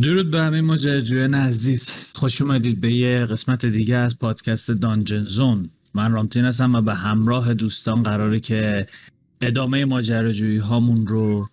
درود 0.00 0.30
به 0.30 0.42
همه 0.42 0.60
ماجراجویان 0.60 1.34
عزیز. 1.34 1.90
خوش 2.12 2.42
اومدید 2.42 2.80
به 2.80 2.92
یه 2.92 3.26
قسمت 3.26 3.66
دیگه 3.66 3.96
از 3.96 4.18
پادکست 4.18 4.70
دانجن 4.70 5.24
زون. 5.24 5.70
من 5.94 6.12
رامتین 6.12 6.44
هستم 6.44 6.74
و 6.74 6.80
به 6.82 6.94
همراه 6.94 7.54
دوستان 7.54 8.02
قراره 8.02 8.40
که 8.40 8.86
ادامه 9.40 9.84
ماجراجویی 9.84 10.58
هامون 10.58 11.06
رو 11.06 11.48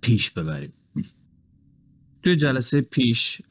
پیش 0.00 0.30
ببریم. 0.30 0.72
توی 2.22 2.36
جلسه 2.36 2.80
پیش 2.80 3.42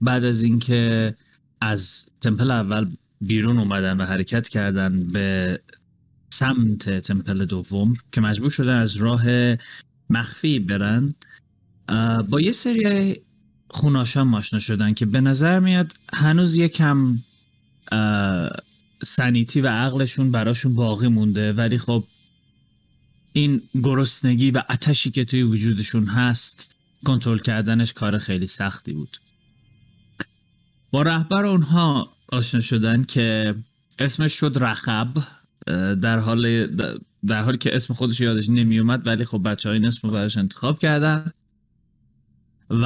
بعد 0.00 0.24
از 0.24 0.42
اینکه 0.42 1.14
از 1.60 2.02
تمپل 2.20 2.50
اول 2.50 2.86
بیرون 3.20 3.58
اومدن 3.58 4.00
و 4.00 4.04
حرکت 4.04 4.48
کردن 4.48 5.06
به 5.06 5.60
سمت 6.30 6.98
تمپل 6.98 7.44
دوم 7.44 7.94
که 8.12 8.20
مجبور 8.20 8.50
شدن 8.50 8.76
از 8.76 8.96
راه 8.96 9.24
مخفی 10.10 10.58
برن 10.58 11.14
با 12.28 12.40
یه 12.40 12.52
سری 12.52 13.20
خوناشان 13.70 14.34
آشنا 14.34 14.58
شدن 14.58 14.94
که 14.94 15.06
به 15.06 15.20
نظر 15.20 15.60
میاد 15.60 15.92
هنوز 16.12 16.56
یکم 16.56 17.18
سنیتی 19.04 19.60
و 19.60 19.68
عقلشون 19.68 20.30
براشون 20.30 20.74
باقی 20.74 21.08
مونده. 21.08 21.52
ولی 21.52 21.78
خب 21.78 22.04
این 23.32 23.62
گرسنگی 23.82 24.50
و 24.50 24.62
اتشی 24.70 25.10
که 25.10 25.24
توی 25.24 25.42
وجودشون 25.42 26.06
هست 26.06 26.74
کنترل 27.04 27.38
کردنش 27.38 27.92
کار 27.92 28.18
خیلی 28.18 28.46
سختی 28.46 28.92
بود. 28.92 29.16
با 30.90 31.02
رهبر 31.02 31.46
اونها 31.46 32.12
آشنا 32.28 32.60
شدن 32.60 33.04
که 33.04 33.54
اسمش 33.98 34.32
شد 34.32 34.56
رخب 34.60 35.08
در 35.94 36.18
حال 36.18 36.66
در 37.26 37.42
حالی 37.42 37.58
که 37.58 37.74
اسم 37.74 37.94
خودش 37.94 38.20
یادش 38.20 38.48
نمی 38.48 38.78
اومد 38.78 39.06
ولی 39.06 39.24
خب 39.24 39.42
بچه 39.50 39.68
ها 39.68 39.72
این 39.72 39.86
اسم 39.86 40.08
رو 40.08 40.14
براش 40.14 40.36
انتخاب 40.36 40.78
کردن. 40.78 41.32
و 42.70 42.84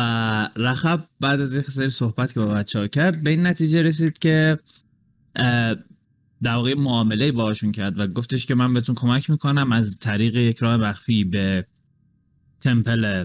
رخب 0.56 1.04
بعد 1.20 1.40
از 1.40 1.54
یک 1.54 1.70
سری 1.70 1.90
صحبت 1.90 2.32
که 2.32 2.40
با 2.40 2.46
بچه 2.46 2.78
ها 2.78 2.86
کرد 2.86 3.22
به 3.22 3.30
این 3.30 3.46
نتیجه 3.46 3.82
رسید 3.82 4.18
که 4.18 4.58
در 6.42 6.54
واقع 6.54 6.74
معامله 6.74 7.32
باشون 7.32 7.72
کرد 7.72 7.98
و 7.98 8.06
گفتش 8.06 8.46
که 8.46 8.54
من 8.54 8.74
بهتون 8.74 8.94
کمک 8.94 9.30
می‌کنم 9.30 9.72
از 9.72 9.98
طریق 9.98 10.36
یک 10.36 10.58
راه 10.58 10.76
مخفی 10.76 11.24
به 11.24 11.66
تمپل 12.60 13.24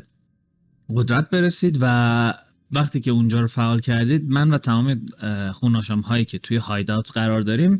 قدرت 0.96 1.30
برسید 1.30 1.78
و 1.82 2.34
وقتی 2.72 3.00
که 3.00 3.12
اونجا 3.12 3.42
رو 3.42 3.48
فعال 3.48 3.80
کردید 3.80 4.30
من 4.30 4.52
و 4.52 4.58
تمام 4.58 5.06
خوناشام 5.54 6.02
هایی 6.02 6.26
که 6.26 6.40
توی 6.40 6.58
هایدات 6.58 7.12
قرار 7.12 7.42
داریم 7.42 7.80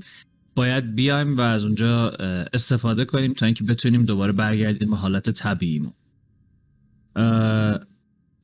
باید 0.56 0.96
بیایم 0.96 1.38
و 1.38 1.42
از 1.42 1.64
اونجا 1.64 2.10
استفاده 2.54 3.06
کنیم 3.06 3.34
تا 3.34 3.46
اینکه 3.46 3.64
بتونیم 3.64 4.04
دوباره 4.04 4.32
برگردیم 4.32 4.90
به 4.90 4.96
حالت 4.98 5.30
طبیعیمون. 5.30 5.94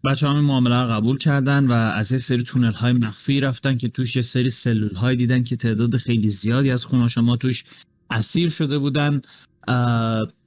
بچه 0.05 0.27
همین 0.27 0.43
معامله 0.43 0.81
رو 0.81 0.89
قبول 0.89 1.17
کردن 1.17 1.67
و 1.67 1.71
از 1.71 2.11
یه 2.11 2.17
سری 2.17 2.43
تونل 2.43 2.71
های 2.71 2.93
مخفی 2.93 3.39
رفتن 3.39 3.77
که 3.77 3.89
توش 3.89 4.15
یه 4.15 4.21
سری 4.21 4.49
سلول 4.49 4.95
های 4.95 5.15
دیدن 5.15 5.43
که 5.43 5.55
تعداد 5.55 5.97
خیلی 5.97 6.29
زیادی 6.29 6.71
از 6.71 6.85
خوناشما 6.85 7.35
توش 7.35 7.63
اسیر 8.09 8.49
شده 8.49 8.77
بودن 8.77 9.21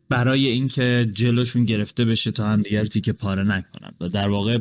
برای 0.09 0.47
اینکه 0.47 1.11
جلوشون 1.13 1.65
گرفته 1.65 2.05
بشه 2.05 2.31
تا 2.31 2.47
هم 2.49 2.63
دیگر 2.63 2.85
تیکه 2.85 3.13
پاره 3.13 3.43
نکنن. 3.43 3.95
و 4.01 4.09
در 4.09 4.29
واقع 4.29 4.59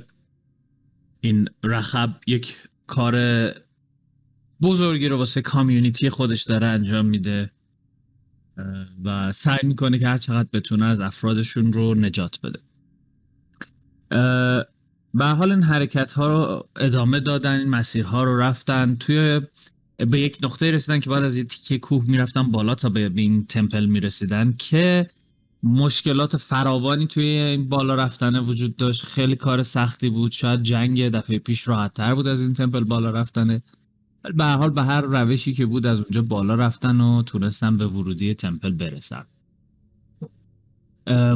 این 1.22 1.50
رخب 1.64 2.10
یک 2.28 2.56
کار 2.88 3.16
بزرگی 4.62 5.08
رو 5.08 5.18
واسه 5.18 5.42
کامیونیتی 5.42 6.10
خودش 6.10 6.44
داره 6.44 6.68
انجام 6.68 7.06
میده 7.06 7.52
و 9.04 9.32
سعی 9.32 9.60
می‌کنه 9.64 10.00
که 10.00 10.08
هر 10.08 10.18
چقدر 10.18 10.50
بتونه 10.54 10.86
از 10.86 11.00
افرادشون 11.00 11.74
رو 11.74 11.96
نجات 11.96 12.40
بده. 12.44 12.60
به 15.18 15.26
حال 15.26 15.52
این 15.52 15.64
حرکت 15.64 16.12
ها 16.12 16.28
رو 16.28 16.68
ادامه 16.76 17.20
دادن 17.20 17.60
این 17.60 17.70
مسیرها 17.70 18.24
رو 18.24 18.40
رفتن. 18.40 18.96
توی 18.96 19.42
به 19.98 20.20
یک 20.20 20.38
نقطه 20.44 20.72
رسیدن 20.72 21.00
که 21.00 21.10
بعد 21.10 21.24
از 21.24 21.38
یه 21.38 21.44
تیکه 21.44 21.78
کوه 21.78 22.04
می‌رفتن 22.08 22.52
بالا 22.52 22.76
تا 22.76 22.90
به 22.90 23.12
این 23.16 23.46
تمپل 23.46 23.86
می‌رسیدن 23.86 24.54
که 24.58 25.10
مشکلات 25.64 26.38
فراوانی 26.38 27.08
توی 27.08 27.24
این 27.24 27.70
بالا 27.70 27.96
رفتن 27.96 28.36
وجود 28.40 28.76
داشت. 28.76 29.06
خیلی 29.06 29.36
کار 29.36 29.64
سختی 29.64 30.10
بود. 30.10 30.32
شاید 30.32 30.64
جنگ 30.64 31.10
دفعه 31.10 31.40
پیش 31.40 31.68
راحت 31.68 31.94
تر 31.94 32.16
بود 32.16 32.28
از 32.28 32.42
این 32.42 32.54
تمپل 32.54 32.84
بالا 32.84 33.10
رفتنه 33.10 33.62
به 34.36 34.46
حال 34.46 34.70
به 34.70 34.84
هر 34.84 35.02
روشی 35.02 35.54
که 35.54 35.66
بود 35.66 35.88
از 35.88 36.00
اونجا 36.00 36.22
بالا 36.22 36.56
رفتن 36.56 37.02
و 37.02 37.24
تونستن 37.24 37.78
به 37.78 37.88
ورودی 37.88 38.34
تمپل 38.34 38.72
برسن. 38.72 39.26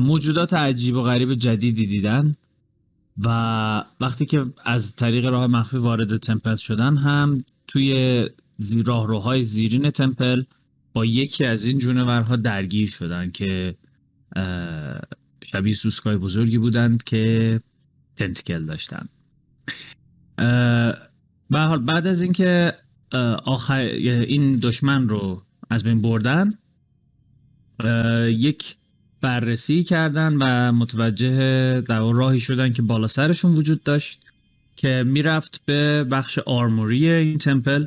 موجودات 0.02 0.54
عجیب 0.54 0.96
و 0.96 1.02
غریب 1.02 1.34
جدیدی 1.34 1.86
دیدن. 1.86 2.36
و 3.18 3.28
وقتی 4.02 4.26
که 4.26 4.46
از 4.66 4.96
طریق 4.96 5.26
راه 5.26 5.48
مخفی 5.48 5.78
وارد 5.78 6.18
تمپل 6.18 6.56
شدن 6.56 6.98
هم 6.98 7.44
توی 7.68 8.30
زی 8.58 8.84
راهروهای 8.84 9.42
زیرین 9.42 9.90
تمپل 9.90 10.44
با 10.94 11.06
یکی 11.06 11.46
از 11.46 11.66
این 11.66 11.78
جونورها 11.78 12.36
درگیر 12.36 12.90
شدن 12.90 13.32
که 13.32 13.76
شبیه 15.52 15.74
سوسکای 15.74 16.18
بزرگی 16.18 16.58
بودند 16.58 17.04
که 17.04 17.60
تنتکل 18.16 18.66
داشتن. 18.66 19.10
به 21.50 21.60
حال 21.60 21.86
بعد 21.86 22.08
از 22.08 22.22
اینکه 22.22 22.74
آخر 23.46 23.80
این 23.80 24.56
دشمن 24.56 25.10
رو 25.10 25.44
از 25.70 25.84
بین 25.84 26.02
بردن 26.02 26.54
یک 28.28 28.76
بررسی 29.22 29.84
کردن 29.84 30.34
و 30.34 30.72
متوجه 30.72 31.82
در 31.82 32.00
راهی 32.00 32.40
شدن 32.40 32.74
که 32.74 32.82
بالا 32.82 33.08
سرشون 33.08 33.56
وجود 33.56 33.84
داشت 33.84 34.20
که 34.76 35.04
می‌رفت 35.08 35.62
به 35.66 36.04
بخش 36.04 36.40
آرموری 36.40 37.10
این 37.10 37.38
تمپل 37.38 37.86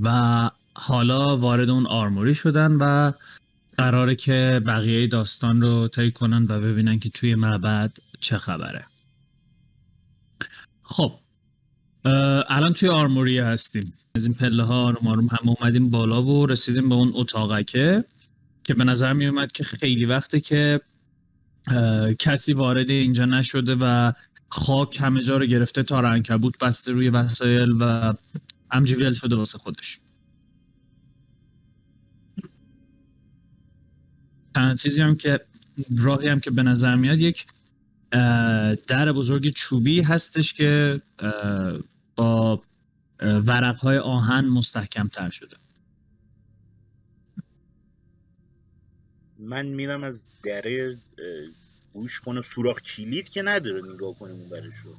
و 0.00 0.50
حالا 0.74 1.36
وارد 1.36 1.70
اون 1.70 1.86
آرموری 1.86 2.34
شدن 2.34 2.72
و 2.72 3.12
قراره 3.78 4.14
که 4.14 4.62
بقیه 4.66 5.06
داستان 5.06 5.60
رو 5.60 5.88
طی 5.88 6.10
کنن 6.10 6.46
و 6.48 6.60
ببینن 6.60 6.98
که 6.98 7.10
توی 7.10 7.34
معبد 7.34 7.96
چه 8.20 8.38
خبره. 8.38 8.86
خب 10.82 11.12
الان 12.48 12.72
توی 12.72 12.88
آرموری 12.88 13.38
هستیم. 13.38 13.92
از 14.14 14.24
این 14.24 14.34
پله 14.34 14.62
ها 14.62 14.84
آروم 14.84 15.06
آروم 15.08 15.26
هم 15.26 15.48
اومدیم 15.48 15.90
بالا 15.90 16.22
و 16.22 16.46
رسیدیم 16.46 16.88
به 16.88 16.94
اون 16.94 17.12
اتاقکه. 17.14 18.04
که 18.64 18.74
به 18.74 18.84
نظر 18.84 19.12
می 19.12 19.26
اومد 19.26 19.52
که 19.52 19.64
خیلی 19.64 20.04
وقته 20.04 20.40
که 20.40 20.80
کسی 22.18 22.52
وارد 22.52 22.90
اینجا 22.90 23.24
نشده 23.24 23.76
و 23.80 24.12
خاک 24.48 25.00
همه 25.00 25.22
جا 25.22 25.36
رو 25.36 25.46
گرفته 25.46 25.82
تا 25.82 26.00
رنکبوت 26.00 26.58
بسته 26.58 26.92
روی 26.92 27.08
وسایل 27.08 27.74
و 27.80 28.14
امجویل 28.70 29.12
شده 29.12 29.36
واسه 29.36 29.58
خودش. 29.58 30.00
چیزی 34.78 35.00
هم 35.00 35.16
که 35.16 35.40
راهی 35.98 36.28
هم 36.28 36.40
که 36.40 36.50
به 36.50 36.62
نظر 36.62 36.94
میاد 36.94 37.18
یک 37.18 37.46
در 38.86 39.12
بزرگ 39.12 39.48
چوبی 39.48 40.00
هستش 40.00 40.52
که 40.52 41.02
با 42.16 42.62
ورق 43.20 43.76
های 43.76 43.98
آهن 43.98 44.44
مستحکم 44.44 45.08
تر 45.08 45.30
شده. 45.30 45.56
من 49.44 49.66
میرم 49.66 50.04
از 50.04 50.24
دره 50.42 50.98
گوش 51.92 52.20
کنم 52.20 52.42
سوراخ 52.42 52.80
کلید 52.80 53.28
که 53.28 53.42
نداره 53.42 53.82
نگاه 53.94 54.18
کنیم 54.18 54.36
اون 54.36 54.48
برش 54.48 54.74
رو. 54.84 54.96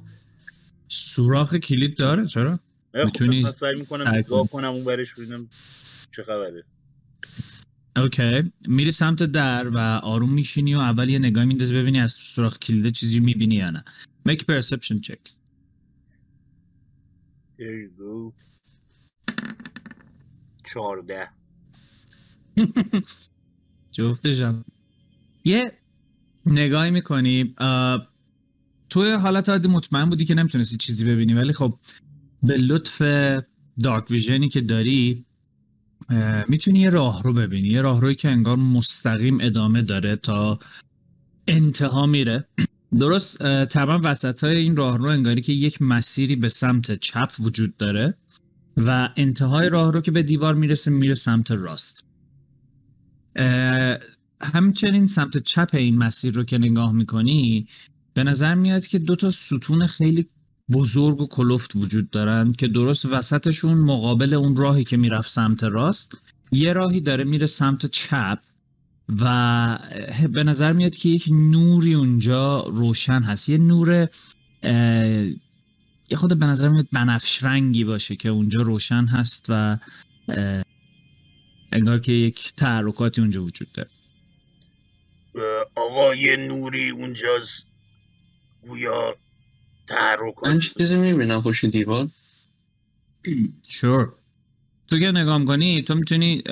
سوراخ 0.88 1.54
کلید 1.54 1.96
داره؟ 1.96 2.26
چرا؟ 2.26 2.58
خب 2.94 3.50
سعی 3.50 3.74
می‌کنم 3.78 4.08
نگاه 4.08 4.48
کنم 4.48 4.70
اون 4.70 4.84
برش 4.84 5.14
ببینم 5.14 5.48
چه 6.16 6.22
خبره. 6.22 6.64
اوکی. 7.96 8.52
میری 8.68 8.92
سمت 8.92 9.22
در 9.22 9.68
و 9.68 9.78
آروم 10.02 10.32
میشینی 10.32 10.74
و 10.74 10.78
اول 10.78 11.08
یه 11.08 11.18
نگاه 11.18 11.44
میندازی 11.44 11.74
ببینی 11.74 12.00
از 12.00 12.14
تو 12.14 12.20
سوراخ 12.20 12.58
کلیده 12.58 12.90
چیزی 12.90 13.20
می‌بینی 13.20 13.54
یا 13.54 13.70
نه. 13.70 13.84
Make 14.28 14.40
perception 14.40 15.00
check. 15.00 15.30
There 17.58 17.76
you 17.82 17.90
go. 18.00 18.32
چارده 20.64 21.28
جفتشم 23.96 24.64
یه 25.44 25.72
نگاهی 26.46 26.90
می‌کنی 26.90 27.54
توی 28.90 29.10
حالت 29.12 29.48
عادی 29.48 29.68
مطمئن 29.68 30.10
بودی 30.10 30.24
که 30.24 30.34
نمی‌تونستی 30.34 30.76
چیزی 30.76 31.04
ببینی 31.04 31.34
ولی 31.34 31.52
خب 31.52 31.78
به 32.42 32.56
لطف 32.56 33.02
دارک 33.82 34.10
ویژنی 34.10 34.48
که 34.48 34.60
داری 34.60 35.24
می‌تونی 36.48 36.80
یه 36.80 36.90
راه 36.90 37.22
رو 37.22 37.32
ببینی 37.32 37.68
یه 37.68 37.80
راه 37.80 38.00
روی 38.00 38.14
که 38.14 38.28
انگار 38.28 38.56
مستقیم 38.56 39.38
ادامه 39.40 39.82
داره 39.82 40.16
تا 40.16 40.58
انتها 41.48 42.06
میره. 42.06 42.48
درست 42.98 43.38
تمام 43.64 44.00
وسط 44.04 44.44
های 44.44 44.56
این 44.56 44.76
راه 44.76 44.98
رو 44.98 45.04
انگاری 45.04 45.42
که 45.42 45.52
یک 45.52 45.82
مسیری 45.82 46.36
به 46.36 46.48
سمت 46.48 46.98
چپ 47.00 47.32
وجود 47.40 47.76
داره 47.76 48.14
و 48.76 49.08
انتهای 49.16 49.68
راه 49.68 49.92
رو 49.92 50.00
که 50.00 50.10
به 50.10 50.22
دیوار 50.22 50.54
می‌رسه 50.54 50.90
میره 50.90 51.14
سمت 51.14 51.50
راست. 51.50 52.05
همچنین 54.40 55.06
سمت 55.06 55.38
چپ 55.38 55.70
این 55.72 55.98
مسیر 55.98 56.34
رو 56.34 56.44
که 56.44 56.58
نگاه 56.58 56.92
می‌کنی 56.92 57.66
به 58.14 58.24
نظر 58.24 58.54
میاد 58.54 58.86
که 58.86 58.98
دو 58.98 59.16
تا 59.16 59.30
ستون 59.30 59.86
خیلی 59.86 60.26
بزرگ 60.72 61.20
و 61.20 61.26
کلفت 61.26 61.76
وجود 61.76 62.10
دارن 62.10 62.52
که 62.52 62.68
درست 62.68 63.06
وسطشون 63.06 63.78
مقابل 63.78 64.34
اون 64.34 64.56
راهی 64.56 64.84
که 64.84 64.96
می‌رفت 64.96 65.30
سمت 65.30 65.64
راست 65.64 66.12
یه 66.52 66.72
راهی 66.72 67.00
داره 67.00 67.24
میره 67.24 67.46
سمت 67.46 67.86
چپ 67.86 68.38
و 69.08 69.78
به 70.32 70.44
نظر 70.44 70.72
میاد 70.72 70.94
که 70.94 71.08
یک 71.08 71.28
نوری 71.30 71.94
اونجا 71.94 72.60
روشن 72.60 73.22
هست. 73.22 73.48
یه 73.48 73.58
نور 73.58 74.08
یه 76.10 76.16
خود 76.16 76.38
به 76.38 76.46
نظر 76.46 76.68
میاد 76.68 76.86
بنفش 76.92 77.42
رنگی 77.42 77.84
باشه 77.84 78.16
که 78.16 78.28
اونجا 78.28 78.60
روشن 78.60 79.04
هست 79.04 79.46
و 79.48 79.78
انگار 81.72 81.98
که 81.98 82.12
یک 82.12 82.52
تحرکاتی 82.56 83.20
اونجا 83.20 83.42
وجود 83.42 83.68
داره. 83.72 83.90
آقا 85.74 86.14
یه 86.14 86.36
نوری 86.36 86.90
اونجاست 86.90 87.66
گویا 88.62 89.16
تحرکات 89.86 90.50
من 90.50 90.58
چیزی 90.58 90.96
می‌بینم 90.96 91.42
پشت 91.42 91.66
دیوار. 91.66 92.08
شور 93.68 94.12
تو 94.88 94.98
که 94.98 95.06
نگاه 95.06 95.44
کنی 95.44 95.82
تو 95.82 95.94
می‌تونی 95.94 96.42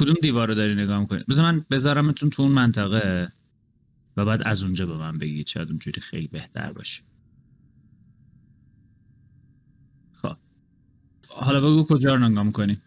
کدوم 0.00 0.16
دیوار 0.22 0.48
رو 0.48 0.54
داری 0.54 0.74
نگاه 0.74 1.06
کنی 1.06 1.24
بذار 1.28 1.52
من 1.52 1.66
بذارمتون 1.70 2.30
تو 2.30 2.42
اون 2.42 2.52
منطقه 2.52 3.32
و 4.16 4.24
بعد 4.24 4.42
از 4.44 4.62
اونجا 4.62 4.86
به 4.86 4.98
من 4.98 5.18
بگید 5.18 5.46
شاید 5.46 5.68
اونجوری 5.68 6.00
خیلی 6.00 6.26
بهتر 6.26 6.72
باشه. 6.72 7.02
خب. 10.12 10.36
حالا 11.28 11.60
بگو 11.60 11.84
کجا 11.84 12.14
رو 12.14 12.28
نگاه 12.28 12.44
می‌کنی؟ 12.44 12.80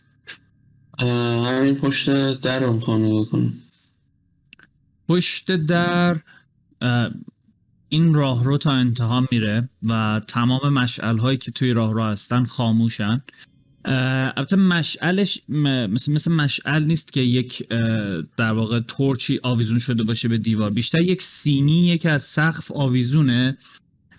همین 0.99 1.75
پشت 1.75 2.33
در 2.41 2.59
رو 2.59 2.73
می‌خوام 2.73 3.05
نگاه 3.05 3.25
کنم. 3.25 3.53
پشت 5.09 5.51
در 5.51 6.19
این 7.89 8.13
راهرو 8.13 8.57
تا 8.57 8.71
انتها 8.71 9.27
میره 9.31 9.69
و 9.83 10.21
تمام 10.27 10.73
مشعل 10.73 11.17
هایی 11.17 11.37
که 11.37 11.51
توی 11.51 11.73
راهرو 11.73 12.03
هستن 12.03 12.45
خاموشن. 12.45 13.21
البته 13.85 14.55
مشعلش 14.55 15.41
مثل 15.49 16.11
مثل 16.11 16.31
مشعل 16.31 16.83
نیست 16.83 17.13
که 17.13 17.21
یک 17.21 17.67
در 18.37 18.51
واقع 18.51 18.79
تورچی 18.79 19.39
آویزون 19.43 19.79
شده 19.79 20.03
باشه 20.03 20.27
به 20.27 20.37
دیوار. 20.37 20.71
بیشتر 20.71 21.01
یک 21.01 21.21
سینی 21.21 21.97
که 21.97 22.09
از 22.09 22.23
سقف 22.23 22.71
آویزونه 22.71 23.57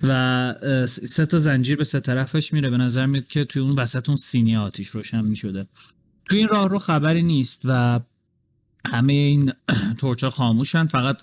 و 0.03 0.55
سه 0.87 1.27
تا 1.27 1.39
زنجیر 1.39 1.77
به 1.77 1.85
سه 1.85 2.01
طرفش 2.01 2.53
میره. 2.53 2.71
به 2.71 2.77
نظر 2.77 3.07
میاد 3.07 3.27
که 3.27 3.45
توی 3.45 3.63
اون 3.63 3.79
وسط 3.79 4.09
اون 4.09 4.17
سینی 4.17 4.57
آتیش 4.57 4.89
روشن 4.89 5.25
می‌شده. 5.25 5.67
توی 6.29 6.39
این 6.39 6.49
راه 6.49 6.69
رو 6.69 6.79
خبری 6.79 7.23
نیست 7.23 7.61
و 7.65 8.01
همه 8.87 9.13
این 9.13 9.53
تورچا 9.99 10.31
خاموشن. 10.31 10.87
فقط 10.87 11.21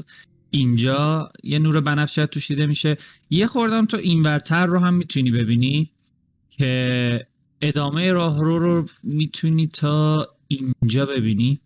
اینجا 0.49 1.31
یه 1.43 1.59
نور 1.59 1.81
بنفشه 1.81 2.25
توش 2.25 2.47
دیده 2.47 2.65
میشه. 2.65 2.97
یه 3.29 3.47
خوردم 3.47 3.85
تو 3.85 3.97
اینورتر 3.97 4.65
رو 4.65 4.79
هم 4.79 4.93
می‌تونی 4.93 5.31
ببینی 5.31 5.91
که 6.49 7.27
ادامه 7.61 8.11
راه 8.11 8.43
رو 8.43 8.59
رو 8.59 8.87
می‌تونی 9.03 9.67
تا 9.67 10.27
اینجا 10.47 11.05
ببینی. 11.05 11.61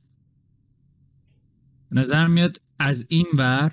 نظر 1.91 2.27
میاد 2.27 2.61
از 2.79 3.05
این 3.07 3.25
بر 3.37 3.71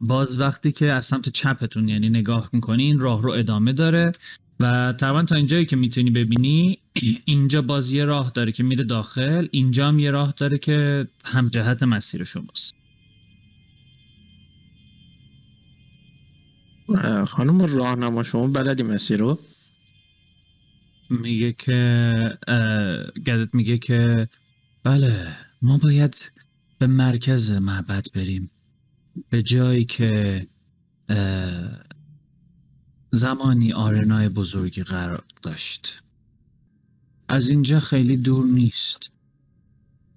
باز 0.00 0.40
وقتی 0.40 0.72
که 0.72 0.92
از 0.92 1.04
سمت 1.04 1.28
چپتون 1.28 1.88
یعنی 1.88 2.08
نگاه 2.08 2.50
می‌کنی 2.52 2.82
این 2.82 2.98
راه 2.98 3.22
رو 3.22 3.30
ادامه 3.30 3.72
داره. 3.72 4.12
و 4.60 4.92
تقریبا 4.92 5.22
تا 5.22 5.34
اینجایی 5.34 5.66
که 5.66 5.76
می‌تونی 5.76 6.10
ببینی 6.10 6.78
اینجا 7.24 7.62
باز 7.62 7.92
یه 7.92 8.04
راه 8.04 8.30
داره 8.34 8.52
که 8.52 8.62
میره 8.62 8.84
داخل 8.84 9.48
اینجا 9.50 9.88
هم 9.88 9.98
یه 9.98 10.10
راه 10.10 10.34
داره 10.36 10.58
که 10.58 11.08
هم 11.24 11.48
جهت 11.48 11.82
مسیر 11.82 12.24
شماست. 12.24 12.74
خانم 17.26 17.60
راهنما 17.60 18.22
شما 18.22 18.46
بلدی 18.46 18.82
مسیر 18.82 19.16
رو؟ 19.20 19.38
میگه 21.10 21.52
که 21.52 22.12
گدت 23.26 23.54
میگه 23.54 23.78
که 23.78 24.28
بله 24.84 25.36
ما 25.62 25.78
باید 25.78 26.32
به 26.78 26.86
مرکز 26.86 27.50
معبد 27.50 28.06
بریم. 28.14 28.50
به 29.30 29.42
جایی 29.42 29.84
که 29.84 30.46
زمانی 33.12 33.72
آرنای 33.72 34.28
بزرگی 34.28 34.82
قرار 34.82 35.24
داشت. 35.42 36.02
از 37.28 37.48
اینجا 37.48 37.80
خیلی 37.80 38.16
دور 38.16 38.44
نیست. 38.44 39.10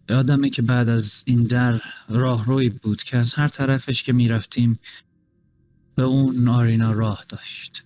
یادمه 0.09 0.49
که 0.49 0.61
بعد 0.61 0.89
از 0.89 1.23
این 1.25 1.43
در 1.43 1.81
راهروی 2.09 2.69
بود 2.69 3.03
که 3.03 3.17
از 3.17 3.33
هر 3.33 3.47
طرفش 3.47 4.03
که 4.03 4.13
می‌رفتیم 4.13 4.79
به 5.95 6.03
اون 6.03 6.47
آرینا 6.47 6.91
راه 6.91 7.25
داشت. 7.29 7.83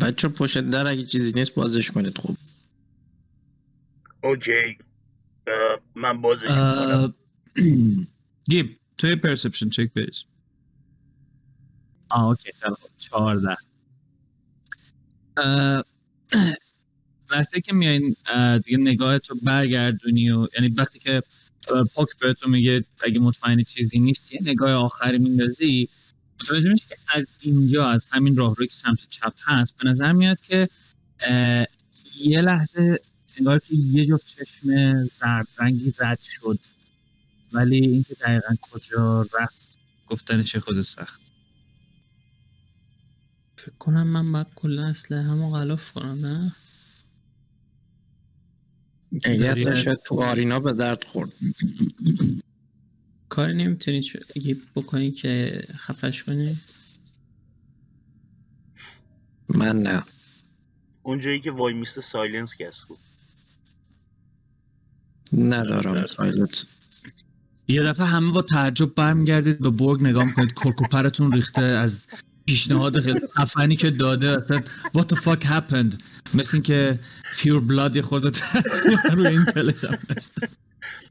بچه 0.00 0.28
پشت 0.28 0.58
در 0.58 0.88
اگه 0.88 1.06
چیزی 1.06 1.32
نیست 1.32 1.54
بازش 1.54 1.90
کنید 1.90 2.18
خوب. 2.18 2.36
اوکی. 4.22 4.78
من 5.94 6.20
بازش 6.20 6.48
کنم 6.48 7.14
گیب 8.50 8.76
توی 8.98 9.16
پرسپشن 9.16 9.68
چک 9.68 9.92
بریز. 9.92 10.24
آه 12.14 12.24
اوکی 12.24 12.50
چهارده. 12.98 13.56
وقتی 17.30 17.60
که 17.66 17.72
میایین 17.72 18.16
دیگه 18.64 18.78
نگاه 18.78 19.18
تو 19.18 19.34
برگردونی 19.42 20.30
و 20.30 20.48
یعنی 20.54 20.68
وقتی 20.68 20.98
که 20.98 21.22
پاک 21.94 22.08
بهتون 22.20 22.50
میگه 22.50 22.84
اگه 23.04 23.20
مطمئن 23.20 23.62
چیزی 23.62 23.98
نیست 23.98 24.32
یه 24.32 24.40
نگاه 24.42 24.72
آخری 24.72 25.18
میندازی. 25.18 25.88
متوجه 26.40 26.68
میشه 26.70 26.86
که 26.88 26.96
از 27.14 27.26
اینجا 27.40 27.88
از 27.88 28.06
همین 28.10 28.36
راه 28.36 28.54
روی 28.54 28.66
که 28.66 28.74
سمت 28.74 28.98
چپ 29.10 29.34
هست 29.44 29.76
به 29.76 29.88
نظر 29.88 30.12
میاد 30.12 30.40
که 30.40 30.68
یه 32.20 32.40
لحظه 32.40 33.00
انگار 33.36 33.58
که 33.58 33.74
یه 33.74 34.06
جفت 34.06 34.26
چشم 34.26 34.94
زرد 35.04 35.48
رنگی 35.58 35.94
رد 35.98 36.20
شد. 36.20 36.58
ولی 37.52 37.76
اینکه 37.86 38.14
دقیقا 38.14 38.54
کجا 38.62 39.22
رفت 39.22 39.78
گفتنش 40.08 40.56
خود 40.56 40.82
سخت. 40.82 41.23
فکر 43.64 43.74
کنم 43.78 44.06
من 44.06 44.32
باید 44.32 44.46
کلا 44.54 44.84
اصله 44.84 45.22
همو 45.22 45.48
غلاف 45.48 45.92
کنم 45.92 46.26
نه؟ 46.26 46.52
اگر 49.24 49.74
شاید 49.74 49.98
تو 50.04 50.22
آرینا 50.22 50.60
به 50.60 50.72
درد 50.72 51.04
خورد. 51.04 51.32
کاری 53.28 53.54
نمی‌تونی 53.54 54.02
اگه 54.36 54.56
بکنی 54.74 55.10
که 55.10 55.62
خفش 55.76 56.24
کنی؟ 56.24 56.60
من 59.48 59.82
نه. 59.82 60.02
اونجایی 61.02 61.40
که 61.40 61.50
وای 61.50 61.74
میسته 61.74 62.00
silence 62.00 62.56
cast 62.56 62.84
بود. 62.84 62.98
ندارم 65.32 66.06
silence. 66.06 66.64
یه 67.68 67.82
دفعه 67.82 68.06
همه 68.06 68.32
با 68.32 68.42
تعجب 68.42 68.94
برمیگردید 68.94 69.58
به 69.58 69.70
برگ 69.70 70.02
نگاه 70.02 70.24
می‌کنید 70.24 70.52
کرک 70.52 70.88
و 70.88 70.96
پرتون 70.96 71.32
ریخته 71.32 71.62
از 71.62 72.06
پیشنهاد 72.46 73.00
خیلی 73.00 73.20
خفنی 73.38 73.76
که 73.76 73.90
داده 73.90 74.30
اصلا 74.30 74.62
what 74.96 75.02
the 75.02 75.16
fuck 75.16 75.44
happened 75.44 76.02
مثل 76.34 76.50
اینکه 76.52 76.98
pure 77.38 77.60
blood 77.60 77.96
یه 77.96 78.02
خورده 78.02 78.30
تاثیر 78.30 78.98
روی 79.12 79.26
این 79.26 79.44
تلش 79.44 79.84
هم 79.84 79.98
داشته 80.08 80.48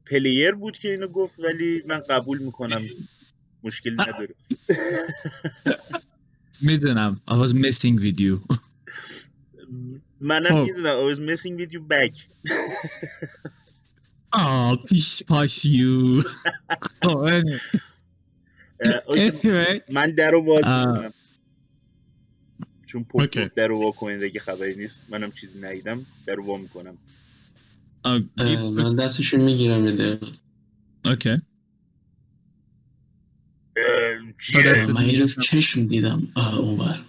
player 0.06 0.52
بود 0.52 0.78
که 0.78 0.90
اینو 0.90 1.08
گفت 1.08 1.40
ولی 1.40 1.84
من 1.88 2.00
قبول 2.00 2.38
می‌کنم. 2.38 2.82
مشکل 3.64 3.94
نداره. 3.94 4.36
می‌دونم. 6.62 7.22
I 7.30 7.34
was 7.34 7.50
missing 7.50 8.00
with 8.00 8.20
you. 8.20 8.58
منم 10.22 10.64
می‌دونم. 10.64 11.10
I 11.10 11.14
was 11.14 11.20
missing 11.20 11.62
with 11.62 11.72
you 11.74 11.82
back. 11.90 12.18
آه 14.32 14.86
پیش 14.86 15.24
پاش 15.24 15.66
یو 15.80 16.24
من 19.90 20.12
در 20.12 20.32
رو 20.32 20.42
باز 20.42 20.66
می‌کنم. 20.66 21.14
چون 22.94 23.04
پوک 23.04 23.38
در 23.38 23.68
رو 23.68 23.80
وا 23.80 23.92
کنید 23.92 24.24
اگه 24.24 24.40
خبری 24.40 24.76
نیست. 24.76 25.06
منم 25.10 25.32
چیزی 25.32 25.60
ندیدم. 25.60 26.06
در 26.26 26.34
رو 26.34 26.46
وا 26.46 26.58
می‌کنم. 26.58 26.98
من 28.76 28.96
دستشون 28.96 29.42
می‌گیرم 29.42 29.82
میده 29.82 30.20
اوکی. 31.06 31.42
من 34.94 35.10
یه 35.10 35.28
چشم 35.28 35.88
دیدم. 35.88 36.28
اونور 36.36 37.06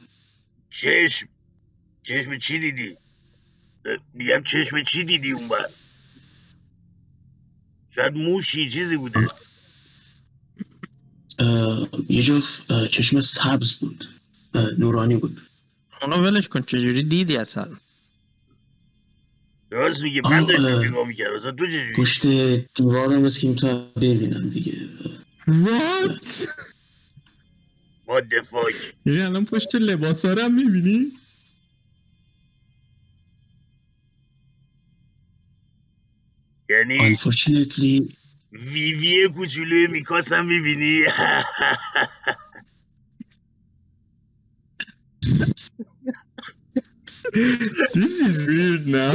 چشم. 0.70 1.28
چشم 2.02 2.38
چی 2.38 2.58
دیدی؟ 2.58 2.96
میگم 4.14 4.42
چشم 4.42 4.82
چی 4.82 5.04
دیدی 5.04 5.30
اونور 5.32 5.70
شاید 7.90 8.14
موشی 8.14 8.70
چیزی 8.70 8.96
بوده. 8.96 9.28
یه 12.08 12.22
جفت 12.22 12.86
چشم 12.90 13.20
سبز 13.20 13.72
بود. 13.72 14.04
نورانی 14.78 15.16
بود. 15.16 15.40
اونو 16.02 16.16
ولش 16.16 16.48
کن 16.48 16.62
چجوری 16.62 17.02
دیدی 17.02 17.36
اصلا؟ 17.36 17.68
راست 19.70 20.02
میگه 20.02 20.20
من 20.24 20.44
داشتم 20.44 20.78
نگاه 20.78 21.06
می‌کردم 21.08 21.34
اصلا 21.34 21.52
تو 21.52 21.66
چجوری؟ 21.66 21.94
پشت 21.96 22.26
دیوار 22.74 23.14
هم 23.14 23.22
مثل 23.22 23.40
که 23.40 23.48
می‌تونم 23.48 23.92
ببینم 23.96 24.50
دیگه. 24.50 24.72
What? 25.46 26.28
What 28.06 28.22
the 28.22 28.42
fuck 28.50 28.74
یعنی 29.06 29.20
الان 29.20 29.44
پشت 29.44 29.74
لباس 29.74 30.24
ها 30.24 30.44
هم 30.44 30.54
می‌بینی؟ 30.54 31.12
یعنی 36.70 37.16
Unfortunately. 37.16 38.14
ویوی 38.52 39.28
کوچولوی 39.28 39.86
میکاس 39.86 40.32
هم 40.32 40.46
می‌بینی؟ 40.46 41.00
This 47.32 48.20
is 48.20 48.46
weird 48.46 48.86
now. 48.86 49.14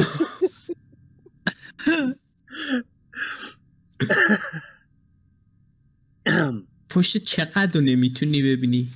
پشت 6.90 7.18
چقدر 7.18 7.72
رو 7.74 7.82
نمی‌تونی 7.82 8.42
ببینی؟ 8.42 8.88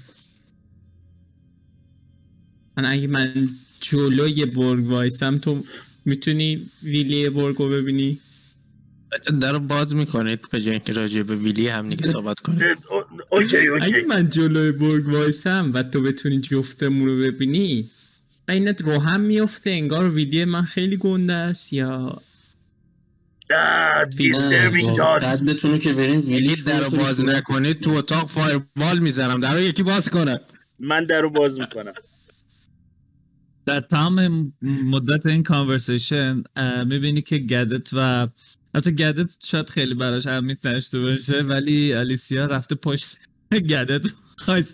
من 2.77 2.85
اگه 2.85 3.07
من 3.07 3.49
جلوی 3.81 4.45
برگ 4.45 4.87
وایسم 4.87 5.37
تو 5.37 5.63
می‌تونی 6.05 6.69
willy 6.83 7.29
برگ 7.29 7.55
رو 7.55 7.69
ببینی؟ 7.69 8.19
در 9.41 9.51
رو 9.51 9.59
باز 9.59 9.95
می‌کنید 9.95 10.39
به 10.51 10.61
جای 10.61 10.73
اینکه 10.73 10.93
راجع 10.93 11.23
به 11.23 11.35
willy 11.35 11.67
هم 11.67 11.89
دیگه 11.89 12.11
صحبت 12.11 12.39
کنید. 12.39 12.63
o- 12.89 13.03
okay 13.31 13.57
اگه 13.57 13.69
okay 13.69 14.01
من 14.01 14.29
جلوی 14.29 14.71
برگ 14.71 15.07
وایسم 15.07 15.71
و 15.73 15.83
تو 15.83 16.01
بتونی 16.01 16.41
جفتمون 16.41 17.07
رو 17.07 17.17
ببینی 17.17 17.89
بینت 18.47 18.81
رو 18.81 18.99
هم 18.99 19.21
میفته 19.21 19.69
انگار 19.69 20.09
ویلی 20.09 20.45
من 20.45 20.61
خیلی 20.61 20.97
گنده 20.97 21.33
است 21.33 21.73
یا 21.73 22.21
رو 25.63 25.77
که 25.77 25.93
بریم 25.93 26.19
ویلی 26.19 26.47
ویلی 26.47 26.61
در 26.61 26.79
رو 26.79 26.89
باز 26.89 27.23
نکنید 27.25 27.79
تو 27.79 27.91
اتاق 27.91 28.29
فایربال 28.29 28.99
می‌زنم. 28.99 29.39
در 29.39 29.61
یکی 29.61 29.83
باز 29.83 30.09
کنه. 30.09 30.39
من 30.79 31.05
در 31.05 31.21
رو 31.21 31.29
باز 31.29 31.59
می‌کنم. 31.59 31.93
در 33.65 33.79
تمام 33.79 34.53
مدت 34.61 35.25
این 35.25 35.43
کانورسیشن 35.43 36.43
می‌بینی 36.85 37.21
که 37.21 37.37
گدت 37.37 37.89
و 37.93 38.27
البته 38.73 38.91
گدت 38.91 39.35
شاید 39.45 39.69
خیلی 39.69 39.93
براش 39.93 40.27
اهمیت 40.27 40.65
نشته 40.65 40.99
باشه 40.99 41.41
ولی 41.41 41.93
الیسیا 41.93 42.45
رفته 42.45 42.75
پشت 42.75 43.17
گدت 43.69 44.01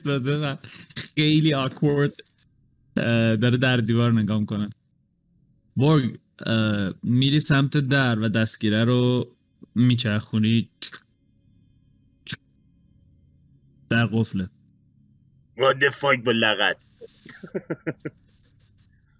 داده 0.05 0.37
و 0.37 0.55
خیلی 1.15 1.53
آکورد 1.53 2.13
داره 3.41 3.57
در 3.57 3.77
دیوار 3.77 4.11
نگاه 4.13 4.39
می‌کنه. 4.39 4.69
برگ 5.77 6.19
میری 7.03 7.39
سمت 7.39 7.77
در 7.77 8.19
و 8.19 8.29
دستگیره 8.29 8.83
رو 8.83 9.35
میچرخونی. 9.75 10.69
در 13.89 14.05
قفله. 14.05 14.49
What 15.57 15.75
the 15.75 15.93
fuck 15.93 16.23
با 16.25 16.31
لغت؟ 16.31 16.77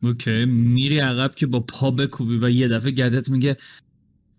اوکی 0.04 0.46
میری 0.46 1.00
عقب 1.00 1.36
که 1.36 1.48
با 1.48 1.60
پا 1.60 1.92
بکوبی 1.92 2.38
و 2.38 2.50
یه 2.50 2.68
دفعه 2.68 2.92
گدت 2.92 3.30
میگه 3.30 3.58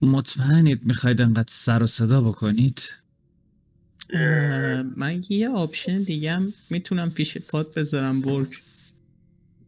مطمئنید 0.03 0.87
می‌خواید 0.87 1.21
انقدر 1.21 1.49
سر 1.49 1.83
و 1.83 1.87
صدا 1.87 2.21
بکنید؟ 2.21 2.83
من 4.97 5.23
یه 5.29 5.49
option 5.49 6.03
دیگه 6.03 6.33
هم 6.33 6.53
می‌تونم 6.71 7.11
پیش 7.11 7.39
پات 7.39 7.75
بذارم 7.75 8.21
برگ 8.21 8.55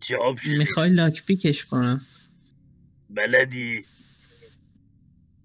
چه 0.02 0.16
option 0.16 0.52
ی 0.52 0.59
می‌خوای 0.59 0.90
lock 0.90 1.25
pick 1.25 1.51
ش 1.51 1.64
کنم. 1.64 2.06
بلدی. 3.11 3.85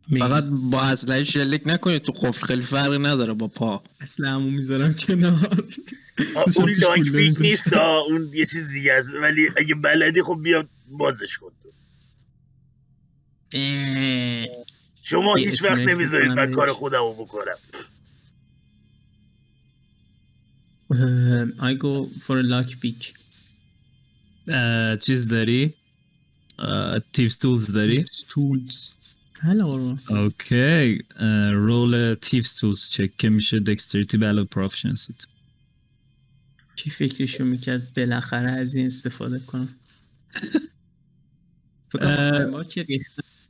می- 0.10 0.20
فقط 0.20 0.44
با 0.44 0.82
اسلحه 0.82 1.24
شلیک 1.24 1.62
نکنید 1.66 2.02
تو 2.02 2.12
قفل 2.12 2.46
خیلی 2.48 2.62
فرقی 2.62 2.98
نداره 3.00 3.34
با 3.34 3.48
پا. 3.48 3.84
اصلا 4.02 4.30
همون 4.30 4.54
می‌ذارم 4.54 4.94
کنار. 4.94 5.64
اون 6.56 6.70
lock 6.78 7.02
pick. 7.12 7.42
نیست 7.42 7.74
اون 7.74 8.32
یه 8.34 8.46
چیز 8.46 8.72
دیگه 8.72 8.94
است. 8.94 9.14
ولی 9.14 9.50
اگه 9.58 9.76
بلدی 9.76 10.22
خب 10.22 10.40
بیا 10.44 10.70
بازش 10.88 11.38
کن 11.38 11.52
تو. 11.64 11.70
شما 15.04 15.36
هیچ 15.36 15.64
وقت 15.64 15.82
نمی‌ذارید 15.82 16.32
من 16.32 16.52
کار. 16.52 16.72
خودم 16.74 17.04
رو 17.04 17.14
بکنم. 17.14 17.58
I 21.60 21.74
go 21.84 21.94
for 22.26 22.36
a 22.40 22.44
lock 22.44 22.70
pick. 22.82 23.27
چیز 25.00 25.28
داری؟ 25.28 25.74
thieves' 27.14 27.38
tools 27.38 27.72
داری؟ 27.72 28.06
Tools. 28.06 28.94
hello 29.40 29.98
okay 30.10 31.06
roll 31.52 32.14
thieves' 32.14 32.56
tools 32.56 32.90
check 32.90 33.18
که 33.18 33.30
میشه 33.30 33.60
dexterity 33.60 34.18
به 34.18 34.26
علاوه 34.26 34.48
proficiency 34.48 35.10
ت 35.10 35.16
چی 36.76 36.90
فکرشو 36.90 37.44
می‌کرد؟ 37.44 37.94
بالاخره 37.94 38.52
از 38.52 38.76
این 38.76 38.86
استفاده 38.88 39.40
کنم. 39.40 39.70
فکر 41.90 42.00
کنم 42.00 42.10
اه. 42.10 42.30
آخرین 42.30 42.52
بار 42.52 42.64
که 42.64 42.86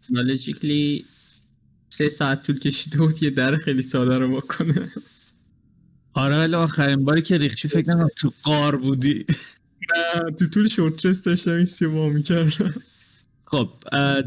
technologically 0.04 1.06
سه 1.90 2.10
ساعت 2.10 2.44
طول 2.44 2.60
کشیده 2.60 2.98
بود 2.98 3.24
یه 3.24 3.30
در 3.30 3.56
خیلی 3.56 3.82
ساده 3.82 4.18
رو 4.18 4.36
بکنه. 4.36 4.92
آره 6.14 6.38
ولی 6.38 6.56
آخرین 6.56 7.06
باری 7.06 7.22
که 7.22 7.38
ریخچی 7.38 7.68
فکر 7.68 8.08
تو 8.18 8.34
قار 8.44 8.76
بودی. 8.76 9.26
تو 10.40 10.48
طول 10.48 10.68
شورت 10.68 11.06
رست 11.06 11.26
داشتم 11.26 11.52
این 11.52 11.66
سیما 11.66 12.10
می‌کردم. 12.10 12.74
خب 13.46 13.70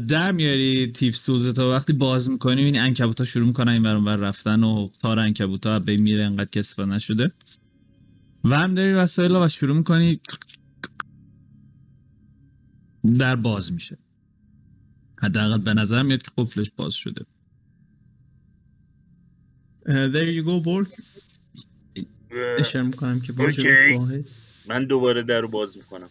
در 0.07 0.31
میاری 0.31 0.91
تیفز 0.91 1.25
تولز 1.25 1.49
تو 1.49 1.71
وقتی 1.71 1.93
باز 1.93 2.29
می‌کنی 2.29 2.55
می‌بینی 2.55 2.79
انکبوت 2.79 3.19
ها 3.19 3.25
شروع 3.25 3.47
می‌کنن 3.47 3.71
این 3.71 3.83
ور 3.83 4.15
رفتن 4.15 4.63
و 4.63 4.89
تار 4.99 5.19
انکبوت 5.19 5.65
ها 5.65 5.79
به 5.79 5.97
میره 5.97 6.23
انقدر 6.23 6.49
که 6.49 6.59
استفاده 6.59 6.89
نشده. 6.89 7.31
و 8.43 8.59
هم 8.59 8.73
داری 8.73 8.93
وسایل 8.93 9.31
و 9.31 9.47
شروع 9.47 9.77
می‌کنی 9.77 10.19
در 13.19 13.35
باز 13.35 13.73
میشه. 13.73 13.97
حداقل 15.17 15.57
به 15.57 15.73
نظر 15.73 16.03
میاد 16.03 16.21
که 16.21 16.31
قفلش 16.37 16.71
باز 16.75 16.93
شده. 16.93 17.25
there 19.85 20.31
you 20.39 20.45
go 20.45 20.67
اه، 20.67 20.85
اشاره 22.59 22.85
می‌کنم 22.85 23.21
که 23.21 23.33
برگ 23.33 23.59
okay. 23.59 24.23
من 24.67 24.85
دوباره 24.85 25.23
در 25.23 25.41
رو 25.41 25.47
باز 25.47 25.77
می‌کنم. 25.77 26.09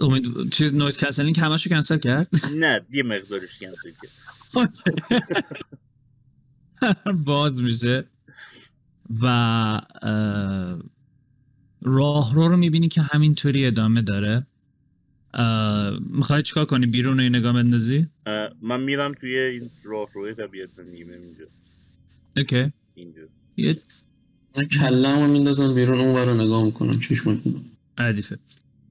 امید 0.00 0.50
چیز 0.50 0.74
noise 0.74 0.96
cancelling 0.96 1.40
همشو 1.40 1.70
کنسل 1.70 1.98
کرد؟ 1.98 2.28
نه 2.56 2.80
یه 2.90 3.02
مقدارش 3.02 3.58
کنسل 3.60 3.90
کرد. 4.02 4.10
باز 7.24 7.52
میشه. 7.52 8.04
و 9.22 9.26
راه 11.82 12.34
رو 12.34 12.48
رو 12.48 12.56
می‌بینی 12.56 12.88
که 12.88 13.02
همینطوری 13.02 13.66
ادامه 13.66 14.02
داره. 14.02 14.46
می‌خوای 16.00 16.42
چیکار 16.42 16.64
کنی؟ 16.64 16.86
بیرون 16.86 17.16
رو 17.16 17.22
یه 17.22 17.28
نگاه 17.28 17.52
بندازی؟ 17.52 18.06
من 18.62 18.80
میرم 18.80 19.14
توی 19.14 19.38
این 19.38 19.70
راه 19.84 20.08
روی 20.14 20.34
طبیعت 20.34 20.68
اینجا. 20.78 21.44
اوکی. 22.36 22.72
یه 23.56 23.82
من 24.56 24.64
کلمو 24.64 25.26
میندازم 25.26 25.74
بیرون 25.74 26.00
اون 26.00 26.16
رو 26.16 26.34
نگاه 26.34 26.64
می‌کنم 26.64 27.00
چشمتون 27.00 27.64
ردیفه 27.98 28.38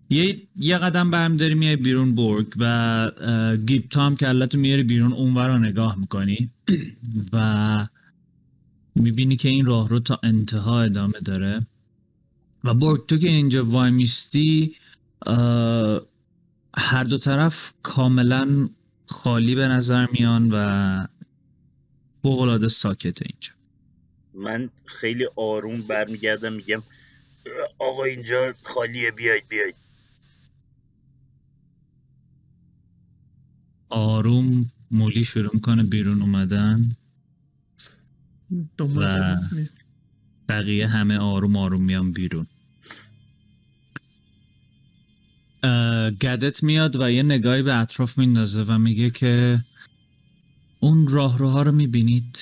یه 0.09 0.41
یه 0.55 0.77
قدم 0.77 1.11
برمیداری 1.11 1.55
میای 1.55 1.75
بیرون 1.75 2.15
برگ 2.15 2.47
و 2.57 3.55
گیب 3.65 3.89
تام 3.89 4.15
که 4.15 4.25
علتو 4.25 4.57
میاری 4.57 4.83
بیرون 4.83 5.13
اونور 5.13 5.47
رو 5.47 5.57
نگاه 5.57 5.99
می‌کنی. 5.99 6.49
و 7.33 7.87
می‌بینی 8.95 9.35
که 9.35 9.49
این 9.49 9.65
راه 9.65 9.89
رو 9.89 9.99
تا 9.99 10.19
انتها 10.23 10.81
ادامه 10.81 11.19
داره. 11.25 11.67
و 12.63 12.73
برگ 12.73 13.05
تو 13.05 13.17
که 13.17 13.29
اینجا 13.29 13.65
وای 13.65 13.91
میستی 13.91 14.75
هر 16.77 17.03
دو 17.03 17.17
طرف 17.17 17.73
کاملا 17.83 18.69
خالی 19.05 19.55
به 19.55 19.67
نظر 19.67 20.07
میان 20.11 20.49
و 20.51 21.07
بغلاده 22.23 22.67
ساکت 22.67 23.21
اینجا. 23.21 23.51
من 24.33 24.69
خیلی 24.85 25.27
آروم 25.35 25.81
برمیگردم 25.81 26.53
میگم 26.53 26.83
آقا 27.79 28.03
اینجا 28.03 28.53
خالیه 28.63 29.11
بیاید 29.11 29.47
بیاید. 29.47 29.75
آروم 33.89 34.71
مولی 34.91 35.23
شروع 35.23 35.51
می‌کنه 35.53 35.83
بیرون 35.83 36.21
اومدن. 36.21 36.95
و-. 38.79 39.35
بقیه 40.49 40.87
همه 40.87 41.17
آروم 41.17 41.55
آروم 41.55 41.81
میان 41.81 42.11
بیرون. 42.11 42.47
گدت 46.21 46.63
میاد 46.63 46.95
و 46.95 47.11
یه 47.11 47.23
نگاهی 47.23 47.63
به 47.63 47.75
اطراف 47.75 48.17
میندازه 48.17 48.63
و 48.63 48.77
میگه 48.77 49.09
که 49.09 49.63
اون 50.79 51.07
راهروها 51.07 51.61
رو 51.61 51.71
می‌بینید. 51.71 52.37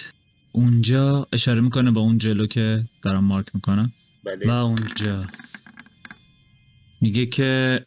اونجا 0.51 1.27
اشاره 1.33 1.61
می‌کنه 1.61 1.91
به 1.91 1.99
اون 1.99 2.17
جلو 2.17 2.47
که 2.47 2.83
دارم 3.01 3.23
مارک 3.23 3.55
می‌کنم. 3.55 3.93
و 4.25 4.35
بله 4.35 4.53
اونجا. 4.53 5.27
میگه 7.01 7.25
که 7.25 7.85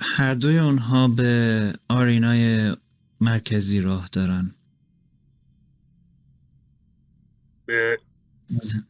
هر 0.00 0.34
دوی 0.34 0.58
اونها 0.58 1.08
به 1.08 1.72
آرینای 1.88 2.76
مرکزی 3.20 3.80
راه 3.80 4.08
دارن. 4.12 4.54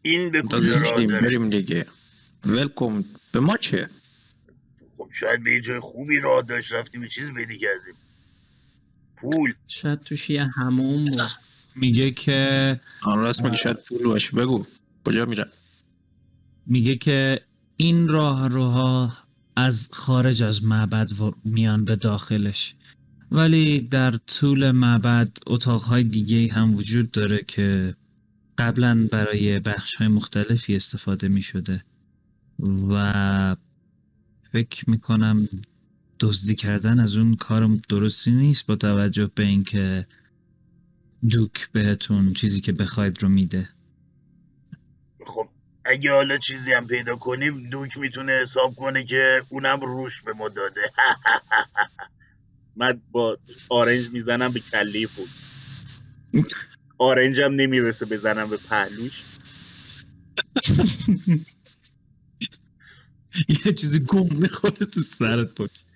این 0.02 0.30
به 0.30 0.42
کجا 0.42 0.74
راه 0.74 1.06
داره؟ 1.06 1.20
بریم 1.20 1.50
دیگه. 1.50 1.86
ولکم 2.46 3.04
به 3.32 3.40
ما 3.40 3.56
چه؟ 3.56 3.88
خب 4.98 5.08
شاید 5.12 5.44
به 5.44 5.52
یه 5.52 5.60
جای 5.60 5.80
خوبی 5.80 6.20
راه 6.20 6.42
داشت 6.42 6.72
رفتیم 6.72 7.02
یه 7.02 7.08
چیز 7.08 7.30
بدی 7.30 7.58
کردیم. 7.58 7.94
پول. 9.20 9.52
شاید 9.68 10.00
توش 10.00 10.30
یه 10.30 10.44
هموم 10.44 11.04
بود. 11.04 11.20
میگه 11.76 12.10
که 12.10 12.80
آن 13.02 13.18
راست 13.18 13.42
میگه 13.42 13.56
شاید 13.56 13.76
پول 13.88 14.02
باشه. 14.04 14.36
بگو. 14.36 14.64
کجا 15.06 15.24
میره؟ 15.24 15.46
میگه 16.66 16.96
که 16.96 17.40
این 17.76 18.08
راه 18.08 18.48
روها 18.48 19.12
از 19.56 19.88
خارج 19.92 20.42
از 20.42 20.64
معبد 20.64 21.20
و- 21.20 21.34
میان 21.44 21.84
به 21.84 21.96
داخلش. 21.96 22.74
ولی 23.32 23.80
در 23.80 24.10
طول 24.16 24.70
معبد 24.70 25.38
اتاقهای 25.46 26.04
دیگه 26.04 26.52
هم 26.52 26.74
وجود 26.74 27.10
داره 27.10 27.38
که 27.48 27.94
قبلا 28.58 29.08
برای 29.12 29.58
بخش 29.58 29.94
های 29.94 30.08
مختلفی 30.08 30.76
استفاده 30.76 31.28
می 31.28 31.42
شده 31.42 31.84
و 32.90 33.56
فکر 34.52 34.90
می‌کنم 34.90 35.48
دزدی 36.20 36.54
کردن 36.54 37.00
از 37.00 37.16
اون 37.16 37.36
کار 37.36 37.68
درستی 37.88 38.30
نیست 38.30 38.66
با 38.66 38.76
توجه 38.76 39.30
به 39.34 39.42
اینکه 39.42 40.06
دوک 41.28 41.70
بهتون 41.72 42.32
چیزی 42.32 42.60
که 42.60 42.72
بخواید 42.72 43.22
رو 43.22 43.28
میده. 43.28 43.68
خب 45.26 45.48
اگه 45.84 46.12
حالا 46.12 46.38
چیزی 46.38 46.72
هم 46.72 46.86
پیدا 46.86 47.16
کنیم 47.16 47.70
دوک 47.70 47.98
می‌تونه 47.98 48.32
حساب 48.32 48.74
کنه 48.74 49.04
که 49.04 49.42
اونم 49.48 49.80
روش 49.80 50.22
به 50.22 50.32
ما 50.32 50.48
داده. 50.48 50.80
من 52.76 53.00
با 53.10 53.38
آرنج 53.68 54.10
می‌زنم 54.10 54.52
به 54.52 54.60
کله 54.60 55.06
پول 55.06 55.26
آرنجم 56.98 57.52
نمی‌رسه 57.52 58.06
بزنم 58.06 58.50
به 58.50 58.56
پهلوش. 58.56 59.22
یه 63.66 63.72
چیزی 63.72 64.00
گم 64.00 64.36
می‌خوره 64.36 64.86
تو 64.86 65.02
سرت 65.02 65.54
پشت 65.54 65.87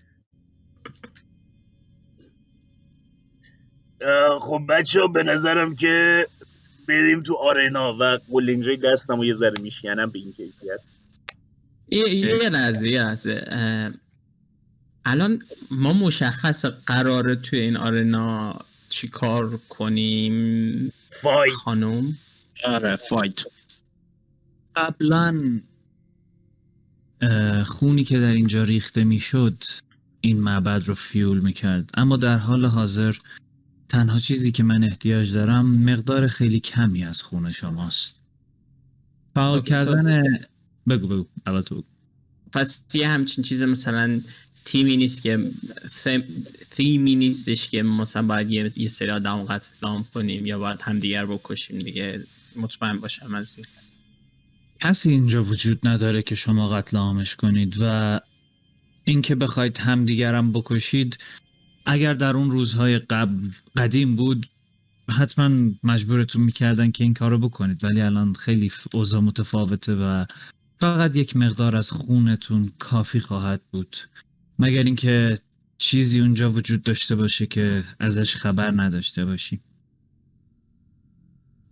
خب 4.41 4.61
بچه 4.69 5.01
ها 5.01 5.07
به 5.07 5.23
نظرم 5.23 5.75
که 5.75 6.27
بریم 6.89 7.23
تو 7.23 7.35
آرنا 7.35 7.97
و 8.01 8.19
قلنجای 8.31 8.77
دستم 8.77 9.19
و 9.19 9.25
یه 9.25 9.33
ذره 9.33 9.61
میشکنم 9.61 10.11
به 10.11 10.19
این 10.19 10.33
کیفیت. 10.33 10.81
یه 11.89 12.15
یه 12.15 12.49
لحظه 12.49 12.89
یه 12.89 13.03
لحظه. 13.03 13.45
اه، 13.47 13.91
الان 15.05 15.43
ما 15.71 15.93
مشخص 15.93 16.65
قراره 16.65 17.37
توی 17.37 17.59
این 17.59 17.77
آرنا 17.77 18.59
چی 18.89 19.09
کار 19.09 19.59
کنیم؟ 19.69 20.93
فایت. 21.11 21.53
خانم؟ 21.53 22.19
آره 22.65 22.97
fight. 22.97 23.41
قبلا 24.77 25.61
خونی 27.67 28.05
که 28.05 28.21
در 28.21 28.33
اینجا 28.33 28.65
ریخته 28.65 29.05
می‌شد 29.05 29.65
این 30.21 30.41
معبد 30.41 30.89
رو 30.89 30.95
fuel 30.95 31.39
می‌کرد. 31.39 31.91
اما 31.95 32.17
در 32.17 32.37
حال 32.37 32.65
حاضر 32.65 33.17
تنها 33.93 34.19
چیزی 34.19 34.53
که 34.53 34.63
من 34.63 34.85
احتیاج 34.85 35.33
دارم 35.33 35.67
مقدار 35.67 36.29
خیلی 36.29 36.61
کمی 36.61 37.05
از 37.05 37.23
خون 37.23 37.53
شماست. 37.53 38.21
فعال 39.35 39.59
okay، 39.59 39.71
کردن 39.71 40.39
بگو 40.89 41.09
بگو 41.09 41.27
اول 41.47 41.61
تو 41.61 41.75
بگو. 41.75 41.85
پس 42.53 42.85
یه 42.95 43.09
همچین 43.09 43.45
چیز 43.45 43.63
مثلا 43.63 44.21
تیمی 44.65 44.97
نیست 44.97 45.23
که 45.23 45.51
فم... 45.91 46.23
تیمی 46.71 47.15
نیستش 47.15 47.69
که 47.69 47.83
مثلا 47.83 48.23
باید 48.23 48.51
یه, 48.51 48.73
یه 48.77 48.89
سری 48.89 49.11
آدم 49.11 49.45
قتل 49.45 49.75
عام 49.83 50.05
کنیم 50.15 50.47
یا 50.47 50.59
باید 50.59 50.83
همدیگر 50.83 51.27
بکشیم 51.27 51.79
دیگه. 51.79 52.25
مطمئن 52.57 53.01
باشم 53.01 53.35
از 53.35 53.57
این. 53.57 53.67
کسی 54.81 55.11
اینجا 55.11 55.45
وجود 55.45 55.89
نداره 55.89 56.23
که 56.23 56.35
شما 56.35 56.69
قتل 56.69 56.97
عامش 56.97 57.37
کنید 57.37 57.77
و 57.81 58.21
اینکه 59.05 59.35
بخواید 59.35 59.79
همدیگرم 59.79 60.53
بکشید 60.53 61.19
اگر 61.87 62.15
در 62.15 62.37
اون 62.37 62.51
روزهای 62.51 62.99
قبل 62.99 63.51
قدیم 63.77 64.17
بود 64.17 64.47
حتما 65.11 65.71
مجبورتون 65.83 66.43
می‌کردن 66.43 66.91
که 66.91 67.05
این 67.05 67.15
کارو 67.15 67.39
بکنید. 67.39 67.85
ولی 67.85 68.01
الان 68.01 68.35
خیلی 68.35 68.73
اوضاع 68.93 69.21
متفاوته 69.21 69.95
و 69.95 70.25
فقط 70.81 71.17
یک 71.17 71.37
مقدار 71.37 71.77
از 71.77 71.91
خونتون 71.91 72.73
کافی 72.79 73.21
خواهد 73.21 73.61
بود. 73.71 73.97
مگر 74.59 74.83
اینکه 74.83 75.39
چیزی 75.79 76.21
اونجا 76.21 76.51
وجود 76.51 76.83
داشته 76.83 77.17
باشه 77.17 77.47
که 77.47 77.85
ازش 77.99 78.37
خبر 78.37 78.71
نداشته 78.71 79.25
باشی 79.25 79.61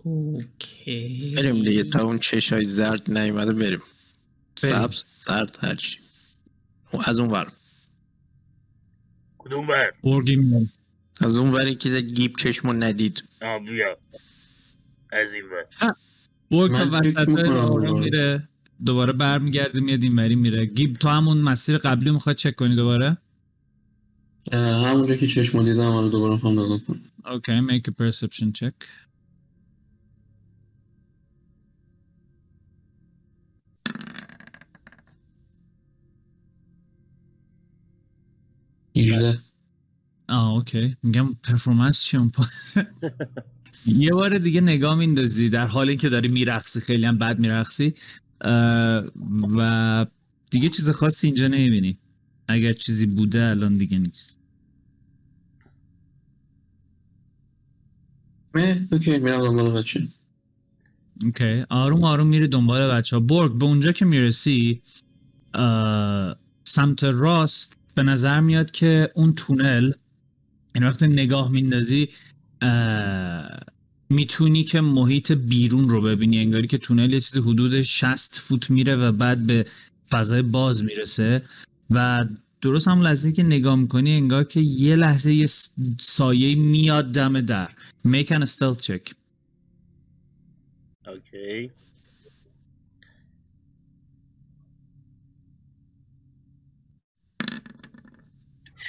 اوکی. 0.03 1.35
بریم 1.37 1.62
دیگه. 1.64 1.85
تا 1.85 2.03
اون 2.03 2.18
چشای 2.18 2.64
زرد 2.64 3.18
نیومده 3.18 3.53
بریم. 3.53 3.62
بریم. 3.62 3.83
سبز 4.57 5.03
زرد 5.27 5.59
هرچی. 5.62 5.99
از 7.05 7.20
اون 7.20 7.31
ور. 7.31 7.53
کدوم 9.50 9.66
بر 9.66 9.92
برگی 10.04 10.36
میان. 10.36 10.68
از 11.20 11.36
اون 11.36 11.52
وری 11.52 11.74
که 11.74 12.00
گیب 12.00 12.36
چشمو 12.36 12.72
ندید. 12.72 13.24
آه 13.42 13.58
بیا. 13.58 13.96
از 15.12 15.34
این 15.34 15.44
بر 15.50 16.84
برگ 16.84 17.14
تا 17.14 17.72
وسط. 17.72 17.90
میره. 17.90 18.48
دوباره 18.86 19.12
برمیگرده 19.12 19.80
میاد 19.80 20.02
اینوری 20.02 20.36
میره. 20.36 20.66
گیب 20.66 20.96
تو 20.96 21.08
همون 21.08 21.38
مسیر 21.38 21.78
قبلی 21.78 22.10
می‌خواد 22.10 22.36
چک 22.36 22.56
کنی 22.56 22.76
دوباره؟ 22.76 23.16
همونجا 24.52 25.14
که 25.14 25.26
چشم 25.26 25.64
دیدم 25.64 25.80
آره 25.80 26.08
دوباره 26.08 26.34
می‌خوام 26.34 26.60
نگاه 26.60 26.80
کنم. 26.88 27.00
okay 27.26 27.61
make 27.60 27.90
a 27.90 27.92
perception 27.92 28.52
check. 28.60 28.74
هیجده. 38.94 39.38
آه 40.29 40.48
okay. 40.48 40.96
میگم 41.03 41.35
performance 41.42 42.03
چیون 42.03 42.33
یه 43.87 44.11
بار 44.11 44.38
دیگه 44.38 44.61
نگاه 44.61 44.94
میندازی 44.94 45.50
در 45.50 45.66
حال 45.66 45.88
اینکه 45.88 46.09
داری 46.09 46.29
میرقصی 46.29 46.81
خیلی 46.81 47.05
هم 47.05 47.18
بد 47.18 47.38
میرقصی. 47.38 47.94
و 49.57 50.07
دیگه 50.50 50.68
چیز 50.68 50.90
خاصی 50.90 51.26
اینجا 51.26 51.48
نمی‌بینی. 51.48 51.98
اگر 52.48 52.72
چیزی 52.72 53.07
بوده 53.07 53.44
الان 53.48 53.76
دیگه 53.76 53.98
نیست. 53.98 54.38
مه 58.55 58.88
اوکی 58.92 59.18
میرم 59.18 59.38
دنبال 59.40 59.72
بچه. 59.72 60.09
اوکی. 61.22 61.64
آروم 61.70 62.05
آروم 62.05 62.26
میری 62.26 62.48
دنبال 62.48 62.94
بچه 62.94 63.16
ها 63.16 63.20
برگ 63.20 63.59
به 63.59 63.64
اونجا 63.64 63.92
که 63.92 64.05
می‌رسی 64.05 64.83
سمت 66.64 67.05
راست 67.05 67.80
به 68.00 68.04
نظر 68.04 68.40
میاد 68.40 68.70
که 68.70 69.10
اون 69.14 69.34
تونل 69.34 69.92
این 70.74 70.84
وقت 70.84 71.02
نگاه 71.02 71.50
میندازی 71.50 72.08
می‌تونی 74.10 74.64
که 74.64 74.80
محیط 74.80 75.32
بیرون 75.32 75.88
رو 75.88 76.00
ببینی 76.00 76.38
انگاری 76.38 76.66
که 76.66 76.78
تونل 76.78 77.12
یه 77.12 77.20
چیزی 77.20 77.40
حدود 77.40 77.80
60 77.80 78.38
فوت 78.38 78.70
میره 78.70 78.96
و 78.96 79.12
بعد 79.12 79.46
به 79.46 79.66
فضای 80.10 80.42
باز 80.42 80.84
می‌رسه. 80.84 81.42
و 81.90 82.26
درست 82.60 82.88
هم 82.88 83.00
لحظه 83.00 83.32
که 83.32 83.42
نگاه 83.42 83.76
می‌کنی 83.76 84.12
انگار 84.12 84.44
که 84.44 84.60
یه 84.60 84.96
لحظه 84.96 85.34
یه 85.34 85.46
سایه 86.00 86.54
میاد 86.54 87.12
دم 87.12 87.40
در. 87.40 87.68
Make 88.06 88.26
an 88.26 88.44
stealth 88.46 88.90
اوکی 91.06 91.70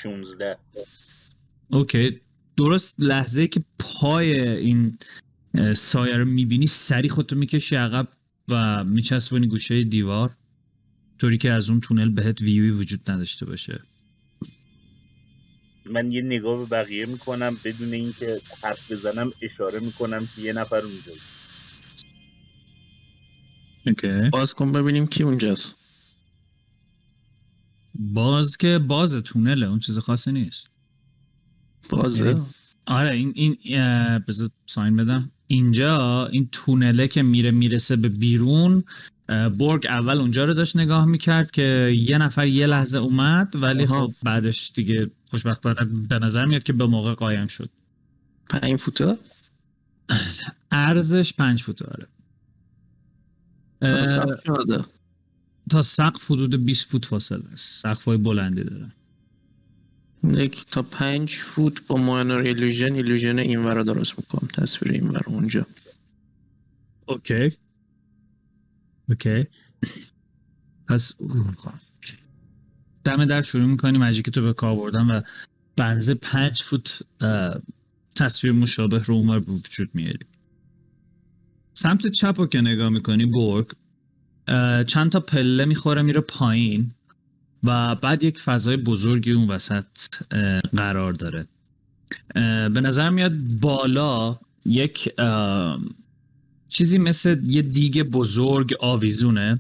شونزده. 0.03 0.57
اوکی. 1.69 2.21
درست 2.57 2.95
لحظه 2.99 3.47
که 3.47 3.63
پای 3.79 4.47
این 4.47 4.97
سایه 5.75 6.17
رو 6.17 6.25
می‌بینی 6.25 6.67
سری 6.67 7.09
خودتو 7.09 7.35
می‌کشی 7.35 7.75
عقب 7.75 8.07
و 8.47 8.83
میچسبونی 8.83 9.47
گوشه 9.47 9.83
دیوار. 9.83 10.35
طوری 11.19 11.37
که 11.37 11.51
از 11.51 11.69
اون 11.69 11.81
تونل 11.81 12.09
بهت 12.09 12.41
ویوی 12.41 12.69
وجود 12.69 13.11
نداشته 13.11 13.45
باشه. 13.45 13.79
من 15.85 16.11
یه 16.11 16.21
نگاه 16.21 16.59
به 16.59 16.65
بقیه 16.65 17.05
می‌کنم 17.05 17.57
بدون 17.63 17.93
اینکه 17.93 18.41
حرف 18.63 18.91
بزنم 18.91 19.31
اشاره 19.41 19.79
می‌کنم 19.79 20.27
که 20.35 20.41
یه 20.41 20.53
نفر 20.53 20.79
اونجاست. 20.79 21.31
اوکی. 23.87 24.29
باز 24.29 24.53
کن 24.53 24.71
ببینیم 24.71 25.07
کی 25.07 25.23
اونجاست. 25.23 25.75
باز 27.95 28.57
که 28.57 28.79
باز 28.79 29.15
تونله 29.15 29.65
اون 29.65 29.79
چیز 29.79 29.97
خاصی 29.97 30.31
نیست. 30.31 30.67
بازه؟ 31.89 32.41
آره 32.85 33.09
این 33.15 33.33
این 33.35 33.57
بذار 34.19 34.49
ساین 34.65 34.95
بدم. 34.95 35.31
اینجا 35.47 36.27
این 36.27 36.49
تونله 36.51 37.07
که 37.07 37.23
میره 37.23 37.51
می‌رسه 37.51 37.95
به 37.95 38.09
بیرون 38.09 38.83
برگ 39.27 39.87
اول 39.89 40.17
اونجا 40.17 40.45
رو 40.45 40.53
داشت 40.53 40.75
نگاه 40.75 41.05
می‌کرد 41.05 41.51
که 41.51 41.95
یه 41.97 42.17
نفر 42.17 42.47
یه 42.47 42.67
لحظه 42.67 42.97
اومد 42.97 43.55
ولی. 43.55 43.87
خب 43.87 44.13
بعدش 44.23 44.71
دیگه 44.75 45.11
خوشبختانه 45.29 45.83
به 46.09 46.19
نظر 46.19 46.45
میاد 46.45 46.63
که 46.63 46.73
به 46.73 46.85
موقع 46.85 47.13
قایم 47.13 47.47
شد. 47.47 47.69
پنج 48.49 48.79
فوته 48.79 49.17
ارزش 50.71 51.33
پنج 51.33 51.63
فوت 51.63 51.81
آره. 51.81 52.07
تا 55.69 55.81
سقف 55.81 56.31
حدود 56.31 56.65
20 56.65 56.87
فوت 56.87 57.05
فاصله 57.05 57.49
است. 57.53 57.81
سقف 57.81 58.03
های 58.03 58.17
بلندی 58.17 58.63
داره. 58.63 58.91
یک 60.23 60.65
تا 60.71 60.81
پنج 60.81 61.35
فوت 61.35 61.87
با 61.87 61.97
minor 61.97 62.37
illusion 62.37 62.93
illusion 62.93 63.39
این 63.39 63.59
ور 63.59 63.83
درست 63.83 64.19
می‌کنم. 64.19 64.47
تصویر 64.47 64.91
این 64.91 65.07
ور 65.07 65.21
اونجا. 65.27 65.65
okay. 67.05 67.57
okay. 69.09 69.45
پس 70.87 71.13
دم 73.03 73.25
در 73.25 73.41
شروع 73.41 73.65
می‌کنی. 73.65 73.97
magic 73.97 74.29
تو 74.29 74.41
به 74.41 74.53
کار 74.53 74.75
بردن 74.75 75.05
و 75.05 75.21
بنزه 75.75 76.13
پنج 76.13 76.61
فوت 76.61 77.01
تصویر 78.15 78.53
مشابه 78.53 79.03
رو 79.03 79.15
اونور 79.15 79.49
وجود 79.49 79.89
میاری. 79.93 80.25
سمت 81.73 82.07
چپ 82.07 82.35
رو 82.37 82.47
که 82.47 82.61
نگاه 82.61 82.89
می‌کنی 82.89 83.25
برگ. 83.25 83.71
چند 84.87 85.11
تا 85.11 85.19
پله 85.19 85.65
می‌خوره 85.65 86.01
میره 86.01 86.21
پایین 86.21 86.91
و 87.63 87.95
بعد 87.95 88.23
یک 88.23 88.39
فضای 88.39 88.77
بزرگی 88.77 89.31
اون 89.31 89.47
وسط 89.47 89.85
قرار 90.77 91.13
داره. 91.13 91.47
به 92.69 92.81
نظر 92.81 93.09
میاد 93.09 93.33
بالا 93.61 94.39
یک 94.65 95.09
چیزی 96.69 96.97
مثل 96.97 97.39
یه 97.43 97.61
دیگ 97.61 98.01
بزرگ 98.01 98.73
آویزونه 98.79 99.59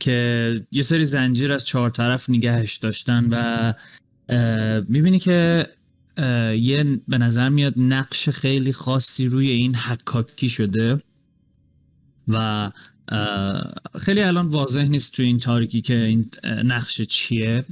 که 0.00 0.66
یه 0.72 0.82
سری 0.82 1.04
زنجیر 1.04 1.52
از 1.52 1.64
چهار 1.64 1.90
طرف 1.90 2.30
نگهش 2.30 2.76
داشتن 2.76 3.26
و 3.30 3.72
می‌بینی 4.88 5.18
که 5.18 5.68
یه 6.58 7.00
به 7.08 7.18
نظر 7.18 7.48
میاد 7.48 7.74
نقش 7.76 8.28
خیلی 8.28 8.72
خاصی 8.72 9.26
روی 9.26 9.50
این 9.50 9.74
حکاکی 9.74 10.48
شده 10.48 10.98
و 12.28 12.70
خیلی 14.00 14.22
الان 14.22 14.46
واضح 14.46 14.82
نیست 14.82 15.12
تو 15.12 15.22
این 15.22 15.38
تاریکی 15.38 15.80
که 15.80 15.94
این 15.94 16.30
نقش 16.44 17.00
چیه. 17.00 17.64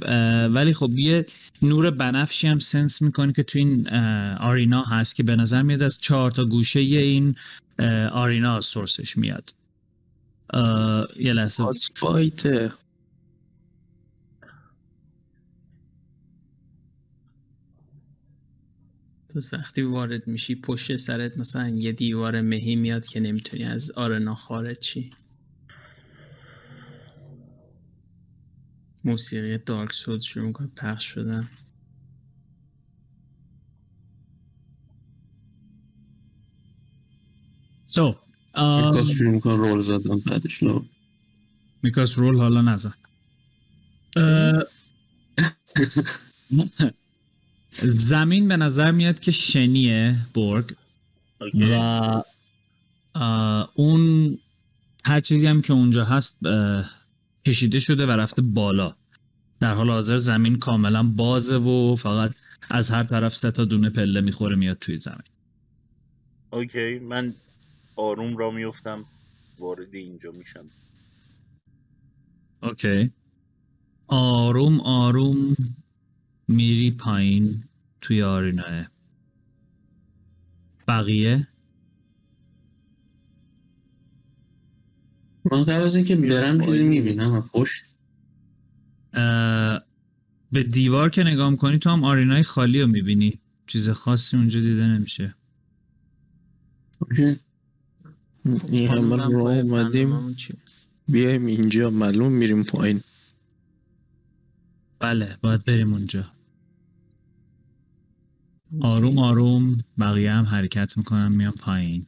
ولی 0.47 0.73
خب 0.73 0.91
یه 0.93 1.25
نور 1.61 1.91
بنفشی 1.91 2.47
هم 2.47 2.59
سنس 2.59 3.01
می‌کنی 3.01 3.33
که 3.33 3.43
تو 3.43 3.59
این 3.59 3.89
آرینا 4.37 4.83
هست 4.83 5.15
که 5.15 5.23
به 5.23 5.35
نظر 5.35 5.61
میاد 5.61 5.81
از 5.81 5.97
چهار 5.97 6.31
تا 6.31 6.45
گوشه 6.45 6.79
این 6.79 7.35
آرینا 8.11 8.61
سورسش 8.61 9.17
میاد. 9.17 9.53
یه 11.19 11.33
لحظه. 11.33 11.63
فایته. 11.95 12.71
تو 19.29 19.39
وقتی 19.53 19.81
وارد 19.81 20.27
میشی 20.27 20.55
پشت 20.55 20.97
سرت 20.97 21.37
مثلا 21.37 21.69
یه 21.69 21.91
دیوار 21.91 22.41
مهی 22.41 22.75
میاد 22.75 23.05
که 23.05 23.19
نمی‌تونی 23.19 23.63
از 23.63 23.91
آرنا 23.91 24.35
خارج 24.35 24.77
چی 24.79 25.09
موسیقی 29.03 29.57
دارک 29.57 29.93
سود 29.93 30.21
شروع 30.21 30.47
می‌کنه 30.47 30.67
پخش 30.67 31.05
شدن. 31.05 31.49
سو 37.87 38.15
میکاس 38.55 39.09
شروع 39.09 39.31
می‌کنه 39.31 39.55
رول 39.55 39.81
زدن 39.81 40.19
بعدش. 40.19 40.63
نو 40.63 40.85
میکاس 41.83 42.17
رول 42.17 42.37
حالا 42.37 42.61
نزن. 42.61 42.93
زمین 48.09 48.47
به 48.47 48.57
نظر 48.57 48.91
میاد 48.91 49.19
که 49.19 49.31
شنیه 49.31 50.15
برگ 50.33 50.75
و 51.53 52.23
اون 53.75 54.37
هر 55.05 55.19
چیزی 55.19 55.47
هم 55.47 55.61
که 55.61 55.73
اونجا 55.73 56.05
هست 56.05 56.37
کشیده 57.45 57.79
شده 57.79 58.05
و 58.05 58.11
رفته 58.11 58.41
بالا. 58.41 58.95
در 59.59 59.75
حال 59.75 59.89
حاضر 59.89 60.17
زمین 60.17 60.59
کاملا 60.59 61.03
بازه 61.03 61.55
و 61.55 61.95
فقط 61.95 62.35
از 62.69 62.89
هر 62.89 63.03
طرف 63.03 63.35
سه 63.35 63.51
تا 63.51 63.65
دونه 63.65 63.89
پله 63.89 64.21
می‌خوره 64.21 64.55
میاد 64.55 64.77
توی 64.77 64.97
زمین. 64.97 65.31
اوکی 66.51 66.99
من 66.99 67.33
آروم 67.95 68.37
را 68.37 68.51
میفتم 68.51 69.05
وارد 69.59 69.95
اینجا 69.95 70.31
میشم. 70.31 70.65
اوکی. 72.63 73.11
آروم 74.07 74.81
آروم 74.81 75.55
میری 76.47 76.91
پایین 76.91 77.63
توی 78.01 78.23
آریناه 78.23 78.87
بقیه؟ 80.87 81.47
من 85.51 85.63
قبل 85.63 85.83
از 85.83 85.95
اینکه 85.95 86.15
برم 86.15 86.65
چیزی 86.65 86.83
می‌بینم 86.83 87.49
پشت 87.53 87.83
به 90.51 90.63
دیوار 90.63 91.09
که 91.09 91.23
نگاه 91.23 91.49
می‌کنی 91.49 91.79
تو 91.79 91.89
هم 91.89 92.03
آرینای 92.03 92.43
خالی 92.43 92.81
رو 92.81 92.87
می‌بینی. 92.87 93.39
چیز 93.67 93.89
خاصی 93.89 94.37
اونجا 94.37 94.59
دیده 94.59 94.87
نمیشه. 94.87 95.35
اوکی. 96.99 97.39
این 98.69 98.89
همه 98.89 99.15
راه 99.15 99.57
اومدیم. 99.57 100.35
بیایم 101.07 101.45
اینجا 101.45 101.89
معلوم 101.89 102.31
میریم 102.31 102.63
پایین. 102.63 103.01
بله 104.99 105.37
باید 105.41 105.65
بریم 105.65 105.93
اونجا. 105.93 106.25
آروم 108.81 109.17
آروم 109.17 109.77
بقیه 109.99 110.31
هم 110.31 110.45
حرکت 110.45 110.97
می‌کنم 110.97 111.31
میام 111.31 111.53
پایین. 111.53 112.07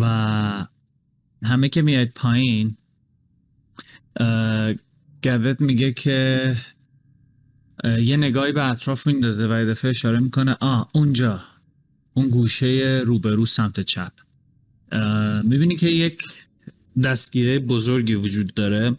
و 0.00 0.66
همه 1.46 1.68
که 1.68 1.82
میاید 1.82 2.12
پایین 2.14 2.76
گدت 5.24 5.60
میگه 5.60 5.92
که 5.92 6.54
یه 7.84 8.16
نگاهی 8.16 8.52
به 8.52 8.70
اطراف 8.70 9.06
میندازه 9.06 9.46
و 9.46 9.58
یه 9.58 9.64
دفعه 9.64 9.90
اشاره 9.90 10.18
می‌کنه 10.18 10.56
آ 10.60 10.84
اونجا 10.94 11.40
اون 12.14 12.28
گوشه 12.28 13.02
روبرو 13.06 13.46
سمت 13.46 13.80
چپ. 13.80 14.12
می‌بینی 15.44 15.76
که 15.76 15.86
یک 15.86 16.22
دستگیره 17.02 17.58
بزرگی 17.58 18.14
وجود 18.14 18.54
داره 18.54 18.96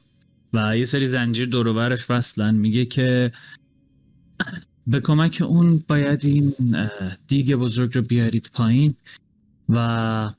و 0.53 0.77
یه 0.77 0.85
سری 0.85 1.07
زنجیر 1.07 1.47
دوروبرش 1.47 2.09
وصلن. 2.09 2.55
میگه 2.55 2.85
که 2.85 3.31
به 4.87 4.99
کمک 4.99 5.43
اون 5.47 5.83
باید 5.87 6.25
این 6.25 6.53
دیگه 7.27 7.55
بزرگ 7.55 7.95
رو 7.95 8.01
بیارید 8.01 8.49
پایین 8.53 8.95
و 9.69 10.33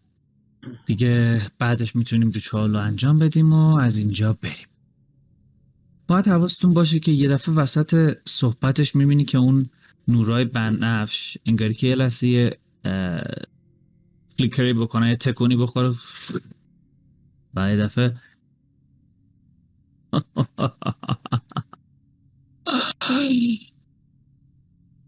دیگه 0.86 1.42
بعدش 1.58 1.96
می‌تونیم 1.96 2.32
رو 2.72 2.76
انجام 2.76 3.18
بدیم 3.18 3.52
و 3.52 3.76
از 3.76 3.96
اینجا 3.96 4.32
بریم. 4.32 4.66
باید 6.06 6.28
حواستون 6.28 6.74
باشه 6.74 6.98
که 6.98 7.12
یه 7.12 7.28
دفعه 7.28 7.54
وسط 7.54 8.18
صحبتش 8.28 8.94
می‌بینی 8.94 9.24
که 9.24 9.38
اون 9.38 9.70
نورای 10.08 10.44
بنفش 10.44 11.38
انگاری 11.46 11.74
که 11.74 11.86
یه 11.86 11.94
لحظه 11.94 12.58
فلیکری 14.38 14.72
بکنه 14.72 15.10
یه 15.10 15.16
تکونی 15.16 15.56
بخوره. 15.56 15.94
و 17.54 17.70
یه 17.70 17.76
دفعه 17.76 18.16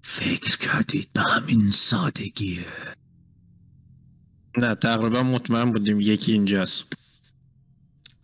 فکر 0.03 0.57
کردید 0.59 1.09
به 1.13 1.21
همین 1.21 1.71
سادگیه. 1.71 2.67
نه 4.59 4.75
تقریبا 4.75 5.23
مطمئن 5.23 5.73
بودیم 5.73 6.01
یکی 6.01 6.33
اینجاست. 6.33 6.85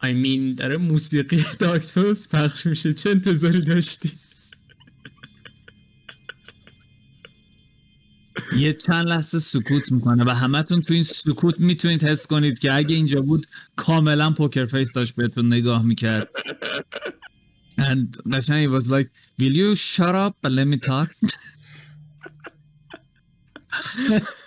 I 0.02 0.06
mean 0.06 0.54
داره 0.56 0.76
موسیقی 0.76 1.44
دارک 1.58 1.82
سولز 1.82 2.28
پخش 2.28 2.66
میشه. 2.66 2.94
چه 2.94 3.10
انتظاری 3.10 3.60
داشتی؟ 3.60 4.12
یه 8.56 8.72
چند 8.72 9.08
لحظه 9.08 9.38
سکوت 9.38 9.92
می‌کنه 9.92 10.24
و 10.24 10.30
همتون 10.30 10.82
تو 10.82 10.94
این 10.94 11.02
سکوت 11.02 11.60
می‌تونید 11.60 12.04
حس 12.04 12.26
کنید 12.26 12.58
که 12.58 12.74
اگه 12.74 12.94
اینجا 12.94 13.20
بود 13.20 13.46
کاملا 13.76 14.30
پوکر 14.30 14.64
فیس 14.64 14.92
داشت 14.92 15.14
بهتون 15.14 15.46
نگاه 15.46 15.82
می‌کرد. 15.82 16.28
And 17.78 18.32
قشنگ 18.32 18.68
he 18.68 18.70
was 18.80 18.86
like 18.86 19.08
will 19.40 19.56
you 19.56 19.76
shut 19.76 20.14
up 20.14 20.34
and 20.44 20.54
let 20.54 20.66
me 20.66 20.78
talk? 20.78 21.08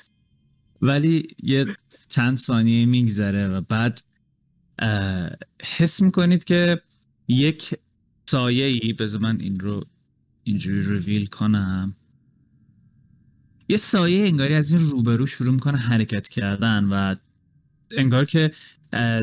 ولی 0.81 1.27
یه 1.43 1.65
چند 2.09 2.37
ثانیه 2.37 2.85
میگذره 2.85 3.47
و 3.47 3.61
بعد 3.61 4.01
حس 5.77 6.01
می‌کنید 6.01 6.43
که 6.43 6.81
یک 7.27 7.75
سایه 8.25 8.65
ای 8.65 8.93
بذار 8.93 9.21
من 9.21 9.39
این 9.39 9.59
رو 9.59 9.83
اینجوری 10.43 10.81
رویل 10.83 11.25
کنم. 11.25 11.95
یه 13.69 13.77
سایه 13.77 14.25
انگاری 14.25 14.53
از 14.53 14.71
این 14.71 14.79
روبرو 14.79 15.25
شروع 15.25 15.53
می‌کنه 15.53 15.77
حرکت 15.77 16.27
کردن 16.27 16.83
و 16.83 17.15
انگار 17.91 18.25
که 18.25 18.51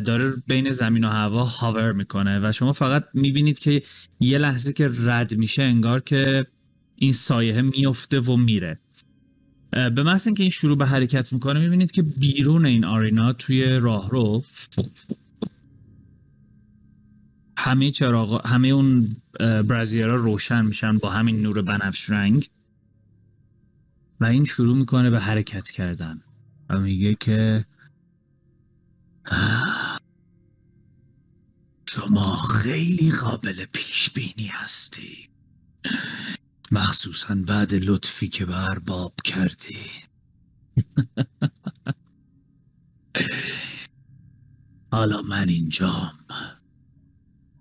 داره 0.05 0.43
بین 0.47 0.71
زمین 0.71 1.05
و 1.05 1.09
هوا 1.09 1.45
هاور 1.45 1.93
می‌کنه 1.93 2.49
و 2.49 2.53
شما 2.53 2.73
فقط 2.73 3.05
می‌بینید 3.15 3.59
که 3.59 3.83
یه 4.21 4.39
لحظه 4.39 4.73
که 4.73 4.91
رد 4.95 5.37
میشه 5.37 5.63
انگار 5.63 6.01
که 6.01 6.47
این 6.95 7.13
سایه 7.13 7.63
میفته 7.63 8.21
و 8.21 8.37
میره. 8.37 8.81
به 9.71 10.03
محض 10.03 10.27
اینکه 10.27 10.43
این 10.43 10.51
شروع 10.51 10.77
به 10.77 10.87
حرکت 10.87 11.33
می‌کنه 11.33 11.61
می‌بینید 11.61 11.91
که 11.91 12.03
بیرون 12.03 12.67
این 12.67 12.85
آرینا 12.85 13.33
توی 13.33 13.79
راهرو 13.79 14.45
همه 17.59 17.91
چراغ 17.91 18.47
همه 18.47 18.69
اون 18.69 19.17
برازیرها 19.41 20.15
روشن 20.15 20.65
میشن 20.65 20.99
با 20.99 21.11
همین 21.11 21.43
نور 21.43 21.63
بنفش 21.63 22.11
رنگ 22.11 22.51
و 24.21 24.25
این 24.25 24.45
شروع 24.45 24.77
می‌کنه 24.77 25.11
به 25.11 25.21
حرکت 25.21 25.71
کردن 25.71 26.21
و 26.71 26.81
میگه 26.81 27.15
که 27.15 27.65
شما 31.89 32.37
خیلی 32.37 33.11
قابل 33.11 33.65
پیش 33.73 34.11
بینی 34.11 34.51
هستی 34.53 35.29
مخصوصا 36.73 37.35
بعد 37.35 37.75
لطفی 37.75 38.29
که 38.29 38.45
به 38.45 38.71
ارباب 38.71 39.15
کردی. 39.25 39.91
حالا 44.93 45.23
من 45.23 45.49
اینجام 45.49 46.19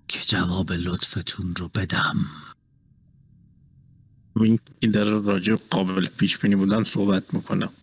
که 0.07 0.19
جواب 0.25 0.71
لطفتون 0.71 1.55
رو 1.55 1.67
بدم. 1.67 2.15
این 4.35 4.59
در 4.93 5.03
راجع 5.03 5.55
قابل 5.55 6.07
پیش 6.07 6.37
بینی 6.37 6.55
بودن 6.55 6.83
صحبت 6.83 7.33
می‌کنم. 7.33 7.73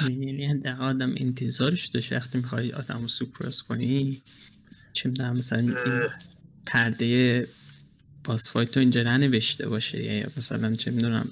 یعنی 0.00 0.68
آدم 0.68 1.14
انتظارش 1.16 1.86
داشت 1.86 2.12
وقتی 2.12 2.38
می‌خوای 2.38 2.72
آدم 2.72 3.02
رو 3.02 3.08
سوپرس 3.08 3.62
کنی؟ 3.62 4.22
چه 4.92 5.08
می‌دونم 5.08 5.36
مثلا 5.36 5.58
این 5.58 5.76
پرده 6.66 7.48
باس 8.24 8.50
فایت 8.50 8.76
رو 8.76 8.80
اینجا 8.80 9.02
ننوشته 9.02 9.68
باشه 9.68 10.02
یا 10.02 10.26
مثلا 10.36 10.74
چه 10.74 10.90
می‌دونم 10.90 11.30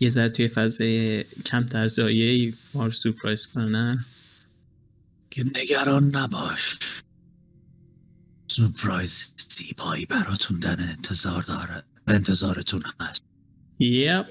یه 0.00 0.10
ذره 0.10 0.28
توی 0.28 0.48
فضای 0.48 1.24
کم 1.46 1.66
ترزایه 1.66 2.54
ما 2.74 2.84
رو 2.84 2.92
سورپرایز 2.92 3.46
کنن 3.46 4.04
که 5.30 5.44
نگران 5.56 6.16
نباش. 6.16 6.78
سورپرایز 8.46 9.28
زیبایی 9.48 10.06
براتون 10.06 10.58
در 10.58 10.80
انتظار 10.80 11.42
داره. 11.42 11.82
انتظارتون 12.06 12.82
هست. 13.00 13.22
یپ 13.78 14.26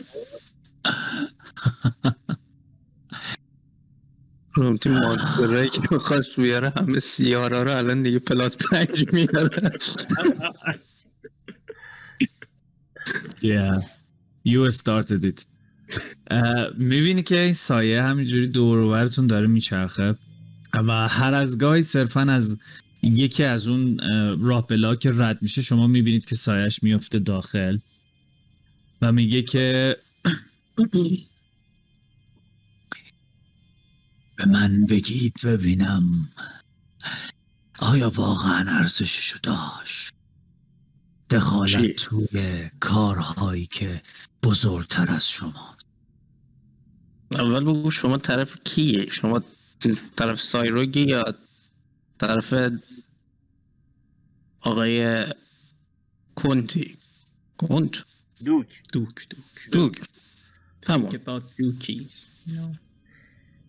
رومتی 4.62 4.90
مانسترهایی 4.90 5.70
که 5.70 5.82
می‌خواست 5.92 6.40
بیاره 6.40 6.74
همه 6.78 7.00
سیارا 7.00 7.64
رو 7.64 7.78
الان 7.78 8.04
دیگه 8.04 8.20
پلاس 8.20 8.58
پنج 8.58 9.14
میاره 9.14 9.72
Yeah, 13.42 13.82
you 14.46 14.72
started 14.72 15.24
it. 15.26 15.46
می‌بینی 16.78 17.24
که 17.24 17.40
این 17.40 17.54
سایه 17.54 18.04
همینجوری 18.04 18.48
دور 18.48 19.06
داره 19.08 19.48
میچرخه 19.48 20.16
و 20.74 21.08
هر 21.08 21.34
از 21.34 21.58
گاهی 21.58 21.82
صرفا 21.82 22.22
از 22.22 22.58
یکی 23.04 23.44
از 23.44 23.68
اون 23.68 24.00
راه 24.42 24.68
بلا 24.68 24.96
که 24.96 25.12
رد 25.16 25.42
میشه 25.42 25.62
شما 25.62 25.88
می‌بینید 25.88 26.26
که 26.26 26.36
سایش 26.36 26.84
میفته 26.84 27.20
داخل 27.20 27.78
و 29.02 29.12
میگه 29.12 29.42
که 29.42 29.98
به 34.42 34.48
من 34.48 34.86
بگید 34.86 35.36
ببینم. 35.44 36.30
آیا 37.80 38.10
واقعا 38.10 38.80
ارزششو 38.80 39.40
داشت؟ 39.44 40.14
دخالت 41.30 41.96
توی 41.96 42.70
کارهایی 42.80 43.66
که 43.66 44.02
بزرگتر 44.44 45.12
از 45.12 45.30
شما. 45.30 45.78
اول 47.36 47.64
بگو 47.64 47.92
شما 47.92 48.18
طرف 48.18 48.58
کیه؟ 48.64 49.06
شما 49.06 49.44
طرف 50.16 50.42
سایروگی 50.42 51.02
یا 51.02 51.24
طرف 52.20 52.54
آقای 54.62 55.26
کنتی 56.36 56.98
کنت 57.58 57.96
دوک. 58.46 58.82
دوک 58.94 59.28
دوک. 59.30 59.72
دوک. 59.72 60.02
تمام. 60.82 61.10
about 61.10 61.44
dookies 61.60 62.32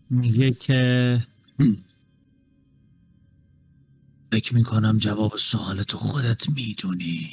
میگه 0.09 0.51
که 0.51 1.19
فکر 4.31 4.55
می‌کنم 4.55 4.97
جواب 4.97 5.37
سوالتو 5.37 5.97
خودت 5.97 6.49
می‌دونی. 6.49 7.31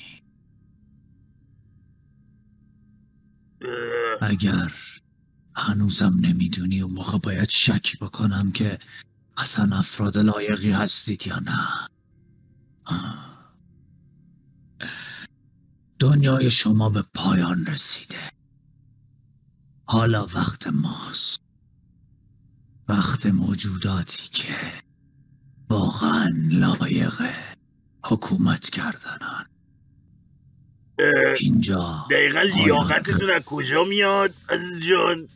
اگر 4.23 4.73
هنوزم 5.57 6.15
نمی‌دونی 6.21 6.81
و 6.83 6.89
موقع 6.89 7.19
باید 7.19 7.49
شک 7.49 7.99
بکنم 7.99 8.53
که 8.53 8.79
اصلا 9.37 9.77
افراد 9.77 10.19
لایقی 10.19 10.71
هستید 10.71 11.27
یا 11.27 11.39
نه. 11.39 11.89
دنیای 15.99 16.51
شما 16.51 16.89
به 16.89 17.05
پایان 17.15 17.67
رسیده. 17.67 18.31
حالا 19.87 20.27
وقت 20.27 20.67
ماست. 20.67 21.40
وقت 22.91 23.27
موجوداتی 23.27 24.29
که 24.33 24.55
واقعا 25.69 26.29
لایق 26.51 27.23
حکومت 28.05 28.71
کردنن 28.71 29.45
اینجا 31.39 32.07
دقیقا 32.11 32.43
لیاقتتون 32.43 33.31
از 33.31 33.43
کجا 33.43 33.85
میاد 33.85 34.35
عزیز 34.49 34.87
جان؟ 34.87 35.29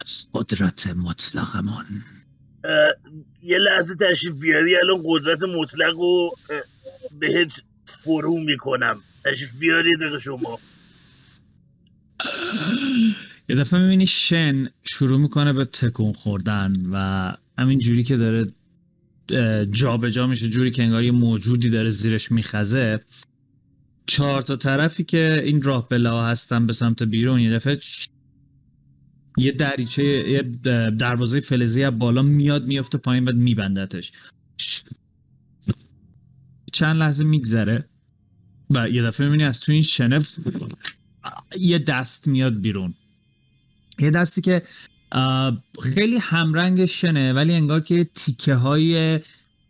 از 0.00 0.26
قدرت 0.34 0.86
مطلقمان. 0.86 2.04
یه 3.42 3.58
لحظه 3.58 3.94
تشریف 3.94 4.34
بیاری 4.34 4.76
الان 4.76 5.02
قدرت 5.04 5.42
مطلق 5.42 5.94
رو 5.94 6.36
بهت 7.18 7.52
فرو 7.84 8.40
می‌کنم. 8.40 9.02
تشریف 9.24 9.54
بیاری 9.54 9.96
دقیقه 9.96 10.18
شما. 10.18 10.58
یه 13.48 13.56
دفعه 13.56 13.80
می‌بینی 13.80 14.06
شن 14.06 14.68
شروع 14.82 15.20
می‌کنه 15.20 15.52
به 15.52 15.64
تکون 15.64 16.12
خوردن 16.12 16.72
و 16.92 17.32
همین 17.58 17.78
جوری 17.78 18.04
که 18.04 18.16
داره 18.16 18.52
جا 19.70 19.96
به 19.96 20.10
جا 20.10 20.26
میشه 20.26 20.48
جوری 20.48 20.70
که 20.70 20.82
انگار 20.82 21.04
یه 21.04 21.10
موجودی 21.10 21.70
داره 21.70 21.90
زیرش 21.90 22.32
میخزه. 22.32 23.00
چهار 24.06 24.42
تا 24.42 24.56
طرفی 24.56 25.04
که 25.04 25.42
این 25.44 25.62
راه 25.62 25.88
بلا 25.88 26.26
هستن 26.26 26.66
به 26.66 26.72
سمت 26.72 27.02
بیرون 27.02 27.40
یه 27.40 27.50
دفعه 27.52 27.78
یه 29.38 29.52
دریچه 29.52 30.04
یه 30.04 30.42
دروازه 30.90 31.40
فلزی 31.40 31.84
از 31.84 31.98
بالا 31.98 32.22
میاد 32.22 32.66
میفته 32.66 32.98
پایین 32.98 33.24
بعد 33.24 33.36
میبندتش. 33.36 34.12
چند 36.72 36.96
لحظه 36.96 37.24
میگذره 37.24 37.88
و 38.70 38.88
یه 38.88 39.02
دفعه 39.02 39.26
می‌بینی 39.26 39.44
از 39.44 39.60
تو 39.60 39.72
این 39.72 39.82
شنه 39.82 40.20
یه 41.60 41.78
دست 41.78 42.26
میاد 42.26 42.60
بیرون. 42.60 42.94
یه 43.98 44.10
دستی 44.10 44.40
که 44.40 44.62
خیلی 45.82 46.18
همرنگ 46.20 46.84
شنه 46.84 47.32
ولی 47.32 47.52
انگار 47.52 47.80
که 47.80 48.04
تیکه 48.14 48.54
های 48.54 49.20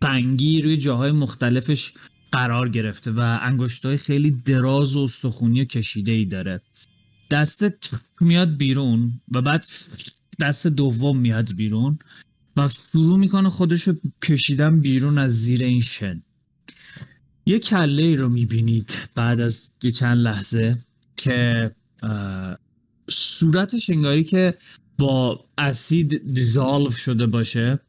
قنگی 0.00 0.62
روی 0.62 0.76
جاهای 0.76 1.12
مختلفش 1.12 1.92
قرار 2.32 2.68
گرفته 2.68 3.10
و 3.10 3.38
انگشت 3.42 3.86
های 3.86 3.96
خیلی 3.96 4.30
دراز 4.30 4.96
و 4.96 5.00
استخونی 5.00 5.60
و 5.60 5.64
کشیده 5.64 6.12
ای 6.12 6.24
داره. 6.24 6.60
دست 7.30 7.64
میاد 8.20 8.56
بیرون 8.56 9.20
و 9.32 9.42
بعد 9.42 9.66
دست 10.40 10.66
دوم 10.66 11.18
میاد 11.18 11.52
بیرون 11.52 11.98
و 12.56 12.68
شروع 12.68 13.18
می‌کنه 13.18 13.48
خودشو 13.48 13.94
کشیدن 14.22 14.80
بیرون 14.80 15.18
از 15.18 15.42
زیر 15.42 15.62
این 15.62 15.80
شن. 15.80 16.22
یه 17.46 17.58
کله 17.58 18.02
ای 18.02 18.16
رو 18.16 18.28
می‌بینید 18.28 18.98
بعد 19.14 19.40
از 19.40 19.72
یه 19.82 19.90
چند 19.90 20.18
لحظه 20.18 20.78
که 21.16 21.70
صورتش 23.10 23.90
انگاری 23.90 24.24
که 24.24 24.54
با 24.98 25.44
اسید 25.58 26.34
دیزالو 26.34 26.90
شده 26.90 27.26
باشه 27.26 27.80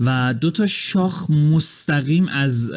و 0.00 0.34
دو 0.40 0.50
تا 0.50 0.66
شاخ 0.66 1.30
مستقیم 1.30 2.28
از 2.28 2.70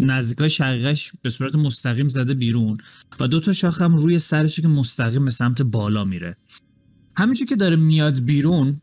نزدیکای 0.00 0.50
شقیقش 0.50 1.12
به 1.22 1.30
صورت 1.30 1.54
مستقیم 1.54 2.08
زده 2.08 2.34
بیرون 2.34 2.78
و 3.20 3.28
دو 3.28 3.40
تا 3.40 3.52
شاخ 3.52 3.82
هم 3.82 3.96
روی 3.96 4.18
سرش 4.18 4.60
که 4.60 4.68
مستقیم 4.68 5.24
به 5.24 5.30
سمت 5.30 5.62
بالا 5.62 6.04
میره. 6.04 6.36
همینجور 7.16 7.46
که 7.46 7.56
داره 7.56 7.76
میاد 7.76 8.20
بیرون 8.20 8.80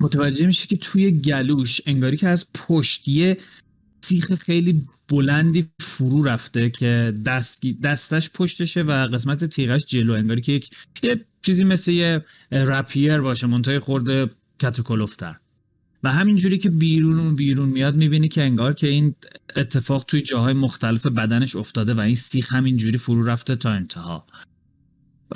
متوجه 0.00 0.46
میشه 0.46 0.66
که 0.66 0.76
توی 0.76 1.10
گلوش 1.10 1.80
انگاری 1.86 2.16
که 2.16 2.28
از 2.28 2.46
پشت 2.54 3.08
یه 3.08 3.38
سیخ 4.06 4.34
خیلی 4.34 4.86
بلندی 5.08 5.66
فرو 5.80 6.22
رفته 6.22 6.70
که 6.70 7.14
دست 7.26 7.62
دستش 7.82 8.30
پشتشه 8.30 8.82
و 8.82 9.06
قسمت 9.06 9.44
تیغش 9.44 9.84
جلو 9.86 10.12
انگاری 10.12 10.40
که 10.40 10.52
یک 10.52 10.70
یه 11.02 11.24
چیزی 11.42 11.64
مثل 11.64 11.90
یه 11.90 12.24
رپیر 12.50 13.20
باشه 13.20 13.46
منتهای 13.46 13.78
خورده 13.78 14.30
کتوکلوفتر. 14.60 15.36
و 16.02 16.12
همینجوری 16.12 16.58
که 16.58 16.70
بیرون 16.70 17.18
و 17.18 17.34
بیرون 17.34 17.68
میاد 17.68 17.96
می‌بینی 17.96 18.28
که 18.28 18.42
انگار 18.42 18.72
که 18.72 18.88
این 18.88 19.14
اتفاق 19.56 20.04
توی 20.04 20.20
جاهای 20.20 20.54
مختلف 20.54 21.06
بدنش 21.06 21.56
افتاده 21.56 21.94
و 21.94 22.00
این 22.00 22.14
سیخ 22.14 22.52
همینجوری 22.52 22.98
فرو 22.98 23.24
رفته 23.24 23.56
تا 23.56 23.70
انتها. 23.70 24.26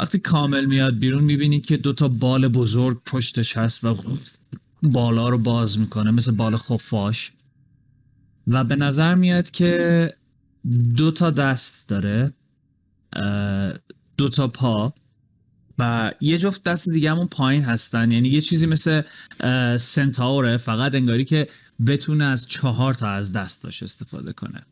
وقتی 0.00 0.18
کامل 0.18 0.64
میاد 0.64 0.98
بیرون 0.98 1.24
می‌بینی 1.24 1.60
که 1.60 1.76
دوتا 1.76 2.08
بال 2.08 2.48
بزرگ 2.48 3.00
پشتش 3.06 3.56
هست 3.56 3.84
و 3.84 3.96
بالا 4.82 5.28
رو 5.28 5.38
باز 5.38 5.78
می‌کنه 5.78 6.10
مثل 6.10 6.32
بال 6.32 6.56
خفاش. 6.56 7.32
و 8.50 8.64
به 8.64 8.76
نظر 8.76 9.14
میاد 9.14 9.50
که 9.50 10.14
دو 10.96 11.10
تا 11.10 11.30
دست 11.30 11.88
داره 11.88 12.32
دو 14.16 14.28
تا 14.28 14.48
پا 14.48 14.94
و 15.78 16.12
یه 16.20 16.38
جفت 16.38 16.62
دست 16.62 16.88
دیگه 16.88 17.10
همون 17.10 17.26
پایین 17.26 17.64
هستن. 17.64 18.10
یعنی 18.10 18.28
یه 18.28 18.40
چیزی 18.40 18.66
مثل 18.66 19.02
سنتاوره. 19.76 20.56
فقط 20.56 20.94
انگاری 20.94 21.24
که 21.24 21.48
بتونه 21.86 22.24
از 22.24 22.46
چهار 22.46 22.94
تا 22.94 23.08
از 23.08 23.32
دستاش 23.32 23.82
استفاده 23.82 24.32
کنه. 24.32 24.62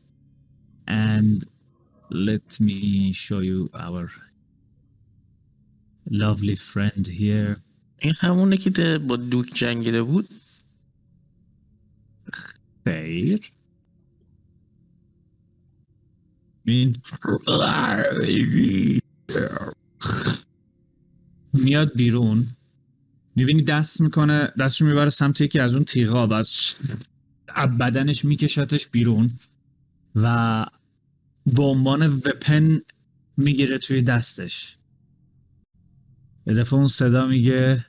And 0.88 1.44
let 2.10 2.60
me 2.60 3.12
show 3.12 3.42
you 3.42 3.68
our 3.74 4.10
lovely 6.10 6.56
friend 6.56 7.06
here. 7.06 7.56
این 7.98 8.14
همونه 8.18 8.56
که 8.56 8.98
با 8.98 9.16
دوک 9.16 9.54
جنگیده 9.54 10.02
بود؟ 10.02 10.28
خیر. 12.84 13.52
این 16.72 17.02
میاد 21.52 21.96
بیرون. 21.96 22.46
می‌بینی 23.36 23.62
دست 23.62 24.00
می‌کنه 24.00 24.52
دستشو 24.58 24.84
می‌بره 24.84 25.10
سمت 25.10 25.40
یکی 25.40 25.58
از 25.60 25.74
اون 25.74 25.84
تیغا 25.84 26.26
و 26.26 26.32
از 26.32 26.76
بدنش 27.80 28.24
میکشتش 28.24 28.88
بیرون 28.88 29.30
و 30.14 30.66
به 31.46 31.62
عنوان 31.62 32.08
وپن 32.08 32.80
می‌گیره 33.36 33.78
توی 33.78 34.02
دستش. 34.02 34.76
یه 36.46 36.54
دفعه 36.54 36.74
اون 36.74 36.86
صدا 36.86 37.26
میگه 37.26 37.86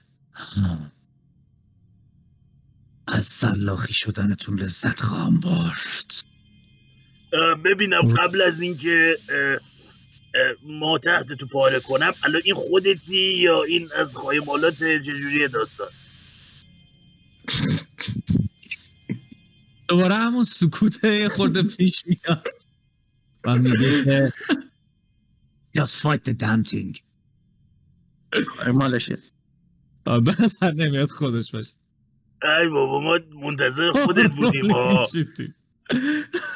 از 3.07 3.25
سلاخی 3.25 3.93
شدنتون 3.93 4.59
لذت 4.59 5.01
خواهم 5.01 5.39
برد. 5.39 6.28
ببینم 7.65 8.13
قبل 8.13 8.41
از 8.41 8.61
اینکه 8.61 9.17
ما 10.63 10.97
تحت 10.97 11.33
تو 11.33 11.47
پاره 11.47 11.79
کنم 11.79 12.11
الان 12.23 12.41
این 12.45 12.55
خودتی 12.55 13.33
یا 13.37 13.63
این 13.63 13.89
از 13.95 14.15
خایمالات 14.15 14.73
چجوری 14.75 15.47
داستان؟ 15.47 15.87
دوباره 19.87 20.15
همون 20.15 20.43
سکوت 20.43 21.27
خورده 21.27 21.63
پیش 21.63 22.03
میاد. 22.05 22.47
و 23.43 23.55
میگه 23.55 24.03
که 24.03 24.33
just 25.77 25.95
fight 26.01 26.29
the 26.29 26.33
damn 26.33 26.71
thing. 26.71 26.99
مالشه 28.73 29.17
به 30.05 30.35
اصلا 30.39 30.69
نمیاد 30.69 31.09
خودش 31.09 31.51
باشه. 31.51 31.73
ای 32.43 32.69
بابا 32.69 32.99
ما 32.99 33.19
منتظر 33.49 33.91
خودت 33.91 34.31
بودیم 34.31 34.71
ها 34.71 35.05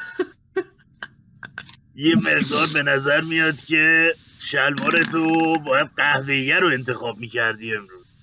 یه 1.95 2.15
مقدار 2.15 2.67
به 2.73 2.84
نظر 2.84 3.21
میاد 3.21 3.62
که 3.62 4.13
شلوار 4.39 5.03
تو 5.03 5.60
باید 5.60 5.88
قهوهیه 5.95 6.56
رو 6.60 6.67
انتخاب 6.67 7.19
می‌کردی 7.19 7.75
امروز. 7.75 8.19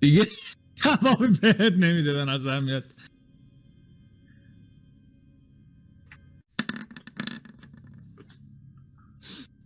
دیگه 0.00 0.28
جوابی 0.74 1.28
بهت 1.28 1.72
نمیده 1.72 2.12
به 2.12 2.24
نظر 2.24 2.60
میاد. 2.60 2.94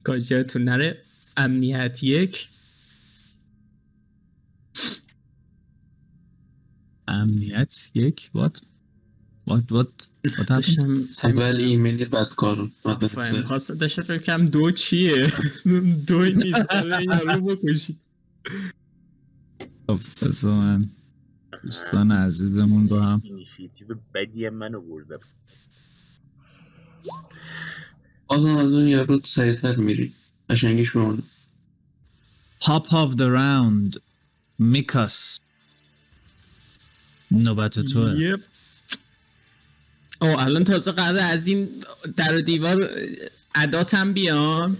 کاش 0.04 0.32
نره. 0.56 1.02
امنیت 1.36 2.02
یک. 2.02 2.48
امنیت 7.08 7.90
یک. 7.94 8.30
وات 9.46 9.72
وات 9.72 10.08
وات 10.38 10.48
داشتم 10.48 11.00
اول 11.24 11.56
ایمیلی 11.56 12.04
بعد 12.04 12.28
کارو 12.28 12.70
خواست 13.46 13.72
داشته 13.72 14.02
فکر 14.02 14.22
کم 14.22 14.44
دو 14.44 14.70
چیه. 14.70 15.32
دوی 16.08 16.32
نیست. 16.32 16.74
رو 17.34 17.40
بکشی. 17.40 17.96
خب 19.86 20.00
من 20.44 20.90
دوستان 21.62 22.12
عزیزمون 22.12 22.86
با 22.86 23.00
هم 23.00 23.20
اینیشیتیو 23.24 23.86
بدی 24.14 24.48
منو 24.48 24.80
بردم. 24.80 25.20
آزان 28.28 28.58
از 28.58 28.72
اون 28.72 28.88
یارو 28.88 29.20
سریعتر 29.24 29.76
میری. 29.76 30.12
قشنگش 30.50 30.90
بمونه. 30.90 31.22
Top 32.60 32.86
of 32.90 33.16
the 33.16 33.28
round. 33.38 34.00
میکاس. 34.58 35.40
نوبت 37.30 37.80
توه. 37.80 38.20
یپ. 38.20 38.40
او 40.20 40.40
الان 40.40 40.64
تازه 40.64 40.92
قراره 40.92 41.22
از 41.22 41.46
این 41.46 41.68
در 42.16 42.36
و 42.36 42.40
دیوار 42.40 42.90
عداتم 43.54 44.12
بیان 44.12 44.76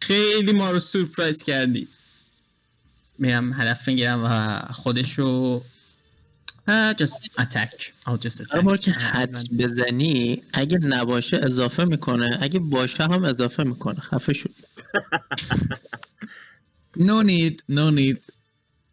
خیلی 0.00 0.52
ما 0.52 0.70
رو 0.70 0.78
سورپرایز 0.78 1.42
کردی. 1.42 1.88
میرم 3.18 3.52
هدف 3.52 3.88
می‌گیرم 3.88 4.24
و 4.24 4.58
خودشو 4.72 5.62
just 6.98 7.28
attack. 7.38 7.92
I'll 8.06 8.18
just 8.18 8.40
attack. 8.40 8.54
اما 8.54 8.76
که 8.76 8.90
حد 8.90 9.38
بزنی 9.58 10.42
اگه 10.52 10.78
نباشه 10.78 11.40
اضافه 11.42 11.84
می‌کنه. 11.84 12.38
اگه 12.40 12.58
باشه 12.58 13.04
هم 13.04 13.24
اضافه 13.24 13.62
می‌کنه. 13.62 14.00
خفه 14.00 14.32
شد 14.32 14.54
no 16.98 17.22
need 17.22 17.62
no 17.70 17.90
need. 17.90 18.18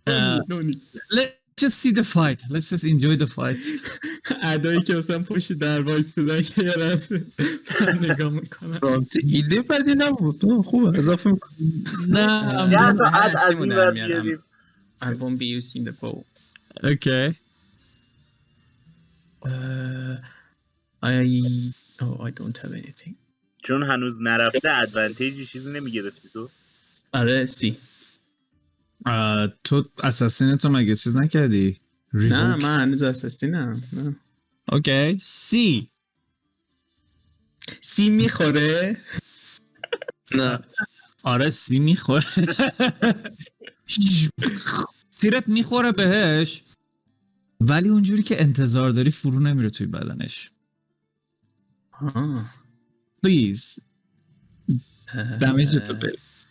Uh, 0.08 0.40
no 0.50 0.62
need. 0.62 0.82
let's 1.12 1.43
just 1.58 1.76
see 1.80 1.92
the 1.92 2.04
fight. 2.04 2.42
Let's 2.50 2.70
just 2.70 2.84
enjoy 2.84 3.16
the 3.16 3.28
fight. 3.28 3.64
ادایی 4.54 4.82
که 4.82 4.98
اصلا 4.98 5.20
پشت 5.24 5.54
در 5.54 5.82
وایستدن 5.82 6.42
که 6.42 6.64
یه 6.64 6.72
رسه 6.74 7.26
نگاه 8.02 8.30
می‌کنم. 8.30 8.80
رامت 8.82 9.16
ایده 9.24 9.62
بدی 9.62 9.96
نبود. 9.96 10.64
خوبه 10.66 11.00
اضافه 11.00 11.32
می‌کنه 11.32 11.58
نه 12.08 12.72
یه 12.72 12.94
تا 12.94 13.06
حد 13.06 13.38
از 13.48 13.62
این 13.62 13.72
ور 13.72 13.92
بیاریم. 13.92 14.40
I 15.02 15.06
won't 15.06 15.38
be 15.38 15.46
using 15.60 15.84
the 15.84 15.94
bow 16.02 16.24
okay. 16.84 17.36
Uh, 19.46 20.16
I 21.04 21.14
oh 22.02 22.16
I 22.28 22.32
don't 22.32 22.58
have 22.58 22.74
anything. 22.74 23.16
چون 23.64 23.84
هنوز 23.84 24.18
نرفته 24.22 24.72
ادوانتیجی 24.72 25.46
چیزی 25.46 25.72
نمی‌گرفتی 25.72 26.30
تو. 26.34 26.50
آره 27.14 27.46
سی 27.46 27.78
تو 29.64 29.90
assassin 30.04 30.58
تو 30.58 30.70
مگه 30.70 30.96
چیز 30.96 31.18
نکردی؟ 31.18 31.80
نه 32.14 32.56
من 32.56 32.80
هنوز 32.80 33.04
assassin 33.04 33.75
م 33.75 33.84
نه. 33.94 34.16
okay 34.72 35.20
سی 35.22 35.90
سی 37.82 38.10
می‌خوره؟ 38.10 38.98
نه. 40.36 40.60
آره 41.24 41.50
سی 41.50 41.80
می‌خوره. 41.80 42.26
تیرت 45.20 45.48
می‌خوره 45.48 45.92
بهش. 45.92 46.64
ولی 47.62 47.90
اونجوری 47.90 48.24
که 48.24 48.42
انتظار 48.42 48.90
داری 48.90 49.12
فرو 49.12 49.40
نمیره 49.40 49.70
توی 49.70 49.88
بدنش. 49.88 50.52
please 53.24 53.80
دمیج 55.42 55.78
تو 55.78 55.94
بریز 55.94 56.48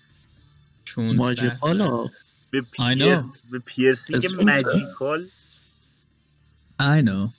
چون 0.84 1.16
ماجیکالا 1.16 2.10
به 2.52 2.60
پیر 2.60 3.22
به 3.50 3.58
پیرسینگ 3.58 4.26
ماجیکال 4.42 5.28
I 6.80 7.00
know. 7.02 7.32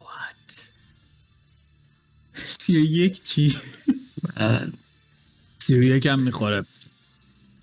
What? 0.00 0.50
سی 2.60 2.76
و 2.76 2.80
یک 2.80 3.22
چی؟ 3.22 3.56
سی 5.64 5.74
و 5.78 5.82
یک 5.82 6.06
هم 6.06 6.22
می‌خوره. 6.22 6.64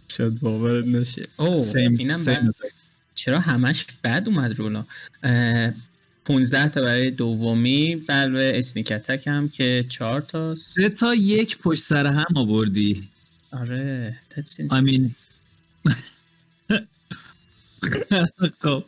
شاید 0.08 0.40
باورت 0.40 0.86
نشه. 0.86 1.28
اوه 1.38 1.76
اینم 1.76 2.54
چرا 3.16 3.40
همش 3.40 3.86
بد 4.04 4.24
اومد 4.28 4.60
رونا 4.60 4.88
15 6.26 6.70
تا 6.70 6.82
برای 6.82 7.12
دومی 7.12 7.96
بلوه 7.96 8.52
اسنیک 8.56 8.92
اتک 8.92 9.28
هم 9.28 9.50
که 9.50 9.86
4 9.90 10.22
تاست 10.22 10.76
سه 10.76 10.90
تا 10.90 11.16
یک 11.16 11.58
پشت 11.58 11.84
سر 11.84 12.06
هم 12.06 12.26
آوردی. 12.36 13.10
آره 13.52 14.20
I 14.58 14.82
mean 14.82 15.10
خب. 18.64 18.86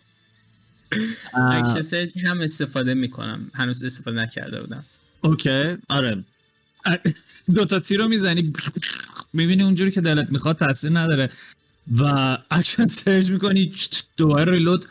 اکشن 1.34 2.20
هم 2.26 2.42
استفاده 2.42 2.94
می‌کنم. 2.94 3.52
هنوز 3.54 3.84
استفاده 3.84 4.22
نکرده 4.22 4.62
بودم. 4.62 4.86
okay. 5.22 5.78
آره. 5.90 6.24
دو 7.56 7.66
تا 7.66 7.80
تیر 7.80 8.00
رو 8.00 8.08
می‌زنی. 8.08 8.54
می‌بینی 9.34 9.64
اونجوری 9.64 9.92
که 9.92 10.02
دلت 10.02 10.32
می‌خواد 10.32 10.58
تاثیر 10.58 10.92
نداره. 11.00 11.30
و 11.98 12.04
action 12.52 12.88
surge 12.88 13.30
می‌کنی. 13.30 13.74
دوباره 14.18 14.52
reload. 14.52 14.86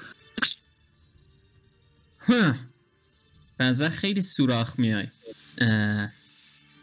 بنظر 3.58 3.88
خیلی 3.88 4.20
سوراخ 4.20 4.78
میای. 4.78 5.06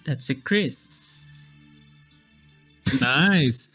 That's 0.05 0.29
a 0.29 0.35
crit. 0.49 0.75
نایس 3.01 3.67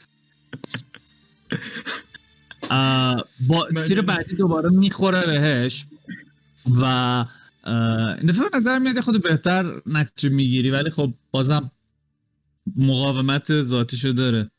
با 3.48 3.68
تیر 3.86 4.02
بعدی 4.02 4.36
دوباره 4.36 4.70
می‌خوره 4.70 5.26
بهش 5.26 5.86
و 6.66 6.84
این 7.66 8.26
دفعه 8.26 8.48
به 8.48 8.56
نظر 8.56 8.78
میاد 8.78 8.94
یه 8.96 9.00
خود 9.00 9.22
بهتر 9.22 9.82
نتیجه 9.86 10.28
می‌گیری 10.28 10.70
ولی 10.70 10.90
خب 10.90 11.14
بازم 11.30 11.70
مقاومت 12.76 13.62
ذاتیشو 13.62 14.12
داره. 14.12 14.50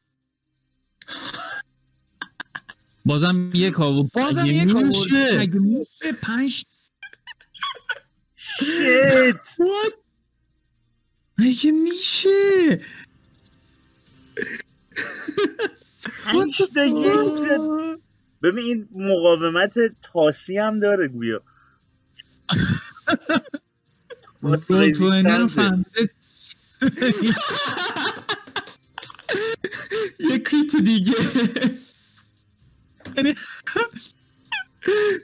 بازم 3.05 3.51
یک 3.53 3.79
آورد 3.79 4.11
بازم 4.13 4.45
یک 4.45 4.75
میشه. 4.75 5.37
اگه 5.39 5.59
میشه. 5.59 6.11
پنج. 6.21 6.65
شیت. 8.35 9.57
اگه 11.37 11.71
میشه؟ 11.71 12.79
پنج 16.23 16.57
تا 16.75 16.85
یک 16.85 17.59
ببین 18.43 18.65
این 18.65 18.87
مقاومت 18.95 19.73
تاسی 20.01 20.57
هم 20.57 20.79
داره 20.79 21.07
گویا. 21.07 21.41
یه 30.19 30.39
کریت 30.39 30.75
دیگه. 30.75 31.13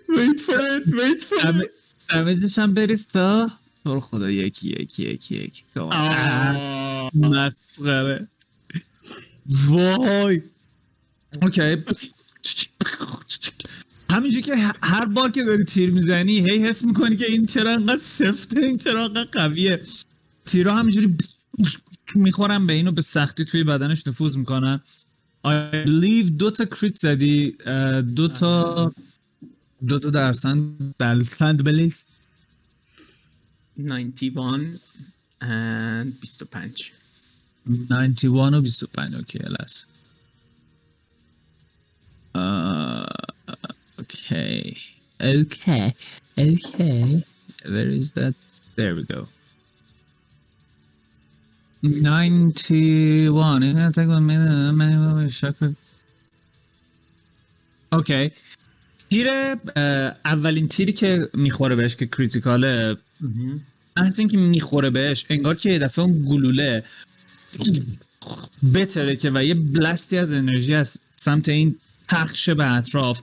Wait 0.09 0.39
for 0.45 0.59
it, 0.59 0.85
wait 1.01 1.21
for 1.23 1.39
it. 1.39 1.43
دم- 1.43 1.69
دمیجش 2.09 2.59
هم 2.59 2.73
بریز 2.73 3.07
تا. 3.07 3.51
تو 3.83 3.93
رو 3.93 3.99
خدا 3.99 4.29
یکی 4.29 4.67
یکی 4.69 5.03
یکی 5.03 5.35
یکی. 5.35 5.63
مسخره. 7.13 8.27
وای. 9.67 10.41
اوکی. 11.41 11.77
همینجور 14.09 14.41
که 14.41 14.55
هر 14.83 15.05
بار 15.05 15.31
که 15.31 15.43
داری 15.43 15.63
تیر 15.63 15.91
می‌زنی 15.91 16.51
هی 16.51 16.67
حس 16.67 16.83
می‌کنی 16.83 17.15
که 17.15 17.25
این 17.25 17.45
چرا 17.45 17.73
انقدر 17.73 17.97
سفته 17.97 18.59
این 18.59 18.77
چرا 18.77 19.05
انقدر 19.05 19.29
قویه. 19.31 19.81
تیرها 20.45 20.75
همینجوری 20.75 21.17
می‌خورن 22.15 22.67
به 22.67 22.73
اینو 22.73 22.91
به 22.91 23.01
سختی 23.01 23.45
توی 23.45 23.63
بدنش 23.63 24.07
نفوذ 24.07 24.37
می‌کنن. 24.37 24.81
I 25.47 25.51
believe 25.85 26.31
دو 26.37 26.51
تا 26.51 26.65
کریت 26.65 26.95
زدی 26.95 27.51
دو 28.15 28.27
تا 28.27 28.93
دو 29.87 29.99
تا 29.99 30.09
درصد. 30.09 30.57
بلفند 30.97 31.63
بلیف 31.63 32.03
91 33.77 34.79
and 35.41 36.07
25 36.21 36.91
91 37.65 38.33
و 38.33 38.61
25 38.61 39.15
اوکی 39.15 39.39
لحظه 39.39 39.90
Uh, 42.35 43.05
okay. 43.99 44.77
Okay. 45.21 45.93
Okay. 46.37 47.23
Where 47.65 47.89
is 47.89 48.11
that? 48.13 48.33
There 48.75 48.95
we 48.95 49.03
go. 49.03 49.27
91. 51.83 53.61
Yeah, 53.61 53.91
take 53.91 54.07
one 54.07 54.25
minute. 54.25 54.73
man, 54.73 55.29
شکل. 55.29 55.73
اوکی 57.93 58.31
تیر 59.09 59.27
اولین 60.25 60.67
تیری 60.67 60.93
که 60.93 61.29
می‌خوره 61.33 61.75
بهش 61.75 61.95
که 61.95 62.07
کریتیکاله 62.07 62.97
از 63.95 64.19
اینکه 64.19 64.37
می‌خوره 64.37 64.89
بهش 64.89 65.25
انگار 65.29 65.55
که 65.55 65.69
یه 65.69 65.79
دفعه 65.79 66.05
اون 66.05 66.25
گلوله 66.29 66.83
بتره 68.73 69.15
که 69.15 69.31
و 69.33 69.43
یه 69.43 69.53
بلستی 69.53 70.17
از 70.17 70.33
انرژی 70.33 70.73
از 70.73 70.99
سمت 71.15 71.49
این 71.49 71.75
پخش 72.11 72.49
به 72.49 72.71
اطراف. 72.71 73.19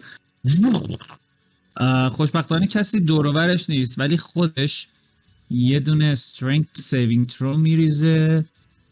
خوشبختانه 2.10 2.66
کسی 2.66 3.00
دورورش 3.00 3.70
نیست 3.70 3.98
ولی 3.98 4.16
خودش 4.16 4.86
یه 5.50 5.80
دونه 5.80 6.14
strength 6.14 6.80
saving 6.80 7.32
throw 7.32 7.56
میریزه 7.56 8.44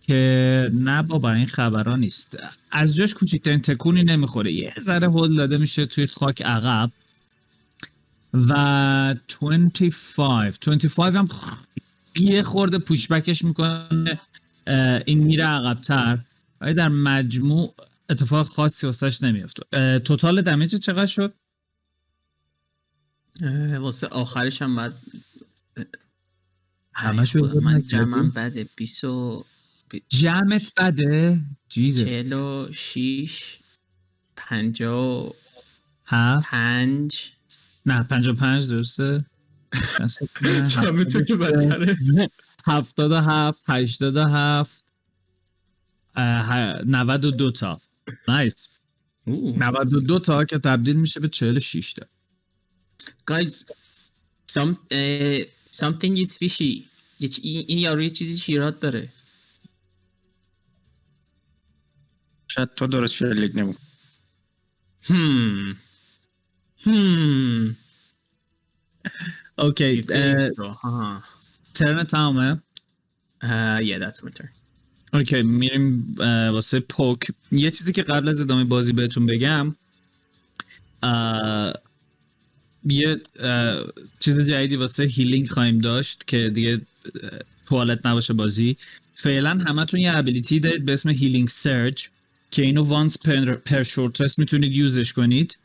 که 0.03 0.71
نه 0.75 1.03
بابا 1.03 1.33
این 1.33 1.47
خبرها 1.47 1.97
نیست. 1.97 2.37
از 2.73 2.97
جاش 2.97 3.15
کوچکترین 3.15 3.61
تکونی 3.61 4.03
نمی‌خوره. 4.03 4.53
یه 4.53 4.75
ذره 4.81 5.11
هل 5.11 5.37
داده 5.37 5.59
میشه 5.59 5.87
توی 5.87 6.07
خاک 6.07 6.43
عقب. 6.43 6.91
و 8.35 9.15
25 9.31 10.59
25 10.69 11.17
هم 11.17 11.29
یه 12.17 12.43
خورده 12.43 12.79
پوشبکش 12.79 13.45
می‌کنه 13.45 14.21
این 15.07 15.19
میره 15.19 15.45
عقبتر. 15.47 16.19
ولی 16.61 16.75
در 16.75 16.89
مجموع 16.89 17.75
اتفاق 18.11 18.47
خاصی 18.49 18.87
واسش 18.87 19.23
نمیفته 19.23 19.99
توتال 19.99 20.43
دمیج 20.43 20.77
چقدر 20.77 21.07
شد؟ 21.07 21.35
واسه 23.81 24.07
آخرش 24.07 24.63
هم 24.63 24.77
بعد 24.77 24.99
خدا، 26.95 27.23
حساب 27.23 27.57
من؟ 27.57 27.83
جمعم 27.83 28.31
بده 28.31 28.69
20 28.77 29.05
و 29.05 29.45
جمعت 30.09 30.73
بده؟ 30.77 31.41
جیزس 31.69 32.05
46 32.05 33.59
55 34.37 35.33
هفت. 36.07 36.55
نه 37.87 38.03
55 38.03 38.69
درسته. 38.69 39.25
جمع 40.75 41.05
تو 41.05 41.23
که 41.23 41.37
بدتره. 41.37 41.99
77 42.67 43.63
87 43.67 44.85
اه، 46.17 46.43
ه- 46.43 46.83
92 46.87 47.51
تا. 47.51 47.81
نایس 48.29 48.69
92 49.27 50.19
تا 50.19 50.45
که 50.45 50.59
تبدیل 50.59 50.97
میشه 50.97 51.21
به 51.21 51.29
46 51.29 51.93
تا. 51.93 52.07
Guys 53.31 53.65
some, 54.51 54.75
uh, 54.75 55.45
something 55.71 56.17
is 56.17 56.37
fishy. 56.37 56.87
این 57.21 57.65
این 57.69 57.79
یارو 57.79 58.03
یه 58.03 58.11
چیزی 58.11 58.39
شیرات 58.39 58.81
داره. 58.81 59.09
شاید 62.49 62.75
تو 62.75 62.87
درست 62.87 63.15
شلیک 63.15 63.53
نمی 63.55 63.75
hmm. 65.03 65.77
Hmm. 66.85 67.77
اوکی? 69.59 70.03
ترن 71.75 72.05
تمامه 72.05 72.63
yeah, 73.43 73.99
that's 73.99 74.23
my 74.23 74.31
turn. 74.31 74.56
okay 75.17 75.43
میریم 75.43 76.17
واسه 76.53 76.81
پوک. 76.81 77.19
یه 77.53 77.71
چیزی 77.71 77.93
که 77.93 78.03
قبل 78.03 78.29
از 78.29 78.41
ادامه 78.41 78.65
بازی 78.65 78.93
بهتون 78.93 79.27
بگم 79.27 79.75
یه 82.85 83.21
چیز 84.21 84.41
جدیدی 84.41 84.77
واسه 84.77 85.05
healing 85.05 85.49
خواهیم 85.49 85.79
داشت 85.79 86.25
که 86.27 86.51
دیگه 86.55 86.81
توالت 87.69 88.07
نباشه 88.07 88.33
بازی. 88.33 88.77
فعلا 89.15 89.51
همتون 89.51 90.01
یه 90.01 90.17
ability 90.17 90.61
دارید 90.61 90.85
به 90.85 90.93
اسم 90.93 91.09
healing 91.09 91.49
surge 91.49 92.09
که 92.51 92.63
اینو 92.63 92.83
once 92.83 93.19
per, 93.19 93.55
per 93.55 93.83
short 93.83 94.21
rest 94.21 94.39
می‌تونید 94.39 94.77
use 94.77 94.98
ش 94.98 95.13
کنید. 95.13 95.59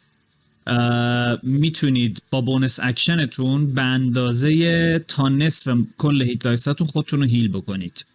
می‌تونید 1.44 2.22
با 2.30 2.42
bonus 2.42 2.80
action 2.84 3.44
تون 3.44 3.74
به 3.74 3.82
اندازه 3.82 5.00
تا 5.08 5.30
نصف 5.30 5.78
کل 5.98 6.22
hit 6.22 6.84
خودتون 6.84 7.20
رو 7.20 7.26
heal 7.26 7.48
بکنید. 7.48 8.06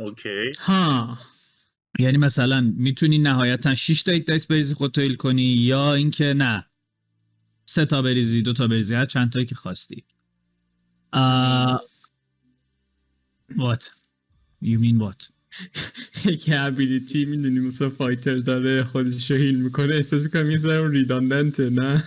okay. 0.00 0.52
ها. 0.60 1.18
یعنی 1.98 2.18
مثلا 2.18 2.72
می‌تونی 2.76 3.18
نهایتا 3.18 3.74
6 3.74 4.02
تا 4.02 4.12
hit 4.12 4.24
dice 4.26 4.46
بریزی 4.46 4.74
خودت 4.74 4.98
heal 4.98 5.16
کنی 5.16 5.42
یا 5.42 5.94
اینکه 5.94 6.34
نه. 6.34 6.66
سه 7.64 7.84
تا 7.86 8.02
بریزی 8.02 8.42
دو 8.42 8.52
تا 8.52 8.66
بریزی 8.68 8.94
هر 8.94 9.06
چند 9.06 9.32
تایی 9.32 9.46
که 9.46 9.54
خواستی. 9.54 10.04
uh, 11.16 11.78
what? 13.56 13.82
You 14.62 14.78
mean 14.78 14.98
what? 15.00 15.28
یه 16.48 16.60
ability 16.60 17.24
می‌دونی 17.24 17.60
مثل 17.60 17.88
fighter 17.88 18.36
داره 18.36 18.84
خودش 18.84 19.30
رو 19.30 19.36
heal 19.36 19.56
می‌کنه. 19.62 19.94
احساس 19.94 20.26
کنم 20.26 20.50
یه 20.50 20.56
ذره 20.56 20.88
redundant 20.88 21.62
ه 21.62 21.70
نه؟ 21.70 22.04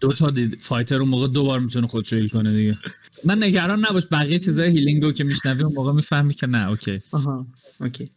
دو 0.00 0.12
تا 0.12 0.30
دید 0.30 0.54
fighter 0.54 0.96
اون 0.96 1.08
موقع 1.08 1.28
دو 1.28 1.44
بار 1.44 1.60
می‌تونه 1.60 1.86
خودش 1.86 2.12
رو 2.12 2.18
heal 2.18 2.28
کنه 2.28 2.52
دیگه. 2.52 2.78
من 3.24 3.42
نگران 3.42 3.86
نباش 3.86 4.06
بقیه 4.10 4.38
چیزای 4.38 4.70
healing 4.70 5.02
رو 5.02 5.12
که 5.12 5.24
میشنوی 5.24 5.62
اون 5.62 5.74
موقع 5.74 5.92
می‌فهمی 5.92 6.34
که 6.34 6.46
نه 6.46 6.68
okay. 6.68 7.02
آها 7.12 7.46
okay. 7.80 8.10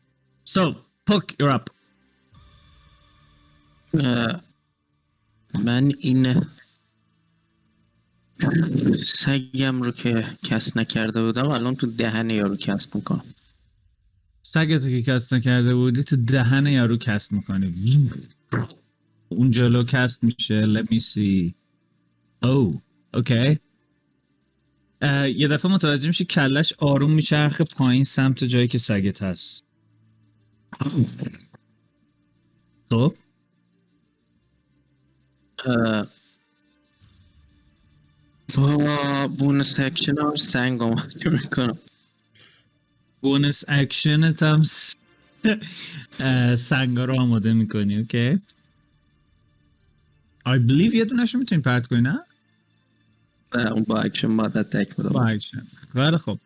So 0.49 0.61
Poke 1.09 1.33
you're 1.41 1.53
up. 1.53 1.67
اه، 3.93 4.41
من 5.63 5.93
این 5.99 6.45
سگم 9.03 9.81
رو 9.81 9.91
که 9.91 10.25
cast 10.43 10.77
نکرده 10.77 11.23
بودم 11.23 11.47
الان 11.47 11.75
تو 11.75 11.87
دهن 11.87 12.29
یارو 12.29 12.55
cast 12.55 12.95
می‌کنم. 12.95 13.23
سگتو 14.41 14.89
که 14.89 15.01
cast 15.01 15.33
نکرده 15.33 15.75
بودی 15.75 16.03
تو 16.03 16.15
دهن 16.15 16.67
یارو 16.67 16.97
cast 16.97 17.33
می‌کنی. 17.33 18.09
اون 19.29 19.51
جلو 19.51 19.83
cast 19.83 20.23
میشه 20.23 20.73
let 20.73 20.85
me 20.85 20.99
see. 20.99 21.58
oh 22.43 22.81
okay 23.13 23.59
یه 25.35 25.47
دفعه 25.47 25.71
متوجه 25.71 26.07
میشه 26.07 26.25
کلش 26.25 26.73
آروم 26.77 27.11
میچرخه 27.11 27.63
پایین 27.63 28.03
سمت 28.03 28.43
جایی 28.43 28.67
که 28.67 28.77
سگت 28.77 29.23
هست. 29.23 29.63
خب؟ 32.89 33.13
اه، 35.65 36.07
با 38.55 39.27
bonus 39.27 39.79
action 39.79 40.17
هم 40.19 40.35
سنگ 40.35 40.83
آماده 40.83 41.29
می‌کنم. 41.29 41.77
bonus 43.21 43.63
action 43.67 44.32
ت 44.32 44.43
هم 44.43 44.63
س- 44.63 44.95
اه، 46.19 46.55
سنگا 46.55 47.05
رو 47.05 47.19
آماده 47.19 47.53
می‌کنی 47.53 47.97
okay 47.97 48.41
I 50.47 50.51
believe 50.69 50.93
یه 50.93 51.05
دونش 51.05 51.33
رو 51.33 51.39
می‌تونی 51.39 51.61
پرت 51.61 51.87
کنی 51.87 52.01
نه؟ 52.01 52.19
اون 53.53 53.83
با 53.83 53.97
اکشن 53.97 54.37
باید 54.37 54.57
attack 54.57 54.95
با 54.95 55.03
بدم 55.03 55.15
اکشن. 55.19 55.67
خیلی 55.93 56.17
خب. 56.17 56.39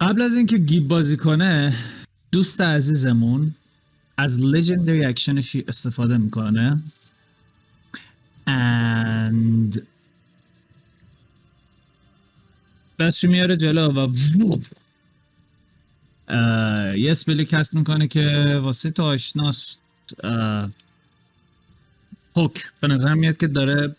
قبل 0.00 0.22
از 0.22 0.34
اینکه 0.34 0.58
Gabe 0.58 0.88
بازی 0.88 1.16
کنه 1.16 1.74
دوست 2.32 2.60
عزیزمون 2.60 3.54
از 4.16 4.40
legendary 4.40 5.04
action 5.04 5.43
ش 5.43 5.56
استفاده 5.68 6.18
می‌کنه. 6.18 6.82
And 8.48 9.80
دستشو 12.98 13.28
میاره 13.28 13.56
جلو 13.56 13.92
و 13.92 14.08
یه 16.96 17.10
spell 17.10 17.44
ی 17.44 17.50
cast 17.50 17.74
می‌کنه 17.74 18.08
که 18.08 18.58
واسه 18.62 18.90
تو 18.90 19.02
آشناست. 19.02 19.80
هوک 22.36 22.72
به 22.80 22.88
نظر 22.88 23.14
میاد 23.14 23.36
که 23.36 23.46
داره 23.46 23.96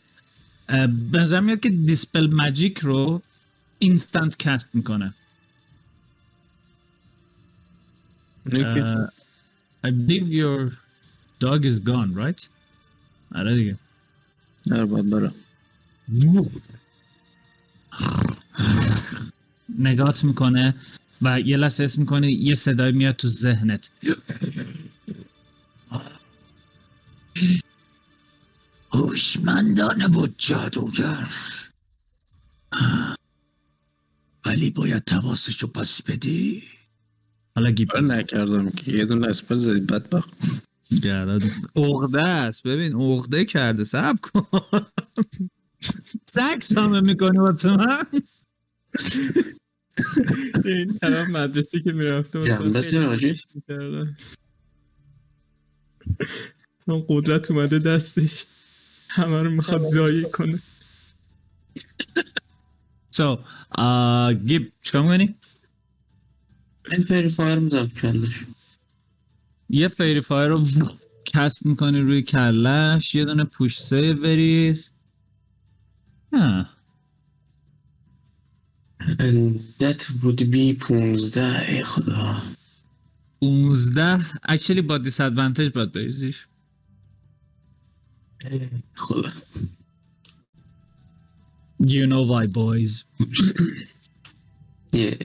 به 0.67 1.19
نظر 1.19 1.39
میاد 1.39 1.59
که 1.59 1.69
Dispel 1.69 2.33
Magic 2.33 2.79
رو 2.79 3.21
instant 3.79 4.37
cast 4.37 4.75
می‌کنه. 4.75 5.13
Uh, 8.49 9.09
I 9.83 9.89
believe 9.91 10.27
your 10.41 10.71
dog 11.43 11.65
is 11.65 11.79
gone, 11.79 12.11
right? 12.15 12.45
آره 13.35 13.55
دیگه. 13.55 13.77
آره 14.71 14.85
باید 14.85 15.09
برم 15.09 15.33
نگات 19.79 20.23
می‌کنه 20.23 20.75
و 21.21 21.39
یه 21.39 21.57
لحظه 21.57 21.83
اسم 21.83 22.01
می‌کنه 22.01 22.31
یه 22.31 22.53
صدای 22.53 22.91
میاد 22.91 23.15
تو 23.15 23.27
ذهنت 23.27 23.89
هوشمندانه 28.91 30.07
بود 30.07 30.35
جادوگر. 30.37 31.27
ولی 34.45 34.69
باید 34.69 35.03
تواسشو 35.03 35.67
پس 35.67 36.01
بدی. 36.01 36.63
حالا 37.55 37.71
گیب 37.71 37.91
آره 37.91 38.05
نکردم 38.05 38.69
که. 38.69 38.91
یه 38.91 39.05
دونه 39.05 39.27
اسپل 39.27 39.55
زدی 39.55 39.79
بدبخت. 39.79 40.29
عقده 41.75 42.23
است. 42.23 42.63
ببین 42.63 42.93
عقده 42.93 43.45
کرده. 43.45 43.83
سب 43.83 44.15
کن. 44.21 44.47
سکس 46.33 46.77
همه 46.77 47.01
می‌کنی 47.01 47.37
واسه 47.37 47.69
من. 47.69 48.03
این 50.65 50.97
طرف 50.97 51.29
مدرسه 51.29 51.81
که 51.81 51.91
می‌رفته 51.91 52.39
حاجی؟ 53.07 53.35
اون 56.87 57.05
قدرت 57.07 57.51
اومده 57.51 57.79
دستش. 57.79 58.45
همه 59.17 59.43
رو 59.43 59.49
می‌خواد 59.49 59.83
زایی 59.83 60.23
کنه. 60.23 60.59
So 63.15 63.37
uh, 63.77 64.33
گیب 64.45 64.73
چکار 64.81 65.01
می‌کنی؟ 65.01 65.35
این 66.91 67.01
faerie 67.01 67.29
fire 67.29 67.59
میزم 67.59 67.87
کلش. 67.87 68.45
یه 69.69 69.87
faerie 69.87 70.21
fire 70.21 70.49
رو 70.49 70.65
cast 71.25 71.65
می‌کنی 71.65 72.01
روی 72.01 72.21
کلش 72.21 73.15
یه 73.15 73.25
دونه 73.25 73.43
پوش 73.43 73.81
save 73.81 74.21
بریز. 74.21 74.89
And 79.19 79.59
that 79.79 79.99
would 80.21 80.51
be 80.51 80.73
15 80.73 81.71
ای 81.71 81.83
خدا. 81.83 82.41
15 83.41 84.25
actually 84.47 84.81
با 84.81 84.99
disadvantage 84.99 85.69
باید 85.69 85.91
بریزیش. 85.91 86.47
خدا 88.95 89.31
you 91.81 92.05
know 92.07 92.23
why 92.31 92.47
boys 92.47 93.03
یه 94.93 95.17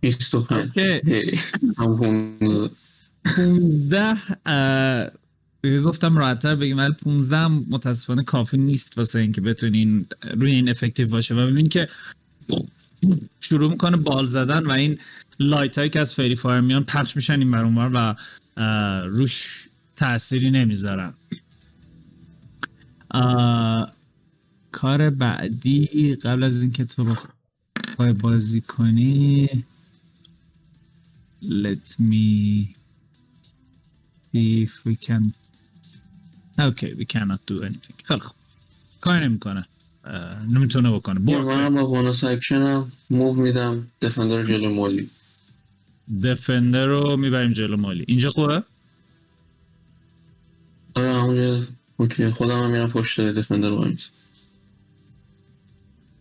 25 0.00 0.72
که 0.72 1.02
ای 1.04 1.38
هم 1.78 1.96
15 1.96 2.70
15 3.24 4.16
اه، 4.46 5.10
دیگه 5.62 5.80
گفتم 5.80 6.16
راحتتر 6.16 6.56
بگیم. 6.56 6.78
ولی 6.78 6.92
15 6.92 7.36
هم 7.36 7.66
متاسفانه 7.68 8.24
کافی 8.24 8.58
نیست 8.58 8.98
واسه 8.98 9.18
اینکه 9.18 9.40
بتونین 9.40 10.06
روی 10.36 10.52
این 10.52 10.68
effective 10.68 11.08
باشه. 11.08 11.34
و 11.34 11.46
ببین 11.46 11.68
که 11.68 11.88
شروع 13.40 13.70
می‌کنه 13.70 13.96
بال 13.96 14.28
زدن 14.28 14.66
و 14.66 14.70
این 14.70 14.98
light 15.40 15.78
هایی 15.78 15.90
که 15.90 16.00
از 16.00 16.14
faerie 16.14 16.36
fire 16.36 16.60
میان 16.60 16.84
پخش 16.84 17.16
میشن 17.16 17.38
این 17.38 17.50
بر 17.50 17.64
و 17.94 18.14
روش 19.06 19.68
تأثیری 20.00 20.50
نمی‌ذارن 20.50 21.14
اه، 23.10 23.92
کار 24.72 25.10
بعدی 25.10 26.14
قبل 26.14 26.42
از 26.42 26.62
اینکه 26.62 26.84
تو 26.84 27.04
بخوای 27.04 28.12
بازی 28.12 28.60
کنی 28.60 29.48
let 31.42 31.88
me 32.10 32.28
see 34.32 34.66
if 34.66 34.72
we 34.86 34.94
can 35.06 35.22
okay 36.58 36.90
we 37.00 37.04
cannot 37.04 37.40
do 37.50 37.62
anything. 37.62 37.96
خیلی 38.04 38.20
خوب. 38.20 38.36
کاری 39.00 39.24
نمی‌کنه. 39.24 39.66
نمی‌تونه 40.48 40.90
بکنه. 40.90 41.30
یه 41.30 41.38
برو 41.38 41.70
با 41.70 41.84
بونوس 41.84 42.24
اکشنم 42.24 42.92
موو 43.10 43.34
میدم. 43.34 43.86
دفندر 44.02 44.44
جلو 44.44 44.74
مالی. 44.74 45.10
defender 46.22 46.86
رو 46.86 47.16
می‌بریم 47.16 47.52
جلو 47.52 47.76
مالی. 47.76 48.04
اینجا 48.08 48.30
خوبه؟ 48.30 48.62
آره 50.94 51.12
همونجا 51.12 51.66
اوکی 51.96 52.30
خودم 52.30 52.62
هم 52.62 52.70
میرم 52.70 52.90
پشت 52.90 53.20
defender 53.20 53.68
رو 53.68 53.94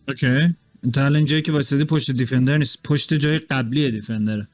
okay. 0.08 0.56
انت 0.84 0.98
الان 0.98 1.26
جایی 1.26 1.42
که 1.42 1.52
واسدی 1.52 1.86
پشت 1.86 2.12
defender 2.12 2.58
نیست. 2.58 2.84
پشت 2.84 3.14
جای 3.14 3.38
قبلی 3.38 3.92
defender 3.92 4.48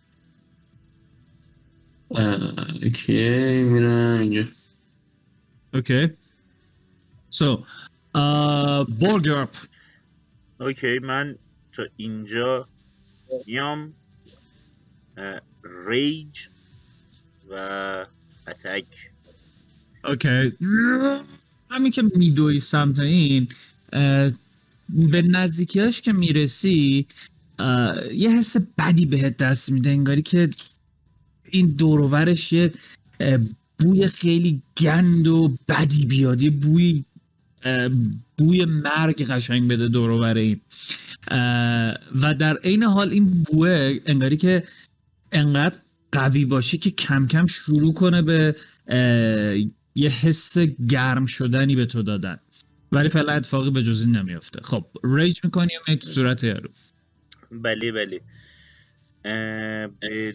ه 2.10 2.41
okay 2.41 3.64
میرم 3.64 4.20
اینجا. 4.22 4.48
okay. 5.74 6.10
so 7.30 7.66
بورگرپ 9.00 9.56
okay 10.60 11.00
من 11.00 11.36
تا 11.74 11.84
اینجا 11.98 12.68
میام. 13.48 13.94
rage 15.88 16.48
و 17.50 18.06
attack 18.48 18.86
okay 20.08 20.54
همین 21.72 21.92
که 21.92 22.04
میدوی 22.16 22.60
سمت 22.60 23.00
این 23.00 23.48
به 24.90 25.22
نزدیکیاش 25.22 26.02
که 26.02 26.14
می‌رسی 26.14 27.08
یه 28.14 28.30
حس 28.30 28.56
بدی 28.78 29.06
بهت 29.06 29.38
دست 29.38 29.72
میده 29.72 29.90
انگاری 29.90 30.22
که 30.22 30.50
این 31.50 31.68
دوروورش 31.68 32.54
یه 32.54 32.72
بوی 33.80 34.08
خیلی 34.08 34.62
گند 34.78 35.28
و 35.28 35.54
بدی 35.68 36.06
بیاد 36.06 36.42
یه 36.42 36.50
بوی 36.50 37.04
بوی 38.38 38.66
مرگ 38.66 39.26
قشنگ 39.26 39.72
بده 39.72 39.88
دوروبر 39.88 40.38
این. 40.38 40.62
و 42.22 42.34
در 42.40 42.58
عین 42.58 42.84
حال 42.84 43.10
این 43.10 43.44
بوه 43.44 44.00
انگاری 44.06 44.38
که 44.38 44.64
انقدر 45.32 45.76
قوی 46.12 46.46
باشه 46.46 46.78
که 46.78 46.92
کم 46.92 47.28
کم 47.28 47.46
شروع 47.46 47.94
کنه 47.94 48.22
به 48.22 48.56
یه 49.96 50.10
حس 50.10 50.58
گرم 50.90 51.26
شدنی 51.26 51.76
به 51.76 51.86
تو 51.86 52.04
دادن. 52.04 52.40
ولی 52.92 53.10
فعلا 53.10 53.34
اتفاقی 53.34 53.70
به 53.70 53.84
جز 53.84 54.02
این 54.02 54.18
نمیافته. 54.18 54.62
خب 54.62 54.86
ریج 55.04 55.40
می‌کنی 55.44 55.78
و 55.78 55.80
میای 55.88 55.98
تو 56.00 56.08
صورت 56.08 56.44
یارو؟ 56.44 56.70
بله 57.52 57.92
بله. 57.92 58.22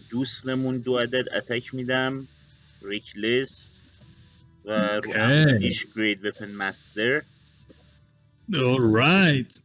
دوستمون 0.09 0.77
دو 0.77 0.97
عدد 0.97 1.25
اتک 1.35 1.73
میدم. 1.73 2.27
ریکلس 2.81 3.77
و 4.65 4.99
رو. 5.03 5.13
اولیش 5.13 5.85
great 5.95 6.25
weapon 6.25 6.51
master. 6.51 7.21
Alright 8.51 9.59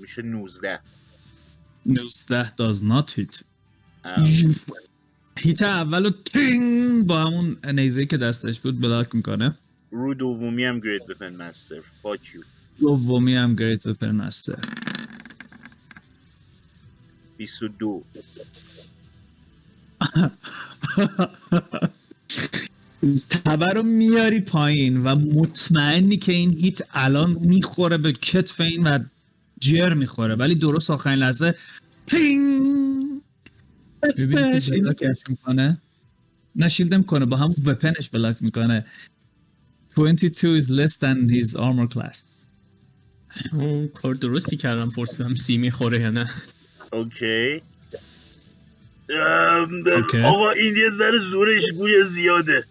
میشه 0.00 0.22
19 0.22 0.80
19 1.86 2.52
does 2.56 2.82
not 2.82 3.10
hit. 3.10 3.47
hit 5.38 5.62
اول 5.62 6.04
رو 6.04 6.10
تینگ 6.10 7.06
با 7.06 7.20
همون 7.20 7.56
نیزه 7.74 8.06
که 8.06 8.16
دستش 8.16 8.60
بود 8.60 8.80
block 8.80 9.14
می‌کنه. 9.14 9.54
رو 9.90 10.14
دومی 10.14 10.64
هم 10.64 10.80
great 10.80 11.10
weapon 11.10 11.36
master 11.36 11.80
fuck 12.02 12.34
you 12.34 12.42
دومی 12.80 13.34
هم 13.34 13.54
great 13.54 13.86
weapon 13.86 14.10
master 14.10 14.58
22 17.36 18.02
تبر 23.28 23.74
رو 23.74 23.82
میاری 23.82 24.40
پایین 24.40 25.04
و 25.04 25.14
مطمئنی 25.14 26.16
که 26.16 26.32
این 26.32 26.58
هیت 26.58 26.78
الان 26.92 27.38
می‌خوره 27.40 27.96
به 27.96 28.12
کتف 28.12 28.60
این 28.60 28.86
و 28.86 28.98
جر 29.60 29.94
می‌خوره. 29.94 30.34
ولی 30.34 30.54
درست 30.54 30.90
آخرین 30.90 31.18
لحظه 31.18 31.54
پینگ 32.06 33.17
ببینید 34.02 34.64
که 34.64 34.70
بلاکش 34.80 35.18
می‌کنه؟ 35.28 35.78
نه 36.56 36.68
شیلد 36.68 36.94
می‌کنه 36.94 37.26
با 37.26 37.36
هم 37.36 37.54
وپنش 37.64 38.08
بلاک 38.08 38.36
می‌کنه. 38.40 38.86
22 39.94 40.60
is 40.60 40.64
less 40.64 40.92
than 40.96 41.28
his 41.30 41.56
armor 41.56 41.88
class. 41.94 42.18
اون 43.52 43.88
کار 43.88 44.14
درستی 44.14 44.56
کردم 44.56 44.90
پرسیدم 44.90 45.34
سی 45.34 45.56
می‌خوره 45.56 46.00
یا 46.00 46.10
نه. 46.10 46.30
اوکی. 46.92 47.60
آقا 50.24 50.50
این 50.50 50.76
یه 50.76 50.90
ذره 50.90 51.18
زورش 51.18 51.70
گوی 51.76 52.04
زیاده. 52.04 52.64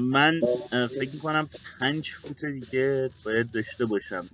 من 0.00 0.40
فکر 0.70 1.10
می‌کنم 1.12 1.48
پنج 1.80 2.08
فوت 2.10 2.44
دیگه 2.44 3.10
باید 3.24 3.50
داشته 3.50 3.84
باشم. 3.86 4.28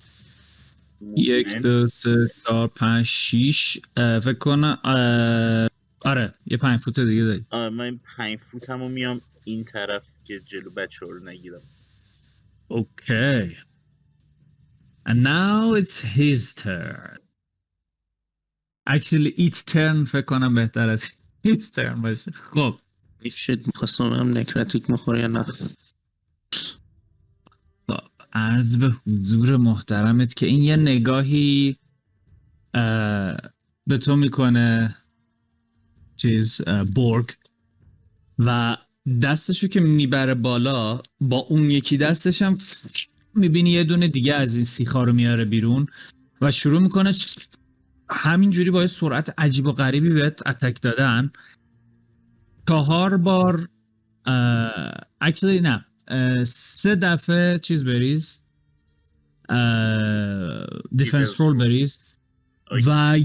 یک. 1.16 1.56
دو 1.56 1.86
سه 1.86 2.30
چهار 2.46 2.68
پنج 2.68 3.06
شیش. 3.06 3.78
فکر 3.96 4.32
کنم 4.32 4.78
آره 6.06 6.34
یه 6.46 6.56
پنج 6.56 6.80
فوت 6.80 7.00
دیگه 7.00 7.24
داری 7.24 7.46
آه، 7.50 7.68
من 7.68 8.00
پنج 8.16 8.38
فوت 8.38 8.70
همو 8.70 8.88
میام 8.88 9.20
این 9.44 9.64
طرف 9.64 10.14
که 10.24 10.40
جلو 10.44 10.70
بچه 10.70 11.06
رو 11.06 11.24
نگیرم 11.24 11.62
Okay. 12.70 13.56
And 15.08 15.22
now 15.22 15.74
it's 15.80 16.00
his 16.00 16.52
turn. 16.54 17.18
Actually, 18.88 19.32
each 19.36 19.64
turn 19.64 20.04
فکر 20.04 20.22
کنم 20.22 20.54
بهتر 20.54 20.88
از 20.88 21.04
his 21.46 21.70
turn 21.76 22.02
باشه. 22.02 22.30
خب 22.30 22.78
شد 23.30 23.66
می‌خواستم 23.66 24.12
هم 24.12 24.38
نکراتیک 24.38 24.90
می‌خوره 24.90 25.20
یا 25.20 25.26
نه 25.26 25.44
خب، 27.88 28.00
عرض 28.32 28.76
به 28.76 28.96
حضور 29.06 29.56
محترمت 29.56 30.34
که 30.34 30.46
این 30.46 30.62
یه 30.62 30.76
نگاهی 30.76 31.76
اه، 32.74 33.36
به 33.86 33.98
تو 33.98 34.16
می‌کنه 34.16 34.96
چیز 36.16 36.60
بورگ 36.94 37.30
و 38.38 38.76
دستشو 39.22 39.68
که 39.68 39.80
می‌بره 39.80 40.34
بالا 40.34 41.00
با 41.20 41.36
اون 41.36 41.70
یکی 41.70 41.96
دستش 41.96 42.42
هم 42.42 42.58
می‌بینی 43.34 43.70
یه 43.70 43.84
دونه 43.84 44.08
دیگه 44.08 44.34
از 44.34 44.56
این 44.56 44.64
سیخا 44.64 45.04
رو 45.04 45.12
میاره 45.12 45.44
بیرون 45.44 45.86
و 46.40 46.50
شروع 46.50 46.80
می‌کنه 46.80 47.12
همینجوری 48.10 48.70
با 48.70 48.80
یه 48.80 48.86
سرعت 48.86 49.34
عجیب 49.38 49.66
و 49.66 49.72
غریبی 49.72 50.08
بهت 50.08 50.46
اتک 50.46 50.82
دادن. 50.82 51.30
چهار 52.68 53.16
بار 53.16 53.68
اکچولی 55.20 55.60
نه 55.60 55.84
سه 56.44 56.96
دفعه 56.96 57.58
چیز 57.58 57.84
بریز. 57.84 58.38
دیفنس 60.96 61.40
رول. 61.40 61.58
بریز. 61.58 61.98
و 62.86 63.18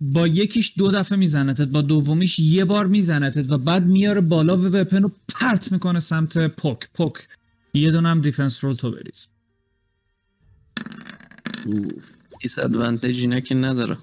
با 0.00 0.26
یکیش 0.26 0.72
دو 0.78 0.90
دفعه 0.90 1.18
میزنتت 1.18 1.68
با 1.68 1.82
دومیش 1.82 2.38
یه 2.38 2.64
بار 2.64 2.86
میزنتت 2.86 3.52
و 3.52 3.58
بعد 3.58 3.86
میاره 3.86 4.20
بالا 4.20 4.56
و 4.56 4.66
weapon 4.66 5.02
رو 5.02 5.12
پرت 5.28 5.72
می‌کنه 5.72 6.00
سمت 6.00 6.38
پوک. 6.38 6.88
پوک. 6.94 7.28
یه 7.74 7.90
دونه 7.90 8.08
هم 8.08 8.20
defense 8.20 8.64
roll 8.64 8.74
تو 8.74 8.90
بریز. 8.90 9.26
disadvantage 12.40 13.20
اینا 13.20 13.40
که 13.40 13.54
نداره. 13.54 13.98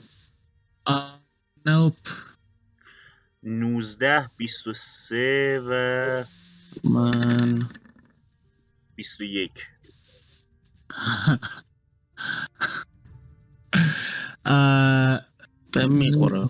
nope. 1.65 1.95
19 3.43 4.29
23 4.37 5.61
و 5.67 6.23
من 6.83 7.69
21 8.95 9.51
به 15.71 15.87
می‌خوره. 15.87 16.49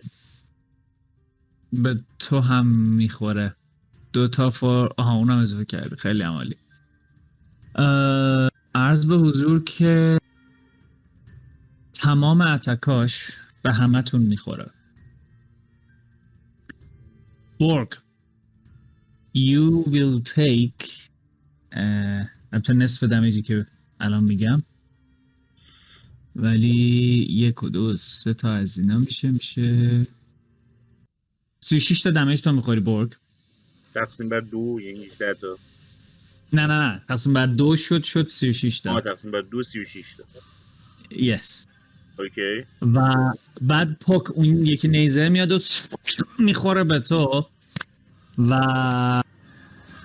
به 1.73 1.99
تو 2.19 2.39
هم 2.39 2.67
می‌خوره. 2.67 3.55
دو 4.13 4.27
تا 4.27 4.49
فور 4.49 4.89
آها 4.97 5.13
اونم 5.13 5.37
اضافه 5.37 5.65
کردی. 5.65 5.95
خیلی 5.95 6.23
عمالی. 6.23 6.57
عرض 8.75 9.05
به 9.05 9.15
حضور 9.15 9.63
که 9.63 10.17
تمام 11.93 12.41
اتکاش 12.41 13.31
به 13.61 13.73
همتون 13.73 14.21
می‌خوره. 14.21 14.71
بورگ 17.59 17.93
you 19.37 19.85
will 19.87 20.29
take 20.29 20.89
البته 22.51 22.73
نصف 22.73 23.03
دمیجی 23.03 23.41
که 23.41 23.65
الان 23.99 24.23
میگم. 24.23 24.63
ولی 26.35 27.27
یک 27.29 27.63
و 27.63 27.69
دو 27.69 27.97
سه 27.97 28.33
تا 28.33 28.51
از 28.53 28.77
اینا 28.77 28.99
میشه 28.99 29.31
میشه. 29.31 30.07
36 31.59 32.01
تا 32.01 32.11
دمیج 32.11 32.41
تو 32.41 32.51
می‌خوری 32.51 32.79
بورگ 32.79 33.13
تقسیم 33.93 34.29
بر 34.29 34.39
دو 34.39 34.79
یعنی 34.83 35.03
18 35.05 35.33
تا. 35.33 35.57
نه 36.53 36.67
نه 36.67 36.79
نه. 36.79 37.01
تقسیم 37.07 37.33
بر 37.33 37.45
دو 37.45 37.75
شد 37.75 38.03
شد 38.03 38.27
36 38.27 38.87
آه 38.87 39.01
تا. 39.01 39.11
تقسیم 39.11 39.31
بر 39.31 39.41
دو 39.41 39.63
36 39.63 40.15
تا. 40.15 40.23
یس 41.11 41.67
اوکی 42.19 42.65
و 42.81 43.15
بعد 43.61 43.99
پک 43.99 44.31
اون 44.31 44.65
یکی 44.65 44.87
نیزه 44.87 45.29
میاد 45.29 45.51
و 45.51 45.59
می‌خوره 46.39 46.83
به 46.83 46.99
تو 46.99 47.49
و 48.37 49.23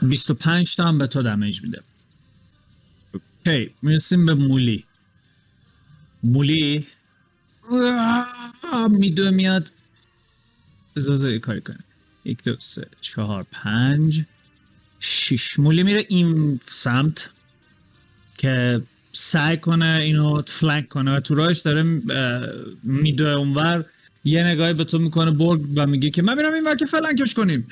25 0.02 0.76
تا 0.76 0.84
هم 0.84 0.98
به 0.98 1.06
تو 1.06 1.22
دمیج 1.22 1.62
میده. 1.62 1.82
okay 3.46 3.74
می‌رسیم 3.82 4.26
به 4.26 4.34
مولی. 4.34 4.85
مولی؟ 6.26 6.86
میدو 8.90 9.30
میاد. 9.30 9.72
بذار 10.96 11.30
یه 11.30 11.38
کاری 11.38 11.60
کنه 11.60 11.78
یک 12.24 12.42
دو 12.42 12.56
سه 12.58 12.88
چهار 13.00 13.46
پنج 13.52 14.24
شیش. 15.00 15.58
مولی 15.58 15.82
میره 15.82 16.06
این 16.08 16.60
سمت 16.72 17.30
که 18.38 18.82
سعی 19.12 19.56
کنه 19.56 19.86
اینو 19.86 20.42
flank 20.46 20.88
کنه 20.88 21.16
و 21.16 21.20
تو 21.20 21.34
راهش 21.34 21.58
داره 21.58 21.82
میدوه 22.82 23.30
اونور. 23.30 23.84
یه 24.24 24.44
نگاهی 24.44 24.74
به 24.74 24.84
تو 24.84 24.98
می‌کنه 24.98 25.30
برگ 25.30 25.60
و 25.76 25.86
میگه 25.86 26.10
که 26.10 26.22
من 26.22 26.36
میرم 26.36 26.54
این 26.54 26.76
که 26.76 26.86
flank 26.86 27.21
ش 27.21 27.34
کنیم. 27.34 27.68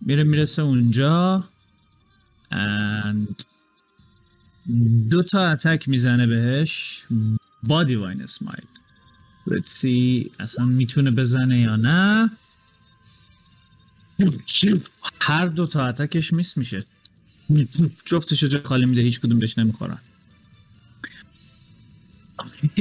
میره 0.00 0.24
می‌رسه 0.24 0.62
اونجا. 0.62 1.44
And 2.52 3.44
دو 5.10 5.22
تا 5.22 5.46
اتک 5.46 5.88
می‌زنه 5.88 6.26
بهش. 6.26 7.04
با 7.66 7.84
دیواین 7.84 8.26
let's 9.48 9.68
see 9.68 10.30
اصلا 10.40 10.64
می‌تونه 10.64 11.10
بزنه 11.10 11.60
یا 11.60 11.76
نه؟ 11.76 12.30
هر 15.20 15.46
دو 15.46 15.66
تا 15.66 15.86
اتکش 15.86 16.32
میس 16.32 16.56
میشه. 16.56 16.84
جفتش 18.04 18.44
جا 18.44 18.62
خالی 18.64 18.86
میده 18.86 19.02
هیچ 19.02 19.20
کدوم 19.20 19.38
بهش 19.38 19.58
نمی‌خورن. 19.58 19.98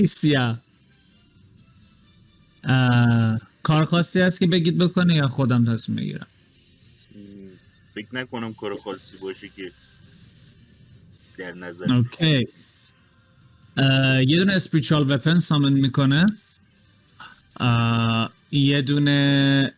سیا. 0.08 0.58
کار 3.64 3.86
خاصی 3.86 4.22
هست 4.22 4.40
که 4.40 4.48
بگید 4.48 4.78
بکنه 4.78 5.16
یا 5.16 5.28
خودم 5.28 5.74
تصمیم 5.74 5.96
بگیرم؟ 5.98 6.28
فکر 7.96 8.16
نکنم 8.16 8.54
کار 8.54 8.76
خالصی 8.84 9.18
باشه 9.22 9.50
که 9.50 9.72
در 11.38 11.52
نظر 11.54 11.94
اوکی. 11.94 12.48
یه 13.78 14.38
دونه 14.38 14.54
اسپریچوال 14.54 15.12
وپن 15.12 15.40
سامن 15.40 15.74
می‌کنه. 15.74 16.26
یه 18.52 18.82
دونه 18.82 19.74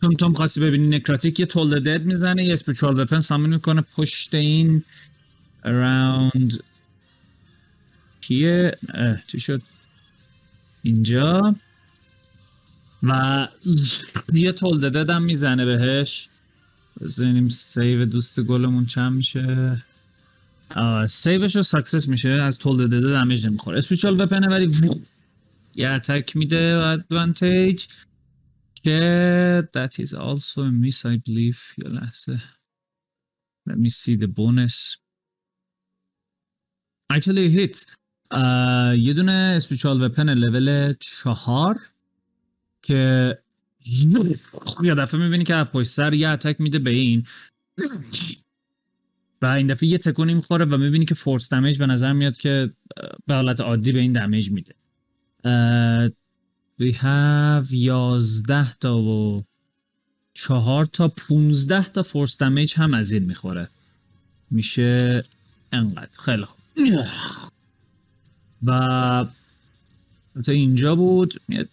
چون 0.00 0.16
تو 0.16 0.32
خواستی 0.32 0.60
ببینی 0.60 0.96
نکراتیک 0.96 1.40
یه 1.40 1.46
تولد 1.46 1.82
دد 1.82 2.04
می‌زنه 2.04 2.44
یه 2.44 2.52
اسپریچوال 2.52 3.00
وپن 3.00 3.20
سامن 3.20 3.48
می‌کنه. 3.48 3.80
پشت 3.80 4.34
این 4.34 4.84
around 5.64 6.58
کیه؟ 8.20 8.78
چی 9.26 9.40
شد؟ 9.40 9.62
اینجا. 10.82 11.56
و 13.02 13.48
یه 14.32 14.52
toll 14.52 14.75
the 14.75 14.92
dead 14.92 15.10
هم 15.10 15.22
می‌زنه 15.22 15.64
بهش. 15.64 16.28
بزنیم 17.00 17.48
save 17.48 18.04
دوست 18.04 18.40
گلمون 18.40 18.86
چند 18.86 19.12
میشه؟ 19.12 19.82
save 21.08 21.40
ش 21.40 21.56
رو 21.56 21.62
success 21.62 22.08
میشه 22.08 22.28
از 22.28 22.58
toll 22.58 22.76
the 22.76 22.90
dead 22.90 23.12
ه 23.12 23.17
damage 23.17 23.46
نمی‌خوره. 23.46 23.78
spiritual 23.78 24.20
weapon 24.20 24.44
ه 24.44 24.48
ولی 24.48 24.90
یه 25.74 25.88
attack 25.88 26.36
میده 26.36 26.78
و 26.78 26.80
advantage 26.80 27.86
که 28.74 29.68
that 29.76 30.04
is 30.04 30.08
also 30.08 30.58
a 30.58 30.72
miss 30.84 30.98
I 31.04 31.16
believe. 31.28 31.84
یه 31.84 31.88
لحظه. 31.88 32.42
Let 33.68 33.74
me 33.74 33.88
see 33.88 34.16
the 34.16 34.26
bonus. 34.26 34.96
Actually 37.12 37.48
hit 37.56 37.76
uh, 38.34 38.98
یه 38.98 39.12
دونه 39.12 39.54
اسپیچال 39.56 40.02
وپن 40.02 40.30
لول 40.30 40.94
چهار 41.00 41.80
که 42.82 43.38
یه 44.82 44.94
دفعه 44.94 45.20
می‌بینی 45.20 45.44
که 45.44 45.64
پشت 45.72 45.90
سر 45.90 46.14
یه 46.14 46.28
اتک 46.28 46.60
میده 46.60 46.78
به 46.78 46.90
این. 46.90 47.26
و 49.42 49.46
این 49.46 49.66
دفعه 49.66 49.88
یه 49.88 49.98
تکونی 49.98 50.34
می‌خوره 50.34 50.64
و 50.64 50.76
می‌بینی 50.76 51.04
که 51.04 51.14
فورس 51.14 51.52
دمیج 51.52 51.78
به 51.78 51.86
نظر 51.86 52.12
میاد 52.12 52.36
که 52.36 52.72
به 53.26 53.34
حالت 53.34 53.60
عادی 53.60 53.92
به 53.92 53.98
این 53.98 54.12
دمیج 54.12 54.50
میده. 54.50 54.74
we 56.80 56.94
have 56.94 57.72
11 57.72 58.74
تا 58.74 58.98
و 58.98 59.44
4 60.34 60.86
تا 60.86 61.08
15 61.08 61.88
تا 61.88 62.02
فورس 62.02 62.38
دمیج 62.38 62.74
هم 62.76 62.94
از 62.94 63.12
این 63.12 63.22
می‌خوره. 63.22 63.68
میشه 64.50 65.24
انقدر. 65.72 66.08
خیلی 66.24 66.44
خوب. 66.44 66.58
و 68.62 69.26
تا 70.44 70.52
اینجا 70.52 70.96
بود. 70.96 71.40
میاد 71.48 71.68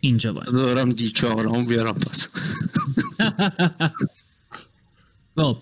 اینجا 0.00 0.32
باید. 0.32 0.48
دارم 0.48 0.92
دی 0.92 1.10
چهارم 1.10 1.66
بیارم 1.66 1.94
پس. 1.94 2.28
خب 5.36 5.58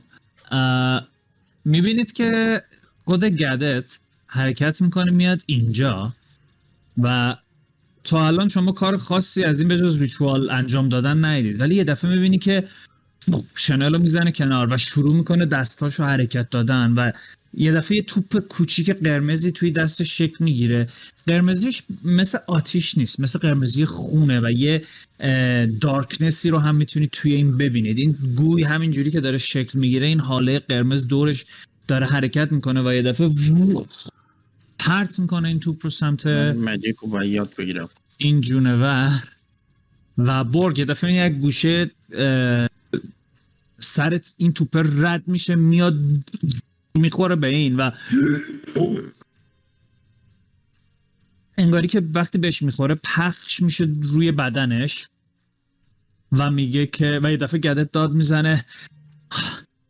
می‌بینید 1.65 2.13
که 2.13 2.63
خود 3.05 3.25
گدت 3.25 3.85
حرکت 4.27 4.83
می‌کنه 4.83 5.11
میاد 5.11 5.43
اینجا 5.47 6.13
و 7.03 7.37
تا 8.05 8.27
الان 8.27 8.49
شما 8.49 8.73
کار 8.73 8.97
خاصی 8.97 9.45
از 9.45 9.59
این 9.61 9.69
به 9.69 9.79
جز 9.79 9.97
ریچوال 9.97 10.51
انجام 10.51 10.89
دادن 10.89 11.25
ندیدید. 11.25 11.61
ولی 11.61 11.75
یه 11.75 11.85
دفعه 11.85 12.11
می‌بینی 12.11 12.39
که 12.39 12.69
شنل 13.55 13.93
رو 13.93 13.99
می‌زنه 13.99 14.33
کنار 14.33 14.73
و 14.73 14.77
شروع 14.77 15.15
می‌کنه 15.15 15.47
دستاشو 15.47 16.05
حرکت 16.05 16.51
دادن 16.51 16.93
و 16.93 17.13
یه 17.57 17.73
دفعه 17.73 17.97
یه 17.97 18.03
توپ 18.03 18.39
کوچیک 18.39 18.91
قرمزی 18.91 19.53
توی 19.53 19.71
دستش 19.71 20.19
شکل 20.19 20.45
می‌گیره. 20.45 20.89
قرمزیش 21.27 21.83
مثل 22.05 22.39
آتیش 22.47 22.99
نیست 22.99 23.21
مثل 23.21 23.39
قرمزی 23.39 23.85
خونه 23.85 24.41
و 24.41 24.51
یه 24.51 24.83
دارکنسی 25.81 26.51
رو 26.51 26.59
هم 26.59 26.77
می‌تونید 26.77 27.11
توی 27.11 27.35
این 27.35 27.57
ببینید. 27.57 27.99
این 27.99 28.17
گوی 28.37 28.63
همین 28.63 28.91
جوری 28.91 29.11
که 29.11 29.21
داره 29.21 29.39
شکل 29.39 29.79
می‌گیره 29.79 30.07
این 30.07 30.21
حاله 30.21 30.59
قرمز 30.59 31.07
دورش 31.07 31.45
داره 31.89 32.07
حرکت 32.07 32.53
می‌کنه 32.53 32.83
و 32.83 32.95
یه 32.95 33.03
دفعه 33.03 33.31
پرت 34.79 35.19
می‌کنه 35.19 35.49
این 35.49 35.61
توپ 35.61 35.81
رو 35.83 35.91
سمت 35.91 36.27
مجیک 36.27 36.97
رو 36.97 37.09
باید 37.09 37.33
یاد 37.33 37.55
بگیرم. 37.59 37.89
این 38.17 38.41
جونور 38.41 39.23
و 40.19 40.45
برگ. 40.45 40.79
یه 40.79 40.85
دفعه 40.85 41.27
یک 41.27 41.33
گوشه 41.33 41.91
سرت 43.79 44.35
این 44.37 44.53
توپه 44.53 44.83
رد 44.97 45.23
میشه 45.27 45.55
میاد 45.55 45.99
می‌خوره 46.95 47.37
به 47.37 47.47
این 47.47 47.77
و 47.77 47.91
انگاری 51.59 51.89
که 51.89 52.03
وقتی 52.15 52.39
بهش 52.39 52.63
می‌خوره 52.63 52.95
پخش 52.95 53.63
میشه 53.63 53.89
روی 54.03 54.33
بدنش 54.33 55.09
و 56.33 56.51
میگه 56.51 56.87
که 56.87 57.21
و 57.23 57.31
یه 57.31 57.37
دفعه 57.37 57.61
گدت 57.61 57.93
داد 57.93 58.13
می‌زنه. 58.13 58.65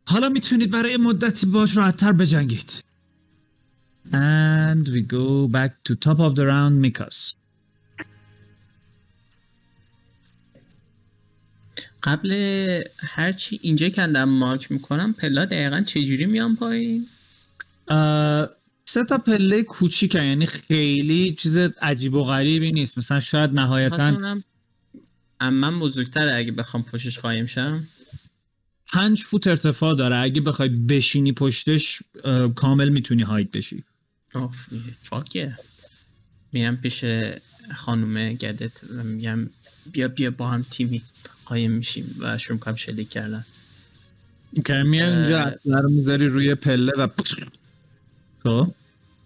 حالا 0.07 0.29
می‌تونید 0.29 0.71
برای 0.71 0.97
مدتی 0.97 1.47
باش 1.47 1.77
راحتتر 1.77 2.13
بجنگید. 2.13 2.85
And 4.13 4.89
we 4.89 5.01
go 5.01 5.49
back 5.49 5.73
to 5.87 5.95
top 5.95 6.19
of 6.19 6.35
the 6.35 6.45
round 6.53 6.77
Mikas. 6.85 7.44
قبل 12.05 12.33
هرچی 12.99 13.59
اینجا 13.63 13.89
که 13.89 14.07
دارم 14.07 14.29
مارک 14.29 14.73
می‌کنم 14.73 15.13
پلا 15.13 15.45
دقیقا 15.45 15.81
چجوری 15.81 16.27
میان 16.27 16.57
پایین؟ 16.57 17.07
سه 18.85 19.05
تا 19.09 19.19
پله 19.19 19.63
کوچیکه 19.63 20.23
یعنی 20.23 20.47
خیلی 20.47 21.35
چیز 21.35 21.59
عجیب 21.59 22.15
و 22.15 22.23
غریبی 22.23 22.73
نیست. 22.73 22.99
مثلا 22.99 23.21
شاید 23.21 23.51
نهایتا 23.51 24.37
من 25.41 25.81
بزرگتره 25.81 26.35
اگه 26.35 26.53
بخوام 26.53 26.83
پشتش 26.83 27.19
قایم 27.19 27.47
شم. 27.47 27.87
پنج 28.93 29.23
فوت 29.23 29.47
ارتفاع 29.47 29.95
داره. 29.95 30.17
اگه 30.17 30.41
بخوای 30.41 30.69
بشینی 30.69 31.33
پشتش 31.33 32.03
کامل 32.55 32.89
می‌تونی 32.89 33.23
hide 33.23 33.51
بشی. 33.51 33.85
oh 34.35 34.67
fuck 35.03 35.40
ه. 35.40 35.59
میرم 36.53 36.77
پیش 36.77 37.05
خانومه 37.75 38.35
گدت 38.35 38.85
میگم 38.91 39.51
بیا 39.93 40.09
بیا 40.09 40.31
با 40.31 40.49
هم 40.49 40.67
تیمی 40.71 41.03
قایم 41.45 41.71
میشیم 41.71 42.17
و 42.21 42.39
شروع 42.39 42.57
می‌کنم 42.57 42.77
شلیک 42.77 43.09
کردن. 43.09 43.45
اونجا 45.07 45.39
اه. 45.39 45.47
اسلحه 45.47 45.81
رو 45.81 45.91
می‌ذاری 45.91 46.27
روی 46.27 46.55
پله 46.55 46.93
و 46.93 47.09
خب. 48.43 48.75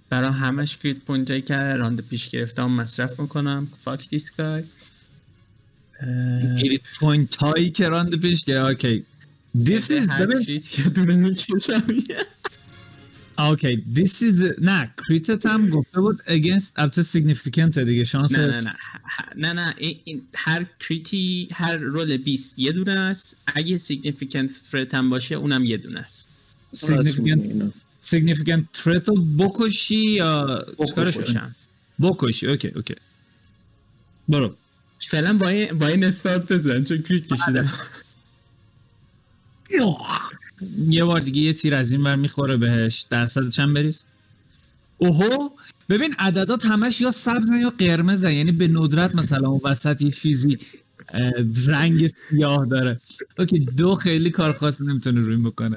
برای 0.09 0.33
همش 0.33 0.77
grit 0.77 0.97
point 0.97 1.47
که 1.47 1.55
round 1.55 2.01
پیش 2.01 2.29
گرفتم 2.29 2.71
مصرف 2.71 3.21
می‌کنم. 3.21 3.69
fuck 3.83 4.09
this 4.09 4.33
guy 4.37 4.65
گریت 6.63 6.81
پوینت 7.01 7.37
هایی 7.37 7.71
که 7.71 7.89
راند 7.89 8.21
پیش 8.21 8.45
که 8.45 8.53
اوکی. 8.53 9.05
This 9.65 9.91
is 9.91 10.09
هر 10.09 10.27
اوکی 13.39 13.85
this 13.95 14.23
is 14.23 14.61
نه 14.61 14.95
کریتت 15.09 15.47
هم 15.47 15.71
گفته 15.71 16.01
بود 16.01 16.23
against 16.27 16.73
البته 16.77 17.03
significant 17.03 17.79
دیگه 17.79 18.05
شانس 18.05 18.33
نه 18.33 18.47
نه 18.47 18.61
نه 18.61 18.73
نه 19.37 19.53
نه 19.53 19.75
این, 19.79 20.23
هر 20.35 20.67
کریتی 20.81 21.49
هر 21.53 21.77
رول 21.77 22.17
20 22.17 22.59
یه 22.59 22.73
دونه 22.73 22.93
است 22.93 23.37
اگه 23.47 23.79
سیگنیفیکنت 23.79 24.51
فرت 24.51 24.95
هم 24.95 25.11
باشه 25.11 25.35
اونم 25.35 25.65
یه 25.65 25.77
دونه 25.77 26.01
است. 26.01 26.29
Significant 26.77 27.41
significant 28.11 28.63
threat 28.79 29.09
رو 29.09 29.25
بکشی 29.39 29.97
یا؟ 29.97 30.65
بکشم. 30.79 31.55
بکشی 32.01 32.47
okay 32.47 32.69
okay 32.69 32.95
برو. 34.29 34.57
فعلا 35.01 35.39
با 35.39 35.49
این 35.49 35.79
با 35.79 35.87
این 35.87 36.05
استارت 36.05 36.53
بزن 36.53 36.85
چون 36.85 37.03
crit 37.03 37.27
کشیدم. 37.33 37.73
یه 40.89 41.05
بار 41.05 41.21
دیگه 41.21 41.41
یه 41.41 41.53
تیر 41.53 41.75
از 41.75 41.91
این 41.93 42.05
بر 42.05 42.17
می‌خوره 42.17 42.57
بهش. 42.57 43.07
درصد 43.11 43.49
چند 43.49 43.75
بریز؟ 43.75 44.05
اوهو! 44.99 45.51
ببین 45.89 46.15
عددات 46.19 46.67
همش 46.67 47.01
یا 47.01 47.11
سبزن 47.11 47.61
یا 47.61 47.71
قرمزن. 47.71 48.33
یعنی 48.33 48.53
به 48.53 48.69
ندرت 48.69 49.15
مثلا 49.15 49.49
اون 49.49 49.61
وسط 49.65 50.03
یه 50.03 50.11
چیزی 50.11 50.59
رنگ 51.67 52.07
سیاه 52.07 52.67
داره. 52.67 53.01
okay 53.39 53.59
دو 53.59 53.95
خیلی 53.95 54.31
کار 54.31 54.53
خاصی 54.53 54.85
نمی‌تونه 54.85 55.21
روی 55.21 55.37
بکنه. 55.37 55.77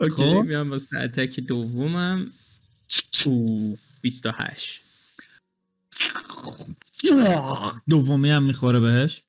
okay 0.00 0.14
خب. 0.14 0.42
میام 0.46 0.70
واسه 0.70 0.98
اتک 0.98 1.40
دومم. 1.40 2.26
او 3.26 3.78
28 4.00 4.80
دومی 7.88 8.30
هم 8.30 8.42
می‌خوره 8.42 8.80
بهش. 8.80 9.22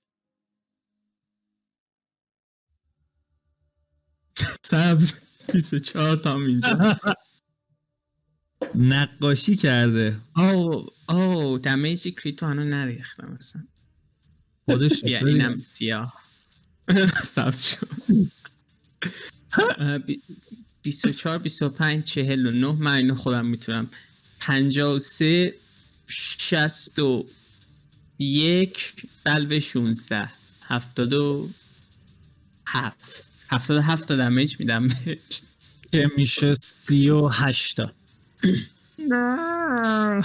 سبز 4.65 5.13
24 5.53 6.15
تا 6.15 6.35
اینجا. 6.37 6.95
نقاشی 8.75 9.55
کرده. 9.55 10.15
او 10.35 10.85
او 11.09 11.57
دمیج 11.57 12.07
کریتو 12.07 12.45
هنو 12.45 12.63
نریختم 12.63 13.37
مثلا 13.39 13.63
خودش 14.65 15.01
بیا 15.03 15.27
اینم 15.27 15.61
سیاه. 15.61 16.13
سبز 17.25 17.61
شد. 17.63 17.89
اه، 19.77 19.97
بی- 19.97 20.21
24 20.81 21.37
25 21.37 22.03
49 22.03 22.71
من 22.71 22.91
اینو 22.95 23.15
خودم 23.15 23.45
می‌تونم. 23.45 23.89
53 24.39 25.53
61 26.07 28.93
قلب 29.25 29.59
16 29.59 30.31
72 30.61 31.49
7 32.67 33.28
77 33.49 34.07
تا 34.07 34.15
دمیج 34.15 34.59
میدم 34.59 34.87
بهش. 34.87 35.41
که 35.91 36.11
میشه 36.17 36.53
سی 36.53 37.09
و 37.09 37.27
هشتا 37.27 37.93
نه. 38.99 40.23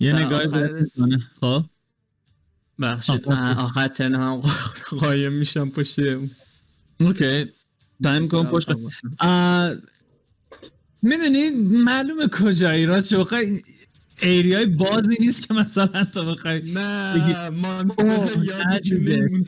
یه 0.00 0.12
نگاهی 0.16 0.46
می‌کنه. 0.46 1.30
خب؟ 1.40 1.64
بخشید 2.80 3.28
من 3.28 3.58
آخر 3.58 3.88
ترن 3.88 4.14
هم 4.14 4.42
قایم 5.00 5.32
میشم 5.32 5.70
پشت. 5.70 5.98
اوکی. 7.00 7.46
تایم 8.02 8.28
کن 8.28 8.46
پشت. 8.46 8.68
می‌دونی 11.02 11.50
معلومه 11.84 12.28
کجایی 12.28 12.86
راست 12.86 13.10
شوخه 13.10 13.62
ایریای 14.22 14.66
بازی 14.66 15.16
نیست 15.20 15.48
که 15.48 15.54
مثلا 15.54 16.04
تو 16.04 16.24
بخوای 16.24 16.72
نه 16.72 17.48
مانستر 17.48 18.28
یادم. 18.42 18.78
نمیمونه 18.92 19.44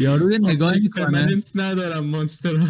یارو 0.00 0.28
نگاه 0.28 0.74
می‌کنه. 0.74 1.04
پرمننس 1.04 1.52
ندارم 1.56 2.06
مانستر 2.06 2.66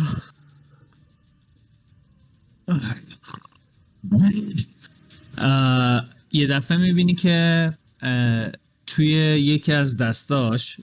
یه 6.32 6.46
دفعه 6.46 6.78
می‌بینی 6.78 7.14
که 7.14 7.72
توی 8.86 9.08
یکی 9.08 9.72
از 9.72 9.96
دستاش 9.96 10.76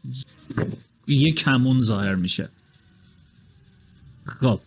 یه 1.08 1.32
کمون 1.32 1.82
ظاهر 1.82 2.16
میشه. 2.16 2.50
خب 4.26 4.60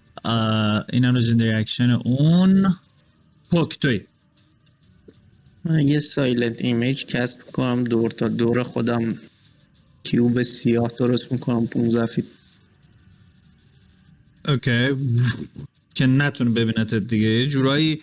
این 0.93 1.05
هم 1.05 1.17
اکشن 1.55 1.91
اون. 1.91 2.77
پوک 3.51 3.79
توی. 3.79 4.07
من 5.69 5.89
یه 5.89 5.99
silent 5.99 6.63
image 6.63 7.05
cast 7.05 7.39
می‌کنم 7.47 7.85
دور 7.85 8.11
تا 8.11 8.29
دور 8.29 8.63
خودم 8.63 9.19
cube 10.03 10.43
سیاه 10.43 10.93
درست 10.99 11.33
می‌کنم 11.33 11.67
15 11.67 12.07
feet. 12.07 12.25
okay. 14.49 14.89
که 15.95 16.07
نتونه 16.07 16.51
ببینت 16.51 16.95
دیگه. 16.95 17.27
یه 17.29 17.47
جورایی 17.47 18.03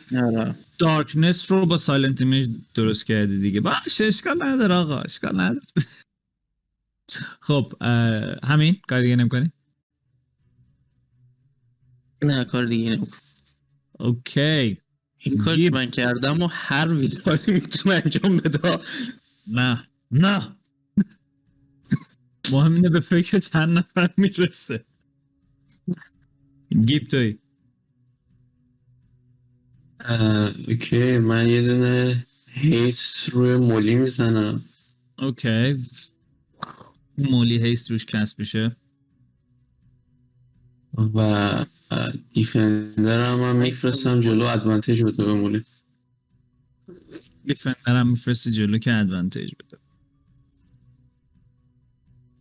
darkness 0.78 1.52
رو 1.52 1.66
با 1.66 1.78
silent 1.78 2.22
image 2.22 2.50
درست 2.74 3.06
کردی 3.06 3.40
دیگه. 3.40 3.62
باشه 3.62 4.04
اشکال 4.04 4.44
نداره 4.44 4.76
آقا 4.76 5.00
اشکال 5.00 5.42
نداره. 5.42 5.62
خب 7.48 7.74
همین؟ 8.44 8.78
کار 8.88 9.02
دیگه 9.02 9.16
نمی‌کنی؟ 9.16 9.52
نه 12.24 12.46
کار 12.46 12.66
دیگه 12.66 12.90
نمی‌کنم. 12.90 13.22
okay. 14.00 14.83
این 15.24 15.38
کار 15.38 15.56
که 15.56 15.62
گیب. 15.62 15.74
من 15.74 15.92
کردم 15.92 16.42
و 16.42 16.48
هر 16.52 16.94
villain 16.94 17.34
ی 17.34 17.40
می‌تونه 17.48 17.96
انجام 17.96 18.38
بده. 18.38 18.80
نه 19.48 19.88
نه. 20.12 20.56
مهم 22.52 22.76
اینه 22.76 22.90
به 22.90 23.00
فکر 23.00 23.40
چند 23.40 23.78
نفر 23.78 24.14
می‌رسه. 24.18 24.86
گیب 26.86 27.08
توی. 27.08 27.38
okay 30.68 31.18
من 31.18 31.50
یه 31.50 31.62
دونه 31.62 32.26
haste 32.48 33.00
روی 33.32 33.56
مولی 33.56 33.96
می‌زنم. 33.96 34.66
okay. 35.20 35.84
مولی 37.18 37.58
haste 37.58 37.92
روش 37.92 38.06
cast 38.06 38.40
میشه. 38.40 38.76
و 40.98 41.66
defender 42.34 43.32
هم 43.32 43.40
من 43.40 43.56
میفرستم 43.56 44.22
جلو 44.22 44.46
advantage 44.46 45.04
بده 45.04 45.26
به 45.26 45.34
مولی 45.34 45.66
defender 47.46 47.76
هم 48.00 48.08
میفرستی 48.10 48.52
جلو 48.52 48.78
که 48.78 48.94
advantage 48.94 49.52
بده 49.60 49.78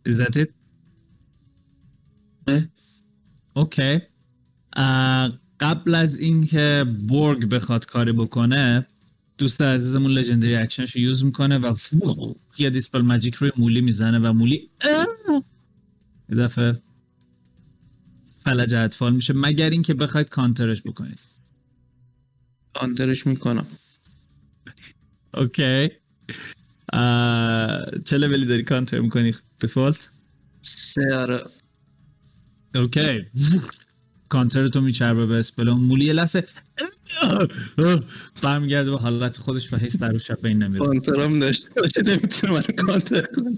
Is 0.09 0.15
that 0.19 0.35
it? 0.35 0.49
okay 3.55 4.01
اه، 4.75 5.29
قبل 5.59 5.95
از 5.95 6.17
اینکه 6.17 6.85
بورگ 7.07 7.49
بخواد 7.49 7.85
کاری 7.85 8.11
بکنه 8.11 8.87
دوست 9.37 9.61
عزیزمون 9.61 10.11
legendary 10.11 10.55
action 10.55 10.85
ش 10.85 10.95
رو 10.95 11.01
use 11.01 11.25
می‌کنه 11.25 11.57
و 11.57 11.73
فو- 11.73 12.33
یه 12.57 12.69
dispel 12.69 13.01
magic 13.01 13.35
روی 13.35 13.51
مولی 13.57 13.81
می‌زنه 13.81 14.19
و 14.19 14.33
مولی! 14.33 14.69
یه 16.29 16.35
دفعه 16.37 16.81
فلج 18.43 18.73
اطفال 18.73 19.13
میشه 19.13 19.33
مگر 19.33 19.69
اینکه 19.69 19.93
بخواید 19.93 20.29
کانترش 20.29 20.81
بکنید. 20.81 21.19
آندرش 22.75 23.27
می‌کنم. 23.27 23.65
okay. 25.33 25.89
چه 28.05 28.17
لولی 28.17 28.45
داری 28.45 28.63
کانتر 28.63 28.99
می‌کنی 28.99 29.35
default 29.61 30.09
سه 30.61 31.15
آره. 31.15 31.41
okay. 32.75 33.25
counter 34.29 34.67
تو 34.67 34.81
میچربه 34.81 35.25
به 35.25 35.35
spell 35.35 35.64
اون. 35.64 35.81
مولی 35.81 36.05
یه 36.05 36.13
لحظه. 36.13 36.47
برمیگرده 38.41 38.91
به 38.91 38.97
حالت 38.97 39.37
خودش 39.37 39.73
و 39.73 39.77
هیچ 39.77 39.97
در 39.97 40.17
شب 40.17 40.41
بین 40.41 40.63
نمیره. 40.63 40.85
کانترم 40.85 41.39
داشته 41.39 41.69
باشه 41.81 42.01
نمی‌تونه 42.01 42.53
من 42.53 42.61
کانتر 42.61 43.21
کنه. 43.21 43.57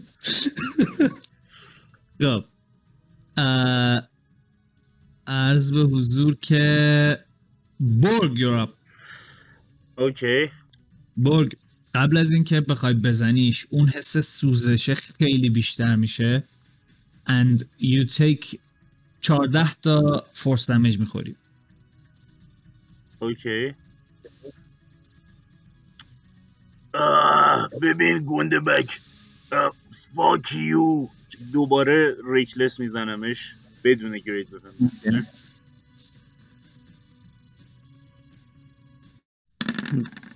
خب. 2.20 2.46
عرض 5.28 5.72
به 5.72 5.80
حضور 5.80 6.36
که 6.36 7.20
برگ 7.80 8.40
you're 8.40 8.60
up. 8.60 8.70
okay. 9.98 10.52
برگ 11.18 11.58
قبل 11.96 12.18
از 12.18 12.32
اینکه 12.32 12.62
بخوای 12.62 12.94
بزنیش 12.94 13.68
اون 13.70 13.90
حس 13.90 14.18
سوزش 14.18 14.94
خیلی 14.94 15.50
بیشتر 15.50 15.96
میشه. 15.96 16.44
And 17.30 17.64
you 17.80 18.10
take 18.18 18.58
14 19.22 19.74
تا 19.74 20.26
force 20.34 20.70
damage 20.72 21.00
می‌خوری. 21.00 21.36
okay. 23.20 23.74
آه 26.94 27.70
ببین 27.82 28.26
گنده 28.26 28.60
بک. 28.60 29.00
fuck 30.16 30.54
you 30.56 31.08
دوباره 31.54 32.16
reckless 32.34 32.80
میزنمش. 32.80 33.56
بدون 33.86 34.18
گرید 34.18 34.50
بفهم 34.50 35.28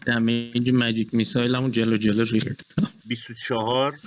دمیج 0.06 0.70
مجیک 0.70 1.14
میسایل 1.14 1.56
همون 1.56 1.72
جلو 1.72 1.98
جلو 1.98 2.24
ریلد 2.24 2.62
24 3.06 4.00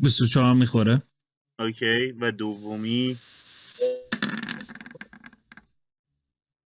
24 0.00 0.54
می‌خوره. 0.54 1.02
اوکی. 1.58 2.12
و 2.12 2.32
دومی. 2.32 3.16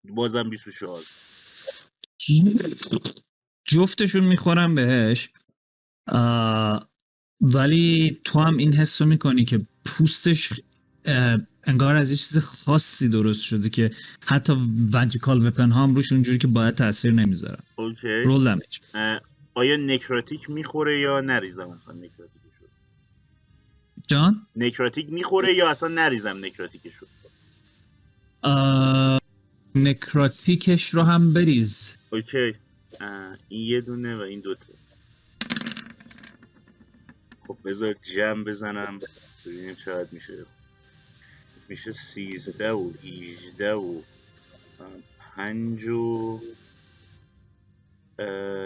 بازم 0.09 0.51
24 0.51 1.03
جفتشون 3.65 4.25
می‌خورم 4.25 4.75
بهش. 4.75 5.31
آه، 6.07 6.91
ولی 7.41 8.21
تو 8.25 8.41
هم 8.41 8.57
این 8.57 8.75
حس 8.75 9.03
رو 9.03 9.09
می‌کنی 9.09 9.45
که 9.45 9.67
پوستش 9.85 10.53
انگار 11.65 11.97
از 11.97 12.11
یه 12.11 12.17
چیز 12.17 12.39
خاصی 12.39 13.09
درست 13.09 13.43
شده 13.43 13.71
که 13.71 13.91
حتی 14.27 14.53
وجیکال 14.93 15.47
وپن 15.47 15.71
ها 15.71 15.83
هم 15.83 15.95
روش 15.95 16.13
اونجوری 16.13 16.39
که 16.39 16.47
باید 16.47 16.75
تاثیر 16.75 17.13
نمی‌ذارن. 17.13 17.63
اوکی. 17.77 18.23
رول 18.23 18.45
دمیج 18.45 18.79
آیا 19.55 19.77
نکراتیک 19.77 20.51
می‌خوره 20.51 21.01
یا 21.01 21.21
نریزم 21.21 21.71
اصلا 21.71 21.95
نکراتیکشو 21.95 22.65
جان؟ 24.09 24.47
نکراتیک 24.57 25.13
می‌خوره 25.13 25.55
یا 25.55 25.71
اصلا 25.71 25.89
نریزم 25.89 26.45
نکراتیکشو 26.45 27.07
آه، 28.43 29.21
نکراتیکش 29.75 30.95
رو 30.95 31.03
هم 31.03 31.33
بریز. 31.33 31.91
اوکی. 32.11 32.55
این 33.49 33.67
یه 33.67 33.81
دونه 33.81 34.17
و 34.17 34.21
این 34.21 34.41
دوتا. 34.41 34.67
خب 37.53 37.69
بذار 37.69 37.93
جمع 37.93 38.45
بزنم. 38.45 39.01
ببینیم 39.47 39.75
چقدر 39.75 40.09
میشه. 40.13 40.47
میشه 41.69 41.93
سیزده 41.93 42.71
و 42.71 42.93
ایژده 43.03 43.73
و 43.73 44.03
پنج 45.19 45.85
و 45.85 46.41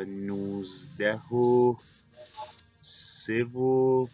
نوزده 0.07 1.14
و 1.14 1.76
سه 2.80 3.45
و 3.45 4.07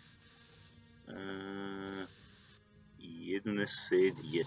یه 2.99 3.41
دونه 3.41 3.67
سه 3.67 4.11
دیگه. 4.11 4.47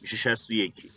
میشه 0.00 0.16
شست 0.16 0.50
و 0.50 0.52
یکی 0.52 0.90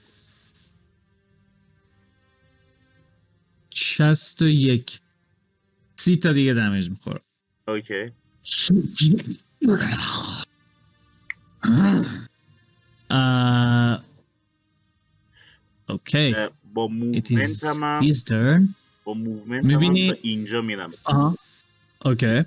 61 3.70 5.02
سی 5.96 6.18
تا 6.18 6.34
دیگه 6.34 6.54
دمیج 6.54 6.90
می‌خوره 6.90 7.22
اوکی. 7.68 8.12
اوکی 15.90 16.36
اه، 16.36 16.50
با 16.74 16.86
It 16.88 16.92
موومنت 16.92 17.50
is 17.50 17.64
هم 17.64 18.02
his 18.02 18.16
turn. 18.16 18.74
با 19.04 19.14
موومنت 19.14 19.64
می‌بینی- 19.66 20.14
اینجا 20.22 20.62
میرم 20.62 20.92
آها 21.04 21.38
اوکی 22.06 22.44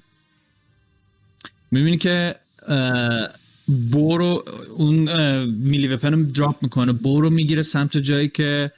می‌بینی 1.71 1.97
که 1.99 2.37
برو 3.69 4.45
اون 4.77 5.45
میلی 5.45 5.89
وپن 5.89 6.13
رو 6.15 6.23
دراپ 6.23 6.63
می‌کنه 6.63 6.93
برو 6.93 7.31
می‌گیره 7.31 7.63
سمت 7.63 7.97
جایی 7.97 8.29
که 8.29 8.73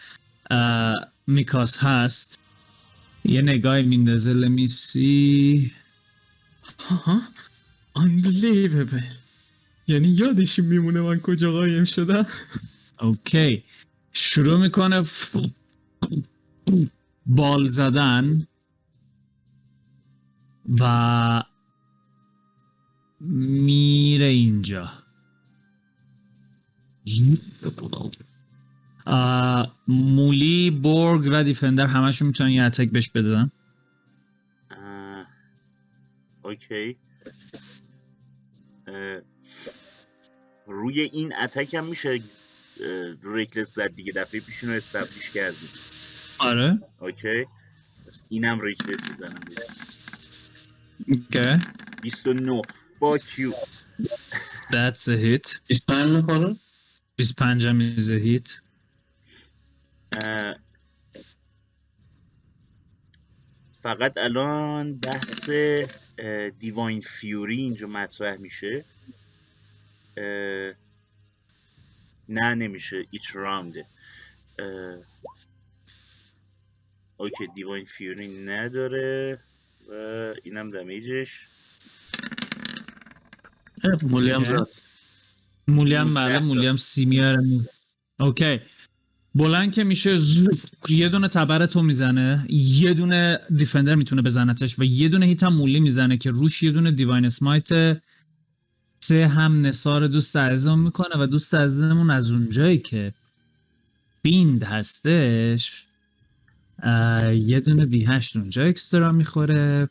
میکاس 1.27 1.79
هست 1.79 2.41
یه 3.25 3.43
نگاهی 3.43 3.83
میندازه 3.83 4.33
لمیسی 4.33 5.73
ها 6.89 7.23
unbelievable 7.99 9.05
یعنی 9.87 10.09
یادش 10.09 10.59
میمونه 10.59 11.01
من 11.01 11.21
کجا 11.21 11.53
قایم 11.53 11.85
شدم. 11.85 12.27
اوکی. 13.01 13.65
شروع 14.13 14.59
می‌کنه 14.59 15.05
بال 17.27 17.65
زدن. 17.65 18.47
و 20.81 21.43
میره 23.21 24.25
اینجا. 24.25 24.93
مولی 29.89 30.71
بورگ 30.71 31.29
و 31.33 31.45
دیفندر 31.45 31.87
همشون 31.87 32.29
می‌تونن 32.29 32.51
یه 32.51 32.63
اتک 32.63 32.91
بهش 32.91 33.11
بدن؟ 33.11 33.51
اوکی. 36.43 36.97
روی 40.67 41.01
این 41.01 41.35
اتک 41.37 41.75
هم 41.75 41.87
میشه 41.87 42.21
ریکلس 43.23 43.75
زد 43.75 43.95
دیگه 43.95 44.13
دفعه 44.13 44.41
پیشون 44.41 44.71
رو 44.71 44.77
استبلیش 44.77 45.31
کردیم 45.31 45.69
آره. 46.39 46.79
okay. 47.01 47.47
پس 48.07 48.23
اینم 48.29 48.61
reckless 48.61 49.09
می‌زنم. 49.09 49.41
okay. 51.09 51.59
29 52.03 52.63
fuck 52.99 53.39
you. 53.39 53.55
That's 54.71 55.09
a 55.09 55.17
hit. 55.17 55.61
25 55.67 56.17
می‌خوره؟ 56.17 56.57
25 57.17 57.67
هم 57.67 57.97
is 57.97 58.09
a 58.09 58.21
hit. 58.27 58.63
فقط 63.83 64.13
الان 64.17 64.99
بحث 64.99 65.51
divine 66.59 67.01
fury 67.01 67.57
اینجا 67.57 67.87
مطرح 67.87 68.37
میشه. 68.37 68.85
نه 72.29 72.55
نمیشه. 72.55 73.07
each 73.11 73.37
round 73.37 73.78
ه 73.78 73.87
okay 77.17 77.47
divine 77.55 77.85
fury 77.85 78.29
نداره 78.45 79.39
و 79.89 79.93
اینم 80.43 80.71
damage 80.71 81.21
ش. 81.21 81.47
مولی 84.03 84.31
هم 84.31 84.39
okay. 84.39 84.57
زد. 84.57 84.69
مولی 85.69 85.95
هم 85.95 86.07
19 86.09 86.21
بله 86.21 86.39
تا. 86.39 86.45
مولی 86.45 86.67
هم 86.67 86.77
سی 86.77 87.05
میاره 87.05 87.43
okay. 88.21 88.61
بلند 89.35 89.73
که 89.75 89.85
میشه 89.85 90.19
یه 90.89 91.09
دونه 91.09 91.29
تبر 91.29 91.67
تو 91.67 91.83
می‌زنه 91.83 92.47
یه 92.51 92.95
دونه 92.95 93.39
defender 93.57 93.95
می‌تونه 93.95 94.23
بزنتش 94.23 94.79
و 94.79 94.85
یه 94.85 95.09
دونه 95.09 95.27
hit 95.27 95.43
هم 95.43 95.55
مولی 95.55 95.81
می‌زنه 95.81 96.17
که 96.17 96.31
روش 96.31 96.63
یه 96.63 96.73
دونه 96.73 96.91
divine 96.91 97.25
smite 97.25 97.69
سه 99.01 99.29
هم 99.29 99.61
نصار 99.61 100.07
دوست 100.07 100.37
عزیزمون 100.37 100.79
می‌کنه 100.79 101.23
و 101.23 101.27
دوست 101.27 101.55
عزیزمون 101.55 102.11
از 102.11 102.31
اونجایی 102.31 102.79
که 102.79 103.15
بیند 104.23 104.63
هستش 104.63 105.85
یه 107.35 107.61
دونه 107.61 107.87
دی 107.87 108.05
هشت 108.05 108.37
اونجا 108.37 108.65
اکسترا 108.65 109.13
می‌خوره. 109.13 109.89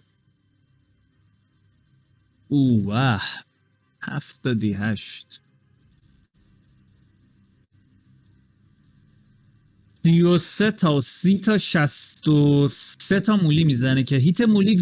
او 2.48 2.86
واه 2.86 3.24
هفت 4.02 4.44
تا 4.44 4.54
دی 4.54 4.74
هشت. 4.74 5.42
سی 10.06 10.22
و 10.22 10.38
سه 10.38 10.72
تا 10.72 10.96
و 10.96 11.02
سی 11.02 11.38
تا 11.38 11.58
شست 11.58 12.28
و 12.28 12.68
سه 13.00 13.20
تا 13.20 13.36
مولی 13.38 13.64
می‌زنه 13.64 14.04
که 14.04 14.16
هیت 14.18 14.42
مولی 14.42 14.80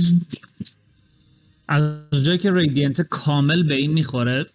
از 1.68 1.84
جایی 2.24 2.38
که 2.38 2.54
ریدینت 2.54 3.02
کامل 3.02 3.64
به 3.64 3.76
این 3.76 3.92
می‌خوره. 3.92 4.46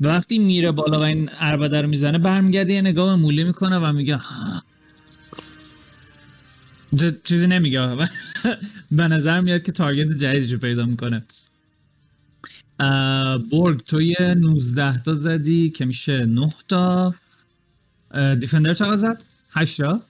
وقتی 0.00 0.38
میره 0.38 0.72
بالا 0.72 1.00
و 1.00 1.02
این 1.02 1.28
عربده 1.28 1.82
رو 1.82 1.88
می‌زنه 1.88 2.18
برمیگرده 2.18 2.72
یه 2.72 2.80
نگاه 2.80 3.16
مولی 3.16 3.44
می‌کنه 3.44 3.76
و 3.78 3.92
میگه 3.92 4.18
چیزی 7.24 7.46
نمیگه 7.46 7.96
به 8.90 9.08
نظر 9.08 9.40
میاد 9.40 9.62
که 9.62 9.72
تارگت 9.72 10.16
جدیدی 10.16 10.52
رو 10.52 10.58
پیدا 10.58 10.86
می‌کنه. 10.86 11.24
اه، 12.80 13.38
بورگ 13.38 13.84
تو 13.84 14.02
یه 14.02 14.34
19 14.34 15.02
تا 15.02 15.14
زدی 15.14 15.70
که 15.70 15.84
میشه 15.84 16.26
9 16.26 16.54
تا. 16.68 17.14
دیفندر 18.40 18.74
چقدر 18.74 18.96
زد؟ 18.96 19.22
8 19.50 19.82
تا؟ 19.82 20.02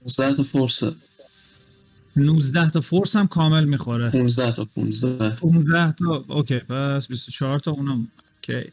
15 0.00 0.34
تا 0.36 0.42
force 0.42 0.92
19 2.16 2.70
تا 2.70 2.80
force 2.80 3.16
هم 3.16 3.26
کامل 3.26 3.64
می‌خوره. 3.64 4.10
15 4.10 4.52
تا 4.52 4.64
15 4.64 5.30
15 5.30 5.92
تا 5.92 6.24
okay 6.28 6.58
پس 6.58 7.08
24 7.08 7.58
تا 7.58 7.70
اونم 7.70 8.08
okay. 8.36 8.72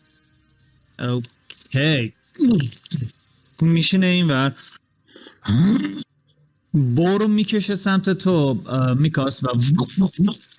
okay. 0.99 2.11
میشینه 3.61 4.05
این 4.05 4.27
ور. 4.27 4.55
برو 6.73 7.27
می‌کشه 7.27 7.75
سمت 7.75 8.09
تو 8.09 8.53
میکاس 8.99 9.43
و 9.43 9.47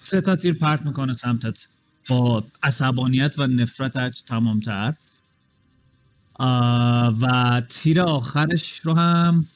سه 0.03 0.21
تا 0.21 0.37
تیر 0.37 0.55
پرت 0.55 0.87
می‌کنه 0.87 1.13
سمتت. 1.13 1.67
با 2.09 2.45
عصبانیت 2.63 3.35
و 3.39 3.47
نفرت 3.47 3.97
هرچی 3.97 4.23
تمامتر. 4.27 4.87
آه، 4.89 4.97
و 7.21 7.63
تیر 7.69 8.01
آخرش 8.01 8.81
رو 8.81 8.95
هم 8.95 9.47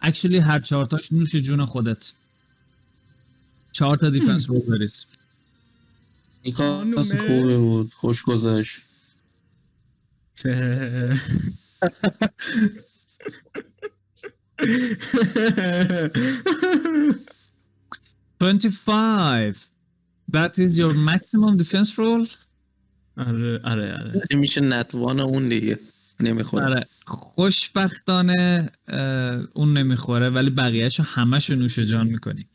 اکچولی 0.00 0.38
هر 0.38 0.60
چهارتاش 0.60 1.12
نوش 1.12 1.36
جون 1.36 1.64
خودت 1.64 2.12
چهار 3.72 3.96
تا 3.96 4.10
دیفنس 4.10 4.50
رو 4.50 4.60
بریز 4.60 5.04
این 6.42 6.54
کار. 6.54 6.90
کاس 6.90 7.12
خوبی 7.12 7.56
بود 7.56 7.92
خوش 7.94 8.22
گذشت 8.22 8.80
Twenty-five. 18.40 19.56
That 20.28 20.58
is 20.58 20.76
your 20.76 20.94
maximum 20.94 21.56
defense 21.56 21.96
roll. 21.96 22.26
آره 23.16 23.60
آره 23.64 23.92
آره. 23.92 24.22
میشه 24.34 24.60
نتوان 24.60 25.20
اون 25.20 25.46
دیگه. 25.46 25.78
نمی‌خوره. 26.20 26.64
آره 26.64 26.86
خوشبختانه 27.06 28.70
اون 29.52 29.78
نمی‌خوره 29.78 30.30
ولی 30.30 30.50
بقیهشو 30.50 31.02
همشو 31.02 31.54
نوش 31.54 31.78
جان 31.78 32.06
می‌کنی. 32.06 32.46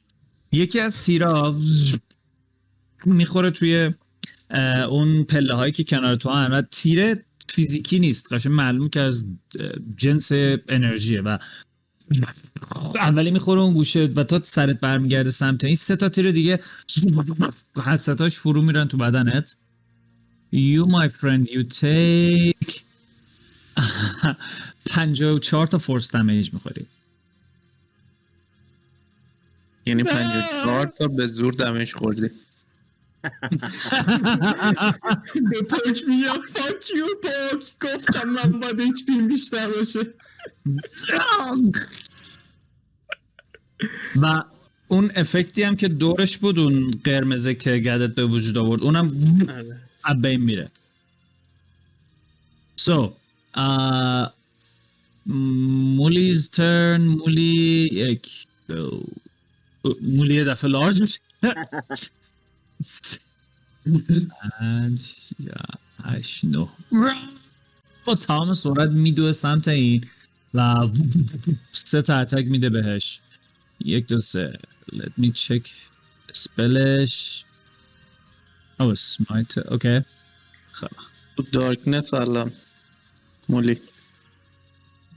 یکی 0.52 0.80
از 0.80 1.02
تیرا 1.02 1.60
می‌خوره 3.06 3.52
توی 3.52 3.92
اون 4.90 5.24
پله 5.24 5.54
هایی 5.54 5.72
که 5.72 5.84
کنار 5.84 6.16
تو 6.16 6.30
هن 6.30 6.52
و 6.52 6.62
تیر 6.62 7.16
فیزیکی 7.50 8.00
نیست 8.00 8.34
قشنگ 8.34 8.54
معلوم 8.54 8.90
که 8.90 9.00
از 9.00 9.26
جنس 9.96 10.32
انرژیه 10.70 11.22
و 11.22 11.38
اولی 12.96 13.32
می‌خوره 13.32 13.62
اون 13.62 13.74
گوشه 13.74 14.10
و 14.16 14.24
تا 14.24 14.42
سرت 14.44 14.80
برمیگرده 14.80 15.32
سمت 15.32 15.64
این 15.64 15.76
سه 15.76 15.96
تا 15.96 16.10
تیر 16.10 16.32
دیگه 16.32 16.60
حستاش 17.86 18.40
فرو 18.40 18.62
میرن 18.62 18.88
تو 18.88 18.98
بدنت. 18.98 19.56
You 20.52 20.86
my 20.86 21.08
friend 21.10 21.48
you 21.48 21.64
take 21.64 22.84
54 24.90 25.68
تا 25.68 25.78
فورس 25.78 26.12
دمیج 26.12 26.54
می‌خوری. 26.54 26.88
یعنی 29.86 30.04
54 30.04 30.86
تا 30.86 31.08
به 31.08 31.26
زور 31.28 31.54
دمش 31.54 31.94
خوردی. 31.94 32.22
به 35.52 35.62
پاک 35.70 36.04
میگم 36.08 36.40
فاک 36.50 36.90
یو 36.96 37.08
پاک. 37.24 37.64
گفتم 37.82 38.30
من 38.30 38.60
باید 38.60 38.80
ایچ 38.80 39.06
پیم 39.06 39.28
بیشتر 39.28 39.70
باشه. 39.70 40.00
و 44.22 44.44
اون 44.88 45.12
افکتی 45.16 45.64
هم 45.64 45.76
که 45.76 45.88
دورش 45.88 46.38
بود 46.38 46.60
اون 46.60 46.92
قرمزه 47.04 47.54
که 47.56 47.78
گدت 47.78 48.16
به 48.16 48.26
وجود 48.26 48.58
آورد 48.58 48.82
اونم 48.82 49.12
آره. 49.50 49.89
از 50.04 50.22
بین 50.22 50.42
میره. 50.42 50.70
سو 52.76 53.16
مولیز 55.26 56.50
ترن 56.50 57.02
مولی 57.02 57.90
یک 57.94 58.48
دو 58.68 59.04
مولی 60.02 60.34
یه 60.36 60.44
دفعه 60.44 60.70
لارج 60.70 61.20
با 68.06 68.16
تمام 68.16 68.54
سرعت 68.54 68.90
میدوه 68.90 69.32
سمت 69.32 69.68
این 69.68 70.08
و 70.54 70.88
سه 71.74 72.02
تا 72.02 72.16
attack 72.16 72.46
میده 72.46 72.70
بهش. 72.70 73.20
یک 73.80 74.08
دو 74.08 74.20
سه. 74.20 74.60
Let 74.92 75.22
me 75.22 75.32
check 75.32 75.68
spell 76.34 77.12
ش 77.12 77.44
Oh, 78.80 78.96
smite. 78.96 79.72
okay 79.72 80.02
خب. 80.72 80.88
تو 81.38 81.44
darkness 81.52 82.14
الان. 82.14 82.52
مولی. 83.50 83.82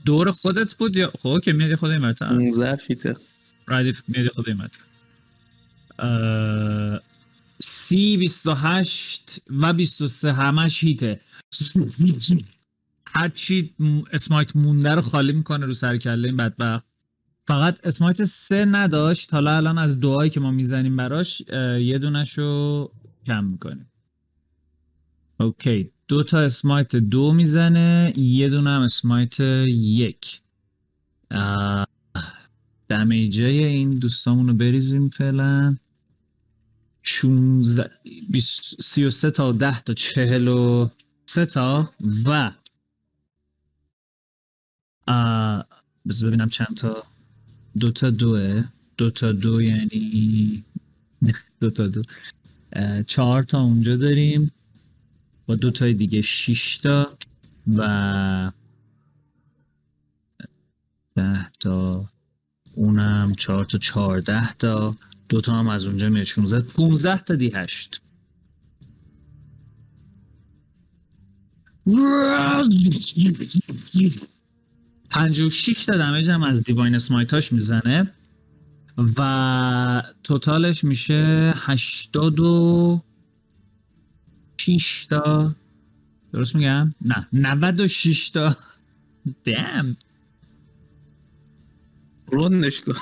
دور 0.05 0.31
خودت 0.31 0.73
بود 0.73 0.95
یا 0.95 1.11
خب 1.19 1.27
okay 1.27 1.51
میاد 1.51 1.69
یه 1.69 1.75
خود 1.75 1.91
این 1.91 2.01
مرتب 2.01 2.27
15 2.27 2.75
feet 2.75 3.02
ه. 3.02 3.15
رایدی 3.67 3.97
میاد 4.07 4.25
یه 4.25 4.31
خود 4.31 4.49
این 4.49 4.69
اه، 5.99 6.99
سی 7.61 8.17
بیست 8.17 8.47
و 8.47 8.53
هشت 8.53 9.41
و 9.49 9.73
بیست 9.73 10.01
و 10.01 10.07
سه 10.07 10.33
همش 10.33 10.83
hit 10.83 11.06
ه. 11.06 11.21
هرچی 13.05 13.73
اسمایت 14.11 14.55
مونده 14.55 14.95
رو 14.95 15.01
خالی 15.01 15.33
می‌کنه 15.33 15.65
رو 15.65 15.73
سر 15.73 15.97
کله 15.97 16.27
این 16.27 16.37
بدبخت. 16.37 16.85
فقط 17.47 17.87
اسمایت 17.87 18.23
سه 18.23 18.65
نداشت. 18.65 19.33
حالا 19.33 19.57
الان 19.57 19.77
از 19.77 19.99
دعایی 19.99 20.29
که 20.29 20.39
ما 20.39 20.51
می‌زنیم 20.51 20.97
براش 20.97 21.41
یه 21.79 21.97
دونش 21.97 22.37
رو 22.37 22.91
کم 23.25 23.43
می‌کنیم 23.43 23.91
اوکی 25.39 25.91
دو 26.07 26.23
تا 26.23 26.39
اسمایت 26.39 26.95
دو 26.95 27.33
می‌زنه 27.33 28.13
یه 28.17 28.49
دونه 28.49 28.69
هم 28.69 28.81
اسمایت 28.81 29.39
یک. 29.67 30.41
دمیجه 32.89 33.45
این 33.45 33.89
دوستامون 33.99 34.47
رو 34.47 34.53
بریزیم 34.53 35.09
فعلا. 35.09 35.75
16 37.03 37.91
بیست- 38.29 38.81
33 38.81 39.31
تا 39.31 39.51
10 39.51 39.81
تا 39.81 39.93
43 39.93 41.45
تا 41.45 41.93
و 42.25 42.51
اه، 45.07 45.65
بذار 46.07 46.27
ببینم 46.29 46.49
چند 46.49 46.77
تا. 46.77 47.03
دو 47.79 47.91
تا 47.91 48.09
دوه. 48.09 48.63
دو 48.97 49.09
تا 49.11 49.31
دو 49.31 49.61
یعنی 49.61 50.63
دو 51.59 51.69
تا 51.69 51.87
دو. 51.87 52.01
چهار 53.07 53.43
تا 53.43 53.61
اونجا 53.61 53.97
داریم. 53.97 54.51
با 55.45 55.55
دو 55.55 55.71
تای 55.71 55.93
دیگه 55.93 56.21
شش 56.21 56.77
تا 56.77 57.17
و 57.77 58.51
ده 61.15 61.51
تا 61.59 62.09
اونم 62.73 63.33
چهار 63.37 63.65
تا 63.65 63.77
چهارده 63.77 64.53
تا. 64.53 64.95
دو 65.29 65.41
تا 65.41 65.53
هم 65.53 65.67
از 65.67 65.85
اونجا 65.85 66.09
میاد 66.09 66.23
16 66.23 66.61
15 66.61 67.17
تا 67.17 67.35
دی 67.35 67.51
8 67.55 68.01
پنجاه 75.09 75.47
و 75.47 75.49
شیش 75.49 75.85
تا 75.85 75.97
دمیج 75.97 76.29
هم 76.29 76.43
از 76.43 76.63
دیواین 76.63 76.95
اسمایتاش 76.95 77.53
می‌زنه. 77.53 78.11
و 78.97 80.03
توتالش 80.23 80.83
میشه 80.83 81.53
هشتاد 81.57 82.39
و 82.39 83.01
شیش 84.57 85.05
تا. 85.05 85.55
درست 86.33 86.55
میگم؟ 86.55 86.93
نه 87.01 87.27
96 87.33 88.29
تا. 88.29 88.57
دم 89.43 89.95
روندش 92.27 92.81
کن. 92.81 92.93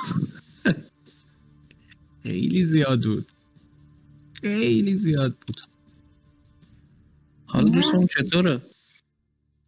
خیلی 2.24 2.66
زیاد 2.66 3.04
بود. 3.04 3.32
خیلی 4.34 4.96
زیاد 4.96 5.36
بود. 5.48 5.62
حالا 7.46 7.70
دوستم 7.70 8.08
چطوره؟ 8.08 8.62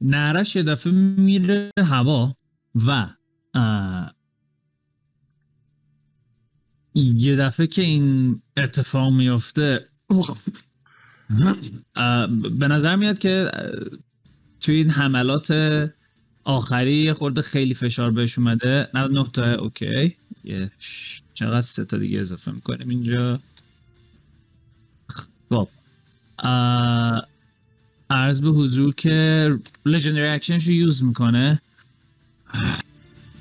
نرش 0.02 0.56
یه 0.56 0.64
دفعه 0.64 0.94
میره 0.94 1.72
هوا 1.80 2.36
و 2.76 3.10
یه 6.94 7.36
دفعه 7.36 7.68
که 7.68 7.82
این 7.82 8.42
اتفاق 8.58 9.14
میفته 9.14 9.88
به 12.60 12.68
نظر 12.68 12.96
میاد 12.96 13.18
که 13.18 13.52
توی 14.60 14.76
این 14.76 14.90
حملات 14.90 15.54
آخری 16.44 17.14
خورده 17.14 17.42
خیلی 17.42 17.74
فشار 17.74 18.12
بهش 18.12 18.38
اومده. 18.38 18.90
99 18.94 19.28
تا 19.34 19.54
okay. 19.54 20.16
یه 20.44 20.72
چقدر 21.34 21.62
سه 21.62 21.86
تا 21.86 21.98
دیگه 21.98 22.20
اضافه 22.20 22.52
می‌کنیم 22.52 22.90
اینجا؟ 22.90 23.40
خب. 25.50 25.68
عرض 28.10 28.42
به 28.42 28.50
حضور 28.50 28.94
که 28.94 29.58
legendary 29.86 30.28
action 30.28 30.58
ش 30.58 30.68
رو 30.68 30.74
use 30.74 31.04
می‌کنه. 31.04 31.62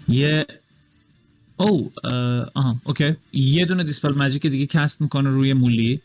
یه 0.08 0.46
او 1.56 1.92
آها 2.54 2.76
okay 2.84 3.16
یه 3.32 3.64
دونه 3.66 3.84
dispel 3.84 4.14
magic 4.14 4.46
دیگه 4.46 4.66
cast 4.66 5.00
می‌کنه 5.00 5.30
روی 5.30 5.52
مولی. 5.52 6.00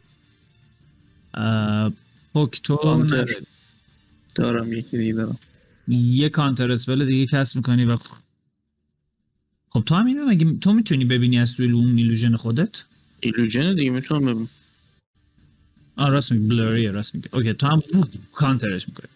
اه، 1.33 1.93
پوک 2.33 2.61
تو 2.63 2.75
کانتر. 2.75 3.15
نداری. 3.15 3.35
دارم 4.35 4.73
یکی 4.73 4.97
دیگه 4.97 5.13
دارم 5.13 5.39
یه 5.87 6.29
counterspell 6.29 7.05
دیگه 7.05 7.25
cast 7.25 7.55
می‌کنی 7.55 7.85
و 7.85 7.97
خب 9.69 9.83
تو 9.85 9.95
هم 9.95 10.05
اینو 10.05 10.25
مگه 10.25 10.53
تو 10.59 10.73
می‌تونی 10.73 11.05
ببینی 11.05 11.39
از 11.39 11.55
توی 11.55 11.71
اون 11.71 11.97
illusion 11.97 12.35
خودت؟ 12.35 12.83
illusion 13.19 13.75
دیگه 13.75 13.91
می‌تونم 13.91 14.25
ببینم. 14.25 14.49
آه 15.95 16.09
راست 16.09 16.31
میگی 16.31 16.47
بلوریه 16.47 16.91
راست 16.91 17.15
میگی. 17.15 17.29
okay 17.33 17.53
تو 17.53 17.67
هم 17.67 17.81
کانترش 18.31 18.85
می‌کنی. 18.89 19.09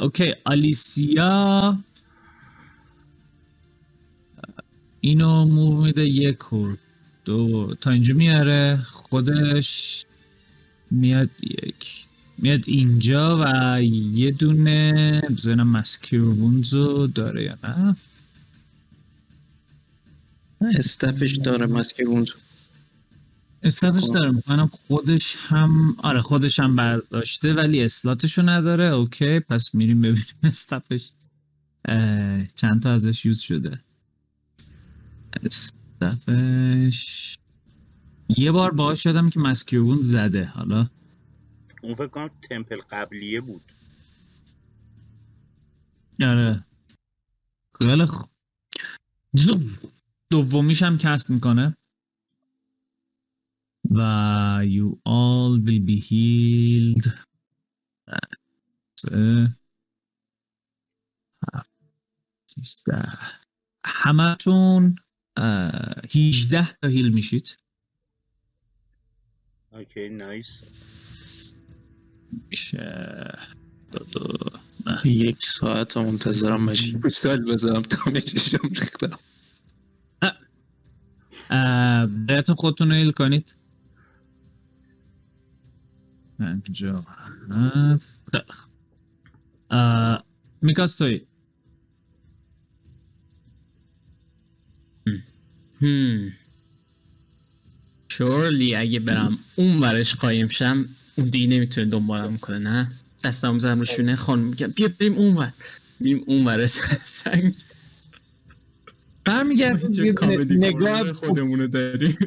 okay 0.00 0.34
آلیسیا 0.44 1.78
اینو 5.04 5.44
move 5.44 5.84
میده 5.84 6.08
یک 6.08 6.38
کور 6.38 6.78
دو. 7.24 7.74
تا 7.80 7.90
اینجا 7.90 8.14
میاره. 8.14 8.86
خودش 8.92 10.04
میاد 10.90 11.30
یک. 11.42 12.04
میاد 12.38 12.60
اینجا 12.66 13.38
و 13.40 13.82
یه 13.82 14.30
دونه 14.30 15.20
بزنم 15.20 15.68
مسکیر 15.68 16.22
وونزو 16.22 17.06
داره 17.06 17.42
یا 17.42 17.58
نه؟ 17.64 17.96
استفش 20.78 21.36
داره 21.36 21.66
مسکر 21.66 22.04
اون 22.04 22.26
استفش 23.62 24.02
خب. 24.02 24.14
داره. 24.14 24.30
می‌کنم 24.30 24.70
خودش 24.88 25.36
هم 25.38 25.96
آره 25.98 26.22
خودش 26.22 26.60
هم 26.60 26.76
برداشته 26.76 27.54
ولی 27.54 27.82
اسلاتشو 27.82 28.42
نداره. 28.42 28.84
اوکی 28.84 29.40
پس 29.40 29.74
میریم 29.74 30.00
ببینیم 30.00 30.26
استفش 30.42 31.10
چند 32.56 32.82
تا 32.82 32.92
ازش 32.92 33.24
یوز 33.26 33.40
شده. 33.40 33.83
استفش. 35.42 37.34
یه 38.28 38.52
بار 38.52 38.70
باهاش 38.70 39.06
یادم 39.06 39.30
که 39.30 39.40
مسکیوون 39.40 40.00
زده 40.00 40.44
حالا. 40.44 40.90
اون 41.82 41.94
فکر 41.94 42.06
کنم 42.06 42.30
تمپل 42.42 42.80
قبلیه 42.90 43.40
بود. 43.40 43.72
آره. 46.20 46.64
خیلی 47.78 48.06
خوب 48.06 48.28
دومیش 50.30 50.82
هم 50.82 50.98
کست 50.98 51.30
می‌کنه. 51.30 51.76
و 53.90 54.60
you 54.64 54.96
all 55.08 55.60
will 55.66 55.82
be 55.88 56.00
healed. 56.08 57.10
همتون 63.84 64.96
18 65.36 66.72
تا 66.82 66.88
هیل 66.88 67.14
میشید. 67.14 67.56
اوکی 69.72 70.08
نایس. 70.08 70.64
میشه. 72.50 73.38
دو 73.92 73.98
دو 73.98 74.28
یک 75.04 75.46
ساعت 75.46 75.96
منتظرم 75.96 76.62
ماشین 76.64 77.00
پستال 77.00 77.44
بزنم 77.44 77.82
تا 77.82 78.10
میششم 78.10 78.68
ریختم. 78.68 79.18
برایتون 82.26 82.54
خودتون 82.54 82.88
رو 82.88 82.94
هیل 82.94 83.12
کنید. 83.12 83.56
پنجاه 86.38 87.06
و 87.50 87.54
هفت. 87.54 88.14
اه، 89.70 90.24
میکاس 90.62 90.96
توی 90.96 91.26
هم. 95.84 96.32
شورلی 98.08 98.74
اگه 98.74 99.00
برم 99.00 99.38
اون 99.54 99.80
ورش 99.80 100.14
قایم 100.14 100.48
شم 100.48 100.88
اون 101.16 101.28
دیگه 101.28 101.46
نمی‌تونه 101.46 101.86
دنبالم 101.86 102.38
کنه 102.38 102.58
نه؟ 102.58 102.92
دستم 103.24 103.58
زدم 103.58 103.78
رو 103.78 103.84
شونه 103.84 104.16
خانم 104.16 104.44
میگم 104.44 104.66
بیا 104.66 104.88
بریم 105.00 105.14
اون 105.14 105.36
ور. 105.36 105.52
میریم 106.00 106.24
اون 106.26 106.44
ور 106.44 106.66
سنگ 106.66 107.56
برمیگرد 109.24 110.14
کامدی 110.14 110.56
نگاه 110.56 111.12
خودمونو 111.12 111.66
داریم 111.66 112.18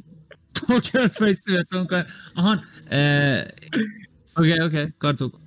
پوکر 0.56 1.08
فیس 1.08 1.42
بهتون 1.42 1.88
کن. 1.88 2.04
آهان 2.36 2.64
okay 4.38 4.60
okay 4.62 4.94
کارتو 5.00 5.30
کن. 5.30 5.42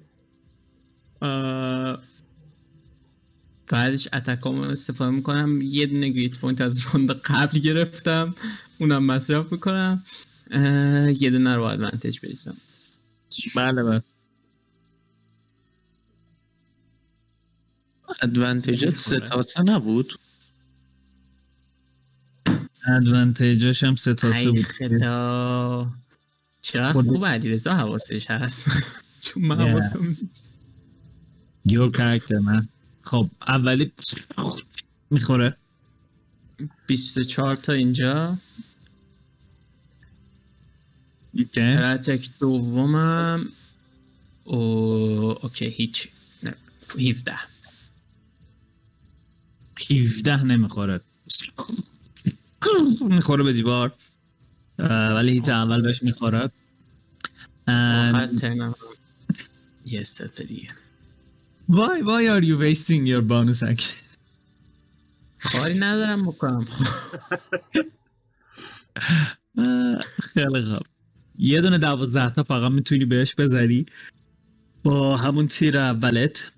بعدش 3.70 4.08
attack 4.12 4.50
امو 4.50 4.62
استفاده 4.62 5.10
می‌کنم. 5.10 5.60
یه 5.62 5.86
دونه 5.86 6.08
grit 6.08 6.38
point 6.38 6.60
از 6.60 6.78
round 6.80 7.10
قبل 7.10 7.58
گرفتم. 7.58 8.34
اونم 8.78 9.04
مصرف 9.04 9.52
می‌کنم. 9.52 10.04
یه 11.20 11.30
دونه 11.30 11.54
رو 11.54 11.60
با 11.62 11.70
advantage 11.70 12.20
بریزم. 12.20 12.56
بله 13.56 13.82
بله. 13.82 14.02
advantage 18.22 18.89
ت 18.89 18.96
سه 18.96 19.20
تا 19.20 19.42
سه 19.42 19.62
نبود؟ 19.62 20.12
advantage 22.86 23.66
ش 23.66 23.84
هم 23.84 23.96
سه 23.96 24.14
تا 24.14 24.32
سه 24.32 24.50
بود. 24.50 24.62
خدا. 24.62 25.90
چقدر 26.60 26.92
خود- 26.92 27.08
خوب 27.08 27.26
علیرضا 27.26 27.74
حواسش 27.74 28.30
هست. 28.30 28.68
چون 29.24 29.44
من. 29.44 29.60
حواسم 29.68 30.06
نیست. 30.06 30.46
یور 31.64 31.90
کرکتر 31.90 32.38
من 32.38 32.68
خب 33.02 33.30
اولی 33.46 33.92
می‌خوره. 35.10 35.56
24 36.86 37.56
تا 37.56 37.72
اینجا. 37.72 38.38
اتک 41.56 42.30
دومم. 42.40 43.48
او... 44.44 44.58
اوکی 45.42 45.66
هیچ. 45.66 46.08
نه 46.42 46.54
17 46.98 47.38
17 49.90 50.44
نمی‌خوره. 50.44 51.00
می‌خوره 53.00 53.44
به 53.44 53.52
دیوار. 53.52 53.92
ولی 54.78 55.32
هیچ 55.32 55.48
اول 55.48 55.82
بهش 55.82 56.02
می‌خوره. 56.02 56.50
آخر 57.68 58.26
ترنم 58.26 58.74
یه 59.86 60.04
دیگه. 60.48 60.68
Why, 61.70 62.02
why 62.02 62.26
are 62.26 62.42
you 62.42 62.58
wasting 62.58 63.06
your 63.06 63.22
bonus 63.22 63.62
action? 63.62 63.98
کاری 65.40 65.78
ندارم 65.78 66.26
بکنم. 66.26 66.64
خیلی 70.34 70.62
خوب. 70.62 70.82
یه 71.38 71.60
دونه 71.60 71.78
دوازده 71.78 72.30
تا 72.30 72.42
فقط 72.42 72.72
می‌تونی 72.72 73.04
بهش 73.04 73.34
بزنی. 73.38 73.86
با 74.84 75.16
همون 75.16 75.48
تیر 75.48 75.78
اولت. 75.78 76.52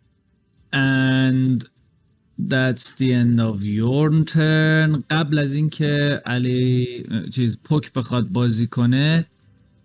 And 0.75 1.65
that's 2.49 2.85
the 2.99 3.11
end 3.21 3.39
of 3.39 3.63
your 3.63 4.25
turn. 4.33 5.03
قبل 5.11 5.39
از 5.39 5.55
اینکه 5.55 6.23
علی 6.27 7.03
چیز 7.35 7.59
پوک 7.65 7.93
بخواد 7.93 8.29
بازی 8.29 8.67
کنه 8.67 9.27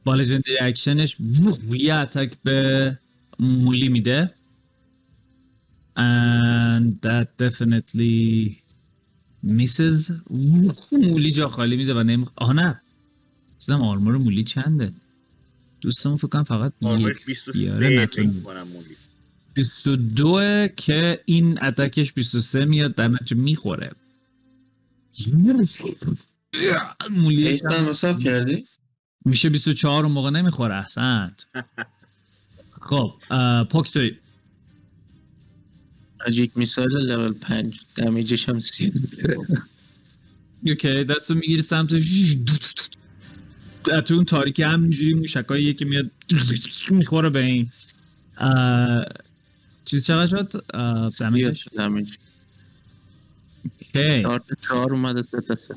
با 0.03 0.15
legendary 0.15 0.59
action 0.61 1.03
ش 1.03 1.17
یه 1.69 1.95
attack 1.95 2.34
به 2.43 2.97
مولی 3.39 3.89
میده. 3.89 4.36
And 5.97 7.01
that 7.01 7.27
definitely 7.37 8.61
misses. 9.43 10.11
مولی 10.91 11.31
جا 11.31 11.47
خالی 11.47 11.77
میده 11.77 11.93
و 11.93 12.03
نمی 12.03 12.25
آه 12.35 12.53
نه. 12.53 12.81
چیزم 13.59 13.81
armor 13.81 14.17
مولی 14.17 14.43
چنده. 14.43 14.93
دوستمون 15.81 16.17
فکر 16.17 16.27
کنم 16.27 16.43
فقط 16.43 16.73
armor 16.81 17.06
ش 17.06 17.15
یک 17.15 17.25
23 17.25 17.59
بیاره 17.59 18.05
فکر. 18.05 18.41
کنم 18.43 18.67
مولی. 18.67 18.95
22 19.53 20.67
که 20.75 21.21
این 21.25 21.63
اتکش 21.63 22.13
23 22.13 22.65
میاد 22.65 22.95
در 22.95 23.07
نتیجه 23.07 23.35
می‌خوره. 23.37 23.91
مولی 27.11 27.47
حساب 27.89 28.19
کردی؟ 28.19 28.65
میشه 29.25 29.49
24 29.49 30.03
اون 30.03 30.11
موقع 30.13 30.29
نمی‌خوره 30.29 30.75
احسن 30.75 31.35
خب 32.89 33.13
پوک 33.69 33.91
توی. 33.93 34.17
از 36.19 36.38
یک 36.38 36.52
میسایل 36.56 36.89
لول 36.89 37.34
5 37.34 37.80
دمیجش 37.95 38.49
هم 38.49 38.60
سی. 38.60 38.94
اوکی 40.65 41.03
دستو 41.03 41.35
می‌گیری 41.35 41.61
سمت 41.61 41.94
در 43.85 44.02
تو 44.02 44.14
اون 44.14 44.26
تاریکی 44.26 44.64
همینجوری 44.64 45.14
موشکای 45.14 45.64
یکی 45.64 45.85
میاد 45.85 46.11
می‌خوره 46.89 47.30
به 47.30 47.39
این. 47.39 47.72
چیز 49.85 50.06
چقدر 50.06 50.27
شد؟ 50.27 50.65
شد 51.52 51.72
دمیج. 51.77 52.15
اوکی. 53.95 54.26
چهار 54.61 54.94
اومده 54.94 55.22
سه 55.22 55.41
تا 55.41 55.56
سه. 55.56 55.76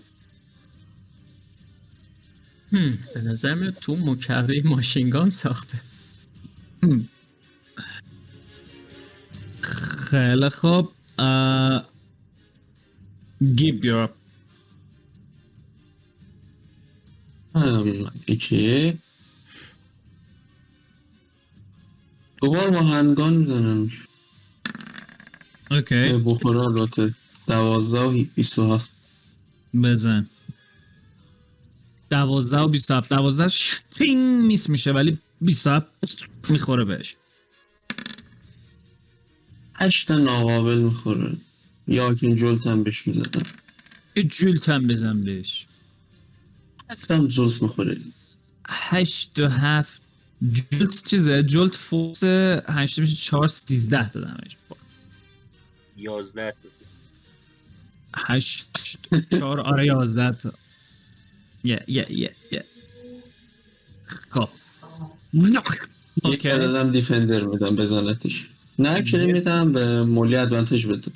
هم، 2.72 2.98
به 3.14 3.20
نظر 3.20 3.54
میاد 3.54 3.74
تو 3.74 3.96
مکعبه 3.96 4.62
ماشینگان 4.64 5.30
ساخته. 5.30 5.80
خیلی 10.10 10.48
خوب. 10.48 10.92
گیب 13.54 13.84
یور 13.84 14.10
هم 17.54 18.10
اوکی 18.28 18.98
دوبار 22.42 22.70
با 22.70 22.80
هنگان 22.80 23.34
می‌زنم. 23.34 23.90
اوکی. 25.70 26.12
بخوره 26.12 26.60
البته. 26.60 27.14
دوازده 27.46 28.00
و 28.00 28.24
بیست 28.34 28.58
و 28.58 28.74
هفت. 28.74 28.90
بزن. 29.82 30.30
دوازده 32.10 32.60
و 32.60 32.68
بیست 32.68 32.90
هفت. 32.90 33.08
دوازده 33.08 33.48
شپینگ 33.48 34.44
میس 34.44 34.68
میشه 34.68 34.92
ولی 34.92 35.18
بیست 35.40 35.66
هفت 35.66 35.86
می‌خوره 36.48 36.84
بهش. 36.84 37.16
هشت 39.80 40.10
ناقابل 40.10 40.78
می‌خوره. 40.78 41.36
یا 41.88 42.14
که 42.14 42.34
جلت 42.34 42.66
هم 42.66 42.84
بهش 42.84 43.06
می‌زدم 43.06 43.42
یه 44.16 44.22
جولت 44.22 44.68
هم 44.68 44.86
بزن 44.86 45.24
بهش. 45.24 45.66
هفتم 46.90 47.28
زوز 47.28 47.62
می‌خوره. 47.62 48.00
هشت 48.68 49.38
و 49.38 49.48
هفت. 49.48 50.02
جولت 50.52 51.08
چیزه؟ 51.08 51.42
جولت 51.42 51.76
فورس 51.76 52.24
هشت 52.68 52.98
میشه 52.98 53.16
چهار 53.16 53.48
سیزده 53.48 54.10
11 55.96 56.50
تا. 56.50 56.68
هشت 58.16 58.68
چهار 59.30 59.60
آره 59.60 59.86
یازده 59.86 60.36
تا. 60.36 60.52
یه 61.64 61.84
یه 61.88 62.06
یه 62.10 62.34
یه. 62.52 62.64
خب. 64.30 64.48
okay. 66.22 66.48
عددم 66.48 66.92
defender 66.92 67.44
میدم 67.44 67.76
بزنتش. 67.76 68.48
نه 68.80 69.02
که 69.02 69.18
میدم 69.18 69.72
به 69.72 70.02
مولی 70.02 70.36
advantage 70.36 70.86
بده. 70.86 71.12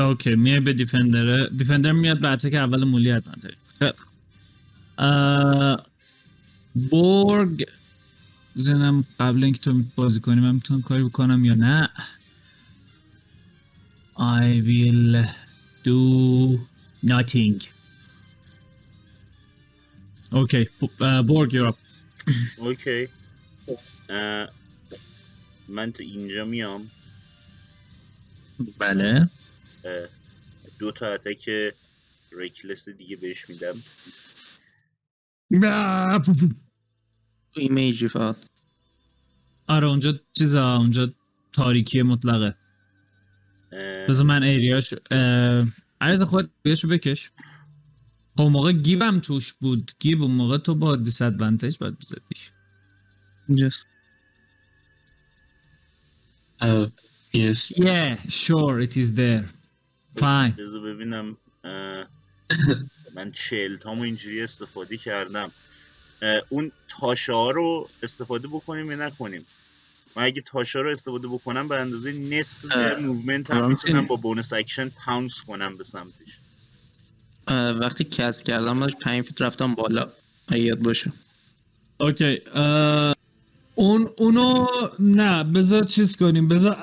okay 0.00 0.34
میای 0.34 0.60
به 0.60 0.72
defender 0.72 1.46
defender 1.46 1.92
میاد 1.92 2.20
به 2.20 2.28
attack 2.28 2.54
اول 2.54 2.84
مولی 2.84 3.10
advantage. 3.10 3.54
اه، 4.98 5.86
بورگ 6.90 7.64
زنم 8.54 9.04
قبل 9.20 9.44
اینکه 9.44 9.60
تو 9.60 9.82
بازی 9.96 10.20
کنی 10.20 10.40
من 10.40 10.54
می‌تونم 10.54 10.82
کاری 10.82 11.04
بکنم 11.04 11.44
یا 11.44 11.54
نه؟ 11.54 11.88
I 14.16 14.62
will 14.68 15.26
do 15.84 16.58
nothing. 17.06 17.64
okay 20.32 20.68
بورگ 21.26 21.70
up. 21.70 21.74
okay. 22.56 23.08
من 25.68 25.92
تو 25.92 26.02
اینجا 26.02 26.44
میام. 26.44 26.90
بله. 28.78 29.30
دو 30.78 30.92
تا 30.92 31.06
attack 31.06 31.50
reckless 32.32 32.88
دیگه 32.88 33.16
بهش 33.16 33.50
میدم. 33.50 33.82
تو 37.52 37.60
image 37.60 38.00
ی 38.00 38.08
فقط. 38.08 38.36
آره 39.66 39.86
اونجا 39.86 40.20
چیزا 40.38 40.76
اونجا 40.76 41.14
تاریکی 41.52 42.02
مطلقه. 42.02 42.54
بذار 44.08 44.26
من 44.26 44.42
area 44.42 44.77
ش 44.77 44.94
عرض 46.00 46.22
خود 46.22 46.50
بیاشو 46.62 46.88
بکش. 46.88 47.30
خب 48.36 48.40
اون 48.42 48.52
موقع 48.52 48.72
گیبم 48.72 49.20
توش 49.20 49.52
بود. 49.52 49.92
گیب 49.98 50.22
اون 50.22 50.30
موقع 50.30 50.58
تو 50.58 50.74
با 50.74 50.96
disadvantage 50.96 51.78
باید 51.78 51.98
بزدیش 51.98 52.50
اینجاست 53.48 53.86
yes 57.32 57.72
Yeah, 57.72 58.16
sure 58.28 58.80
it 58.80 58.96
is 58.96 59.12
there. 59.12 59.44
Fine. 60.16 60.52
بذار 60.58 60.80
ببینم 60.80 61.36
من 63.16 63.32
چهل 63.32 63.76
تامو 63.76 64.02
اینجوری 64.02 64.42
استفاده 64.42 64.96
کردم 64.96 65.50
اون 66.48 66.72
تاشه 66.88 67.32
ها 67.32 67.50
رو 67.50 67.88
استفاده 68.02 68.48
بکنیم 68.48 68.90
یا 68.90 68.96
نکنیم 69.06 69.46
من 70.16 70.22
اگه 70.24 70.42
تاشه 70.42 70.78
رو 70.78 70.90
استفاده 70.90 71.28
بکنم 71.28 71.68
به 71.68 71.80
اندازه 71.80 72.12
نصف 72.12 72.76
movement 73.00 73.50
هم 73.50 73.68
می‌تونم. 73.68 74.06
با 74.06 74.16
bonus 74.16 74.52
action 74.52 74.88
pounce 74.88 75.42
کنم 75.42 75.76
به 75.76 75.84
سمتش 75.84 76.38
وقتی 77.80 78.04
cast 78.04 78.44
کردم 78.44 78.80
داشت 78.80 78.98
5 78.98 79.24
feet 79.24 79.42
رفتم 79.42 79.74
بالا 79.74 80.08
اگه 80.48 80.62
یاد 80.62 80.78
باشه 80.78 81.12
okay 82.00 82.40
اون 83.78 84.08
اونو 84.18 84.66
نه 84.98 85.44
بذار 85.44 85.84
چیز 85.84 86.16
کنیم 86.16 86.48
بذار 86.48 86.76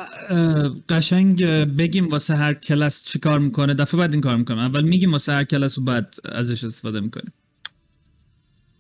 قشنگ 0.90 1.46
بگیم 1.78 2.08
واسه 2.08 2.36
هر 2.36 2.54
کلاس 2.54 3.04
چی 3.04 3.20
کار 3.20 3.40
می‌کنه. 3.40 3.74
دفعه 3.74 4.00
بعد 4.00 4.14
این 4.14 4.22
کار 4.22 4.38
می‌کنم. 4.38 4.58
اول 4.58 4.84
میگیم 4.84 5.12
واسه 5.12 5.34
هر 5.34 5.44
کلاس 5.44 5.78
و 5.78 5.82
بعد 5.82 6.16
ازش 6.26 6.64
استفاده 6.64 7.00
می‌کنیم. 7.00 7.34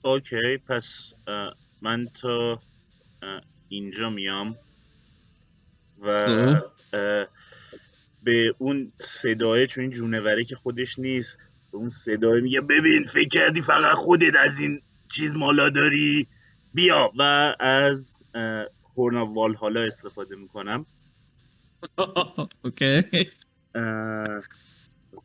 okay 0.03 0.57
پس 0.67 1.13
من 1.81 2.07
تا 2.21 2.61
اینجا 3.69 4.09
میام 4.09 4.55
و 6.01 6.25
خب. 6.25 7.27
به 8.23 8.55
اون 8.57 8.91
صدای 8.99 9.67
چون 9.67 9.81
این 9.81 9.91
جونوره 9.91 10.45
که 10.45 10.55
خودش 10.55 10.99
نیست 10.99 11.37
به 11.71 11.77
اون 11.77 11.89
صدای 11.89 12.41
میگه 12.41 12.61
ببین 12.61 13.03
فکر 13.03 13.27
کردی 13.27 13.61
فقط 13.61 13.95
خودت 13.95 14.35
از 14.39 14.59
این 14.59 14.81
چیز 15.11 15.35
مالا 15.35 15.69
داری؟ 15.69 16.27
بیا 16.75 17.11
و 17.19 17.21
از 17.59 18.23
اه، 18.33 18.65
Horn 18.97 19.17
of 19.17 19.29
Valhalla 19.35 19.81
استفاده 19.81 20.35
می‌کنم. 20.35 20.85
okay. 22.65 23.03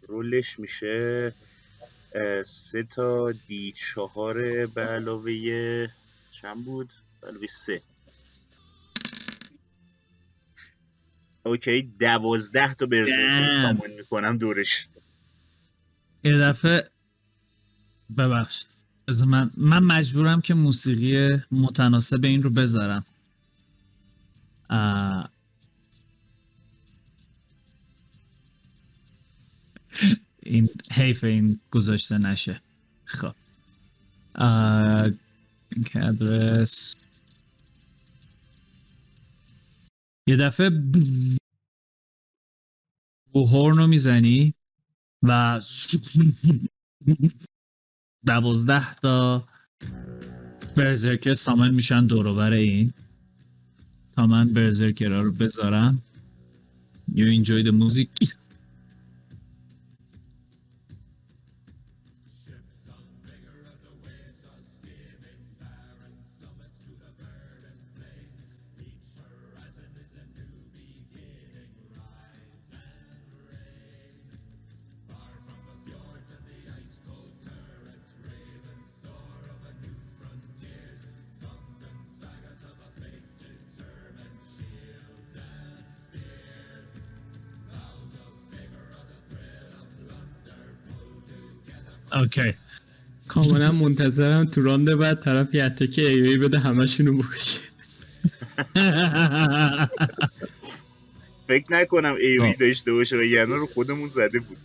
roll 0.09 0.42
ش 0.42 0.59
میشه 0.59 1.33
سه 2.47 2.83
تا 2.83 3.33
D 3.49 3.73
چهار 3.73 4.67
به 4.67 4.83
علاوه 4.83 5.33
چند 6.31 6.65
بود؟ 6.65 6.93
به 7.21 7.29
علاوه 7.29 7.47
سه. 7.47 7.83
اوکی 11.47 11.83
دوازده 11.83 12.75
تا 12.75 12.87
برزرکر 12.87 13.49
Damn. 13.49 13.53
سامان 13.61 13.91
می‌کنم 13.91 14.39
دورش. 14.39 14.89
یه 16.25 16.39
دفعه 16.39 16.91
ببخشید. 18.19 18.80
من 19.11 19.51
من 19.57 19.83
مجبورم 19.83 20.41
که 20.41 20.55
موسیقی 20.55 21.43
متناسب 21.51 22.25
این 22.25 22.43
رو 22.43 22.51
بذارم. 22.51 23.05
این 30.43 30.69
حیف 30.93 31.25
این 31.25 31.61
گذاشته 31.71 32.19
نشه 32.19 32.61
خب 33.05 33.35
آه، 34.35 35.11
این 35.73 35.85
که 35.85 36.05
ادرس 36.05 36.97
یه 40.27 40.37
دفعه 40.37 40.71
بوهورن 43.33 43.77
رو 43.77 43.87
می‌زنی 43.87 44.55
و 45.23 45.61
دوازده 48.27 48.95
تا 48.95 49.45
برزرکر 50.77 51.35
سامن 51.35 51.71
میشن 51.75 52.07
دوروبر 52.07 52.53
این. 52.53 52.93
تا 54.17 54.27
من 54.27 54.49
برزرکرها 54.49 55.21
رو 55.21 55.33
بذارم. 55.33 56.03
You 57.15 57.27
enjoy 57.27 57.65
the 57.65 57.73
music. 57.73 58.09
اوکی 92.21 92.55
کاملا 93.29 93.73
منتظرم 93.73 94.45
تو 94.45 94.63
راند 94.63 94.95
بعد 94.95 95.21
طرف 95.21 95.55
یه 95.55 95.65
اتک 95.65 95.99
ایوی 95.99 96.39
بده 96.39 96.59
همشونو 96.59 97.17
بکشه. 97.17 97.61
فکر 101.49 101.73
نکنم 101.73 102.15
ایوی 102.21 102.53
خب. 102.53 102.59
داشته 102.59 102.93
باشه 102.93 103.17
و 103.17 103.23
یعنی 103.23 103.53
رو 103.53 103.67
خودمون 103.67 104.09
زده 104.09 104.41
بود. 104.41 104.59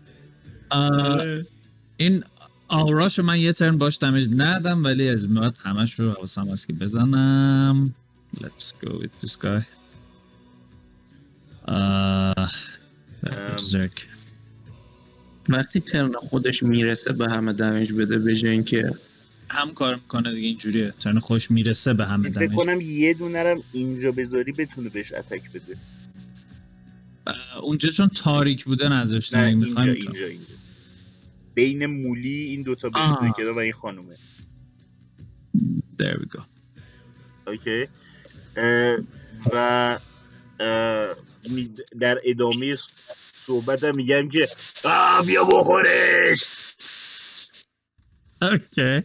این 1.98 2.24
آوراشو 2.68 3.24
من 3.24 3.40
یه 3.40 3.54
ترن 3.54 3.78
باش 3.78 3.98
دمیج 4.02 4.28
ندم 4.38 4.84
ولی 4.84 5.10
از 5.10 5.24
این 5.24 5.34
بعد 5.34 5.58
همش 5.64 6.00
رو 6.00 6.12
حواسم 6.12 6.50
هست 6.50 6.68
که 6.68 6.74
بزنم. 6.74 7.96
Let's 8.38 8.74
go 8.84 8.90
with 8.90 9.26
this 9.26 9.36
guy. 9.44 9.64
آه، 11.68 12.52
berserk. 13.24 14.02
وقتی 15.50 15.80
ترن 15.80 16.14
خودش 16.14 16.64
می‌رسه 16.64 17.14
به 17.14 17.30
همه 17.30 17.54
دمیج 17.54 17.94
بده 17.94 18.18
به 18.18 18.36
جای 18.36 18.52
اینکه 18.52 18.92
هم 19.50 19.74
کار 19.74 19.96
می‌کنه 19.96 20.32
دیگه 20.32 20.48
اینجوریه. 20.48 20.94
ترن 21.00 21.20
خوش 21.20 21.52
می‌رسه 21.52 21.94
به 21.94 22.06
همه 22.06 22.30
فکر 22.30 22.40
دمیج 22.40 22.56
کنم 22.56 22.82
یه 22.82 23.14
دونه 23.14 23.44
رم 23.44 23.64
اینجا 23.74 24.12
بذاری 24.12 24.52
بتونه 24.52 24.90
بهش 24.90 25.14
اتک 25.14 25.52
بده. 25.52 25.78
اونجا 27.62 27.90
چون 27.90 28.08
تاریک 28.08 28.66
بوده 28.66 28.86
اگه 28.94 29.06
اینجا 29.34 29.82
اینجا 29.82 30.26
اینجا. 30.26 30.56
بین 31.54 31.86
مولی 31.86 32.30
این 32.30 32.62
دوتا 32.62 32.92
آه. 32.94 33.20
برزرکر 33.20 33.52
و 33.52 33.58
این 33.58 33.74
خانومه. 33.74 34.16
There 36.02 36.18
we 36.20 36.38
go. 36.38 36.42
اوکی. 37.48 37.88
اه، 38.58 38.98
و 39.54 40.00
اه، 40.60 41.16
در 42.00 42.22
ادامه 42.24 42.76
صحبتم 43.48 43.96
میگم 43.96 44.30
که 44.30 44.50
آه 44.84 45.26
بیا 45.26 45.44
بخورش. 45.44 46.46
okay. 48.42 49.04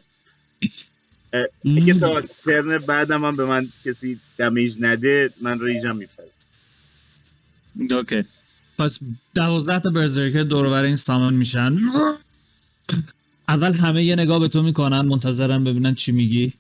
اگه 1.65 1.95
تا 1.95 2.21
turn 2.21 2.79
بعدم 2.79 3.25
هم 3.25 3.37
به 3.37 3.45
من 3.45 3.69
کسی 3.85 4.21
damage 4.37 4.77
نده 4.81 5.31
من 5.41 5.61
rage 5.61 5.90
م 5.90 5.97
میپره 5.97 6.31
okay. 7.91 8.25
پس 8.79 8.99
دوازده 9.35 9.79
تا 9.79 9.91
berserker 9.91 10.43
دور 10.43 10.71
بر 10.71 10.85
این 10.85 10.97
summon 10.97 11.35
میشن. 11.35 11.79
اول 13.49 13.73
همه 13.73 14.05
یه 14.05 14.17
نگاه 14.17 14.41
به 14.41 14.49
تو 14.49 14.63
می‌کنن 14.63 15.01
منتظرن 15.01 15.65
ببینن 15.65 15.95
چی 15.95 16.13
میگی. 16.13 16.53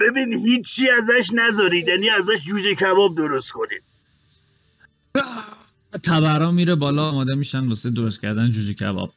ببین 0.00 0.32
هیچی 0.32 0.90
ازش 0.90 1.30
نذارید 1.34 1.88
یعنی 1.88 2.10
ازش 2.10 2.44
جوجه 2.44 2.74
کباب 2.74 3.16
درست 3.16 3.52
کنید. 3.52 3.82
تبرا 6.02 6.50
میره 6.50 6.74
بالا 6.74 7.10
آماده 7.10 7.34
میشن 7.34 7.68
واسه 7.68 7.90
درست 7.90 8.20
کردن 8.20 8.50
جوجه 8.50 8.74
کباب. 8.74 9.12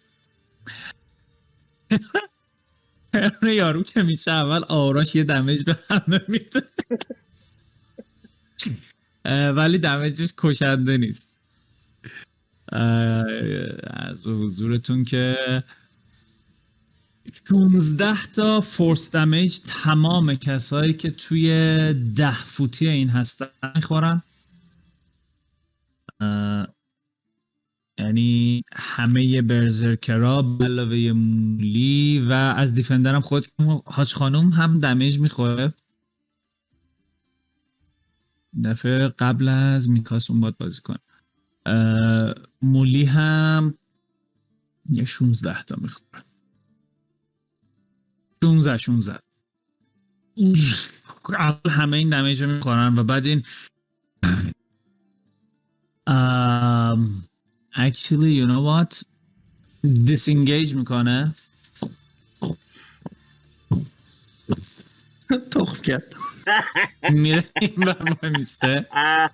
یارو 3.57 3.83
که 3.83 4.03
میشه 4.03 4.31
اول 4.31 4.63
آراش 4.63 5.15
یه 5.15 5.23
دمیج 5.23 5.63
به 5.63 5.79
همه 5.89 6.21
میده. 6.27 6.63
ولی 9.55 9.77
دمیجش 9.77 10.33
کشنده 10.37 10.97
نیست. 10.97 11.29
از 13.87 14.27
حضورتون 14.27 15.03
که 15.03 15.63
16 17.49 18.25
تا 18.25 18.61
فورس 18.61 19.11
دمیج 19.11 19.59
تمام 19.59 20.33
کسایی 20.33 20.93
که 20.93 21.11
توی 21.11 21.49
ده 22.15 22.43
فوتی 22.43 22.87
این 22.87 23.09
هستن 23.09 23.47
می‌خورن. 23.75 24.23
یعنی 27.99 28.63
همه 28.73 29.41
برزرکرا 29.41 30.57
علاوه 30.61 31.11
مولی 31.11 32.19
و 32.19 32.31
از 32.31 32.73
دیفندرم 32.73 33.21
خود 33.21 33.47
حاج 33.85 34.13
خانوم 34.13 34.49
هم 34.49 34.79
دمیج 34.79 35.19
می‌خوره. 35.19 35.73
دفعه 38.63 39.07
قبل 39.07 39.47
از 39.47 39.89
میکاس 39.89 40.29
اون 40.29 40.41
باید 40.41 40.57
بازی 40.57 40.81
کن 40.81 40.95
مولی 42.61 43.05
هم 43.05 43.77
یه 44.89 45.05
16 45.05 45.63
تا 45.63 45.75
می‌خوره. 45.81 46.23
16 48.43 48.77
16 48.77 49.19
اول 51.29 51.69
همه 51.69 51.97
این 51.97 52.09
دمیج 52.09 52.43
رو 52.43 52.51
می‌خورن 52.51 52.99
و 52.99 53.03
بعد 53.03 53.25
این 53.25 53.43
um, 56.15 57.01
actually 57.85 58.31
you 58.39 58.45
know 58.51 58.63
what? 58.71 58.91
Disengage 60.09 60.71
می‌کنه 60.75 61.35
تخم 65.51 65.81
کرد 65.81 66.15
میره 67.09 67.43
این 67.61 67.75
بر 67.75 68.29
میسته 68.29 68.87
اه. 68.91 69.31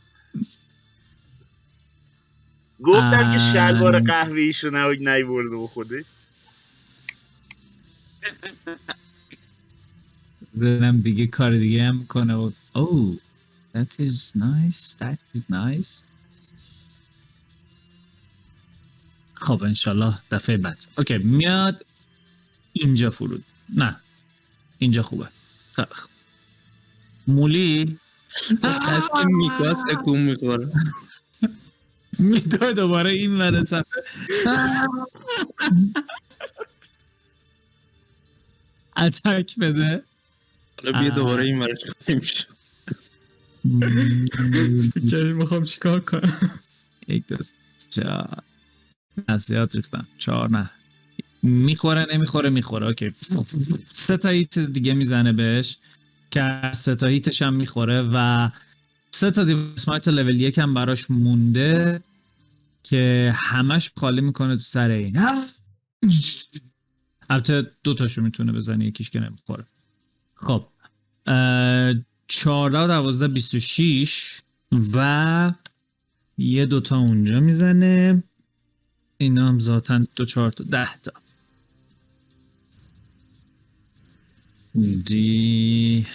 گفتم 2.84 3.31
که 3.31 3.38
شلوار 3.38 3.95
اه. 3.95 4.02
قهوه‌ایش 4.02 4.64
رو 4.64 4.77
نباید 4.77 5.10
نیورده 5.10 5.56
با 5.56 5.68
خودش. 5.68 6.06
زنم 10.53 11.02
دیگه 11.02 11.27
کار 11.27 11.52
دیگه 11.57 11.84
هم 11.84 11.97
می‌کنه. 11.97 12.35
و 12.35 12.52
oh 12.76 13.18
that 13.76 13.91
is 13.99 14.35
nice. 14.35 14.95
That 14.99 15.19
is 15.35 15.41
nice. 15.49 16.05
خب 19.46 19.64
انشالله 19.64 20.20
دفعه 20.32 20.58
بعد. 20.58 20.86
اوکی 20.98 21.18
میاد 21.18 21.86
اینجا 22.74 23.10
فرود. 23.10 23.44
نه 23.70 23.96
اینجا 24.78 25.04
خوبه. 25.04 25.28
خیلی 25.76 25.88
خوب. 25.92 26.10
مولی؟ 27.28 28.00
دست 28.64 29.10
میکاس 29.26 29.78
اکون 29.92 30.20
می‌خوره. 30.20 30.72
میدوه 32.20 32.74
دوباره 32.74 33.12
این 33.12 33.38
ور 33.42 33.64
صفحه. 33.64 34.04
اتک 38.98 39.56
بده. 39.60 40.04
حالا 40.84 41.00
بیا 41.00 41.10
دوباره 41.10 41.44
این 41.44 41.60
ورش 41.60 41.78
میشه 42.08 42.48
می‌خوام 45.34 45.64
چیکار 45.64 46.00
کنم؟ 46.00 46.60
یک 47.08 47.28
دو 47.28 47.38
سه، 47.44 47.52
چهار 47.90 48.44
نه 49.30 49.38
زیاد 49.38 49.76
ریختم 49.76 50.08
چهار 50.18 50.50
نه. 50.50 50.70
می‌خوره 51.44 52.06
نمی‌خوره 52.14 52.50
می‌خوره. 52.50 52.88
اوکی. 52.88 53.12
سه 53.92 54.18
تا 54.18 54.30
هیت 54.30 54.60
دیگه 54.60 54.94
می‌زنه 54.94 55.34
بهش. 55.34 55.78
که 56.32 56.72
سه 56.74 56.96
تا 56.96 57.08
هیتش 57.08 57.42
هم 57.42 57.54
می‌خوره 57.54 58.10
و 58.14 58.50
سه 59.12 59.32
تا 59.32 59.44
دیوسمایت 59.44 60.08
لول 60.08 60.42
یک 60.42 60.58
هم 60.58 60.74
براش 60.74 61.12
مونده 61.12 62.04
که 62.84 63.34
همش 63.36 63.92
خالی 63.98 64.22
می‌کنه 64.22 64.56
تو 64.56 64.62
سر 64.62 64.90
این. 64.90 65.18
البته 67.30 67.72
دو 67.84 67.94
تاشو 67.94 68.22
می‌تونه 68.22 68.52
بزنه 68.52 68.86
یکیش 68.86 69.10
که 69.10 69.20
نمی‌خوره. 69.20 69.66
خب. 70.36 70.68
چهارده 72.28 72.88
دوازده 72.88 73.28
بیست 73.28 73.54
و 73.54 73.60
شیش 73.60 74.42
و 74.94 75.54
یه 76.38 76.66
دوتا 76.66 76.98
اونجا 76.98 77.40
می‌زنه. 77.40 78.24
اینا 79.18 79.48
هم 79.48 79.60
ذاتا 79.60 80.06
دو 80.16 80.26
چهار 80.26 80.52
تا 80.52 80.64
ده 80.64 80.90
تا. 81.04 81.12
دی 85.06 86.08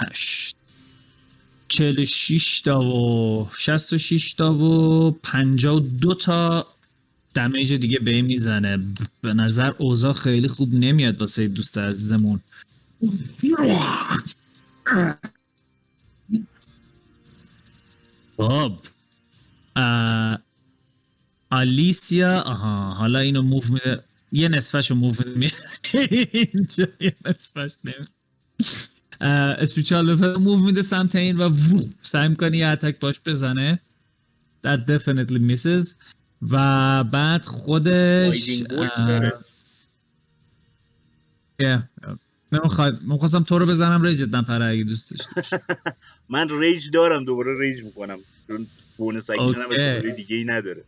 هشت. 0.00 0.56
چهل 1.68 2.04
شیش 2.04 2.60
تا 2.60 2.80
و 2.80 3.48
شست 3.58 3.92
و 3.92 3.98
شیش 3.98 4.32
تا 4.32 4.54
و 4.54 5.10
پنجا 5.10 5.76
و 5.76 5.80
دو 5.80 6.14
تا 6.14 6.66
دمیج 7.34 7.72
دیگه 7.72 7.98
به 7.98 8.22
می‌زنه. 8.22 8.78
به 9.20 9.34
نظر 9.34 9.72
اوضاع 9.78 10.12
خیلی 10.12 10.48
خوب 10.48 10.74
نمیاد 10.74 11.20
واسه 11.20 11.48
دوست 11.48 11.78
عزیزمون. 11.78 12.40
خب 18.36 18.72
اه، 19.76 20.38
آلیسیا 21.50 22.40
آها 22.40 22.90
حالا 22.90 23.18
اینو 23.18 23.42
موو 23.42 23.62
میده. 23.68 24.02
یه 24.32 24.48
نصفش 24.48 24.90
رو 24.90 24.96
موو 24.96 25.14
میده. 25.36 25.54
اینجا 26.32 26.86
یه 27.00 27.16
نصفش 27.26 27.76
نمیده. 27.84 28.08
اسپیچال 29.60 30.10
لفل 30.10 30.36
موو 30.36 30.56
میده 30.56 30.82
سمت 30.82 31.16
این 31.16 31.36
و 31.36 31.54
سعی 32.02 32.28
می‌کنه 32.28 32.56
یه 32.56 32.66
اتک 32.66 33.00
باش 33.00 33.20
بزنه. 33.26 33.80
That 34.66 34.78
definitely 34.78 35.40
misses. 35.50 35.94
و 36.50 37.04
بعد 37.04 37.44
خودش. 37.44 38.62
نمی‌خواد 42.52 43.02
می‌خواستم 43.02 43.42
تو 43.42 43.58
رو 43.58 43.66
بزنم 43.66 44.02
ریجت 44.02 44.34
نپره 44.34 44.64
اگه 44.64 44.84
دوست 44.84 45.10
داشتی. 45.10 45.56
من 46.28 46.48
rage 46.60 46.90
دارم 46.90 47.24
دوباره 47.24 47.58
rage 47.60 47.84
می‌کنم. 47.84 48.18
چون 48.46 48.66
bonus 48.96 49.30
action 49.30 49.60
هم 49.60 50.10
دیگه 50.10 50.36
ای 50.36 50.44
نداره. 50.44 50.84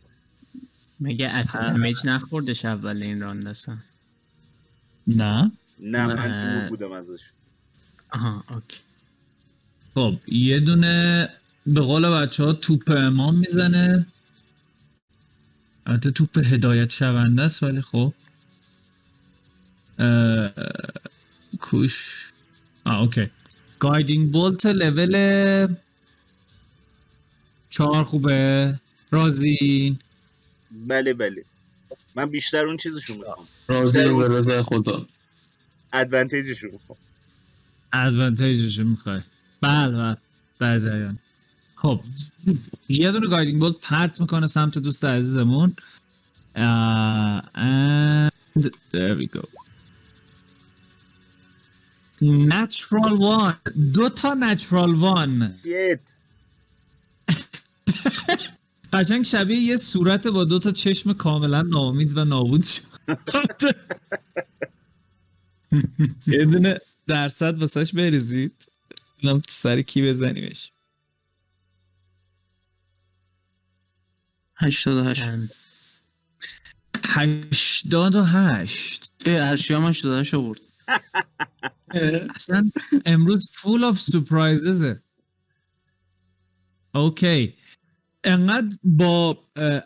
مگه 0.99 1.37
ات 1.37 1.57
damage 1.57 1.97
نخوردش 2.05 2.65
اول 2.65 3.03
این 3.03 3.21
راند 3.21 3.47
اصلا 3.47 3.77
نه؟ 5.07 5.51
نه 5.79 6.05
من. 6.05 6.59
دور 6.59 6.69
بودم 6.69 6.91
ازش. 6.91 7.21
آها 8.13 8.43
okay. 8.49 8.79
خب 9.95 10.19
یه 10.27 10.59
دونه 10.59 11.29
به 11.65 11.81
قول 11.81 12.09
بچه 12.09 12.43
ها 12.43 12.53
توپ 12.53 12.91
امام 12.97 13.35
می‌زنه. 13.35 14.05
البته 15.85 16.11
توپ 16.11 16.37
هدایت 16.37 16.89
شونده 16.89 17.41
است 17.41 17.63
ولی 17.63 17.81
خب. 17.81 18.13
اه، 19.99 20.51
کوش. 21.59 22.25
آه 22.85 22.99
okay. 22.99 23.29
guiding 23.79 24.31
bolt 24.31 24.65
level 24.65 25.75
چهار 27.69 28.03
خوبه. 28.03 28.79
راضی 29.11 29.97
بله 30.71 31.13
بله. 31.13 31.45
من 32.15 32.25
بیشتر 32.25 32.65
اون 32.65 32.77
چیزشو 32.77 33.15
می‌خوام. 33.15 33.47
راضی 33.67 34.01
رو 34.01 34.17
به 34.17 34.27
رضای 34.27 34.61
خدا. 34.61 35.05
advantage 35.93 36.48
شو 36.48 36.67
می‌خوام. 36.71 36.97
advantage 37.93 38.63
ش 38.63 38.79
می‌خوای. 38.79 39.21
بله 39.61 39.91
بله. 39.97 40.17
در 40.59 40.79
جریان. 40.79 41.19
خب. 41.75 42.01
یه 42.89 43.11
دونه 43.11 43.27
guiding 43.27 43.59
bolt 43.59 43.75
پرت 43.81 44.21
می‌کنه 44.21 44.47
سمت 44.47 44.77
دوست 44.77 45.05
عزیزمون. 45.05 45.75
Uh, 46.55 47.41
and 47.55 48.63
there 48.91 49.15
we 49.15 49.27
go. 49.27 49.43
Natural 52.21 53.13
one. 53.19 53.55
دو 53.93 54.09
تا 54.09 54.35
natural 54.35 54.91
one. 55.01 55.63
شیت 55.63 55.99
قشنگ 58.93 59.25
شبیه 59.25 59.59
یه 59.59 59.77
صورت 59.77 60.27
با 60.27 60.43
دو 60.43 60.59
تا 60.59 60.71
چشم 60.71 61.13
کاملا 61.13 61.61
ناامید 61.61 62.17
و 62.17 62.25
نابود 62.25 62.63
شد. 62.63 62.81
یه 66.27 66.45
دونه 66.45 66.79
درصد 67.07 67.59
واسش 67.59 67.93
بریزید. 67.93 68.67
تو 69.21 69.41
سر 69.49 69.81
کی 69.81 70.01
بزنیمش. 70.01 70.71
88 74.55 75.21
چند؟ 75.21 75.53
هشتاد 77.05 78.15
و 78.15 78.23
هشت. 78.23 79.11
اه 79.25 79.49
ارشیا 79.49 79.77
هم 79.77 79.85
88 79.85 80.35
آورد. 80.35 80.59
اصلا 82.35 82.71
امروز 83.05 83.49
full 83.53 83.83
of 83.83 84.01
surprises 84.01 85.01
ه 86.95 87.07
okay 87.07 87.53
انقدر 88.23 88.75
با 88.83 89.37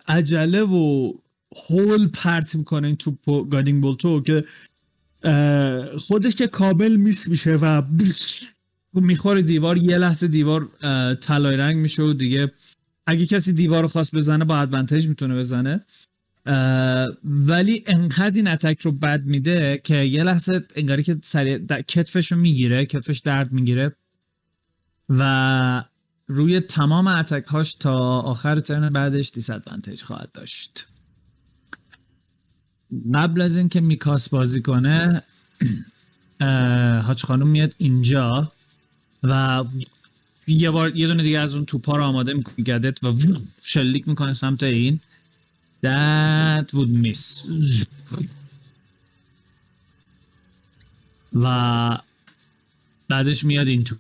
عجله 0.08 0.62
و 0.62 1.14
هول 1.70 2.08
پرت 2.08 2.56
می‌کنه 2.56 2.88
این 2.88 2.96
توپ 2.96 3.50
guiding 3.50 3.82
bolt 3.82 4.14
و 4.14 4.22
که 4.22 4.46
خودش 5.98 6.36
که 6.36 6.48
کامل 6.48 6.96
miss 6.96 7.28
میشه 7.28 7.56
و 7.56 7.82
می‌خوره 8.94 9.42
دیوار 9.42 9.78
یه 9.78 9.98
لحظه 9.98 10.28
دیوار 10.28 10.70
طلای 11.16 11.58
رنگ 11.58 11.78
میشه 11.78 12.04
و 12.04 12.14
دیگه 12.14 12.52
اگه 13.08 13.26
کسی 13.26 13.54
دیوار 13.54 13.82
رو 13.82 13.88
خواست 13.88 14.16
بزنه 14.16 14.46
با 14.46 14.58
ادوانتج 14.58 15.08
می‌تونه 15.08 15.36
بزنه. 15.36 15.86
ولی 17.24 17.84
انقدر 17.88 18.36
این 18.36 18.48
اتک 18.48 18.82
رو 18.82 18.92
بد 18.92 19.26
میده 19.26 19.82
که 19.84 19.96
یه 19.96 20.24
لحظه 20.24 20.62
انگاری 20.76 21.04
که 21.04 21.18
سریع 21.24 21.58
کتفش 21.82 22.32
رو 22.32 22.38
می‌گیره 22.38 22.86
کتفش 22.86 23.20
درد 23.20 23.52
می‌گیره 23.52 23.96
و 25.10 25.84
روی 26.28 26.60
تمام 26.60 27.08
اتک 27.08 27.46
هاش 27.48 27.74
تا 27.76 28.20
آخر 28.20 28.60
ترن 28.60 28.90
بعدش 28.90 29.32
دیس 29.32 29.50
ادوانتج 29.50 30.02
خواهد 30.02 30.32
داشت. 30.32 30.88
قبل 33.14 33.42
از 33.42 33.58
اینکه 33.58 33.82
میکاس 33.82 34.30
بازی 34.30 34.62
کنه 34.62 35.24
حاج 37.06 37.24
خانم 37.24 37.48
میاد 37.48 37.76
اینجا 37.78 38.52
و 39.24 39.64
یه 40.48 40.72
بار 40.72 40.96
یه 40.96 41.08
دونه 41.08 41.24
دیگه 41.24 41.40
از 41.40 41.56
اون 41.56 41.66
توپا 41.66 41.98
رو 41.98 42.04
آماده 42.04 42.34
می‌کنه 42.34 42.56
گدت 42.56 43.04
و 43.04 43.14
شلیک 43.62 44.08
می‌کنه 44.08 44.34
سمت 44.34 44.64
این. 44.64 45.00
That 45.86 46.68
would 46.74 46.92
miss. 47.04 47.40
و 51.34 51.98
بعدش 53.10 53.44
میاد 53.44 53.68
این 53.68 53.84
تو 53.84 53.96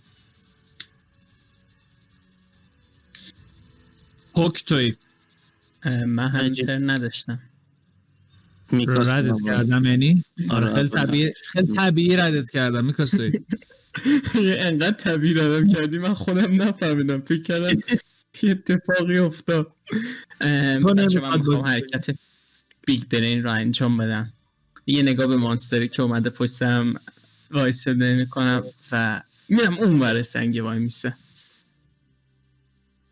پوک 4.34 4.66
توی 4.66 4.96
من. 6.06 6.28
همینطور 6.28 6.92
نداشتم. 6.92 7.40
میکاس 8.72 9.10
ردت. 9.10 9.38
کردم 9.46 9.86
یعنی؟ 9.86 10.24
آره، 10.50 10.54
آره 10.54 10.68
خیلی 10.68 10.90
آره. 10.90 11.06
طبیعی 11.06 11.34
خیلی 11.46 11.68
طبیعی 11.74 12.16
ردت 12.18 12.50
کردم 12.50 12.86
میکاس 12.86 13.12
توی 13.12 13.40
انقدر 14.60 14.92
طبیعی 14.92 15.34
ردم 15.34 15.68
کردی 15.68 15.98
من 15.98 16.14
خودم 16.14 16.62
نفهمیدم. 16.62 17.22
فکر 17.22 17.42
کردم 17.42 17.80
یه 18.42 18.52
اتفاقی 18.52 19.18
افتاد. 19.18 19.72
بچه 20.40 21.20
من 21.20 21.38
می‌خوام 21.38 21.62
حرکت 21.66 22.16
بیگ 22.86 23.04
برین 23.12 23.44
رو 23.44 23.52
انجام 23.52 23.98
بدم. 23.98 24.34
یه 24.88 25.02
نگاه 25.02 25.28
به 25.28 25.38
مانستری 25.38 25.88
که 25.88 26.02
اومده 26.02 26.30
پشت 26.30 26.52
سرم 26.52 26.94
وایساده 27.52 28.16
می‌کنم 28.16 28.64
و 28.92 29.22
میرم 29.50 29.74
اون 29.74 30.00
ور 30.00 30.22
سنگ 30.22 30.62
وای 30.64 30.80
میسه. 30.80 31.16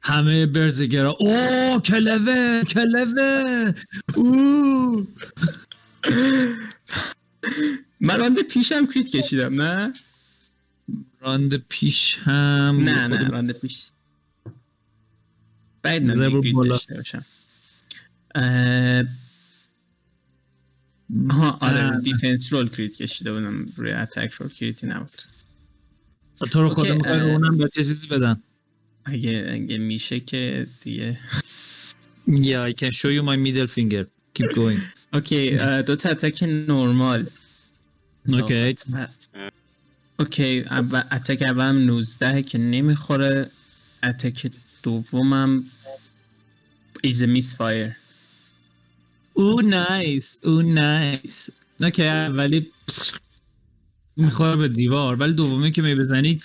همه 0.04 0.46
برزگرا 0.46 1.12
او 1.20 1.80
کلوه 1.80 2.64
کلوه. 2.64 3.74
او 4.16 5.08
من 8.00 8.20
راند 8.20 8.42
پیشم 8.42 8.86
کریت 8.86 9.10
کشیدم 9.16 9.62
نه؟ 9.62 9.94
راند 11.20 11.56
پیش 11.56 12.18
هم 12.18 12.80
نه 12.84 13.08
نه 13.08 13.28
راند 13.28 13.52
پیش. 13.52 13.86
بعد 15.82 16.04
کریت 16.04 16.54
بالا. 16.56 16.80
باشم. 16.96 17.26
ها 21.32 21.58
آره. 21.62 22.02
دیفنس 22.02 22.54
رول 22.54 22.70
کریت 22.70 22.96
کشیده 23.02 23.34
بودم. 23.34 23.66
روی 23.78 23.94
اتک 23.94 24.32
رول 24.32 24.50
کریتی 24.50 24.88
نبود. 24.88 25.22
تو 26.52 26.62
رو 26.62 26.70
اه. 27.06 27.22
اونم 27.22 27.58
به 27.58 27.70
چیزی 27.70 28.08
بدن. 28.08 28.42
اگه 29.06 29.50
اگه 29.54 29.78
میشه 29.78 30.20
که 30.20 30.68
دیگه. 30.82 31.20
Yeah, 32.28 32.64
I 32.70 32.74
can 32.74 32.92
show 32.92 33.10
you 33.10 33.24
my 33.24 33.38
middle 33.38 33.68
finger. 33.68 34.06
keep 34.34 34.52
going. 34.56 34.82
okay 35.14 35.58
اه، 35.60 35.82
دو 35.82 35.96
تا 35.96 36.10
attack 36.10 36.44
normal 36.44 37.30
okay 38.30 38.76
okay 40.20 40.60
اول 40.70 41.04
attack 41.12 41.42
اولم 41.42 41.78
19 41.78 42.42
که 42.42 42.58
نمی‌خوره. 42.58 43.52
attack 44.04 44.52
دومم 44.84 45.64
is 47.04 47.24
misfire 47.24 47.92
او 49.34 49.62
nice 49.62 50.40
او 50.44 50.62
nice 50.62 51.50
okay 51.80 52.04
ولی 52.10 52.72
می‌خوره 54.16 54.56
به 54.56 54.68
دیوار. 54.68 55.16
ولی 55.16 55.34
دومی 55.34 55.72
که 55.72 55.82
می 55.82 55.96
بزنی 55.96 56.42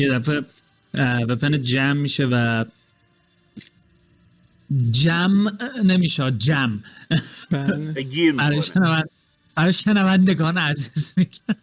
یه 0.00 0.10
دفعه 0.10 0.44
وپن 1.28 1.62
جمع 1.62 1.92
میشه 1.92 2.26
و 2.26 2.64
جمع 4.90 5.52
نمیشه 5.84 6.30
جمع 6.30 6.78
گیر 8.10 8.32
برای 8.32 8.56
می‌کنه 8.56 9.04
برای 9.54 9.72
شنوندگان 9.72 10.58
عزیز 10.58 11.12
میگم. 11.16 11.56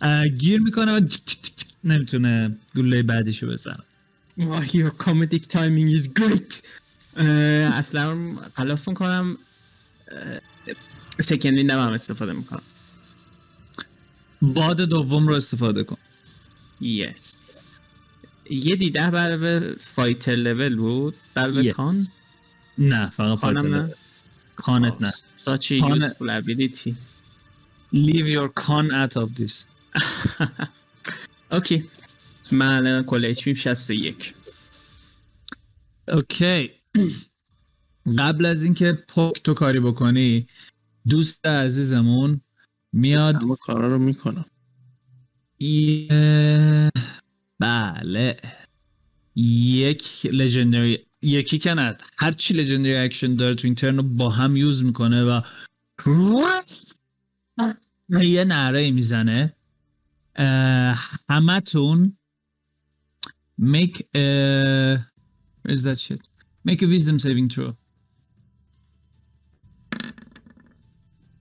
اه، 0.00 0.28
گیر 0.28 0.60
می‌کنه 0.60 0.92
و 0.92 1.00
نمی‌تونه 1.84 2.56
گلوله 2.76 3.02
بعدیشو 3.02 3.46
بزنه. 3.46 3.82
Oh, 4.40 4.64
your 4.64 4.90
comedic 5.04 5.44
timing 5.54 5.88
is 5.98 6.08
great. 6.20 6.62
اصلا 7.72 8.32
خلاف 8.54 8.88
می‌کنم 8.88 9.38
سکندی 11.20 11.68
هم 11.70 11.78
استفاده 11.78 12.32
می‌کنم. 12.32 12.62
باد 14.42 14.80
دوم 14.80 15.28
رو 15.28 15.34
استفاده 15.34 15.84
کن. 15.84 15.96
Yes. 16.82 17.42
یه 18.50 18.76
دیده 18.76 19.10
برای 19.10 19.74
فایتر 19.78 20.32
لول 20.36 20.76
بود؟ 20.76 21.14
برای 21.34 21.70
Yes. 21.72 21.74
کان؟ 21.74 22.06
نه 22.78 23.10
فقط 23.10 23.38
فایتر 23.38 23.68
نه؟ 23.68 23.94
کانت 24.56 24.94
نه. 25.00 25.10
such 25.38 25.64
a 25.70 25.80
useful 25.96 26.30
ability 26.30 26.94
leave 27.94 28.28
your 28.28 28.48
con 28.48 28.90
out 28.90 29.16
of 29.16 29.28
this. 29.40 29.64
اوکی 31.52 31.90
من 32.52 32.66
الان 32.70 33.02
کل 33.04 33.24
اچ 33.24 33.48
61 33.48 34.34
اوکی 36.08 36.70
قبل 38.18 38.46
از 38.46 38.62
اینکه 38.62 38.92
پوک 39.08 39.42
تو 39.42 39.54
کاری 39.54 39.80
بکنی 39.80 40.46
دوست 41.08 41.46
عزیزمون 41.46 42.40
میاد 42.92 43.42
همه 43.42 43.56
کارا 43.56 43.88
رو 43.88 43.98
می‌کنم. 43.98 44.44
یه... 45.58 46.90
بله. 47.58 48.36
یک 49.36 50.26
legendary 50.26 51.06
یکی 51.22 51.58
که 51.58 51.74
نه. 51.74 51.96
هر 52.18 52.32
چی 52.32 52.54
legendary 52.54 52.96
action 52.96 53.34
داره 53.34 53.54
تو 53.54 53.66
این 53.66 53.74
turn 53.74 53.96
رو 53.96 54.02
با 54.02 54.30
هم 54.30 54.56
use 54.56 54.84
می‌کنه 54.84 55.24
و 55.24 55.40
یه 58.08 58.44
نعره 58.44 58.90
می‌زنه. 58.90 59.52
همتون 61.28 62.16
make 63.60 64.00
a 64.00 64.26
where 65.64 65.74
is 65.74 65.82
that 65.82 65.98
shit? 65.98 66.28
make 66.68 66.82
a 66.82 66.86
wisdom 66.86 67.18
saving 67.18 67.48
throw. 67.48 67.74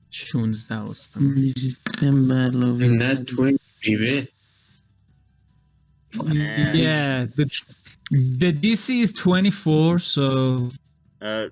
16 0.09 0.75
واسه 0.75 1.19
نه 1.19 3.15
20 3.15 3.64
TV. 3.85 4.27
And 6.19 6.77
yeah, 6.77 7.25
the, 7.35 7.45
the 8.11 8.51
DC 8.53 9.01
is 9.01 9.11
24 9.13 9.99
so. 9.99 10.69
Uh, 11.21 11.49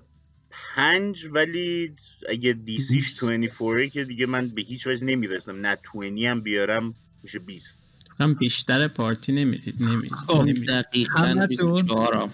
پنج 0.74 1.28
ولی 1.32 1.94
اگه 2.28 2.52
دیسیش 2.52 3.24
24 3.24 3.86
که 3.86 4.04
دیگه 4.04 4.26
من 4.26 4.48
به 4.48 4.62
هیچ 4.62 4.86
وجه 4.86 5.04
نمی‌رسم. 5.04 5.66
نه 5.66 5.76
20 5.94 6.24
هم 6.24 6.40
بیارم 6.40 6.94
میشه 7.22 7.38
20 7.38 7.82
هم 8.20 8.34
بیشتر 8.34 8.88
پارتی 8.88 9.32
نمیرید 9.32 9.82
نمیرید 9.82 10.12
خب. 10.12 10.36
یعنی 10.36 10.52
دقیقاً 10.52 11.46
چهارم 11.86 12.30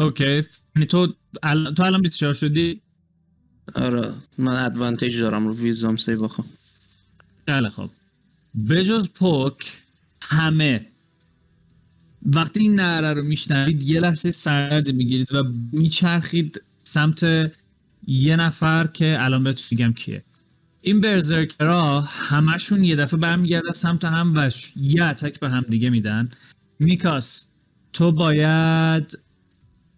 اوکی. 0.00 0.42
تو 0.88 1.06
تو 1.76 1.82
الان 1.82 2.02
24 2.02 2.32
شدی؟ 2.32 2.80
آره 3.74 4.14
من 4.38 4.64
ادوانتیج 4.64 5.18
دارم 5.18 5.46
رو 5.46 5.54
ویزام 5.54 5.96
سی 5.96 6.16
بخوام. 6.16 6.48
خیلی 7.52 7.68
خوب 7.68 7.90
بجز 8.68 9.08
پوک 9.08 9.72
همه. 10.22 10.86
وقتی 12.22 12.60
این 12.60 12.74
نعره 12.74 13.12
رو 13.12 13.22
میشنوید 13.22 13.82
یه 13.82 14.00
لحظه 14.00 14.30
سرد 14.30 14.90
می‌گیرید 14.90 15.34
و 15.34 15.42
میچرخید 15.72 16.62
سمت 16.84 17.22
یه 18.06 18.36
نفر 18.36 18.86
که 18.86 19.16
الان 19.20 19.44
بهتون 19.44 19.64
میگم 19.70 19.92
کیه. 19.92 20.24
این 20.80 21.00
برزرکرها 21.00 22.00
همشون 22.00 22.84
یه 22.84 22.96
دفعه 22.96 23.20
برمیگردن 23.20 23.72
سمت 23.72 24.04
هم 24.04 24.32
و 24.36 24.50
یه 24.76 25.04
اتک 25.04 25.40
به 25.40 25.50
هم 25.50 25.64
دیگه 25.68 25.90
میدن. 25.90 26.30
میکاس 26.78 27.46
تو 27.92 28.12
باید 28.12 29.18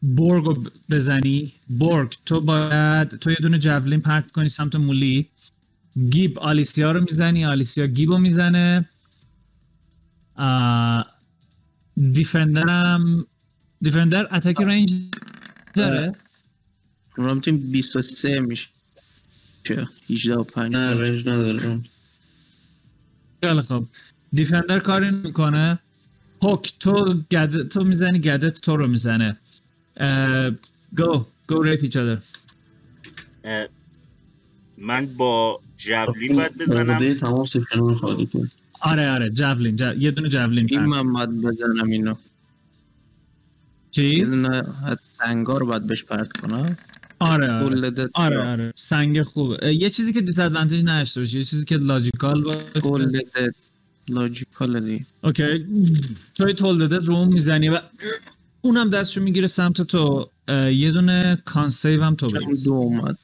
برگ 0.03 0.71
بزنی. 0.91 1.53
برگ 1.71 2.15
تو 2.27 2.41
باید 2.41 3.09
تو 3.09 3.31
یه 3.31 3.37
دونه 3.41 3.59
جولین 3.59 4.01
پرت 4.01 4.31
کنی 4.31 4.49
سمت 4.49 4.77
مولی. 4.77 5.31
گیب 6.11 6.39
آلیسیا 6.39 6.93
رو 6.93 7.01
می‌زنی 7.01 7.45
آلیسیا 7.45 7.87
گیب 7.87 8.11
رو 8.11 8.19
می‌زنه 8.19 8.89
دیفندر 12.13 12.69
هم 12.69 13.27
دیفندر 13.83 14.37
اتک 14.37 14.61
رنج 14.61 14.93
داره. 15.75 16.13
رو 17.17 17.35
می‌تونیم 17.35 17.71
23 17.73 18.41
میشه. 18.41 18.69
18 20.11 20.35
و 20.35 20.45
5 20.45 20.73
نه 20.73 20.95
رنج 20.95 21.29
ندارم 21.29 21.85
خیلی 23.41 23.61
خوب. 23.61 23.89
دیفندر 24.33 24.79
کاری 24.79 25.11
می‌کنه 25.11 25.79
پوک 26.41 26.75
تو 26.81 27.23
گد... 27.31 27.69
تو 27.69 27.85
می‌زنی 27.85 28.19
گدت 28.19 28.61
تو 28.61 28.77
رو 28.77 28.87
می‌زنه. 28.87 29.39
گو 30.97 31.27
گو 31.49 31.63
ریپ 31.63 31.81
ایچ 31.83 31.97
من 34.79 35.07
با 35.07 35.61
جولین 35.87 36.37
باید 36.37 36.59
بزنم. 36.59 37.15
تمام 37.15 37.45
سکشن 37.45 37.79
رو 37.79 37.95
خالی 37.95 38.27
کن 38.27 38.49
آره 38.81 39.11
آره 39.11 39.31
جاولین 39.31 39.77
جو... 39.77 39.93
یه 39.99 40.11
دونه 40.11 40.29
جاولین 40.29 40.67
این. 40.71 40.81
من 40.81 41.13
باید 41.13 41.41
بزنم 41.41 41.87
اینو. 41.91 42.11
یه 42.11 42.17
چی؟ 43.91 44.25
دونه 44.25 44.63
از 44.87 45.01
سنگار 45.19 45.65
باید 45.65 45.87
بهش 45.87 46.05
پرت 46.05 46.33
کنم. 46.33 46.77
آره 47.19 47.53
آره. 47.53 48.09
آره 48.15 48.39
آره. 48.39 48.73
سنگ 48.77 49.23
خوبه. 49.23 49.75
یه 49.75 49.91
چیزی 49.91 50.13
که 50.13 50.21
دیس 50.21 50.39
ادوانتیج 50.39 50.83
نداشته 50.85 51.21
باشه 51.21 51.39
یه 51.39 51.45
چیزی 51.45 51.65
که 51.65 51.77
لاجیکال 51.77 52.43
باشه. 52.43 52.81
گلدت 52.83 53.55
لاجیکال 54.09 54.81
دی. 54.81 55.07
اوکی. 55.25 55.67
توی 56.35 56.53
تولدت 56.53 57.05
رو 57.05 57.25
می‌زنی 57.25 57.69
و 57.69 57.79
اونم 58.63 58.91
دستشو 58.91 59.21
می‌گیره 59.21 59.47
سمت 59.47 59.83
تو. 59.83 60.31
یه 60.73 60.93
دونه 60.93 61.43
کانسیو 61.45 62.03
هم 62.03 62.15
تو 62.15 62.27
بگیر. 62.27 62.65
دو 62.65 62.73
اومد. 62.73 63.19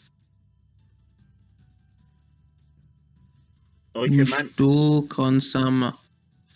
اوکی 3.99 4.16
من 4.16 4.51
دو 4.57 5.07
کانسم 5.09 5.95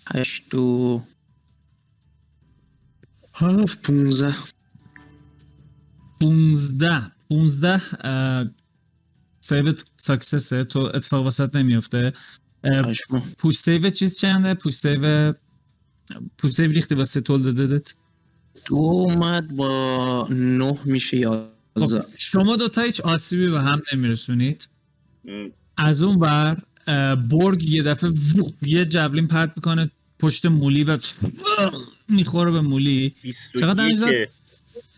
هشت 0.06 0.54
و 0.54 1.02
هفت 3.34 3.82
پونزه 3.82 4.34
15 6.20 7.12
15 7.30 7.82
اه، 8.04 8.44
سیوت 9.40 9.84
ساکسسه 9.96 10.64
تو 10.64 10.78
اتفاق 10.78 11.24
واسط 11.24 11.56
نمیفته 11.56 12.12
پوش 13.38 13.58
سیو 13.58 13.90
چیز 13.90 14.18
چنده؟ 14.18 14.54
پوش 14.54 14.74
سیو 14.74 15.34
پوش 16.38 16.50
سیو 16.50 16.70
ریختی 16.70 16.94
واسه 16.94 17.20
تولدت 17.20 17.94
دو 18.64 18.76
اومد 18.76 19.56
با 19.56 20.28
نه 20.30 20.78
میشه 20.84 21.16
یازده. 21.16 21.50
خب، 21.76 22.06
شما 22.16 22.56
دوتا 22.56 22.82
هیچ 22.82 23.00
آسیبی 23.00 23.50
به 23.50 23.60
هم 23.60 23.82
نمیرسونید. 23.92 24.68
از 25.76 26.02
اون 26.02 26.18
بر 26.18 26.62
برگ 27.30 27.62
یه 27.62 27.82
دفعه 27.82 28.12
یه 28.62 28.84
javelin 28.84 29.28
پرت 29.28 29.52
می‌کنه 29.56 29.90
پشت 30.18 30.46
مولی 30.46 30.84
و 30.84 30.98
می‌خوره 32.08 32.50
به 32.50 32.60
مولی. 32.60 33.14
چقدر 33.60 33.88
21 33.88 34.00
داشت؟ 34.00 34.32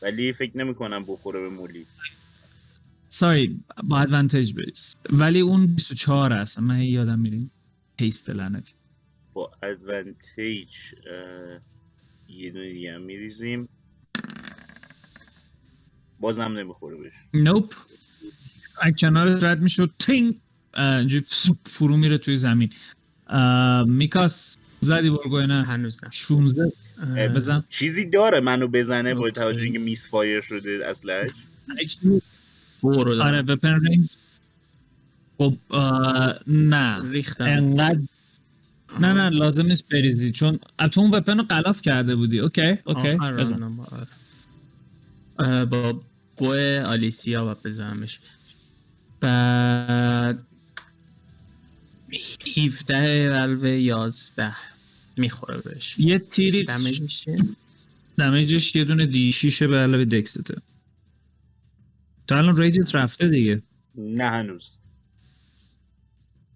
ولی 0.03 0.33
فکر 0.33 0.59
نمی 0.59 0.75
کنم 0.75 1.05
بخوره 1.05 1.41
به 1.41 1.49
مولی. 1.49 1.87
sorry 3.09 3.61
با 3.85 4.01
advantage 4.01 4.53
بریز 4.53 4.97
ولی 5.11 5.41
اون 5.41 5.67
24 5.67 6.33
هست 6.33 6.59
من 6.59 6.83
یادم 6.83 7.19
میریم. 7.19 7.51
پیست 7.97 8.31
لعنتی. 8.31 8.73
با 9.33 9.51
advantage 9.63 10.69
یه 12.29 12.51
دونه 12.51 12.73
دیگه 12.73 12.95
هم 12.95 13.01
میریزیم. 13.03 13.69
بازم 16.21 16.43
نمی‌خوره 16.43 16.97
بهش. 16.97 17.13
نوپ 17.35 17.75
از 18.81 18.93
کنار 18.99 19.27
رد 19.27 19.63
میشه 19.63 19.83
و 19.83 19.87
تینگ 19.99 20.41
اینجوری 20.77 21.25
فرو 21.67 21.97
میره 21.97 22.19
توی 22.19 22.37
زمین. 22.37 22.71
میکاس 23.87 24.57
زدی 24.81 25.11
برگوی 25.11 25.47
نه 25.47 25.65
هنوز 25.65 26.05
نه 26.05 26.11
16 26.13 26.73
اه، 27.17 27.29
بزن. 27.29 27.65
چیزی 27.69 28.05
داره 28.05 28.41
منو 28.41 28.69
بزنه 28.69 29.15
با. 29.15 29.31
توجه 29.31 29.65
اینکه 29.65 29.79
میس 29.79 30.09
فایر 30.09 30.41
شده 30.41 30.81
اصلش؟ 30.87 31.31
آره. 32.83 33.43
وپن 33.43 33.69
رنج 33.87 34.11
خب 35.39 35.55
نه. 36.47 37.11
ریختم. 37.11 37.45
انقدر 37.45 38.01
نه 39.01 39.13
نه 39.13 39.29
لازم 39.29 39.67
نیست 39.67 39.89
بریزی 39.89 40.33
چون 40.33 40.59
تو 40.93 41.01
اون 41.01 41.11
وپن 41.11 41.39
رو 41.39 41.45
قلاف 41.45 41.81
کرده 41.83 42.17
بودی. 42.17 42.39
اوکی 42.41 42.79
اوکی 42.85 43.09
آخر 43.09 43.33
بزن. 43.37 43.63
آره. 43.63 44.07
اه، 45.39 45.65
با 45.65 46.01
بو 46.37 46.53
آلیسیا 46.87 47.47
و 47.47 47.55
بزنمش. 47.65 48.21
بعد 49.21 50.47
17 52.57 53.31
قلب 53.31 53.65
11 53.65 54.57
می‌خوره 55.17 55.61
بهش. 55.61 55.99
یه 55.99 56.19
تیری 56.19 56.65
دمیجش؟ 56.65 57.25
دمیجش 58.19 58.77
یه 58.77 58.85
دونه 58.85 59.07
دی 59.07 59.33
6 59.33 59.63
به 59.63 59.77
علاوه 59.77 60.05
دکسته. 60.05 60.55
تا 62.27 62.39
الان 62.39 62.57
ریجت 62.57 62.95
رفته 62.95 63.29
دیگه. 63.29 63.63
نه 63.95 64.25
هنوز. 64.25 64.73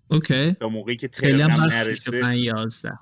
اوکی. 0.08 0.52
تا 0.52 0.68
موقعی 0.68 0.96
که 0.96 1.10
خیلی 1.12 1.42
هم 1.42 1.50
ترنم 1.50 1.66
بد 1.66 1.72
نرسه. 1.72 2.20
من 2.22 2.38
11 2.38 2.98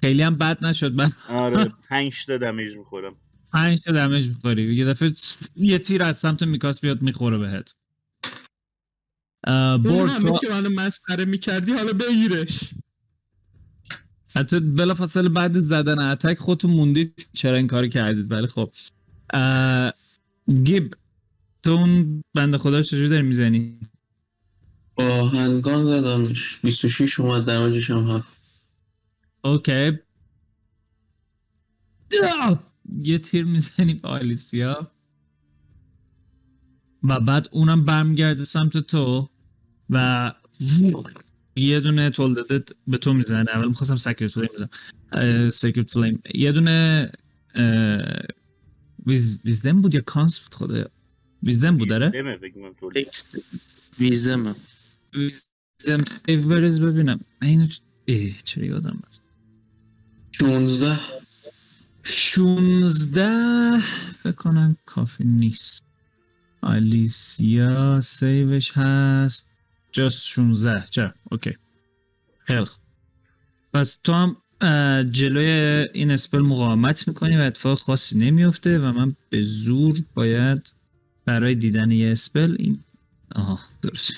خیلی 0.00 0.22
هم 0.22 0.36
بد 0.36 0.64
نشد. 0.64 0.92
من 0.92 1.12
آره 1.28 1.72
پنج 1.88 2.26
تا 2.26 2.38
دمیج 2.38 2.76
می‌خورم. 2.76 3.16
پنج 3.52 3.80
تا 3.80 3.92
دمیج 3.92 4.28
می‌خوری. 4.28 4.74
یه 4.74 4.84
دفعه 4.84 5.12
یه 5.56 5.78
تیر 5.78 6.02
از 6.02 6.16
سمت 6.16 6.42
میکاس 6.42 6.80
بیاد 6.80 7.02
می‌خوره 7.02 7.38
بهت. 7.38 7.74
برد 9.46 10.10
همه 10.10 10.30
تو 10.30 10.38
که 10.38 10.48
منو 10.50 10.70
مسخره 10.70 11.24
می‌کردی 11.24 11.72
حالا 11.72 11.92
بگیرش. 11.92 12.70
حتی 14.34 14.60
بلافاصله 14.60 15.28
بعد 15.28 15.58
زدن 15.58 15.98
اتک 15.98 16.38
خودتون 16.38 16.70
موندید 16.70 17.28
چرا 17.32 17.56
این 17.56 17.66
کار 17.66 17.88
کردید. 17.88 18.32
ولی 18.32 18.46
خب 18.46 18.72
گیب 20.64 20.94
تو 21.62 21.70
اون 21.70 22.22
بنده 22.34 22.58
خدا 22.58 22.82
چجوری 22.82 23.08
داری 23.08 23.22
می‌زنی؟ 23.22 23.78
با 24.94 25.28
هندگان 25.28 25.86
زدمش. 25.86 26.58
26 26.64 27.20
اومد 27.20 27.44
دمجش 27.44 27.90
هم 27.90 28.10
هفت. 28.10 28.28
okay! 29.44 29.98
یه 33.02 33.18
تیر 33.18 33.44
می‌زنی 33.44 33.94
به 33.94 34.08
آلیسیا. 34.08 34.90
و 37.02 37.20
بعد 37.20 37.48
اونم 37.52 37.84
برمیگرده 37.84 38.44
سمت 38.44 38.78
تو. 38.78 39.28
و 39.90 40.32
یه 41.56 41.80
دونه 41.80 42.10
تولدت 42.10 42.68
به 42.86 42.98
تو 42.98 43.14
می‌زنه. 43.14 43.50
اول 43.50 43.68
می‌خواستم 43.68 43.96
Sacred 43.96 44.30
Flame 44.30 44.48
بزنم. 44.54 45.48
Sacred 45.48 45.90
Flame 45.90 46.22
یه 46.34 46.52
دونه. 46.52 47.12
wisdom 49.06 49.82
بود 49.82 49.94
یا 49.94 50.00
cons 50.00 50.40
بود 50.40 50.54
خدایا؟ 50.54 50.90
wisdom 51.42 51.76
بود 51.76 51.88
داره 51.88 52.38
wisdom 53.98 54.46
ه 54.46 54.54
wisdom 55.14 56.04
save 56.04 56.48
بریز 56.48 56.80
ببینم. 56.80 57.20
اینو 57.42 57.66
اه 58.08 58.30
چرا 58.44 58.64
یادم 58.64 59.00
رفت؟ 59.06 59.20
16 60.32 61.00
16 62.02 63.80
فکر 64.22 64.32
کنم 64.32 64.76
کافی 64.86 65.24
نیست. 65.24 65.82
آلیسیا 66.60 68.00
save 68.00 68.48
ش 68.48 68.72
هست. 68.72 69.51
just 69.92 70.26
16 70.26 70.84
چرا 70.90 71.14
okay. 71.30 71.56
خیلی 72.38 72.66
پس 73.74 73.98
تو 74.04 74.12
هم 74.12 74.36
جلوی 75.10 75.46
این 75.94 76.10
spell 76.10 76.38
مقاومت 76.38 77.08
می‌کنی 77.08 77.36
و 77.36 77.40
اتفاق 77.40 77.78
خاصی 77.78 78.18
نمیفته 78.18 78.78
و 78.78 78.92
من 78.92 79.16
به 79.30 79.42
زور 79.42 79.98
باید 80.14 80.72
برای 81.24 81.54
دیدن 81.54 81.90
یه 81.90 82.12
اسپل 82.12 82.56
این 82.58 82.84
آها 83.34 83.58
درست. 83.82 84.12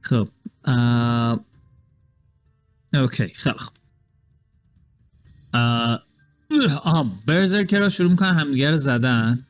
خب 0.00 0.28
اه، 0.64 1.40
اوکی 2.94 3.32
خوب. 3.34 3.72
اه، 5.54 6.02
آها 6.82 7.10
برزرکر 7.26 7.80
رو 7.80 7.88
شروع 7.88 8.10
می‌کنن 8.10 8.34
همدیگه 8.34 8.70
رو 8.70 8.76
زدن. 8.76 9.46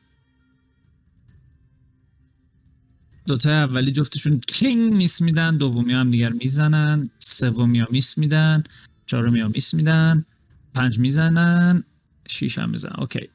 دوتای 3.27 3.53
اولی 3.53 3.91
جفتشون 3.91 4.39
کینگ 4.39 4.93
میس 4.93 5.21
میدن 5.21 5.57
دومی 5.57 5.93
هم 5.93 6.11
دیگر 6.11 6.29
می‌زنن 6.29 7.09
سومی 7.19 7.79
ها 7.79 7.87
میس 7.91 8.17
میدن 8.17 8.63
چهارمی 9.05 9.39
ها 9.39 9.47
میس 9.47 9.73
میدن 9.73 10.25
پنج 10.73 10.99
می‌زنن 10.99 11.83
شیش 12.29 12.57
هم 12.57 12.69
می‌زنن. 12.69 12.93
اوکی. 12.97 13.29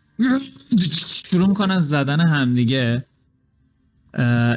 شروع 1.31 1.49
می‌کنن 1.49 1.81
زدن 1.81 2.21
همدیگه. 2.21 3.05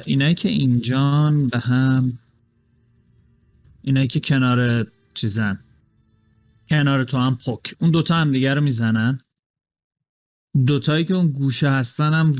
اینایی 0.05 0.35
که 0.35 0.49
اینجان 0.49 1.47
به 1.47 1.59
هم 1.59 2.19
اینایی 3.81 4.07
که 4.07 4.19
کنار 4.19 4.87
چیزن. 5.13 5.59
کنار 6.69 7.03
تو 7.03 7.17
هم 7.17 7.35
پک. 7.35 7.75
اون 7.79 7.91
دوتا 7.91 8.15
هم 8.15 8.31
دیگه 8.31 8.53
رو 8.53 8.61
می‌زنن. 8.61 9.19
دوتایی 10.65 11.05
که 11.05 11.13
اون 11.13 11.27
گوشه 11.27 11.69
هستن 11.69 12.13
هم 12.13 12.35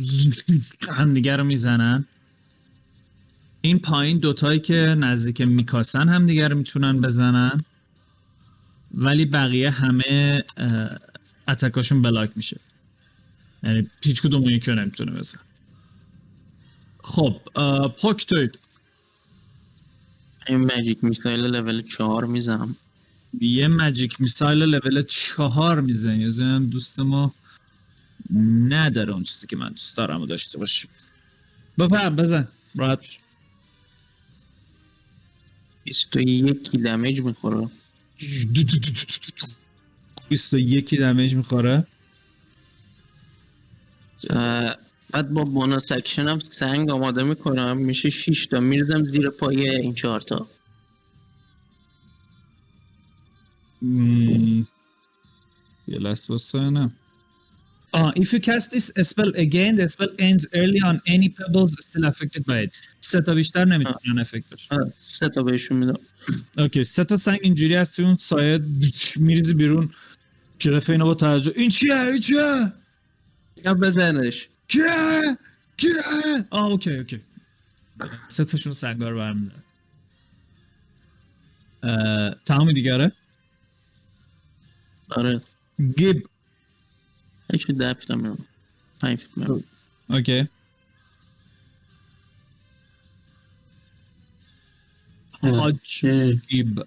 هم 0.90 1.14
دیگه 1.14 1.36
رو 1.36 1.44
می‌زنن. 1.44 2.06
این 3.66 3.80
پایین 3.80 4.18
دوتایی 4.18 4.60
که 4.60 4.76
نزدیک 4.76 5.42
میکاسن 5.42 6.10
هم 6.10 6.26
دیگه 6.26 6.48
رو 6.48 6.58
می‌تونن 6.58 7.02
بزنن. 7.02 7.64
ولی 8.94 9.26
بقیه 9.26 9.70
همه 9.70 10.44
اتکاشون 11.48 12.02
بلاک 12.02 12.32
میشه. 12.36 12.60
یعنی 13.64 13.90
هیچ 14.02 14.22
کدوم 14.22 14.42
اون 14.42 14.52
یکی 14.52 14.72
نمی‌تونه 14.72 15.12
بزن 15.12 15.40
خب 17.00 17.42
پک 17.88 18.26
توید 18.26 18.60
این 20.48 20.58
ماجیک 20.58 21.04
میسایل 21.04 21.46
لول 21.46 21.82
چهار 21.82 22.26
می‌زنم. 22.26 22.76
یه 23.42 23.68
مجیک 23.68 24.22
میسایل 24.22 24.64
لول 24.64 25.04
چهار 25.04 25.82
می‌زنی. 25.82 26.26
این 26.26 26.66
دوست 26.66 27.00
ما 27.00 27.34
نداره 28.70 29.14
اون 29.14 29.24
چیزی 29.24 29.48
که 29.48 29.56
من 29.56 29.70
دوست 29.70 29.98
دارم 29.98 30.22
و 30.22 30.26
داشته 30.26 30.58
باشیم. 30.58 30.90
بفهم 31.78 32.16
بزن. 32.16 32.48
راحت 32.76 33.00
باش. 35.86 36.08
21 36.12 36.72
damage 36.76 37.22
می‌خوره 37.22 37.70
21 40.30 40.96
damage 40.96 41.36
می‌خوره 41.36 41.88
بعد 45.12 45.34
با 45.34 45.44
bonus 45.44 45.92
action 45.92 46.28
هم 46.28 46.40
سنگ 46.40 46.90
آماده 46.90 47.24
می‌کنم 47.24 47.78
میشه 47.78 48.10
6 48.10 48.46
تا 48.46 48.60
میریزم 48.60 49.04
زیر 49.04 49.30
پای 49.30 49.70
این 49.70 49.94
چهار 49.94 50.22
تا 50.22 50.48
مم. 53.82 54.68
یه 55.88 55.98
لحظه 56.00 56.34
واسه 56.34 56.60
نه 56.60 56.92
آه 57.96 58.14
if 58.16 58.34
you 58.34 58.40
cast 58.40 58.68
this 58.76 58.88
spell 59.12 59.32
again 59.46 59.76
the 59.80 59.88
spell 59.96 60.12
ends 60.20 60.44
early 60.62 60.82
on. 60.90 60.96
Any 61.16 61.30
pebbles 61.38 61.72
still 61.88 62.06
affected 62.12 62.44
by 62.46 62.60
it. 62.66 62.74
سه 63.02 63.22
تا 63.22 63.34
بیشتر 63.34 63.66
نمی‌تونن 63.66 64.20
افکت 64.20 64.46
آه، 64.72 64.94
سه 64.98 65.30
تا 65.30 65.44
بهشون 65.44 65.78
میدم 65.78 66.00
اوکی 66.58 66.84
سه 66.84 67.04
تا 67.04 67.18
سنگ 67.18 67.40
اینجوری 67.42 67.76
از 67.76 67.92
توی 67.92 68.06
اون 68.06 68.16
سایه 68.16 68.60
میریزی 69.16 69.54
بیرون 69.54 69.90
که 70.60 70.72
دفعه 70.72 70.94
اینا 70.94 71.06
با 71.06 71.14
توجه 71.14 71.54
این 71.56 71.70
چیه 71.70 72.00
این 72.00 72.20
چیه 72.20 72.72
یا 73.66 73.74
بزنش 73.74 74.48
کیه 74.68 75.38
کیه 75.78 76.46
آه 76.50 76.66
اوکی 76.66 76.98
اوکی 76.98 77.22
سه 78.28 78.46
تاشون 78.46 78.72
سنگار 78.74 79.16
برمیدارن 79.16 79.62
تمام 82.46 82.74
دیگره 82.74 83.12
آره 85.10 85.42
گیب 85.98 86.28
هیچ 87.52 87.68
ده 87.68 87.94
پیتا 87.94 88.16
میدم 88.16 88.38
پنج 89.02 89.20
فکر 89.20 89.40
میدم 89.40 89.64
اوکی. 90.10 90.50
گیب 96.50 96.80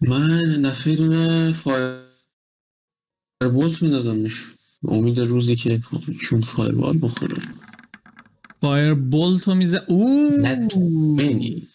من 0.00 0.62
دفعه 0.62 0.96
دونه 0.96 1.52
فایر 1.52 2.02
بولت 3.52 3.82
میدادمش 3.82 4.44
به 4.82 4.92
امید 4.92 5.20
روزی 5.20 5.56
که 5.56 5.82
چون 6.20 6.40
فایر 6.40 6.72
بال 6.72 6.98
بخوره 7.02 7.42
فایر 8.60 8.94
بولت 8.94 9.48
رو 9.48 9.54
میزه 9.54 9.82
اوه 9.88 10.56
بینی 11.16 11.68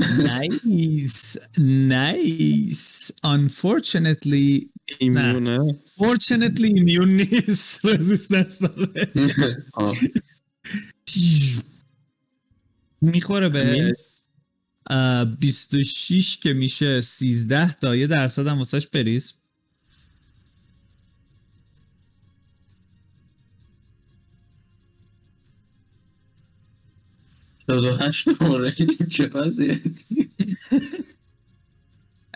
nice. 0.00 1.36
Nice. 1.58 3.10
Unfortunately 3.24 4.68
ایمونه 4.98 5.78
fortunately 6.00 6.70
immune 6.80 7.08
نیست 7.20 7.80
resistance. 7.86 8.56
داره. 8.60 9.12
می‌خوره 13.00 13.48
به 13.48 13.96
اه، 14.90 15.24
26 15.24 16.36
که 16.36 16.52
میشه 16.52 17.00
13 17.00 17.72
تا 17.72 17.96
یه 17.96 18.06
درصد 18.06 18.46
هم 18.46 18.58
واسش 18.58 18.86
بریز. 18.86 19.32
هشت 27.68 28.42
نماره 28.42 28.74
چه 29.10 29.26
وضعیه 29.26 29.80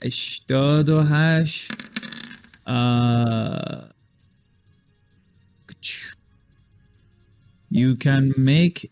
88 0.02 1.68
اه، 2.66 3.90
You 7.72 7.96
can 8.04 8.34
make 8.36 8.88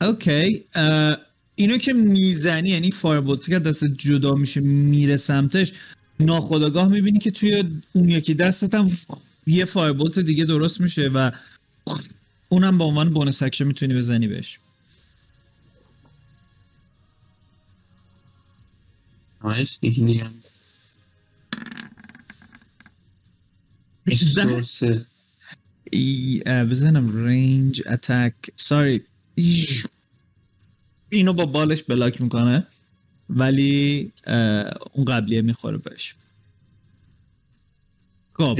okay 0.00 0.64
اه، 0.74 1.16
اینو 1.54 1.78
که 1.78 1.92
می‌زنی 1.92 2.70
یعنی 2.70 2.90
fire 2.90 3.18
bolt 3.18 3.46
که 3.46 3.58
دست 3.58 3.84
جدا 3.84 4.34
میشه 4.34 4.60
میره 4.60 5.16
سمتش 5.16 5.72
ناخداگاه 6.20 6.88
می‌بینی 6.88 7.18
که 7.18 7.30
توی 7.30 7.64
اون 7.92 8.08
یکی 8.08 8.34
دستت 8.34 8.74
یه 9.46 9.64
fire 9.64 9.91
bolt 9.91 10.18
دیگه 10.18 10.44
درست 10.44 10.80
میشه 10.80 11.08
و 11.14 11.30
اونم 12.48 12.78
به 12.78 12.84
عنوان 12.84 13.10
bonus 13.10 13.42
action 13.42 13.64
می‌تونی 13.64 13.94
بزنی 13.94 14.28
بهش. 14.28 14.58
و 19.44 19.64
سه 24.62 25.06
ای- 25.92 26.42
اه، 26.46 26.64
بزنم 26.64 27.24
range 27.26 27.82
attack 27.86 28.34
sorry 28.56 29.02
اینو 31.10 31.32
با 31.32 31.46
بالش 31.46 31.82
بلاک 31.82 32.22
می‌کنه 32.22 32.66
ولی 33.30 34.12
اون 34.92 35.04
قبلیه 35.04 35.42
می‌خوره 35.42 35.78
بهش. 35.78 36.16
خب. 38.34 38.58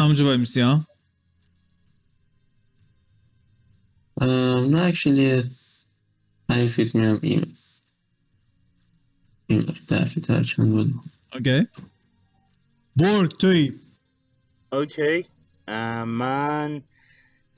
همونجا 0.00 0.24
بای 0.24 0.36
میسی 0.36 0.60
ها 0.60 0.86
نه 4.70 4.78
اکشنی 4.78 5.56
پنج 6.48 6.70
فیت 6.70 6.94
میرم 6.94 7.56
هر 9.50 10.42
چند 10.42 10.70
بود؟ 10.70 10.94
اوکی. 11.32 11.66
برگ 12.96 13.30
توی. 13.30 13.72
اوکی. 14.72 15.24
من 16.06 16.82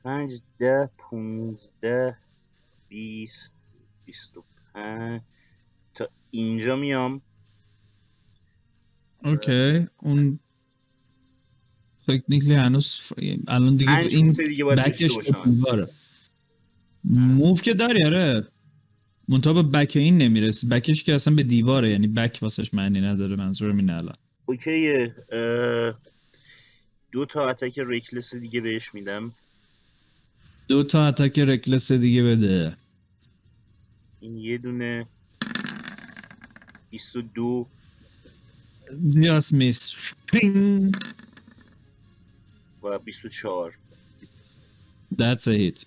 پنج 0.04 0.40
ده 0.58 0.90
پونزده 0.98 2.16
بیست 2.88 3.56
بیست 4.04 4.36
و 4.36 4.44
پنج. 4.74 5.20
تا 5.94 6.08
اینجا 6.30 6.76
میام. 6.76 7.22
اوکی. 9.24 9.86
اون 9.96 10.38
تکنیکلی 12.08 12.54
هنوز 12.54 12.98
الان 13.48 13.76
دیگه 13.76 13.96
این 13.96 14.32
دیگه 14.32 14.64
بکش 14.64 15.10
موف 17.04 17.62
که 17.62 17.74
داری 17.74 18.04
آره. 18.04 18.46
منتها 19.30 19.52
به 19.52 19.62
بک 19.62 19.92
این 19.96 20.18
نمی‌رسی. 20.18 20.66
بکش 20.66 21.02
که 21.02 21.14
اصلا 21.14 21.34
به 21.34 21.42
دیواره. 21.42 21.90
یعنی 21.90 22.06
بک 22.06 22.38
واسش 22.42 22.74
معنی 22.74 23.00
نداره. 23.00 23.36
منظورم 23.36 23.76
اینه 23.76 23.96
الان. 23.96 24.16
اوکیه 24.46 25.14
اه، 25.32 25.94
دو 27.12 27.26
تا 27.26 27.48
اتک 27.48 27.78
ریکلس 27.78 28.34
دیگه 28.34 28.60
بهش 28.60 28.94
میدم. 28.94 29.32
دو 30.68 30.82
تا 30.82 31.06
اتک 31.06 31.38
رکلس 31.38 31.92
دیگه 31.92 32.22
بده. 32.22 32.76
این 34.20 34.36
یه 34.38 34.58
دونه. 34.58 35.06
22 36.90 37.66
جاست 39.24 39.52
میس 39.52 39.94
و 42.82 42.98
24 42.98 43.74
That's 45.14 45.46
a 45.46 45.54
hit. 45.58 45.84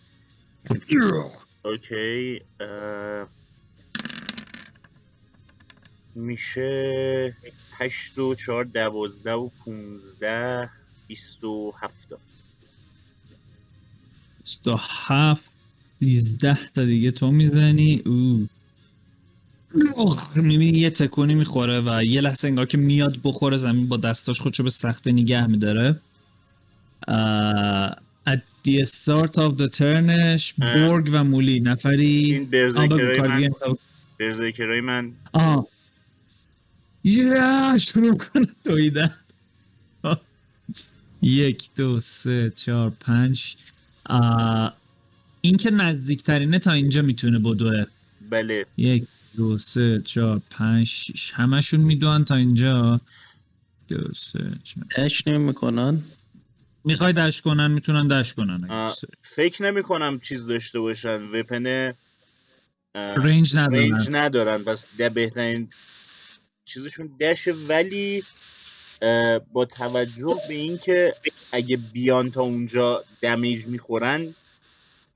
اوکی 1.66 2.42
میشه 6.16 7.36
8 7.78 8.18
و 8.18 8.36
4 8.36 8.64
12 8.64 9.32
و 9.34 9.50
15 9.66 10.70
27 11.08 12.10
تا. 12.10 12.18
27 14.40 15.44
13 16.00 16.60
تا 16.76 16.86
دیگه 16.86 17.12
تو 17.12 17.32
می‌زنی. 17.32 18.02
او 18.06 18.48
می‌بینی 20.36 20.80
یه 20.80 20.90
تکونی 20.90 21.36
می‌خوره 21.36 21.82
و 21.82 22.04
یه 22.04 22.22
لحظه 22.22 22.48
انگار 22.48 22.66
که 22.66 22.78
میاد 22.78 23.18
بخوره 23.24 23.58
زمین 23.58 23.88
با 23.88 23.98
دستاش 23.98 24.42
خودشو 24.42 24.64
به 24.64 24.70
سخته 24.70 25.12
نگه 25.12 25.48
میداره. 25.48 26.00
Start 28.84 29.36
of 29.36 29.58
the 29.58 29.70
turnش 29.78 30.54
اه. 30.62 30.76
برگ 30.76 31.10
و 31.14 31.24
مولی. 31.24 31.60
نفری 31.60 32.06
این 32.06 32.44
دیگه 32.44 33.22
من. 33.22 33.50
برزرکرای 34.20 34.82
من. 34.82 35.12
آه. 35.34 35.68
یه 37.04 37.78
شروع 37.78 38.18
کنه 38.18 38.48
دویدن. 38.64 39.16
یک 41.22 41.70
دو 41.76 42.00
سه 42.00 42.54
چهار 42.56 42.90
پنج. 42.90 43.56
این 45.42 45.58
که 45.58 45.72
نزدیکترینه 45.72 46.60
تا 46.60 46.72
اینجا 46.72 47.02
می‌تونه 47.02 47.40
بدوه 47.40 47.86
بله. 48.30 48.66
یک 48.78 49.04
دو 49.38 49.58
سه 49.58 50.02
چهار 50.06 50.42
پنج 50.50 50.88
شیش 50.88 51.32
همشون 51.36 51.80
می‌دونن 51.80 52.26
تا 52.26 52.36
اینجا. 52.36 53.02
دو 53.88 54.14
سه 54.14 54.40
چهار. 54.64 54.88
اش 55.06 55.28
نمی‌کنن. 55.28 56.02
می‌خوای 56.86 57.14
دش 57.14 57.42
کنن 57.42 57.72
می‌تونن 57.72 58.08
دش 58.08 58.34
کنن. 58.34 58.88
فکر 59.24 59.64
نمی 59.64 59.84
کنم 59.84 60.20
چیز 60.20 60.48
داشته 60.48 60.80
باشن. 60.80 61.22
وپن 61.24 61.94
رنج 62.96 63.56
ندارن. 63.56 63.92
رنج 63.92 64.10
ندارن. 64.12 64.64
پس 64.64 64.88
ده 64.98 65.10
بهترین 65.10 65.70
چیزشون 66.66 67.08
دشه 67.20 67.52
ولی 67.52 68.24
با 69.54 69.66
توجه 69.66 70.36
به 70.48 70.54
اینکه 70.54 71.16
اگه 71.52 71.78
بیان 71.78 72.32
تا 72.32 72.42
اونجا 72.42 73.04
damage 73.22 73.68
می‌خورن 73.68 74.34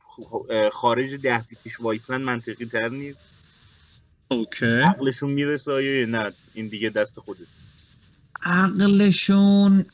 خ- 0.08 0.52
اه، 0.52 0.70
خارج 0.70 1.16
ده 1.16 1.44
feet 1.44 1.64
یش 1.64 1.80
وایسن 1.80 2.22
منطقی 2.22 2.66
تر 2.66 2.90
نیست. 2.90 3.30
okay. 4.32 4.66
عقلشون 4.66 5.32
می‌رسه 5.32 5.72
آیا 5.72 6.06
نه 6.06 6.32
این 6.54 6.68
دیگه 6.68 6.90
دست 6.90 7.20
خودت. 7.20 7.48
عقلشون 8.44 9.86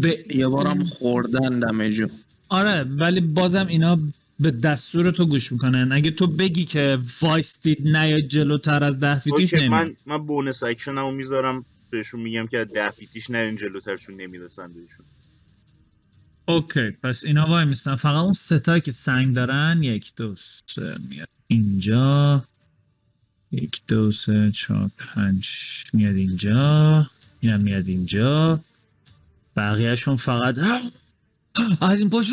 به 0.00 0.24
یه 0.34 0.48
بارم 0.48 0.84
خوردن 0.84 1.50
damage 1.50 1.98
و 1.98 2.06
آره 2.48 2.84
ولی 2.84 3.20
بازم 3.20 3.66
اینا 3.66 3.98
به 4.40 4.50
دستور 4.50 5.10
تو 5.10 5.26
گوش 5.26 5.52
می‌کنن. 5.52 5.92
اگه 5.92 6.10
تو 6.10 6.26
بگی 6.26 6.64
که 6.64 6.98
وایستید 7.20 7.88
نیاید 7.88 8.28
جلوتر 8.28 8.84
از 8.84 9.00
ده 9.00 9.18
feet 9.18 9.39
یش 9.39 9.54
نمیاد. 9.54 9.70
من 9.70 9.96
من 10.06 10.26
bonus 10.26 10.62
action 10.62 10.98
مو 10.98 11.10
می‌ذارم 11.10 11.64
بهشون 11.90 12.20
میگم 12.20 12.46
که 12.46 12.58
از 12.58 12.68
ده 12.68 12.90
feet 12.90 13.13
یش 13.13 13.30
نه 13.30 13.38
این 13.38 13.56
جلوترشون 13.56 14.20
نمی‌رسن 14.20 14.72
بهشون. 14.72 15.06
okay 16.48 16.90
پس 16.90 17.24
اینا 17.24 17.46
وای 17.46 17.64
میستن. 17.64 17.94
فقط 17.94 18.16
اون 18.16 18.32
ستایی 18.32 18.80
که 18.80 18.90
سنگ 18.90 19.34
دارن 19.34 19.82
یک 19.82 20.12
دو 20.16 20.34
سه 20.36 20.96
میاد 21.08 21.28
اینجا. 21.46 22.44
یک 23.52 23.82
دو 23.88 24.12
سه 24.12 24.50
چهار 24.54 24.90
پنج 24.98 25.48
میاد 25.92 26.14
اینجا. 26.14 27.10
اینم 27.40 27.60
میاد 27.60 27.88
اینجا. 27.88 28.60
بقیهشون 29.56 30.16
فقط 30.16 30.58
از 31.80 32.00
این 32.00 32.10
پشت 32.10 32.30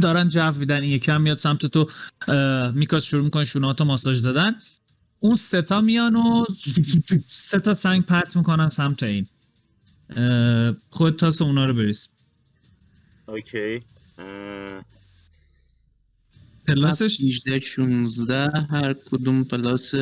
دارن 0.00 0.28
جو 0.28 0.52
میدن. 0.52 0.82
این 0.82 0.90
یکی 0.90 1.10
هم 1.10 1.22
میاد 1.22 1.38
سمت 1.38 1.66
تو. 1.66 1.90
میکاس 2.72 3.04
شروع 3.04 3.24
می‌کنه 3.24 3.44
شونهاتو 3.44 3.84
ماساژ 3.84 4.20
دادن. 4.20 4.56
اون 5.20 5.34
ستا 5.34 5.80
میان 5.80 6.16
و 6.16 6.44
سه 7.26 7.58
تا 7.58 7.74
سنگ 7.74 8.04
پرت 8.04 8.36
می‌کنن 8.36 8.68
سمت 8.68 9.02
این. 9.02 9.26
خود 10.90 11.16
تاس 11.16 11.42
اونا 11.42 11.66
رو 11.66 11.74
بریز. 11.74 12.08
اوکی. 13.28 13.80
plus 16.66 16.97
ش؟ 16.97 17.20
18 17.20 17.58
16 17.58 18.66
هر 18.70 18.92
کدوم 18.92 19.44
plus 19.44 19.94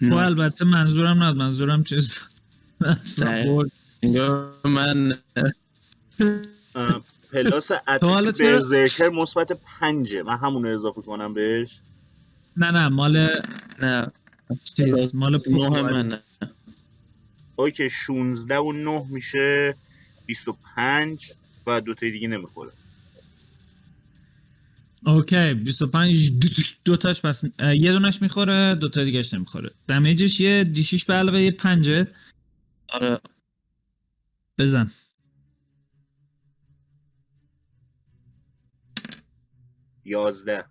خب 0.00 0.12
البته 0.12 0.64
منظورم 0.64 1.22
نه 1.22 1.32
منظورم 1.32 1.84
چیز 1.84 2.08
سه. 2.08 2.31
من 4.64 5.18
plus 7.32 7.70
attack 7.88 8.42
berserker 8.42 9.08
مثبت 9.08 9.52
پنجه. 9.52 10.22
من 10.22 10.36
همون 10.36 10.62
رو 10.62 10.74
اضافه 10.74 11.02
کنم 11.02 11.34
بهش. 11.34 11.80
نه 12.56 12.70
نه 12.70 12.88
مال 12.88 13.42
نه. 13.82 14.06
چیز 14.76 15.14
مال. 15.14 15.40
من 15.48 16.18
اوکی 17.56 17.90
16 17.90 18.58
و 18.58 18.72
9 18.72 19.06
میشه 19.10 19.74
25 20.26 21.32
و 21.66 21.80
دوتای 21.80 22.10
دیگه 22.10 22.28
نمی‌خوره. 22.28 22.70
اوکی 25.06 25.54
25 25.54 26.30
دو, 26.30 26.48
دو 26.84 26.96
تاش 26.96 27.22
پس 27.22 27.42
یه 27.60 27.92
دونش 27.92 28.22
می‌خوره 28.22 28.74
دو 28.74 28.88
تا 28.88 29.04
دیگهش 29.04 29.34
نمی‌خوره. 29.34 29.70
damage 29.88 30.27
ش 30.27 30.40
یه 30.40 30.64
d 30.64 30.71
شیش 30.71 31.04
به 31.04 31.14
علاوه 31.14 31.40
یه 31.40 31.50
پنجه. 31.50 32.08
آره. 32.92 33.20
بزن. 34.58 34.90
یازده. 40.04 40.64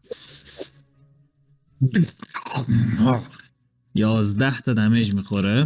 یازده 3.94 4.62
تا 4.62 4.74
دمیج 4.74 5.14
می‌خوره. 5.14 5.66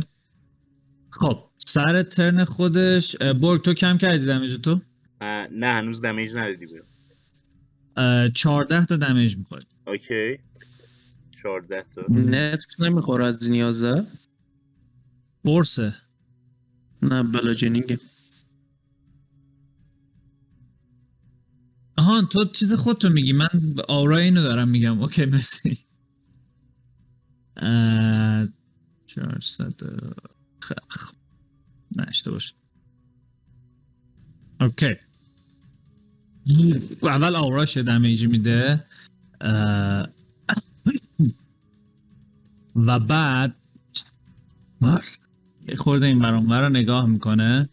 خب 1.09 1.49
سر 1.57 2.03
ترن 2.03 2.43
خودش 2.43 3.15
برگ 3.15 3.61
تو 3.61 3.73
کم 3.73 3.97
کردی 3.97 4.25
دمیج 4.25 4.57
تو؟ 4.61 4.81
نه 5.51 5.67
هنوز 5.67 6.01
دمیج 6.01 6.35
ندادی 6.35 6.65
بهم 6.65 6.85
اه، 7.97 8.29
چهارده 8.29 8.85
تا 8.85 8.95
دمیج 8.95 9.37
می‌خوره 9.37 9.63
اوکی. 9.87 10.39
چهارده 11.31 11.85
تا. 11.95 12.05
نصف 12.09 12.79
نمی‌خوره 12.79 13.25
از 13.25 13.43
این 13.43 13.55
یازده 13.55 14.07
برسه 15.45 15.95
نه 17.05 17.23
bludgeoning 17.23 17.99
آهان 21.97 22.27
تو 22.27 22.45
چیز 22.45 22.73
خودتو 22.73 23.09
میگی. 23.09 23.33
من 23.33 23.47
aura 23.89 24.16
ی 24.16 24.23
اینو 24.23 24.41
دارم 24.43 24.69
میگم. 24.69 25.01
okay 25.01 25.25
مرسی. 25.25 25.79
اه، 27.57 28.47
400 29.07 29.73
خ- 30.63 30.97
خ- 30.97 31.15
نه 31.97 32.05
اشتباه 32.07 32.39
okay. 34.61 34.95
اول 37.03 37.35
aura 37.35 37.63
ش 37.63 37.77
damage 37.77 38.25
میده. 38.27 38.85
و 42.75 42.99
بعد 42.99 43.55
یه 45.67 45.75
خورده 45.75 46.05
این 46.05 46.19
برام 46.19 46.53
رو 46.53 46.69
نگاه 46.69 47.05
می‌کنه 47.05 47.69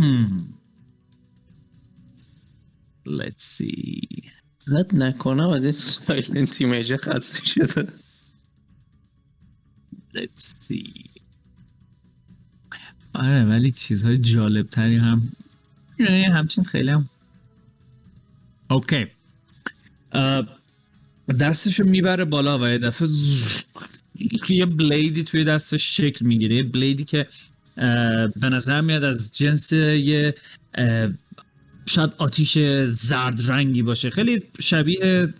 hmm. 0.00 0.56
Let's 3.06 3.42
see. 3.58 4.30
رد 4.66 4.94
نکنم 4.94 5.48
از 5.48 5.64
این 5.64 5.72
silent 5.72 6.60
image 6.60 6.96
خسته 6.96 7.44
شده 7.44 7.88
Let's 10.14 10.68
see. 10.68 11.06
آره 13.14 13.44
ولی 13.44 13.70
چیزهای 13.70 14.18
جالب 14.18 14.66
تری 14.70 14.96
هم 14.96 15.32
یعنی 15.98 16.24
همچین 16.24 16.64
خیلی 16.64 16.90
هم 16.90 17.08
okay 18.70 19.06
دستشو 21.40 21.84
می‌بره 21.84 22.24
بالا 22.24 22.58
و 22.58 22.68
یه 22.68 22.78
دفعه 22.78 23.08
یه 24.48 24.66
blade 24.66 25.14
ی 25.14 25.24
توی 25.24 25.44
دستش 25.44 25.96
شکل 25.96 26.26
می‌گیره. 26.26 26.54
یه 26.54 26.62
blade 26.62 26.97
ی 26.97 27.04
که 27.04 27.26
به 28.36 28.48
نظر 28.50 28.80
میاد 28.80 29.04
از 29.04 29.32
جنس 29.32 29.72
یه 29.72 30.34
شاید 31.86 32.14
آتیش 32.18 32.58
زرد 32.90 33.50
رنگی 33.50 33.82
باشه. 33.82 34.10
خیلی 34.10 34.42
شبیه 34.60 35.34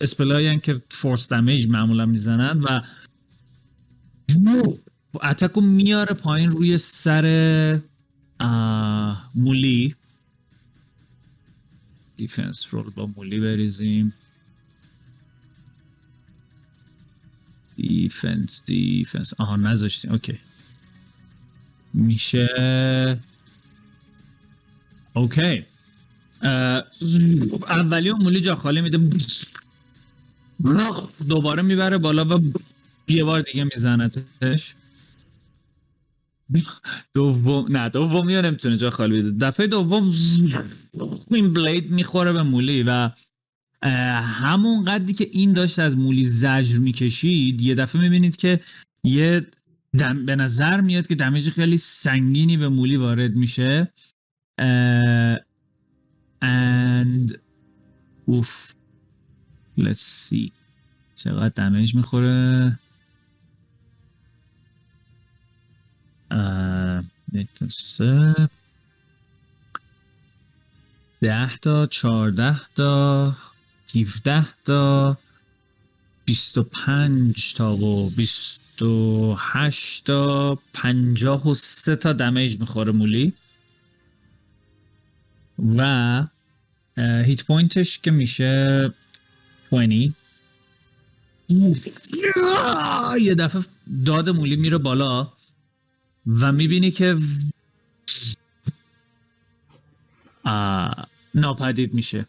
spell 0.00 0.43
ایی 0.43 0.60
که 0.60 0.82
force 0.90 1.28
damage 1.28 1.66
معمولا 1.66 2.06
می‌زنن 2.06 2.60
و 2.60 2.80
attack 5.22 5.55
و 5.55 5.60
میاره 5.60 6.14
پایین 6.14 6.50
روی 6.50 6.78
سر 6.78 7.80
مولی. 9.34 9.94
defense 12.16 12.66
roll 12.70 12.90
با 12.90 13.10
مولی 13.16 13.40
بریزیم. 13.40 14.14
defense 17.76 18.62
defense 18.66 19.34
آها 19.40 19.56
نذاشتیم 19.56 20.12
okay. 20.12 20.38
میشه. 21.94 23.20
okay. 25.12 25.64
اولی 27.68 28.10
و 28.10 28.16
مولی 28.16 28.40
جا 28.40 28.54
خالی 28.54 28.80
میده. 28.80 28.98
دوباره 31.28 31.62
می‌بره 31.62 31.98
بالا 31.98 32.38
و 32.38 32.52
یه 33.08 33.24
بار 33.24 33.40
دیگه 33.40 33.64
میزنتش. 33.64 34.74
دوم 37.14 37.76
نه 37.76 37.88
دومی 37.88 38.36
رو 38.36 38.42
نمی‌تونه 38.42 38.76
جا 38.76 38.90
خالی 38.90 39.22
بده. 39.22 39.46
دفعه 39.46 39.66
دوم 39.66 40.12
این 41.30 41.52
بلید 41.52 41.90
می‌خوره 41.90 42.32
به 42.32 42.42
مولی 42.42 42.82
و 42.82 43.10
همون 43.82 44.84
قدری 44.84 45.12
که 45.12 45.28
این 45.32 45.52
داشت 45.52 45.78
از 45.78 45.98
مولی 45.98 46.24
زجر 46.24 46.78
می‌کشید 46.78 47.60
یه 47.60 47.74
دفعه 47.74 48.02
می‌بینید 48.02 48.36
که 48.36 48.60
یه 49.04 49.46
دم 49.98 50.26
به 50.26 50.36
نظر 50.36 50.80
میاد 50.80 51.06
که 51.06 51.14
دمیج 51.14 51.50
خیلی 51.50 51.76
سنگینی 51.76 52.56
به 52.56 52.68
مولی 52.68 52.96
وارد 52.96 53.34
میشه. 53.34 53.92
and 56.42 57.36
اوف. 58.26 58.72
Let's 59.78 60.28
see. 60.28 60.52
چقدر 61.14 61.48
دمیج 61.48 61.94
می‌خوره؟ 61.94 62.78
سه. 67.68 68.48
ده 71.20 71.56
تا 71.56 71.86
چهارده 71.86 72.60
تا. 72.74 73.36
هیفده 73.92 74.46
تا 74.64 75.18
بیست 76.24 76.58
و 76.58 76.62
پنج 76.62 77.54
تا 77.54 77.76
و 77.76 78.10
بیست 78.10 78.82
و 78.82 79.36
هشت 79.38 80.04
تا 80.04 80.58
پنجاه 80.74 81.48
و 81.48 81.54
سه 81.54 81.96
تا 81.96 82.12
دمیج 82.12 82.60
می‌خوره 82.60 82.92
مولی. 82.92 83.32
و 85.76 86.24
هیت 86.96 87.44
پوینتش 87.44 87.98
که 87.98 88.10
میشه 88.10 88.92
20 89.70 90.14
یه 93.20 93.34
دفعه 93.34 93.62
داد 94.04 94.30
مولی 94.30 94.56
میره 94.56 94.78
بالا 94.78 95.32
و 96.26 96.52
می‌بینی 96.52 96.90
که 96.90 97.18
آه، 100.44 101.08
ناپدید 101.34 101.94
میشه. 101.94 102.26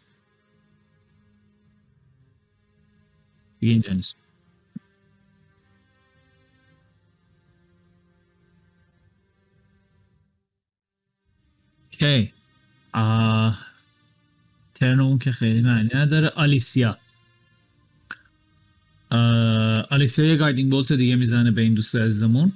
دیگه 3.64 3.72
اینجا 3.72 4.08
اوکی. 11.92 12.32
ترن 14.74 15.00
اون 15.00 15.18
که 15.18 15.32
خیلی 15.32 15.60
معنی 15.60 15.90
نداره 15.94 16.28
آلیسیا. 16.28 16.98
آلیسیا 19.90 20.24
یه 20.24 20.36
گایدینگ 20.36 20.70
بولت 20.70 20.92
دیگه 20.92 21.16
می‌زنه 21.16 21.50
به 21.50 21.62
این 21.62 21.74
دوست 21.74 21.96
عزیزمون. 21.96 22.52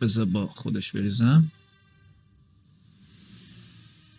بذار 0.00 0.24
با 0.24 0.46
خودش 0.46 0.92
بریزم. 0.92 1.52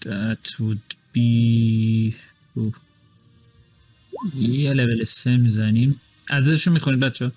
That 0.02 0.48
would 0.60 0.96
be 1.16 2.14
اوه. 2.56 2.87
یه 4.36 4.74
لول 4.74 5.04
سه 5.04 5.38
می‌زنیم. 5.38 6.02
عددشو 6.30 6.72
می‌خونید 6.72 7.00
بچه 7.00 7.32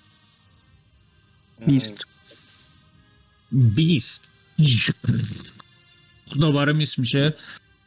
بیست. 1.67 2.05
بیست. 3.51 4.31
دوباره 6.39 6.73
میس 6.73 6.99
میشه. 6.99 7.33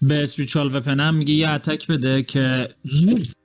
به 0.03 0.23
اسپریچوال 0.23 0.77
وپن 0.77 1.01
هم 1.01 1.15
میگه 1.15 1.35
یه 1.35 1.49
اتک 1.49 1.87
بده 1.87 2.23
که 2.23 2.69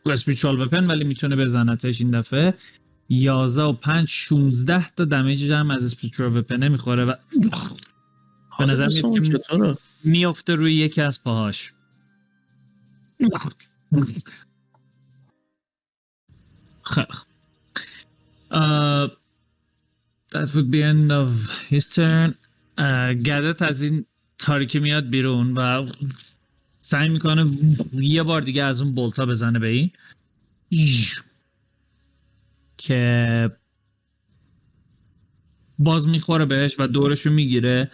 اسپریچوال 0.06 0.62
وپن 0.62 0.88
ولی 0.88 1.04
می‌تونه 1.04 1.36
بزنتش 1.36 2.02
این 2.02 2.12
دفعه. 2.12 2.54
11 3.10 3.62
و 3.62 3.74
5 3.74 4.08
16 4.08 4.90
تا 4.90 5.06
دمیج 5.06 5.52
هم 5.52 5.72
از 5.72 5.84
اسپریچوال 5.84 6.38
وپن 6.38 6.68
می‌خوره 6.68 7.06
و 7.06 7.14
به 8.60 8.66
نظر 8.66 8.88
میاد 8.88 9.14
که 9.14 9.22
چطوره؟ 9.22 9.78
میفته 10.04 10.56
روی 10.56 10.76
یکی 10.76 11.02
از 11.02 11.24
پاهاش. 11.24 11.74
خوب. 16.90 17.06
Uh, 18.52 19.08
that 20.32 20.50
would 20.56 20.70
be 20.72 20.82
end 20.82 21.12
of 21.12 21.30
his 21.70 21.86
turn. 21.96 22.36
گدت 23.14 23.62
از 23.62 23.82
این 23.82 24.06
تاریکی 24.38 24.80
میاد 24.80 25.10
بیرون 25.10 25.54
و 25.54 25.92
سعی 26.80 27.10
می‌کنه 27.10 27.58
یه 27.94 28.24
بار 28.24 28.42
دیگه 28.42 28.64
از 28.64 28.82
اون 28.82 28.96
بولتا 28.96 29.26
بزنه 29.26 29.60
به 29.60 29.68
این 29.68 29.92
که 32.78 33.52
باز 35.80 36.08
می‌خوره 36.08 36.46
بهش 36.46 36.76
و 36.80 36.88
دورشو 36.88 37.30
می‌گیره 37.30 37.92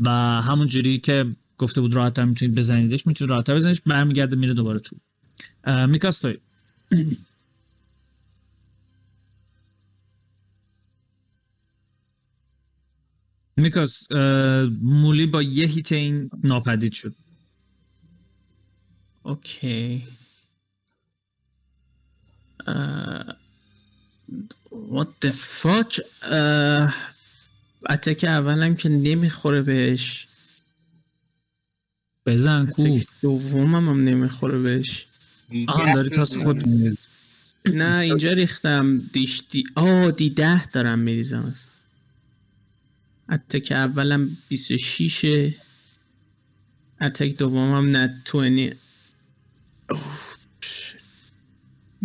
و 0.00 0.10
همون 0.42 0.66
جوری 0.66 0.98
که 0.98 1.26
گفته 1.58 1.80
بود 1.80 1.94
راحت‌تر 1.94 2.24
می‌تونید 2.24 2.54
بزنیدش 2.54 3.06
می‌تونید 3.06 3.30
راحت‌تر 3.30 3.54
بزنیدش 3.54 3.80
برمیگرده 3.80 4.36
میره 4.36 4.54
دوباره 4.54 4.78
تو 4.78 4.96
اه، 5.64 5.86
اه، 13.58 14.64
مولی 14.82 15.26
با 15.26 15.42
یه 15.42 15.66
هیت 15.66 15.92
این 15.92 16.30
ناپدید 16.44 16.92
شد. 16.92 17.14
اوکی. 19.22 20.04
what 24.70 25.08
the 25.24 25.32
fuck 25.62 26.00
اتک 27.90 28.24
اولم 28.24 28.76
که 28.76 28.88
نمی‌خوره 28.88 29.62
بهش. 29.62 30.28
بزن 32.26 32.66
کو 32.66 33.00
دومم 33.22 33.88
هم 33.88 34.04
نمی‌خوره 34.04 34.58
بهش. 34.58 35.06
آها 35.68 35.94
داری 35.94 36.10
تاس 36.10 36.38
خود. 36.38 36.64
نه 37.66 37.98
اینجا 37.98 38.32
ریختم. 38.32 38.98
دیش 38.98 39.42
دی 39.50 39.64
آه 39.74 40.10
دی 40.10 40.30
ده 40.30 40.66
دارم 40.66 40.98
میریزم. 40.98 41.42
اصلا 41.42 41.73
attack 43.28 43.72
اولم 43.72 44.36
26 44.50 45.54
attack 47.00 47.36
دومم 47.38 47.90
نه 47.96 48.22
20 48.32 48.76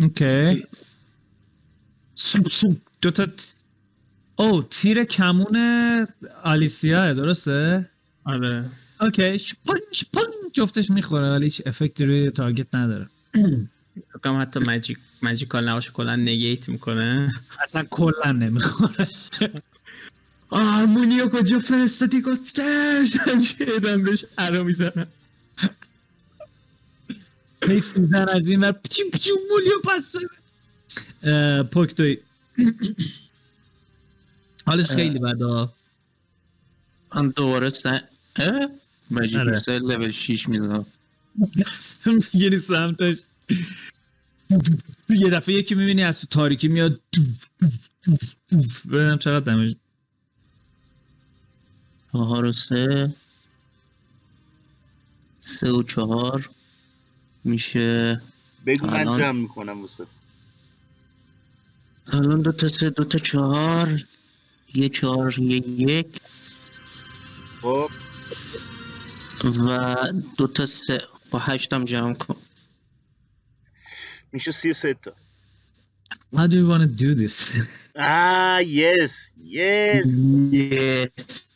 okay. 0.02 0.64
سوپ 2.14 2.76
دوتا 3.02 3.26
او 4.36 4.62
تیر 4.62 5.04
کمون 5.04 5.56
آلیسیا 6.44 7.12
درسته؟ 7.14 7.90
آره. 8.24 8.64
okay. 9.00 9.38
شپنگ 9.38 9.80
شپنگ 9.92 10.24
جفتش 10.52 10.90
می‌خوره 10.90 11.30
ولی 11.30 11.44
هیچ 11.44 11.62
effect 11.66 11.99
ی 11.99 12.04
روی 12.04 12.30
target 12.30 12.74
نداره. 12.74 13.08
فکرم 14.12 14.40
حتی 14.40 14.60
magic 14.60 14.98
magical 15.22 15.68
نباشه 15.68 15.90
کلا 15.90 16.16
negate 16.16 16.68
می‌کنه. 16.68 17.32
اصلا 17.64 17.82
کلا 17.90 18.32
نمی‌خوره. 18.32 19.08
آه 20.50 20.84
مونیو 20.84 21.28
کجا 21.28 21.58
فرستادی؟ 21.58 22.20
گسکش 22.20 23.16
همشیرم 23.16 24.02
بهش 24.04 24.24
ارا 24.38 24.64
می‌زنم. 24.64 25.06
هی 27.68 27.80
سوزن 27.80 28.28
از 28.28 28.48
این 28.48 28.60
ور. 28.60 28.72
پچو 28.72 29.02
پچو 29.12 29.30
مولیو 29.50 29.80
پس 29.84 30.16
بده. 30.16 31.62
پوک 31.62 31.94
توی. 31.94 32.18
حالش 34.66 34.86
خیلی 34.86 35.18
بدا 35.18 35.72
من 37.14 37.28
دوباره 37.28 37.68
سن 37.68 38.00
اه؟ 38.36 38.68
مجید 39.10 39.36
آره. 39.36 39.50
میسایل 39.50 39.82
لول 39.82 40.10
6 40.10 40.48
می‌زنم 40.48 40.86
تو 42.04 42.12
می‌گیری 42.12 42.58
سمتش. 42.58 43.22
یه 45.08 45.30
دفعه 45.30 45.54
یکی 45.54 45.74
می‌بینی 45.74 46.02
از 46.02 46.20
تو 46.20 46.26
تاریکی 46.26 46.68
میاد. 46.68 47.00
ببینم 48.92 49.18
چقدر 49.18 49.40
دمش 49.40 49.74
چهار 52.12 52.44
و 52.44 52.52
سه. 52.52 53.14
سه 55.40 55.70
و 55.70 55.82
چهار. 55.82 56.50
میشه 57.44 58.22
بگو 58.66 58.86
من 58.86 59.00
الان- 59.00 59.18
جمع 59.18 59.40
می‌کنم 59.42 59.80
واسه. 59.80 60.06
الان 62.12 62.42
دو 62.42 62.52
تا 62.52 62.68
سه 62.68 62.90
دو 62.90 63.04
تا 63.04 63.18
چهار. 63.18 64.04
یه 64.74 64.88
چهار 64.88 65.38
یه 65.38 65.56
یک. 65.68 66.20
خب. 67.62 67.90
و 69.44 69.96
دو 70.38 70.46
تا 70.46 70.66
سه. 70.66 71.02
با 71.30 71.38
هشتم 71.38 71.84
جمع 71.84 72.14
کن. 72.14 72.36
میشه 74.32 74.52
سی 74.52 74.70
و 74.70 74.72
سه 74.72 74.94
تا. 74.94 75.12
How 76.34 76.46
do 76.46 76.52
you 76.54 76.66
want 76.70 76.82
to 76.82 77.02
do 77.02 77.14
this? 77.22 77.36
آه 77.96 78.64
یس 78.64 79.32
یس 79.44 80.24
Yes. 80.52 81.49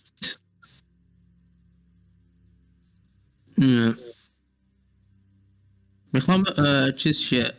می‌خوام 6.12 6.44
چیز 6.96 7.18
شه. 7.18 7.54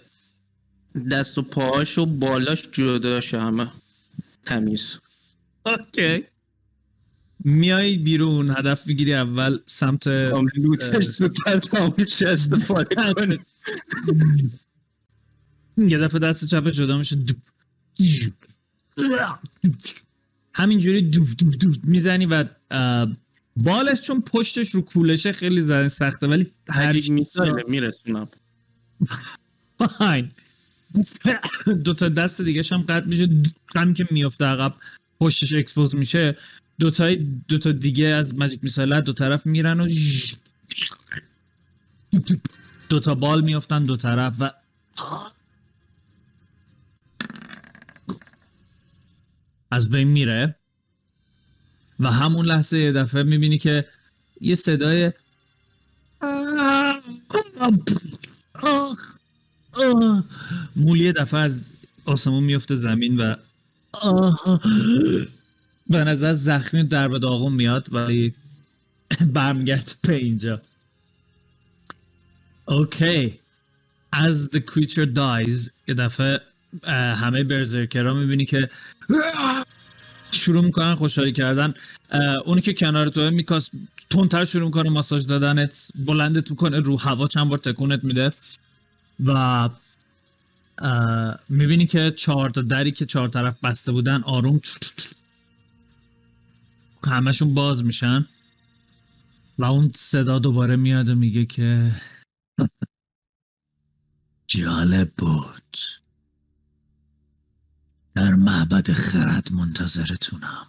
دست 1.11 1.37
و 1.37 1.41
پاهاش 1.41 1.97
و 1.97 2.05
بالاش 2.05 2.67
جدا 2.71 3.19
شه 3.19 3.41
همه. 3.41 3.71
تمیز. 4.45 4.87
اوکی. 5.65 6.23
میای 7.39 7.97
بیرون 7.97 8.49
هدف 8.49 8.87
می‌گیری 8.87 9.13
اول 9.13 9.57
سمت 9.65 10.07
لوتش 10.55 11.03
زودتر 11.05 11.59
تموم 11.59 12.05
شه 12.05 12.27
استفاده 12.27 12.95
کنه 13.13 13.37
یه 15.91 15.97
دفعه 15.97 16.19
دست 16.19 16.45
چپ 16.45 16.69
جدا 16.69 16.97
میشه. 16.97 17.17
همینجوری 20.53 21.01
دوب 21.01 21.27
دوب 21.37 21.51
دوب 21.55 21.75
می‌زنی 21.85 22.25
و 22.25 22.45
بالش 23.57 24.01
چون 24.01 24.21
پشتش 24.21 24.69
رو 24.69 24.81
کولشه 24.81 25.31
خیلی 25.31 25.61
زدن 25.61 25.87
سخته 25.87 26.27
ولی 26.27 26.51
هر 26.69 26.83
هرچی 26.83 27.11
میسایل 27.11 27.63
میرسونم. 27.67 28.27
فاین 29.97 30.31
دو 31.83 31.93
تا 31.93 32.09
دست 32.09 32.41
دیگه 32.41 32.63
هم 32.71 32.81
قطع 32.81 33.05
میشه 33.05 33.29
هم 33.75 33.93
که 33.93 34.07
میفته 34.11 34.45
عقب 34.45 34.73
پشتش 35.19 35.53
اکسپوز 35.53 35.95
میشه. 35.95 36.37
دو 36.79 36.89
تا 36.89 37.15
دو 37.47 37.57
تا 37.57 37.71
دیگه 37.71 38.07
از 38.07 38.35
ماجیک 38.35 38.59
میسایل 38.63 39.01
دو 39.01 39.13
طرف 39.13 39.45
میرن 39.45 39.79
و 39.79 39.87
دو 42.89 42.99
تا 42.99 43.15
بال 43.15 43.41
میفتن 43.41 43.83
دو 43.83 43.97
طرف 43.97 44.33
و 44.39 44.51
از 49.71 49.89
بین 49.89 50.07
میره. 50.07 50.55
و 51.99 52.11
همون 52.11 52.45
لحظه 52.45 52.77
یه 52.77 52.91
دفعه 52.91 53.23
می‌بینی 53.23 53.57
که 53.57 53.85
یه 54.41 54.55
صدای. 54.55 55.11
مولی 60.75 61.03
یه 61.03 61.11
دفعه 61.11 61.39
از 61.39 61.69
آسمون 62.05 62.43
میفته 62.43 62.75
زمین 62.75 63.17
و. 63.17 63.35
به 65.89 66.03
نظر 66.03 66.33
زخمی 66.33 66.83
در 66.83 67.07
به 67.07 67.19
داغون 67.19 67.53
میاد 67.53 67.87
ولی 67.91 68.33
برمیگرد 69.21 69.95
به 70.01 70.15
اینجا 70.15 70.61
اوکی 72.65 73.39
as 74.15 74.49
the 74.53 74.59
creature 74.59 75.15
dies 75.15 75.69
یه 75.87 75.93
دفعه 75.93 76.41
همه 77.15 77.43
برزرکرها 77.43 78.13
می‌بینی 78.13 78.45
که 78.45 78.69
شروع 80.35 80.63
می‌کنن 80.65 80.95
خوشحالی 80.95 81.31
کردن. 81.31 81.73
اونی 82.45 82.61
که 82.61 82.73
کنار 82.73 83.09
توه 83.09 83.29
میکاس 83.29 83.69
تندتر 84.09 84.45
شروع 84.45 84.65
می‌کنه 84.65 84.89
ماساژ 84.89 85.25
دادنت 85.25 85.87
بلندت 85.95 86.51
می‌کنه 86.51 86.79
رو 86.79 86.97
هوا 86.97 87.27
چند 87.27 87.49
بار 87.49 87.57
تکونت 87.57 88.03
میده. 88.03 88.29
و 89.25 89.69
می‌بینی 91.49 91.85
که 91.85 92.11
چهار 92.11 92.49
تا 92.49 92.61
دری 92.61 92.91
که 92.91 93.05
چهار 93.05 93.27
طرف 93.27 93.57
بسته 93.63 93.91
بودن 93.91 94.23
آروم 94.23 94.61
همشون 97.05 97.53
باز 97.53 97.83
میشن. 97.83 98.27
و 99.57 99.65
اون 99.65 99.91
صدا 99.95 100.39
دوباره 100.39 100.75
میاد 100.75 101.09
و 101.09 101.15
میگه 101.15 101.45
که 101.45 101.91
جالب 104.47 105.11
بود. 105.17 105.77
در 108.15 108.33
معبد 108.33 108.91
خرد 108.91 109.47
منتظرتونم. 109.51 110.67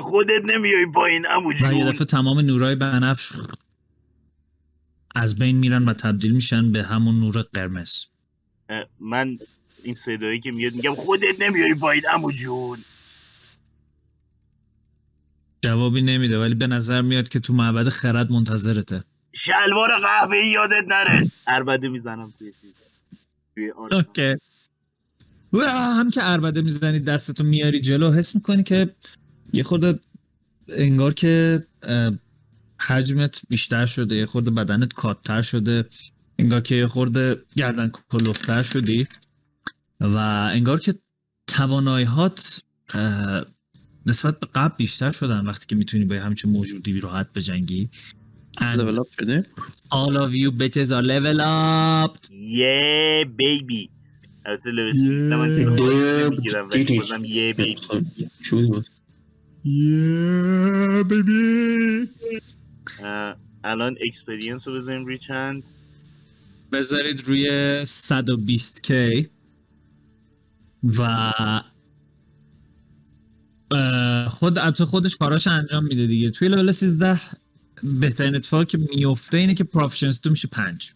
خودت 0.00 0.44
نمیای 0.44 0.86
پایین 0.94 1.26
عمو 1.26 1.50
و 1.50 1.52
یه 1.52 1.58
جون. 1.58 1.90
دفعه 1.92 2.04
تمام 2.04 2.40
نورای 2.40 2.74
بنفش 2.74 3.32
از 5.14 5.38
بین 5.38 5.56
میرن 5.56 5.84
و 5.84 5.92
تبدیل 5.92 6.32
میشن 6.32 6.72
به 6.72 6.82
همون 6.82 7.20
نور 7.20 7.42
قرمز. 7.42 7.92
من 9.00 9.38
این 9.82 9.94
صدایی 9.94 10.40
که 10.40 10.50
میاد 10.50 10.74
میگم 10.74 10.94
خودت 10.94 11.42
نمیای 11.42 11.74
پایین 11.74 12.02
عمو 12.12 12.32
جون. 12.32 12.78
جوابی 15.62 16.02
نمیده 16.02 16.38
ولی 16.38 16.54
به 16.54 16.66
نظر 16.66 17.02
میاد 17.02 17.28
که 17.28 17.40
تو 17.40 17.52
معبد 17.52 17.88
خرد 17.88 18.32
منتظرته. 18.32 19.04
شلوار 19.32 19.98
قهوه 20.00 20.36
یادت 20.36 20.84
نره. 20.88 21.30
عربده 21.46 21.88
می‌زنم 21.88 22.32
توی 22.38 22.52
چیز. 22.60 22.74
توی 23.54 23.68
اوکی. 23.68 24.36
و 25.54 25.62
هم 25.70 26.10
که 26.10 26.20
عربده 26.20 26.62
می‌زنی 26.62 27.00
دستتو 27.00 27.44
میاری 27.44 27.80
جلو 27.80 28.12
حس 28.12 28.34
می‌کنی 28.34 28.62
که 28.62 28.94
یه 29.52 29.62
خورده 29.62 29.98
انگار 30.68 31.14
که 31.14 31.62
حجمت 32.80 33.40
بیشتر 33.48 33.86
شده 33.86 34.14
یه 34.14 34.26
خورده 34.26 34.50
بدنت 34.50 34.92
کاتتر 34.92 35.42
شده 35.42 35.84
انگار 36.38 36.60
که 36.60 36.74
یه 36.74 36.86
خورده 36.86 37.36
گردن 37.56 37.92
کلوفتر 38.08 38.62
شدی 38.62 39.06
و 40.00 40.16
انگار 40.54 40.80
که 40.80 40.94
تواناییات 41.46 42.62
اه، 42.94 43.44
نسبت 44.06 44.40
به 44.40 44.48
قبل 44.54 44.74
بیشتر 44.76 45.12
شدن 45.12 45.46
وقتی 45.46 45.66
که 45.68 45.76
می‌تونی 45.76 46.04
با 46.04 46.14
همچین 46.14 46.50
موجودی 46.50 47.00
راحت 47.00 47.32
بجنگی. 47.32 47.90
And 48.60 48.62
لول 48.62 48.98
اپ 48.98 49.06
شده 49.20 49.46
all 49.92 50.14
of 50.24 50.32
you 50.32 50.50
bitches 50.60 50.90
are 50.90 51.04
level 51.06 51.40
up! 51.40 52.30
یه 52.30 53.26
بیبی 53.36 53.90
البته 54.46 54.70
لول 54.70 54.92
13 54.92 55.36
من 55.36 55.52
چیز 55.54 55.66
Yeah, 55.66 56.30
می‌گیرم 56.30 56.68
ولی. 56.70 56.98
بازم 56.98 57.24
یه 57.24 57.52
بیبی 57.52 57.76
بود. 57.90 58.86
baby 61.10 62.08
اه، 63.04 63.36
الان 63.64 63.96
experience 64.06 64.68
رو 64.68 64.74
بذاریم 64.74 65.04
روی 65.04 65.18
چند؟ 65.18 65.62
بذارید 66.72 67.20
روی 67.20 67.84
120k 67.84 68.92
و 70.84 71.00
اه، 73.70 74.28
خود 74.28 74.58
البته 74.58 74.84
خودش 74.84 75.16
کاراش 75.16 75.46
انجام 75.46 75.84
میده 75.84 76.06
دیگه. 76.06 76.30
توی 76.30 76.48
لول 76.48 76.72
13 76.72 77.20
بهترین 77.82 78.36
اتفاقی 78.36 78.64
که 78.64 78.78
میفته 78.78 79.38
اینه 79.38 79.54
که 79.54 79.64
proficiency 79.64 80.18
تو 80.18 80.30
میشه 80.30 80.48
5 80.48 80.92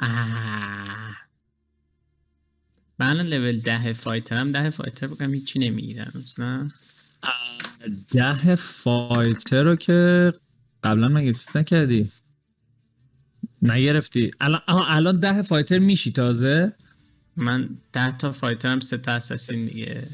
آه. 0.00 0.55
من 2.98 3.16
لول 3.16 3.60
ده 3.60 3.92
fighter 3.92 4.44
م 4.44 4.52
ده 4.52 4.70
fighter 4.70 5.06
بگم 5.06 5.34
هیچی 5.34 5.58
نمی‌گیرم 5.58 6.24
نه 6.38 6.68
ده 8.10 8.54
fighter 8.54 9.62
رو 9.62 9.76
که 9.76 10.32
قبلا 10.84 11.08
مگه 11.08 11.32
چیز 11.32 11.56
نکردی؟ 11.56 12.10
نگرفتی. 13.62 14.30
الان 14.40 14.60
آها، 14.68 14.86
الان 14.86 15.20
ده 15.20 15.42
fighter 15.42 15.78
میشی 15.78 16.12
تازه؟ 16.12 16.72
من 17.36 17.68
ده 17.92 18.18
تا 18.18 18.32
fighter 18.32 18.74
م 18.74 18.80
سه 18.80 18.96
تا 18.96 19.12
assassin 19.12 19.66
دیگه. 19.66 20.08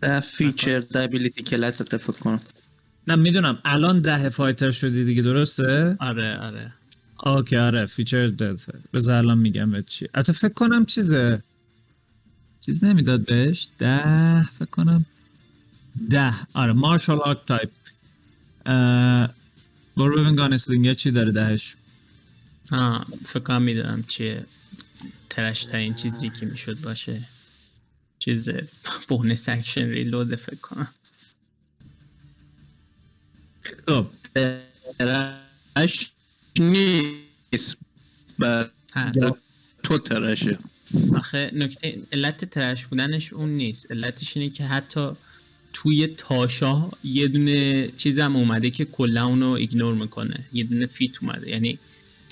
ده 0.00 0.20
feature 0.20 0.80
ability 0.80 1.42
کلاس 1.42 1.82
فکر 1.82 2.12
کنم. 2.12 2.40
نه 3.08 3.16
می‌دونم. 3.16 3.58
الان 3.64 4.00
ده 4.00 4.28
fighter 4.28 4.70
شدی 4.70 5.04
دیگه 5.04 5.22
درسته؟ 5.22 5.96
آره 6.00 6.36
آره. 6.36 6.72
okay 7.24 7.56
آره 7.56 7.86
feature 7.86 8.26
داد 8.28 8.60
بذار 8.92 9.14
الان 9.16 9.38
میگم 9.38 9.70
بهت 9.70 9.86
چی. 9.86 10.08
حتی 10.14 10.32
فکر 10.32 10.52
کنم 10.52 10.86
چیزه. 10.86 11.42
چیز 12.60 12.84
نمی‌داد 12.84 13.24
بهش؟ 13.26 13.68
ده 13.78 14.42
فکر 14.42 14.64
کنم 14.70 15.06
ده. 16.10 16.34
آره 16.54 16.72
martial 16.72 17.18
archetype 17.20 17.70
برو 19.96 20.16
ببین 20.20 20.36
gunsling 20.36 20.92
چی 20.94 21.10
داره 21.10 21.32
دهش. 21.32 21.76
آه 22.72 23.04
فکر 23.24 23.40
کنم 23.40 23.62
می‌دونم 23.62 24.02
چیه. 24.02 24.46
trash 25.30 25.64
ترین 25.64 25.94
چیزی 25.94 26.30
که 26.30 26.46
می‌شد 26.46 26.80
باشه. 26.80 27.20
چیز 28.18 28.48
bonus 29.08 29.48
action 29.48 29.88
reload 29.88 30.34
فکر 30.34 30.56
کنم. 30.56 30.88
خب. 33.88 34.06
trash 34.98 36.12
نیست. 36.60 37.76
بر 38.38 38.70
تو 39.82 39.98
ترشه. 39.98 40.58
آخه 41.16 41.50
نکته 41.54 41.98
علت 42.12 42.44
ترش 42.44 42.86
بودنش 42.86 43.32
اون 43.32 43.48
نیست. 43.48 43.90
علتش 43.92 44.36
اینه 44.36 44.50
که 44.50 44.64
حتی 44.64 45.10
توی 45.72 46.06
تاشا 46.06 46.90
یه 47.04 47.28
دونه 47.28 47.88
چیزم 47.88 48.36
اومده 48.36 48.70
که 48.70 48.84
کلا 48.84 49.24
اونو 49.26 49.50
ایگنور 49.50 49.94
می‌کنه. 49.94 50.44
یه 50.52 50.64
دونه 50.64 50.86
فیت 50.86 51.22
اومده. 51.22 51.50
یعنی 51.50 51.78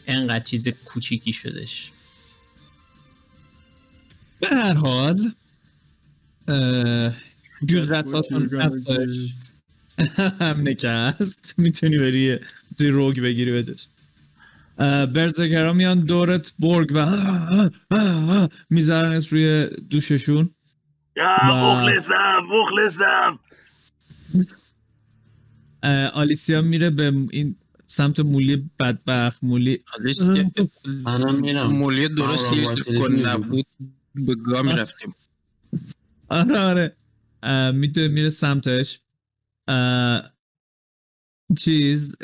انقدر 0.07 0.45
چیز 0.45 0.69
کوچیکی 0.69 1.33
شدش. 1.33 1.91
به 4.41 4.49
هر 4.49 4.75
حال 4.75 5.33
اه، 6.49 7.15
جزرت 7.67 8.11
هاتون 8.11 8.61
افزایش. 8.61 9.31
همینه 10.41 10.75
که 10.75 10.89
هست 10.89 11.55
می‌تونی 11.57 11.99
بری 11.99 12.39
توی 12.79 12.89
روگ 12.89 13.21
بگیری 13.21 13.53
بجاش 13.53 13.87
برزگرا 14.77 15.73
میان 15.73 16.01
دورت 16.01 16.53
برگ 16.59 16.91
و 16.95 18.49
میذارنت 18.71 19.29
روی 19.29 19.67
دوششون. 19.91 20.55
مخلصم 21.45 22.43
مخلصم. 22.63 23.39
آلیسیا 26.13 26.63
میره 26.63 26.91
به 26.91 27.13
این 27.31 27.57
سمت 27.87 28.21
مولی 28.21 28.71
بدبخت 28.79 29.45
مولی 29.45 29.85
مولی 31.69 32.09
درست 32.09 32.51
بری 32.87 33.23
نبود 33.23 33.67
به 34.15 34.35
گاه 34.35 34.63
می‌رفتیم 34.63 35.15
آره 36.29 36.59
آره. 36.59 36.97
میره 38.09 38.29
سمتش. 38.29 39.01
چیز 41.59 42.17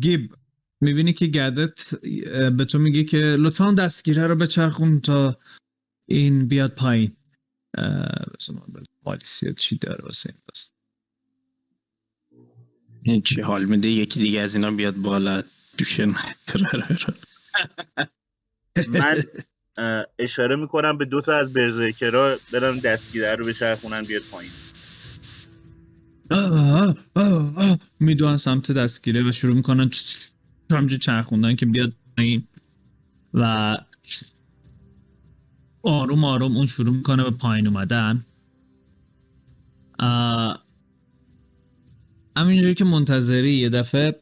گیب. 0.00 0.34
می‌بینی 0.84 1.12
که 1.12 1.26
گدت 1.26 1.94
به 2.50 2.64
تو 2.64 2.78
میگه 2.78 3.04
که 3.04 3.16
لطفا 3.16 3.64
اون 3.64 3.74
دستگیره 3.74 4.26
رو 4.26 4.36
بچرخون 4.36 5.00
تا 5.00 5.38
این 6.06 6.48
بیاد 6.48 6.74
پایین. 6.74 7.16
پالیسی 9.04 9.54
چی 9.54 9.78
داره 9.78 10.04
واسه 10.04 10.30
این 10.30 10.42
بس 10.48 10.70
این 13.02 13.22
چی 13.22 13.40
حال 13.40 13.64
میده؟ 13.64 13.88
یکی 13.88 14.20
دیگه 14.20 14.40
از 14.40 14.54
اینا 14.54 14.70
بیاد 14.70 14.94
بالا. 14.94 15.42
دوشه 15.78 16.06
من. 16.06 16.14
اشاره 20.18 20.56
می‌کنم 20.56 20.98
به 20.98 21.04
دوتا 21.04 21.36
از 21.36 21.52
برزرکرها 21.52 22.36
برم 22.52 22.78
دستگیره 22.78 23.34
رو 23.34 23.44
بچرخونن 23.44 24.02
بیاد 24.02 24.22
پایین. 24.30 24.52
می‌دونن 28.00 28.36
سمت 28.36 28.72
دستگیره 28.72 29.28
و 29.28 29.32
شروع 29.32 29.56
می‌کنن 29.56 29.90
همجور 30.70 30.98
چرخوندن 30.98 31.56
که 31.56 31.66
بیاد 31.66 31.92
پایین 32.16 32.44
و 33.34 33.76
آروم 35.82 36.24
آروم 36.24 36.56
اون 36.56 36.66
شروع 36.66 36.94
می‌کنه 36.94 37.24
به 37.24 37.30
پایین 37.30 37.66
اومدن. 37.66 38.24
همینجوری 42.36 42.74
که 42.74 42.84
منتظری 42.84 43.52
یه 43.52 43.68
دفعه 43.68 44.20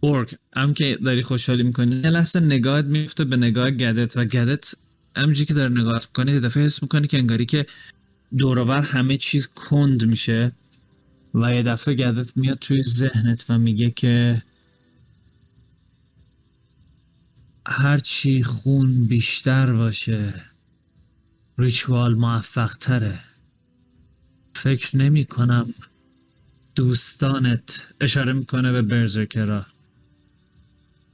اورک 0.00 0.34
هم 0.56 0.74
که 0.74 0.98
داری 1.04 1.22
خوشحالی 1.22 1.62
می‌کنی 1.62 1.96
یه 1.96 2.10
لحظه 2.10 2.40
نگاهت 2.40 2.84
میفته 2.84 3.24
به 3.24 3.36
نگاه 3.36 3.70
گدت 3.70 4.16
و 4.16 4.24
گدت 4.24 4.74
همینجوری 5.16 5.46
که 5.46 5.54
داره 5.54 5.70
نگاهت 5.70 6.06
می‌کنی 6.08 6.32
یه 6.32 6.40
دفعه 6.40 6.64
حس 6.64 6.82
می‌کنی 6.82 7.06
که 7.06 7.18
انگاری 7.18 7.46
که 7.46 7.66
دوروبر 8.38 8.82
همه 8.82 9.16
چیز 9.16 9.48
کند 9.48 10.04
میشه. 10.04 10.52
و 11.34 11.54
یه 11.54 11.62
دفعه 11.62 11.94
گدت 11.94 12.36
میاد 12.36 12.58
توی 12.58 12.82
ذهنت 12.82 13.44
و 13.48 13.58
میگه 13.58 13.90
که 13.90 14.42
هرچی 17.66 18.42
خون 18.42 19.04
بیشتر 19.04 19.72
باشه 19.72 20.34
ریچوال 21.58 22.14
موفق 22.14 22.76
تره 22.76 23.18
فکر 24.54 24.96
نمی 24.96 25.24
کنم 25.24 25.74
دوستانت 26.74 27.86
اشاره 28.00 28.32
می‌کنه 28.32 28.72
به 28.72 28.82
برزرکرا 28.82 29.66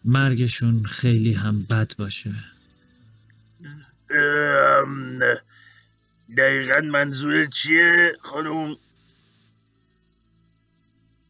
مرگشون 0.04 0.84
خیلی 0.84 1.32
هم 1.32 1.62
بد 1.62 1.92
باشه. 1.98 2.34
دقیقا 6.36 6.80
منظور 6.80 7.46
چیه 7.46 8.12
خانم 8.22 8.76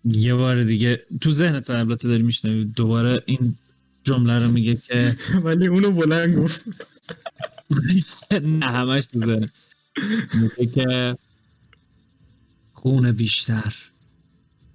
یه 0.05 0.35
بار 0.35 0.65
دیگه 0.65 1.07
تو 1.21 1.31
ذهنت 1.31 1.71
البته 1.71 2.09
داری 2.09 2.23
میشنوی. 2.23 2.65
دوباره 2.65 3.23
این 3.27 3.59
جمله 4.05 4.39
رو 4.39 4.53
میگه 4.53 4.77
که 4.77 5.17
ولی 5.45 5.67
اونو 5.67 5.91
بلند 5.93 6.37
گفت. 6.37 6.65
نه 8.43 8.67
همش 8.67 9.07
تو 9.07 9.21
ذهن. 9.27 9.49
میگه 10.35 10.73
که 10.75 11.17
خون 12.73 13.13
بیشتر 13.13 13.75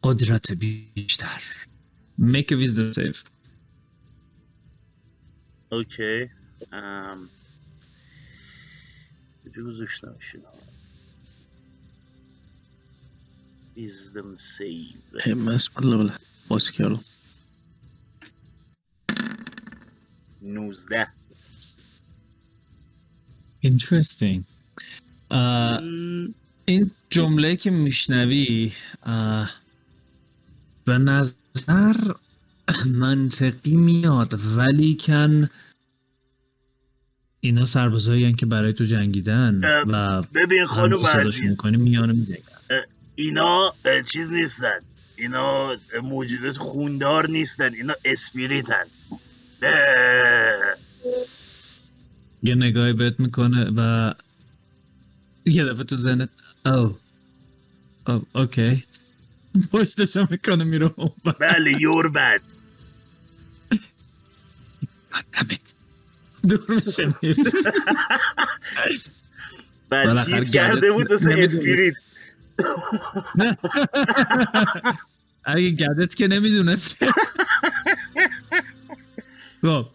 قدرت 0.03 0.51
بیشتر. 0.51 1.41
Make 2.21 2.51
a 2.51 2.55
wisdom 2.55 2.93
save. 2.93 3.17
اوکی 5.71 6.29
ام 6.71 7.29
کجا 9.45 9.85
Wisdom 13.77 14.39
save 14.39 15.27
همس 15.27 15.69
بالا 15.69 15.97
بالا 15.97 16.13
باز 16.47 16.71
کردم 16.71 17.03
19 20.41 21.07
interesting. 23.65 24.43
Uh, 25.31 25.81
این 26.65 26.91
جمله 27.09 27.55
که 27.55 27.71
میشنوی 27.71 28.71
uh, 29.03 29.09
به 30.85 30.97
نظر 30.97 32.13
منطقی 32.85 33.75
میاد 33.75 34.39
ولی 34.57 34.97
کن 34.99 35.49
اینا 37.39 37.65
سربازایی 37.65 38.33
که 38.33 38.45
برای 38.45 38.73
تو 38.73 38.83
جنگیدن 38.83 39.61
و 39.87 40.21
ببین 40.21 40.65
خانم 40.65 41.05
عزیز. 41.05 41.51
می‌کنی 41.51 41.77
میانه 41.77 42.13
میده 42.13 42.39
اینا 43.15 43.73
چیز 44.05 44.31
نیستن. 44.31 44.79
اینا 45.15 45.77
موجودات 46.03 46.57
خوندار 46.57 47.29
نیستن. 47.29 47.73
اینا 47.73 47.93
اسپریتن. 48.05 48.85
یه 52.43 52.55
نگاهی 52.55 52.93
بهت 52.93 53.19
می‌کنه 53.19 53.71
و 53.77 54.13
یه 55.45 55.65
دفعه 55.65 55.83
تو 55.83 55.97
ذهنت 55.97 56.29
او 56.65 56.97
او 58.07 58.25
اوکی. 58.35 58.83
پشتشو 59.71 60.27
می‌کنه 60.29 60.63
میره 60.63 60.85
ور. 60.85 61.31
بله 61.39 61.81
یور 61.81 62.09
بد. 62.09 62.41
دور 66.49 66.65
میشه 66.69 67.15
تیز 70.25 70.51
گردت 70.51 70.75
کرده 70.75 70.91
بود 70.91 71.11
واسه 71.11 71.25
نمی‌دونی. 71.25 71.43
اسپریت. 71.45 71.95
اگه 75.43 75.71
گدت 75.71 76.15
که 76.15 76.27
نمی‌دونست. 76.27 76.97
خب 79.61 79.87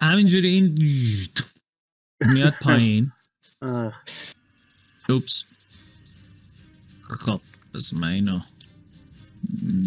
همینجوری 0.00 0.48
این 0.48 0.78
میاد 2.20 2.54
پایین. 2.62 3.12
اوپس. 5.08 5.44
خب 7.02 7.40
بس 7.74 7.92
من 7.92 8.08
اینو 8.08 8.40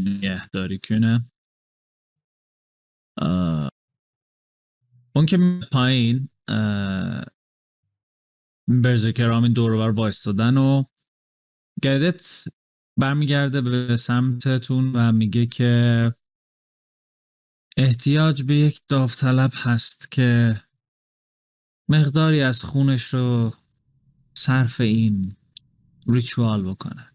نگهداری 0.05 0.79
کنم. 0.79 1.31
اون 5.15 5.25
که 5.25 5.37
میاد 5.37 5.69
پایین 5.71 6.29
برزرکر 8.67 9.31
همین 9.31 9.53
دور 9.53 9.71
و 9.71 9.77
بر 9.77 9.89
وایستادن 9.89 10.57
و 10.57 10.83
گدت 11.84 12.43
برمیگرده 12.97 13.61
به 13.61 13.97
سمتتون 13.97 14.91
و 14.95 15.11
میگه 15.11 15.45
که 15.45 16.14
احتیاج 17.77 18.43
به 18.43 18.56
یک 18.56 18.81
داوطلب 18.88 19.52
هست 19.56 20.11
که 20.11 20.61
مقداری 21.89 22.41
از 22.41 22.64
خونش 22.64 23.14
رو 23.14 23.53
صرف 24.34 24.81
این 24.81 25.35
ریچوال 26.07 26.64
بکنه 26.64 27.11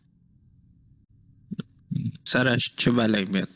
سرش 2.25 2.75
چه 2.77 2.91
بلایی 2.91 3.25
میاد 3.25 3.49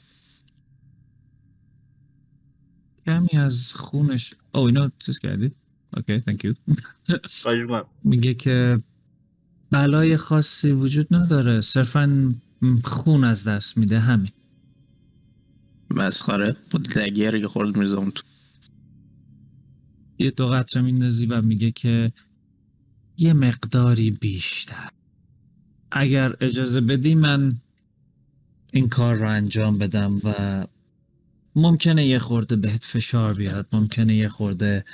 کمی 3.07 3.39
از 3.39 3.73
خونش 3.73 4.35
او 4.55 4.61
اینو 4.61 4.89
چیز 4.99 5.19
کردی؟ 5.19 5.53
اوکی 5.97 6.23
می‌کنم. 6.67 7.87
میگه 8.05 8.35
که 8.35 8.83
بلای 9.75 10.17
خاصی 10.17 10.71
وجود 10.71 11.15
نداره. 11.15 11.61
صرفا 11.61 12.35
خون 12.85 13.25
از 13.25 13.49
دست 13.49 13.79
میده 13.79 13.99
همین. 13.99 14.31
مسخره 15.91 16.57
بود 16.71 16.89
دگری 16.89 17.41
که 17.41 17.49
خورد 17.49 17.77
میزم 17.77 18.11
تو. 18.11 18.23
یه 20.19 20.31
دو 20.31 20.49
قطره 20.49 20.83
میندازی 20.83 21.27
و 21.27 21.43
میگه 21.43 21.71
که 21.71 22.13
یه 23.17 23.33
مقداری 23.33 24.11
بیشتر. 24.11 24.91
اگر 25.93 26.37
اجازه 26.41 26.81
بدی 26.81 27.15
من 27.15 27.57
این 28.73 28.89
کار 28.89 29.15
رو 29.15 29.29
انجام 29.29 29.79
بدم 29.79 30.21
و 30.25 30.67
ممکنه 31.57 32.07
یه 32.07 32.19
خورده 32.19 32.57
بهت 32.57 32.85
فشار 32.85 33.35
بیاد 33.35 33.67
ممکنه 33.73 34.15
یه 34.15 34.29
خورده 34.29 34.85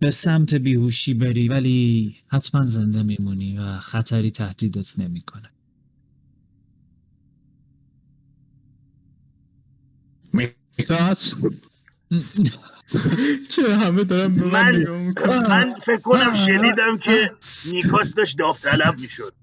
به 0.00 0.12
سمت 0.12 0.54
بیهوشی 0.54 1.14
بری 1.14 1.48
ولی 1.48 2.16
حتما 2.28 2.66
زنده 2.66 3.04
میمونی 3.04 3.58
و 3.58 3.78
خطری 3.78 4.32
تهدیدت 4.32 5.00
نمی‌کنه. 5.00 5.50
میکاس 10.32 11.34
چرا 13.50 13.76
همه 13.78 14.04
دارم 14.04 14.34
به 14.34 14.44
من 14.44 14.52
من- 14.52 14.76
نگاه 14.76 14.98
می‌کنم 15.02 15.46
من 15.48 15.74
فکر 15.74 16.00
کنم 16.00 16.34
شنیدم 16.34 16.98
که 16.98 17.32
میکاس 17.72 18.14
داشت 18.14 18.38
داوطلب 18.38 18.98
می‌شد. 18.98 19.34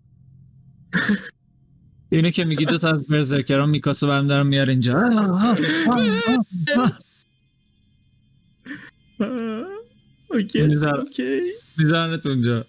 اینه 2.11 2.31
که 2.31 2.45
میگی 2.45 2.65
دو 2.65 2.77
تا 2.77 2.89
از 2.91 3.03
berserker 3.07 3.63
ان 3.63 3.69
میکاسو 3.69 4.07
بر 4.07 4.27
می‌دارم 4.27 4.47
میار 4.47 4.69
اینجا. 4.69 4.93
okay. 10.29 10.61
okay 10.61 11.41
میزنت 11.77 12.25
اونجا 12.25 12.65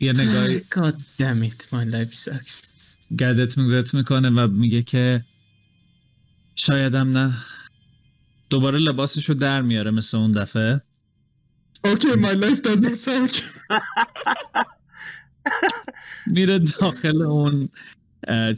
یه 0.00 0.12
نگاهی 0.12 0.60
God 0.60 0.94
damn 1.18 1.50
it 1.50 1.66
my 1.72 1.92
life 1.92 2.14
sucks. 2.14 2.68
گدت 3.18 3.58
میگوت 3.58 3.94
می‌کنه 3.94 4.30
و 4.30 4.48
میگه 4.48 4.82
که 4.82 5.24
شایدم 6.56 7.18
نه 7.18 7.32
دوباره 8.50 8.78
لباسشو 8.78 9.34
در 9.34 9.62
میاره 9.62 9.90
مثل 9.90 10.16
اون 10.16 10.32
دفعه 10.32 10.82
Okay 11.86 12.16
my 12.16 12.34
life 12.42 12.60
doesn't 12.60 13.04
suck. 13.04 13.42
میره 16.26 16.58
داخل 16.58 17.22
اون 17.22 17.68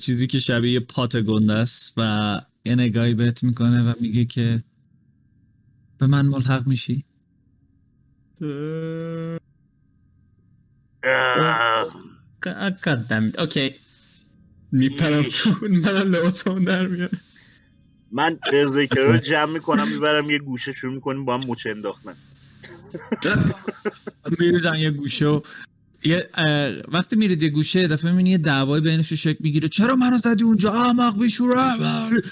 چیزی 0.00 0.26
که 0.26 0.38
شبیه 0.38 0.72
یه 0.72 0.80
پات 0.80 1.16
گنده 1.16 1.52
است 1.52 1.92
و 1.96 2.40
یه 2.64 2.74
نگاهی 2.74 3.14
بهت 3.14 3.42
می‌کنه 3.42 3.82
و 3.90 3.94
میگه 4.00 4.24
که 4.24 4.62
به 5.98 6.06
من 6.06 6.26
ملحق 6.26 6.66
میشی؟ 6.66 7.04
it 12.42 13.38
اوکی. 13.38 13.74
میپرم 14.72 15.22
تو 15.22 15.50
منم 15.68 16.14
لباسمون 16.14 16.64
در 16.64 16.86
میارم 16.86 17.20
من 18.12 18.38
برزرکر 18.52 19.00
رو 19.00 19.18
جمع 19.18 19.52
می‌کنم 19.52 19.88
می‌برم 19.88 20.30
یه 20.30 20.38
گوشه 20.38 20.72
شروع 20.72 20.94
می‌کنیم 20.94 21.24
با 21.24 21.38
هم 21.38 21.44
مچ 21.46 21.66
انداختن. 21.66 22.14
میریزن 24.38 24.76
یه 24.76 24.90
گوشه 24.90 25.40
یه 26.04 26.30
وقتی 26.88 27.16
میرید 27.16 27.42
یه 27.42 27.48
گوشه 27.48 27.88
دفعه 27.88 28.10
می‌بینی 28.10 28.30
یه 28.30 28.38
دعوای 28.38 28.80
بینش 28.80 29.12
شکل 29.12 29.38
می‌گیره. 29.40 29.68
چرا 29.68 29.96
منو 29.96 30.16
زدی 30.16 30.44
اونجا؟ 30.44 30.72
احمق 30.72 31.18
بیشوره 31.18 32.22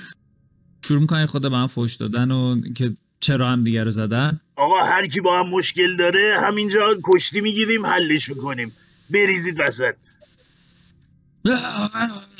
شروع 0.84 1.00
می‌کنن 1.00 1.26
خود 1.26 1.42
به 1.42 1.56
هم 1.56 1.66
فوش 1.66 1.94
دادن 1.94 2.30
و 2.30 2.60
که 2.72 2.96
چرا 3.20 3.48
هم 3.48 3.64
دیگه 3.64 3.84
رو 3.84 3.90
زدن؟ 3.90 4.40
آقا 4.56 4.82
هر 4.82 5.06
کی 5.06 5.20
با 5.20 5.38
هم 5.38 5.48
مشکل 5.50 5.96
داره 5.96 6.40
همینجا 6.42 6.96
کشتی 7.04 7.40
می‌گیریم 7.40 7.86
حلش 7.86 8.28
می‌کنیم. 8.28 8.72
بریزید 9.10 9.60
وسط. 9.60 9.94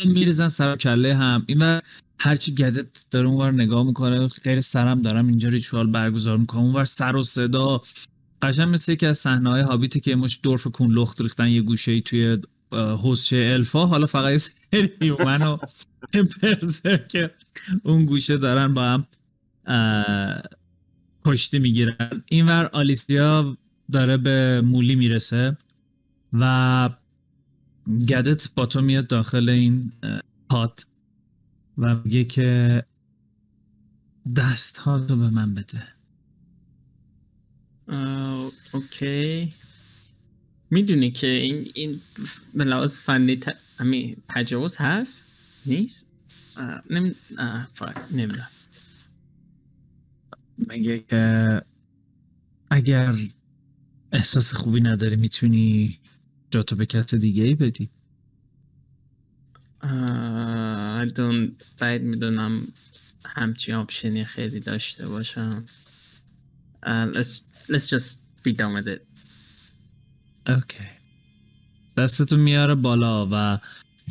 میریزن 0.05 0.49
سر 0.49 0.77
کله 0.77 1.15
هم. 1.15 1.45
این 1.47 1.81
هرچی 2.19 2.55
گدت 2.55 2.87
داره 3.11 3.27
اونور 3.27 3.51
نگاه 3.51 3.87
می‌کنه 3.87 4.29
غیر 4.29 4.61
سرم 4.61 5.03
دارم 5.03 5.27
اینجا 5.27 5.49
ریچوال 5.49 5.87
برگزار 5.87 6.37
می‌کنم. 6.37 6.61
اونور 6.61 6.85
سر 6.85 7.17
و 7.17 7.23
صدا. 7.23 7.81
قشنگ 8.43 8.75
مثل 8.75 8.93
یکی 8.93 9.07
از 9.07 9.19
صحنه 9.19 9.51
های 9.51 9.63
هابیتی 9.63 10.01
که 10.01 10.17
مش 10.17 10.41
دورف 10.43 10.67
کون 10.67 10.93
لخت 10.93 11.21
ریختن 11.21 11.49
یه 11.49 11.63
گوشه 11.63 11.93
ای 11.93 12.01
توی 12.01 12.39
حوزچه 12.73 13.37
الفا. 13.37 13.87
حالا 13.87 14.07
فقط 14.07 14.31
یه 14.31 14.39
سری 14.39 15.11
و 15.11 15.59
که 17.13 17.31
اون 17.83 18.05
گوشه 18.05 18.37
دارن 18.37 18.75
با 18.75 18.83
هم 18.83 19.07
کشتی 21.27 21.59
می‌گیرن. 21.59 22.23
اینور 22.27 22.71
آلیسیا 22.73 23.57
داره 23.93 24.17
به 24.17 24.61
مولی 24.65 24.95
می‌رسه 24.95 25.57
و 26.33 26.91
گدت 28.09 28.49
با 28.55 28.67
تو 28.67 28.81
میاد 28.81 29.07
داخل 29.07 29.49
این 29.49 29.93
پات 30.49 30.87
و 31.79 31.95
میگه 32.05 32.25
که 32.25 32.85
دست 34.37 34.77
ها 34.77 34.97
رو 34.97 35.17
به 35.17 35.31
من 35.31 35.55
بده. 35.55 35.83
اوکی. 38.73 39.53
می‌دونی 40.71 41.11
که 41.11 41.27
این 41.27 41.71
این 41.75 42.01
به 42.55 42.65
لحاظ 42.65 42.99
فنی 42.99 43.41
تجاوز 44.29 44.77
هست؟ 44.77 45.29
نیست؟ 45.67 46.07
نمی‌دونم. 48.11 48.49
میگه 50.59 50.99
که 50.99 51.63
اگر 52.71 53.15
احساس 54.13 54.55
خوبی 54.55 54.81
نداری 54.81 55.17
می‌تونی 55.17 55.99
جاتو 56.51 56.77
به 56.77 56.87
کس 56.87 57.15
دیگه 57.15 57.43
ای 57.43 57.55
بدی 57.55 57.91
دون 61.15 61.57
باید 61.81 62.03
می‌دونم 62.03 62.67
همچین 63.25 63.75
آپشنی 63.75 64.25
خیلی 64.25 64.61
داشته 64.61 65.09
باشم. 65.09 65.65
آه، 66.83 67.13
let's, 67.13 67.43
let's 67.69 67.89
just 67.89 68.19
be 68.49 68.53
done 68.53 68.75
with 68.77 68.89
it. 68.89 69.01
اوکی. 70.47 70.85
دستتو 71.97 72.37
میاره 72.37 72.75
بالا 72.75 73.29
و 73.33 73.59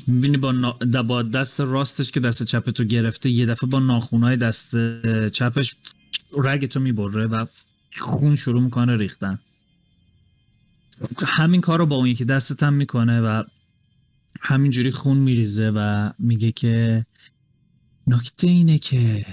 می‌بینی 0.07 0.38
با, 0.38 0.51
نا... 0.51 0.72
با 1.03 1.23
دست 1.23 1.59
راستش 1.59 2.11
که 2.11 2.19
دست 2.19 2.43
چپتو 2.43 2.84
گرفته 2.84 3.30
یه 3.30 3.45
دفعه 3.45 3.69
با 3.69 3.80
ناخونای 3.80 4.38
دست 4.38 4.76
چپش 5.30 5.76
رگ 6.38 6.66
تو 6.66 6.80
می‌بره 6.80 7.28
و 7.28 7.46
خون 8.00 8.36
شروع 8.36 8.62
می‌کنه 8.62 8.98
ریختن. 8.98 9.40
همین 11.28 11.62
کار 11.62 11.80
رو 11.80 11.86
با 11.86 11.96
اون 11.96 12.08
یکی 12.08 12.26
دستت 12.26 12.64
هم 12.64 12.74
می‌کنه 12.74 13.22
و 13.22 13.44
همینجوری 14.42 14.92
خون 14.92 15.18
میریزه 15.18 15.72
و 15.76 16.12
میگه 16.20 16.52
که 16.52 17.06
نکته 18.08 18.48
اینه 18.48 18.78
که 18.78 19.26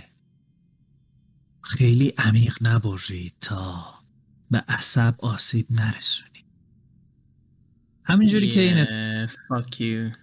خیلی 1.62 2.14
عمیق 2.18 2.58
نبرید 2.60 3.34
تا 3.40 3.84
به 4.50 4.64
عصب 4.68 5.14
آسیب 5.18 5.66
نرسونی. 5.70 6.44
همینجوری 8.04 8.50
که 8.50 8.60
این 8.60 8.84
Yeah, 8.84 9.30
fuck 9.30 9.74
you. 9.74 10.16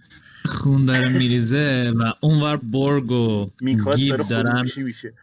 خون 0.48 0.84
داره 0.84 1.18
میریزه 1.18 1.92
و 1.96 2.12
اونور 2.20 2.56
برگ 2.56 3.10
و 3.10 3.50
میکاس 3.60 4.00
گیب 4.00 4.16
داره 4.16 4.28
دارن. 4.28 4.68
میشه. 4.76 5.14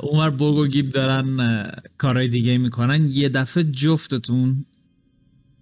اونور 0.00 0.30
برگ 0.30 0.54
و 0.54 0.66
گیب 0.66 0.90
دارن 0.90 1.70
کارهای 1.98 2.28
دیگه 2.28 2.58
می‌کنن. 2.58 3.08
یه 3.08 3.28
دفعه 3.28 3.64
جفتتون 3.64 4.66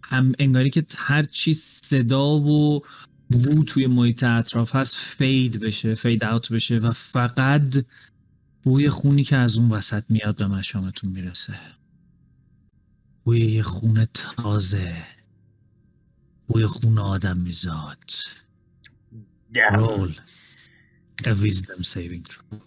هم 0.03 0.33
انگاری 0.39 0.71
که 0.71 0.87
هر 0.97 1.23
چی 1.23 1.55
صدا 1.55 2.27
و 2.27 2.83
بو 3.31 3.65
توی 3.65 3.87
محیط 3.87 4.25
اطراف 4.25 4.77
هست 4.77 4.97
fade 4.97 5.61
بشه 5.61 5.95
fade 5.95 6.24
out 6.24 6.53
بشه 6.53 6.79
و 6.79 6.93
فقط 6.93 7.85
بوی 8.62 8.89
خونی 8.89 9.25
که 9.25 9.37
از 9.37 9.57
اون 9.57 9.71
وسط 9.71 10.05
میاد 10.09 10.37
به 10.37 10.47
مشامتون 10.47 11.11
می‌رسه. 11.11 11.55
بوی 13.25 13.41
یه 13.41 13.62
خون 13.62 14.07
تازه. 14.15 14.97
بوی 16.47 16.67
خون 16.67 16.99
آدم 16.99 17.37
میزاد. 17.37 18.11
roll 19.73 20.15
a 21.27 21.35
wisdom 21.35 21.83
saving 21.83 22.25
throw. 22.25 22.61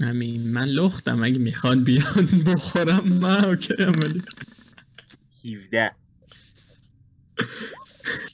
همین 0.00 0.52
من 0.52 0.68
لختم 0.68 1.22
اگه 1.22 1.38
می‌خواد 1.38 1.84
بیان 1.84 2.26
بخورم. 2.46 3.08
من 3.08 3.44
okay 3.44 3.74
ولی 3.74 4.22
17 5.44 5.94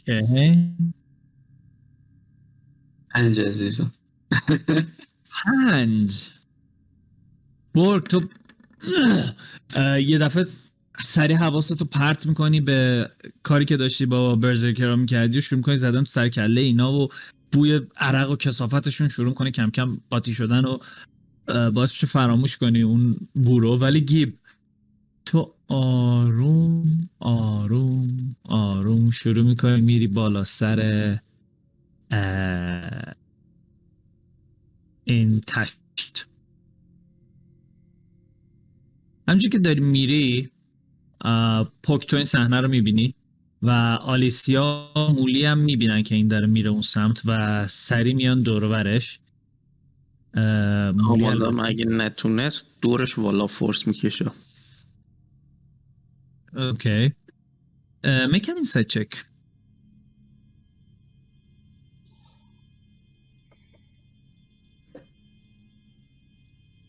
اوکی. 0.08 0.76
پنج 3.10 3.40
عزیزم. 3.40 3.92
پنج. 5.30 6.30
برگ 7.74 8.06
تو. 8.06 8.28
یه 9.98 10.18
دفعه 10.18 10.46
سری 11.00 11.34
حواستو 11.34 11.84
پرت 11.84 12.26
می‌کنی 12.26 12.60
به 12.60 13.10
کاری 13.42 13.64
که 13.64 13.76
داشتی 13.76 14.06
با 14.06 14.36
برزرکرا 14.36 14.96
می‌کردی 14.96 15.38
و 15.38 15.40
شروع 15.40 15.56
می‌کنی 15.56 15.76
زدن 15.76 16.00
تو 16.00 16.04
سر 16.04 16.28
کله 16.28 16.60
اینا 16.60 16.92
و 16.92 17.08
بوی 17.52 17.80
عرق 17.96 18.30
و 18.30 18.36
کسافتشون 18.36 19.08
شروع 19.08 19.34
کنه 19.34 19.50
کم 19.50 19.70
کم 19.70 19.98
قاطی 20.10 20.34
شدن 20.34 20.64
و 20.64 20.78
باعث 21.70 21.92
میشه 21.92 22.06
فراموش 22.06 22.56
کنی 22.56 22.82
اون 22.82 23.16
بورو. 23.34 23.76
ولی 23.78 24.00
گیب 24.00 24.38
تو 25.26 25.54
آروم 25.68 27.08
آروم 27.20 28.36
آروم 28.44 29.10
شروع 29.10 29.44
می‌کنی 29.44 29.80
میری 29.80 30.06
بالا 30.06 30.44
سر 30.44 31.18
این 35.04 35.40
تشت. 35.46 36.26
همچون 39.28 39.50
که 39.50 39.58
داری 39.58 39.80
میری 39.80 40.50
پوک 41.82 42.06
تو 42.06 42.16
این 42.16 42.24
صحنه 42.24 42.60
رو 42.60 42.68
می‌بینی؟ 42.68 43.14
و 43.62 43.70
آلیسیا 44.02 44.92
مولی 44.96 45.44
هم 45.44 45.58
می‌بینن 45.58 46.02
که 46.02 46.14
این 46.14 46.28
داره 46.28 46.46
میره 46.46 46.70
اون 46.70 46.82
سمت 46.82 47.22
و 47.24 47.66
سری 47.68 48.14
میان 48.14 48.42
دور 48.42 48.64
و 48.64 48.68
برش. 48.68 49.20
اه، 50.34 50.90
مولی 50.90 51.24
آمادا 51.24 51.46
البته- 51.46 51.66
اگه 51.66 51.84
نتونست 51.84 52.64
دورش 52.80 53.18
والا 53.18 53.46
فورس 53.46 53.86
می‌کشه؟ 53.86 54.30
اوکی. 56.56 57.12
این 58.04 58.64
سه 58.64 58.84
چک. 58.84 59.24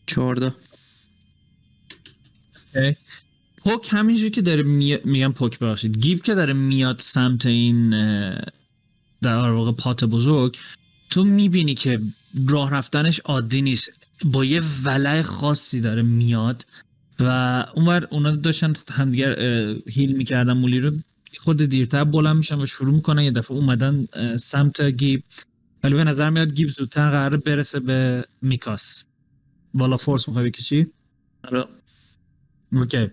چهارده. 0.06 0.54
اوکی. 2.74 2.96
پوک 3.64 3.88
همینجوری 3.90 4.30
که 4.30 4.42
داره 4.42 4.62
می... 4.62 4.98
میگم 5.04 5.32
پوک 5.32 5.58
ببخشید. 5.58 5.98
گیب 5.98 6.22
که 6.22 6.34
داره 6.34 6.52
میاد 6.52 7.00
سمت 7.00 7.46
این 7.46 7.90
در 9.22 9.50
واقع 9.50 9.72
پات 9.72 10.04
بزرگ 10.04 10.58
تو 11.10 11.24
می‌بینی 11.24 11.74
که 11.74 12.00
راه 12.48 12.70
رفتنش 12.70 13.20
عادی 13.20 13.62
نیست. 13.62 13.90
با 14.24 14.44
یه 14.44 14.62
ولع 14.84 15.22
خاصی 15.22 15.80
داره 15.80 16.02
میاد 16.02 16.66
و 17.20 17.66
اونور 17.74 18.08
اونا 18.10 18.36
داشتن 18.36 18.72
همدیگر 18.90 19.38
هیل 19.88 20.16
می‌کردن 20.16 20.52
مولی 20.52 20.80
رو. 20.80 20.92
خود 21.38 21.62
دیرتر 21.62 22.04
بلند 22.04 22.36
میشن 22.36 22.60
و 22.60 22.66
شروع 22.66 22.94
می‌کنن 22.94 23.22
یه 23.22 23.30
دفعه 23.30 23.56
اومدن 23.56 24.06
سمت 24.36 24.80
گیب. 24.82 25.22
ولی 25.84 25.94
به 25.94 26.04
نظر 26.04 26.30
میاد 26.30 26.54
گیب 26.54 26.68
زودتر 26.68 27.10
قراره 27.10 27.36
برسه 27.36 27.80
به 27.80 28.24
میکاس. 28.42 29.04
بالا 29.74 29.96
فورس 29.96 30.28
می‌خوای 30.28 30.50
بکشی؟ 30.50 30.86
آره. 31.44 31.64
اوکی. 32.72 33.08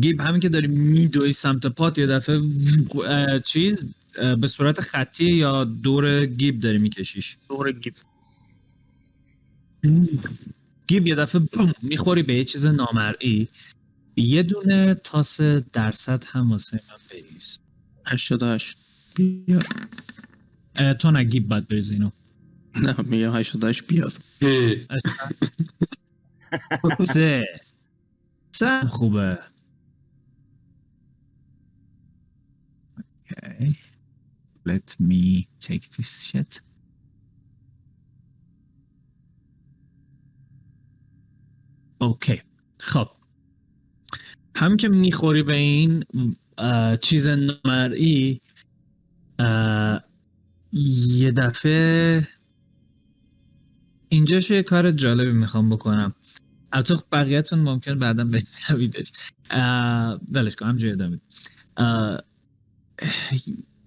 گیب 0.00 0.20
همین 0.20 0.40
که 0.40 0.48
داری 0.48 0.66
میدوی 0.66 1.32
سمت 1.32 1.66
پات 1.66 1.98
یه 1.98 2.06
دفعه 2.06 2.40
چیز 3.44 3.86
به 4.40 4.46
صورت 4.46 4.80
خطی 4.80 5.24
یا 5.24 5.64
دور 5.64 6.26
گیب 6.26 6.60
داری 6.60 6.78
میکشیش؟ 6.78 7.36
دور 7.48 7.72
گیب. 7.72 7.94
گیب 10.86 11.06
یه 11.06 11.14
دفعه 11.14 11.42
می‌خوری 11.82 12.22
به 12.22 12.34
یه 12.34 12.44
چیز 12.44 12.66
نامرئی. 12.66 13.48
یه 14.16 14.42
دونه 14.42 14.94
تاس 14.94 15.40
درصد 15.72 16.24
هم 16.26 16.50
واسه 16.50 16.80
من 16.88 16.96
بریز. 17.10 17.58
هشتاد 18.06 18.42
و 18.42 18.46
هشت. 18.46 18.76
بیار 19.14 19.66
اه، 20.76 20.94
تو 20.94 21.10
نه 21.10 21.24
گیب 21.24 21.48
باید 21.48 21.68
بریز 21.68 21.90
اینو. 21.90 22.10
نه 22.82 22.94
میگم 23.02 23.36
هشتاد 23.36 23.64
و 23.64 23.66
هشت 23.66 23.86
بیار 23.86 24.12
سه. 27.14 27.44
سه 28.52 28.80
خوبه. 28.80 29.38
Okay. 33.30 33.78
Let 34.64 34.96
me 34.98 35.48
take 35.60 35.90
this 35.96 36.22
shit. 36.22 36.60
اوکی 42.00 42.42
خب. 42.80 43.08
هم 44.56 44.76
که 44.76 44.88
می‌خوری 44.88 45.42
به 45.42 45.54
این 45.54 46.04
چیز 47.02 47.28
نامرئی 47.28 48.40
اه، 49.38 50.02
یه 50.72 51.30
دفعه 51.30 52.28
اینجاش 54.08 54.50
یه 54.50 54.62
کار 54.62 54.90
جالبی 54.90 55.32
می‌خوام 55.32 55.70
بکنم. 55.70 56.14
البته 56.72 56.96
بقیهتون 57.12 57.58
ممکن 57.58 57.98
بعدا 57.98 58.24
بشنویدش. 58.24 59.12
ولش 60.32 60.56
کن 60.56 60.66
همجوری 60.66 60.92
ادامه 60.92 61.20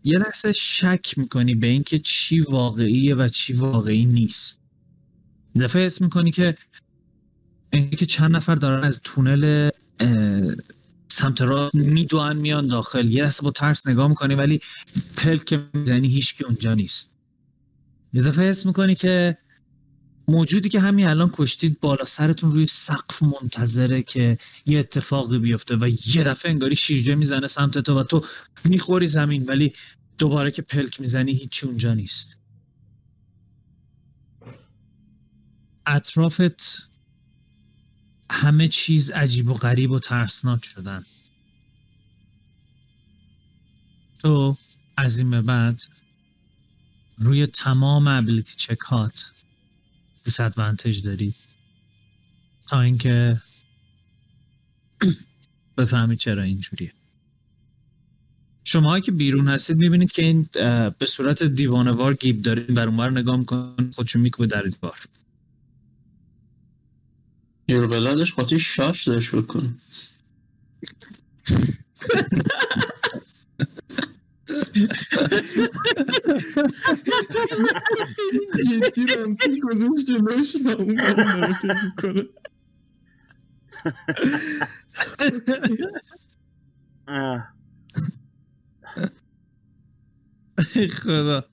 یه 0.03 0.19
لحظه 0.19 0.53
شک 0.53 1.17
می‌کنی 1.17 1.55
به 1.55 1.67
اینکه 1.67 1.99
چی 1.99 2.39
واقعیه 2.39 3.15
و 3.15 3.27
چی 3.27 3.53
واقعی 3.53 4.05
نیست. 4.05 4.59
دفعه 5.59 5.85
حس 5.85 6.01
می‌کنی 6.01 6.31
که 6.31 6.57
اینکه 7.73 8.05
چند 8.05 8.35
نفر 8.35 8.55
دارن 8.55 8.83
از 8.83 9.01
تونل 9.03 9.69
سمت 11.07 11.41
راست 11.41 11.75
میدوان 11.75 12.37
میان 12.37 12.67
داخل. 12.67 13.11
یه 13.11 13.23
لحظه 13.23 13.41
با 13.41 13.51
ترس 13.51 13.87
نگاه 13.87 14.07
می‌کنی 14.07 14.35
ولی 14.35 14.59
پلک 15.17 15.45
که 15.45 15.63
می‌زنی 15.73 16.07
هیچ 16.07 16.35
که 16.35 16.45
اونجا 16.45 16.73
نیست. 16.73 17.11
یه 18.13 18.21
دفعه 18.21 18.49
حس 18.49 18.65
می‌کنی 18.65 18.95
که 18.95 19.37
موجودی 20.27 20.69
که 20.69 20.79
همین 20.79 21.07
الان 21.07 21.29
کشتید 21.33 21.79
بالا 21.79 22.05
سرتون 22.05 22.51
روی 22.51 22.67
سقف 22.67 23.23
منتظره 23.23 24.03
که 24.03 24.37
یه 24.65 24.79
اتفاقی 24.79 25.39
بیفته 25.39 25.75
و 25.75 25.91
یه 26.05 26.23
دفعه 26.23 26.51
انگاری 26.51 26.75
شیرجه 26.75 27.15
می‌زنه 27.15 27.47
سمت 27.47 27.77
تو 27.77 27.99
و 27.99 28.03
تو 28.03 28.25
می‌خوری 28.65 29.07
زمین 29.07 29.45
ولی 29.45 29.73
دوباره 30.17 30.51
که 30.51 30.61
پلک 30.61 31.01
می‌زنی 31.01 31.31
هیچی 31.31 31.65
اونجا 31.65 31.93
نیست. 31.93 32.37
اطرافت 35.85 36.89
همه 38.31 38.67
چیز 38.67 39.11
عجیب 39.11 39.49
و 39.49 39.53
غریب 39.53 39.91
و 39.91 39.99
ترسناک 39.99 40.65
شدن. 40.65 41.05
تو 44.19 44.57
از 44.97 45.17
این 45.17 45.29
به 45.29 45.41
بعد 45.41 45.83
روی 47.17 47.47
تمام 47.47 48.07
ابیلیتی 48.07 48.55
چک 48.57 48.79
هات 48.79 49.32
دیسادوانتج 50.23 51.03
داری. 51.03 51.33
تا 52.67 52.81
اینکه 52.81 53.41
بفهمی 55.77 56.17
چرا 56.17 56.41
اینجوریه. 56.43 56.93
شما 58.63 58.99
که 58.99 59.11
بیرون 59.11 59.47
هستید 59.47 59.77
می‌بینید 59.77 60.11
که 60.11 60.21
این 60.21 60.49
به 60.99 61.05
صورت 61.05 61.43
دیوانوار 61.43 62.13
گیب 62.13 62.41
دارید 62.41 62.73
بر 62.73 62.87
اونور 62.87 63.11
نگاه 63.11 63.37
می‌کنه 63.37 63.91
خودشو 63.95 64.19
میکوبه 64.19 64.47
در 64.47 64.61
دیوار. 64.61 64.99
یوربلادش 67.67 68.33
خاطر 68.33 68.57
شاش 68.57 69.07
داشت 69.07 69.35
بکن 69.35 69.77
جدی 78.69 79.05
رامتین 79.15 79.59
گذاشت 79.59 80.05
جلوش 80.07 80.55
و 80.65 80.69
اون 80.69 80.95
می‌کنه. 81.83 82.23
خدا. 90.87 91.45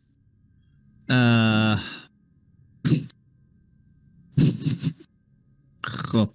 خب. 5.85 6.31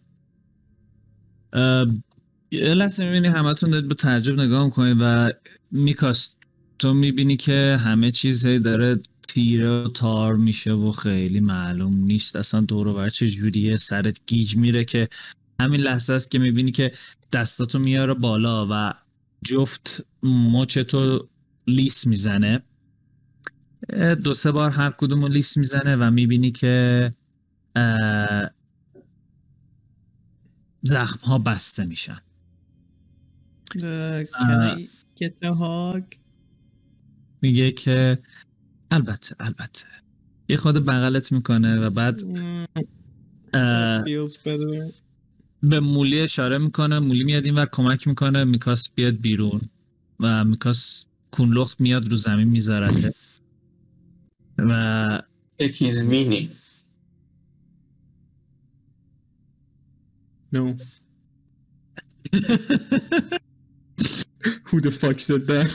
یه 2.51 2.73
لحظه 2.73 3.05
می‌بینی 3.05 3.27
همتون 3.27 3.69
دارید 3.69 3.87
به 3.87 3.95
تعجب 3.95 4.39
نگاه 4.39 4.65
می‌کنید 4.65 4.97
و 5.01 5.31
میکاس 5.71 6.34
تو 6.79 6.93
می‌بینی 6.93 7.37
که 7.37 7.77
همه 7.79 8.11
چیز 8.11 8.45
هی 8.45 8.59
داره 8.59 8.99
تیره 9.27 9.69
و 9.69 9.87
تار 9.87 10.35
میشه 10.35 10.71
و 10.71 10.91
خیلی 10.91 11.39
معلوم 11.39 11.95
نیست. 11.95 12.35
اصلا 12.35 12.61
دور 12.61 12.87
و 12.87 12.93
بر 12.93 13.09
چه 13.09 13.29
جوریه؟ 13.29 13.75
سرت 13.75 14.19
گیج 14.27 14.57
میره 14.57 14.85
که 14.85 15.09
همین 15.59 15.81
لحظه 15.81 16.13
است 16.13 16.31
که 16.31 16.39
می‌بینی 16.39 16.71
که 16.71 16.91
دستاتو 17.33 17.79
میاره 17.79 18.13
بالا 18.13 18.67
و 18.71 18.93
جفت 19.43 20.05
مچتو 20.23 21.29
لیس 21.67 22.07
می‌زنه. 22.07 22.63
دو 24.23 24.33
سه 24.33 24.51
بار 24.51 24.69
هر 24.69 24.91
کدوم 24.97 25.21
رو 25.21 25.27
لیس 25.27 25.57
می‌زنه 25.57 25.95
و 25.95 26.11
می‌بینی 26.11 26.51
که 26.51 27.13
زخم 30.83 31.19
ها 31.27 31.39
بسته 31.39 31.85
میشن. 31.85 32.19
Can 33.75 34.59
I 34.61 34.87
get 35.19 35.35
a 35.43 35.53
hug? 35.53 36.24
میگه 37.45 37.71
که 37.71 38.19
البته 38.91 39.35
البته. 39.39 39.85
یه 40.49 40.57
خود 40.57 40.85
بغلت 40.85 41.31
می‌کنه 41.31 41.79
و 41.79 41.89
بعد 41.89 42.21
better. 44.45 44.93
به 45.63 45.79
مولی 45.79 46.19
اشاره 46.19 46.57
می‌کنه 46.57 46.99
مولی 46.99 47.23
میاد 47.23 47.45
اینور 47.45 47.65
کمک 47.65 48.07
می‌کنه 48.07 48.43
میکاس 48.43 48.89
بیاد 48.95 49.13
بیرون 49.13 49.61
و 50.19 50.43
میکاس 50.43 51.05
کونلخت 51.31 51.81
میاد 51.81 52.07
رو 52.07 52.17
زمین 52.17 52.47
میذارته 52.47 53.13
و 54.57 55.21
یکیز 55.59 55.99
مینی 55.99 56.49
no. 60.51 60.77
Who 64.67 64.79
the 64.79 64.91
fuck 64.91 65.19
said 65.19 65.43
that? 65.47 65.69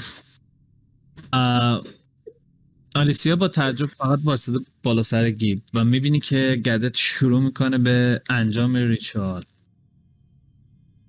آلیسیا 2.94 3.36
با 3.36 3.48
تعجب 3.48 3.86
فقط 3.86 4.18
واسطه 4.24 4.58
بالا 4.82 5.02
سر 5.02 5.30
گیب 5.30 5.62
و 5.74 5.84
می‌بینی 5.84 6.20
که 6.20 6.62
گدت 6.64 6.96
شروع 6.96 7.40
می‌کنه 7.40 7.78
به 7.78 8.22
انجام 8.30 8.76
ریچوال 8.76 9.44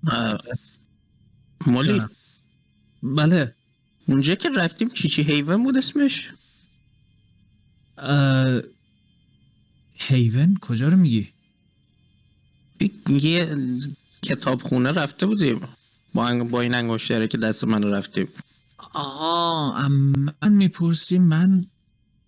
اه، 0.06 0.38
مولی. 1.66 2.02
بله. 3.02 3.54
اونجا 4.06 4.34
که 4.34 4.50
رفتیم 4.56 4.88
چی 4.88 5.08
چی 5.08 5.22
هیون 5.22 5.64
بود 5.64 5.76
اسمش؟ 5.76 6.32
هیون؟ 9.94 10.56
کجا 10.60 10.88
رو 10.88 10.96
میگی؟ 10.96 11.32
یه 13.08 13.56
کتابخونه 14.22 14.92
رفته 14.92 15.26
بودیم. 15.26 15.60
با, 16.14 16.26
انگ... 16.26 16.50
با 16.50 16.60
این 16.60 16.74
انگشتره 16.74 17.28
که 17.28 17.38
دست 17.38 17.64
من 17.64 17.84
رفتیم 17.84 18.28
آها 18.92 19.76
ام- 19.76 20.34
من 20.42 20.52
می‌پرسی 20.52 21.18
من 21.18 21.66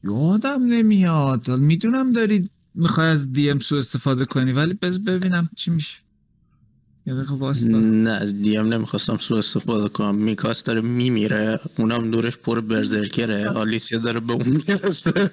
یادم 0.05 0.63
نمیاد. 0.67 1.51
می‌دونم 1.51 2.13
داری 2.13 2.51
می‌خوای 2.75 3.07
از 3.07 3.33
دی 3.33 3.51
ام 3.51 3.59
سو 3.59 3.77
استفاده 3.77 4.25
کنی 4.25 4.53
ولی 4.53 4.75
بز 4.75 4.99
ببینم 4.99 5.49
چی 5.57 5.71
میشه. 5.71 5.99
واستا 7.07 7.79
نه 7.81 8.11
از 8.11 8.43
دیم 8.43 8.67
نمی‌خواستم 8.67 9.17
سو 9.17 9.35
استفاده 9.35 9.89
کنم. 9.89 10.15
میکاس 10.15 10.65
داره 10.65 10.81
میمیره 10.81 11.61
اونم 11.79 12.11
دورش 12.11 12.37
پر 12.37 12.61
برزرکره. 12.61 13.49
آلیسیا 13.49 13.99
داره 13.99 14.21
به 14.21 14.33
اون 14.33 14.49
می‌رسه. 14.69 15.31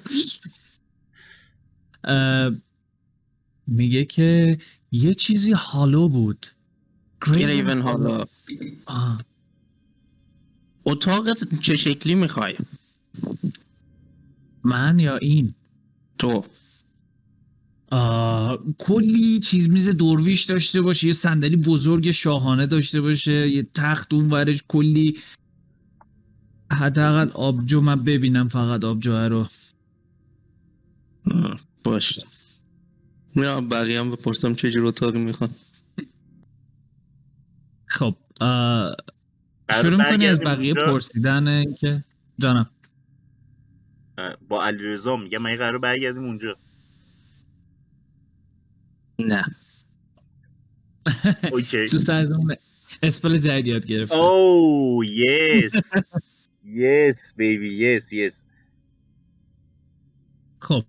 میگه 3.66 4.04
که 4.04 4.58
یه 4.92 5.14
چیزی 5.14 5.52
هالو 5.52 6.08
بود. 6.08 6.46
گریون 7.26 7.80
حالا 7.82 8.24
آه، 8.86 9.24
اتاق 10.84 11.58
چه 11.60 11.76
شکلی 11.76 12.14
می‌خوای؟ 12.14 12.54
من 14.64 14.98
یا 14.98 15.16
این؟ 15.16 15.54
تو. 16.18 16.44
آه، 17.90 18.58
کلی 18.78 19.38
چیز 19.38 19.68
میز 19.68 19.88
درویش 19.88 20.44
داشته 20.44 20.80
باشه 20.80 21.06
یه 21.06 21.12
صندلی 21.12 21.56
بزرگ 21.56 22.10
شاهانه 22.10 22.66
داشته 22.66 23.00
باشه 23.00 23.48
یه 23.48 23.62
تخت 23.74 24.14
اون 24.14 24.30
ورش 24.30 24.64
کلی 24.68 25.18
حداقل 26.72 27.30
آبجو 27.30 27.80
من 27.80 28.04
ببینم 28.04 28.48
فقط 28.48 28.84
آبجو 28.84 29.12
رو. 29.12 29.46
آه، 31.30 31.60
باش. 31.84 32.20
یا 33.36 33.60
بقیه 33.60 34.00
هم 34.00 34.10
بپرسم 34.10 34.54
چه 34.54 34.70
جور 34.70 34.86
اتاقی 34.86 35.18
می‌خوان. 35.18 35.50
خب 37.86 38.14
شروع 39.72 39.96
می‌کنی 39.96 40.26
از 40.26 40.40
بقیه 40.40 40.72
اونجا؟ 40.72 40.92
پرسیدن 40.92 41.74
که 41.74 42.04
جانم. 42.38 42.70
با 44.48 44.64
علیرضا 44.64 45.16
میگه 45.16 45.38
من 45.38 45.56
قرار 45.56 45.78
برگردیم 45.78 46.24
اونجا. 46.24 46.56
نه. 49.18 49.44
اوکی. 51.52 51.86
دوست 51.86 52.10
از 52.10 52.30
اون 52.30 52.56
اسپل 53.02 53.38
جدید 53.38 53.66
یاد 53.66 53.86
گرفته. 53.86 54.14
او 54.14 55.04
یس 55.04 55.92
یس 56.64 57.34
بیبی 57.36 57.74
یس 57.74 58.12
یس 58.12 58.46
خب 60.62 60.84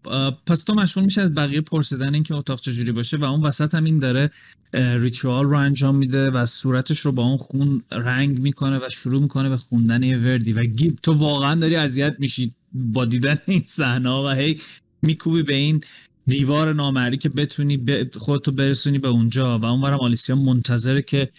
پس 0.46 0.64
تو 0.64 0.74
مشغول 0.74 1.04
میشه 1.04 1.22
از 1.22 1.36
بقیه 1.36 1.62
پرسیدن 1.62 2.14
اینکه 2.14 2.36
اتاق 2.36 2.60
چجوری 2.60 2.92
باشه 2.92 3.18
و 3.18 3.24
اون 3.24 3.42
وسط 3.42 3.76
هم 3.76 3.84
این 3.84 4.00
داره 4.00 4.32
اه، 4.74 4.98
ریچوال 4.98 5.46
رو 5.46 5.58
انجام 5.58 5.96
میده 5.96 6.32
و 6.32 6.46
صورتش 6.46 7.00
رو 7.00 7.12
با 7.12 7.24
اون 7.24 7.38
خون 7.38 7.84
رنگ 7.92 8.40
می‌کنه 8.40 8.78
و 8.78 8.90
شروع 8.90 9.22
می‌کنه 9.22 9.50
به 9.50 9.58
خوندن 9.58 10.04
یه 10.04 10.18
وردی 10.18 10.54
و 10.54 10.64
گیب 10.64 11.00
تو 11.04 11.14
واقعا 11.14 11.56
داری 11.56 11.76
اذیت 11.76 12.16
میشی 12.20 12.54
با 12.74 13.06
دیدن 13.06 13.38
این 13.46 13.64
صحنه 13.68 14.10
و 14.10 14.28
هی 14.28 14.60
میکوبی 15.02 15.44
به 15.44 15.54
این 15.54 15.82
دیوار 16.28 16.74
نامری 16.74 17.18
که 17.18 17.30
بتونی 17.30 17.78
به 17.78 18.10
خودتو 18.18 18.52
برسونی 18.52 19.00
به 19.00 19.08
اونجا 19.08 19.60
و 19.60 19.66
اونورم 19.66 20.00
آلیسیا 20.00 20.36
منتظره 20.36 21.02
که 21.02 21.30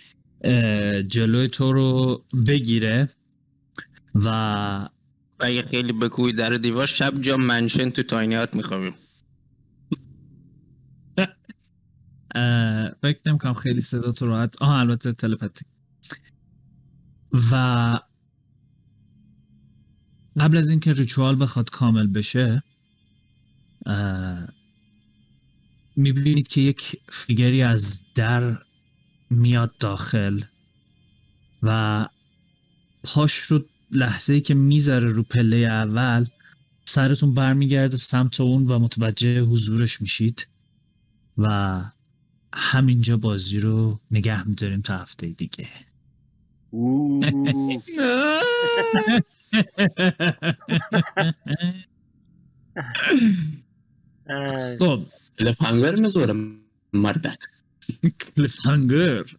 جلوی 1.09 1.49
تو 1.49 1.73
رو 1.73 2.23
بگیره 2.47 3.09
و 4.15 4.89
و 5.41 5.45
اگه 5.45 5.63
خیلی 5.63 5.93
بکوی 5.93 6.33
در 6.33 6.51
دیوار 6.51 6.87
شب 6.87 7.21
جا 7.21 7.37
منشن 7.37 7.91
تو 7.91 8.03
تاینیات 8.03 8.55
میخوابیم. 8.55 8.95
فکر 13.03 13.21
نمی‌کنم 13.27 13.55
خیلی 13.55 13.81
صدا 13.81 14.13
تو 14.13 14.27
راحت. 14.27 14.63
آها 14.63 14.79
البته 14.79 15.13
تلپاتی 15.13 15.65
و 17.53 18.01
قبل 20.41 20.57
از 20.57 20.69
اینکه 20.69 20.93
ریچوال 20.93 21.43
بخواد 21.43 21.71
کامل 21.71 22.07
بشه 22.07 22.63
می‌بینید 25.97 26.49
که 26.49 26.61
یک 26.61 26.97
فیگری 27.09 27.63
از 27.63 28.03
در 28.15 28.59
میاد 29.31 29.79
داخل 29.79 30.41
و 31.63 32.07
پاش 33.05 33.35
رو 33.39 33.65
لحظه 33.91 34.33
ای 34.33 34.41
که 34.41 34.55
می‌ذاره 34.55 35.09
رو 35.09 35.23
پله 35.23 35.57
اول 35.57 36.27
سرتون 36.85 37.35
برمیگرده 37.35 37.97
سمت 37.97 38.41
اون 38.41 38.67
و 38.67 38.79
متوجه 38.79 39.41
حضورش 39.41 40.01
میشید 40.01 40.47
و 41.39 41.81
همینجا 42.55 43.17
بازی 43.17 43.61
رو 43.61 44.01
نگه 44.11 44.49
میداریم 44.49 44.81
تا 44.81 44.99
هفته 44.99 45.27
دیگه. 45.27 45.69
اه. 54.29 54.77
خب 54.79 55.03
لفنگر 55.41 55.97
مزورم 55.97 56.57
مردک 56.93 57.39
کلیفهنگر 58.21 59.25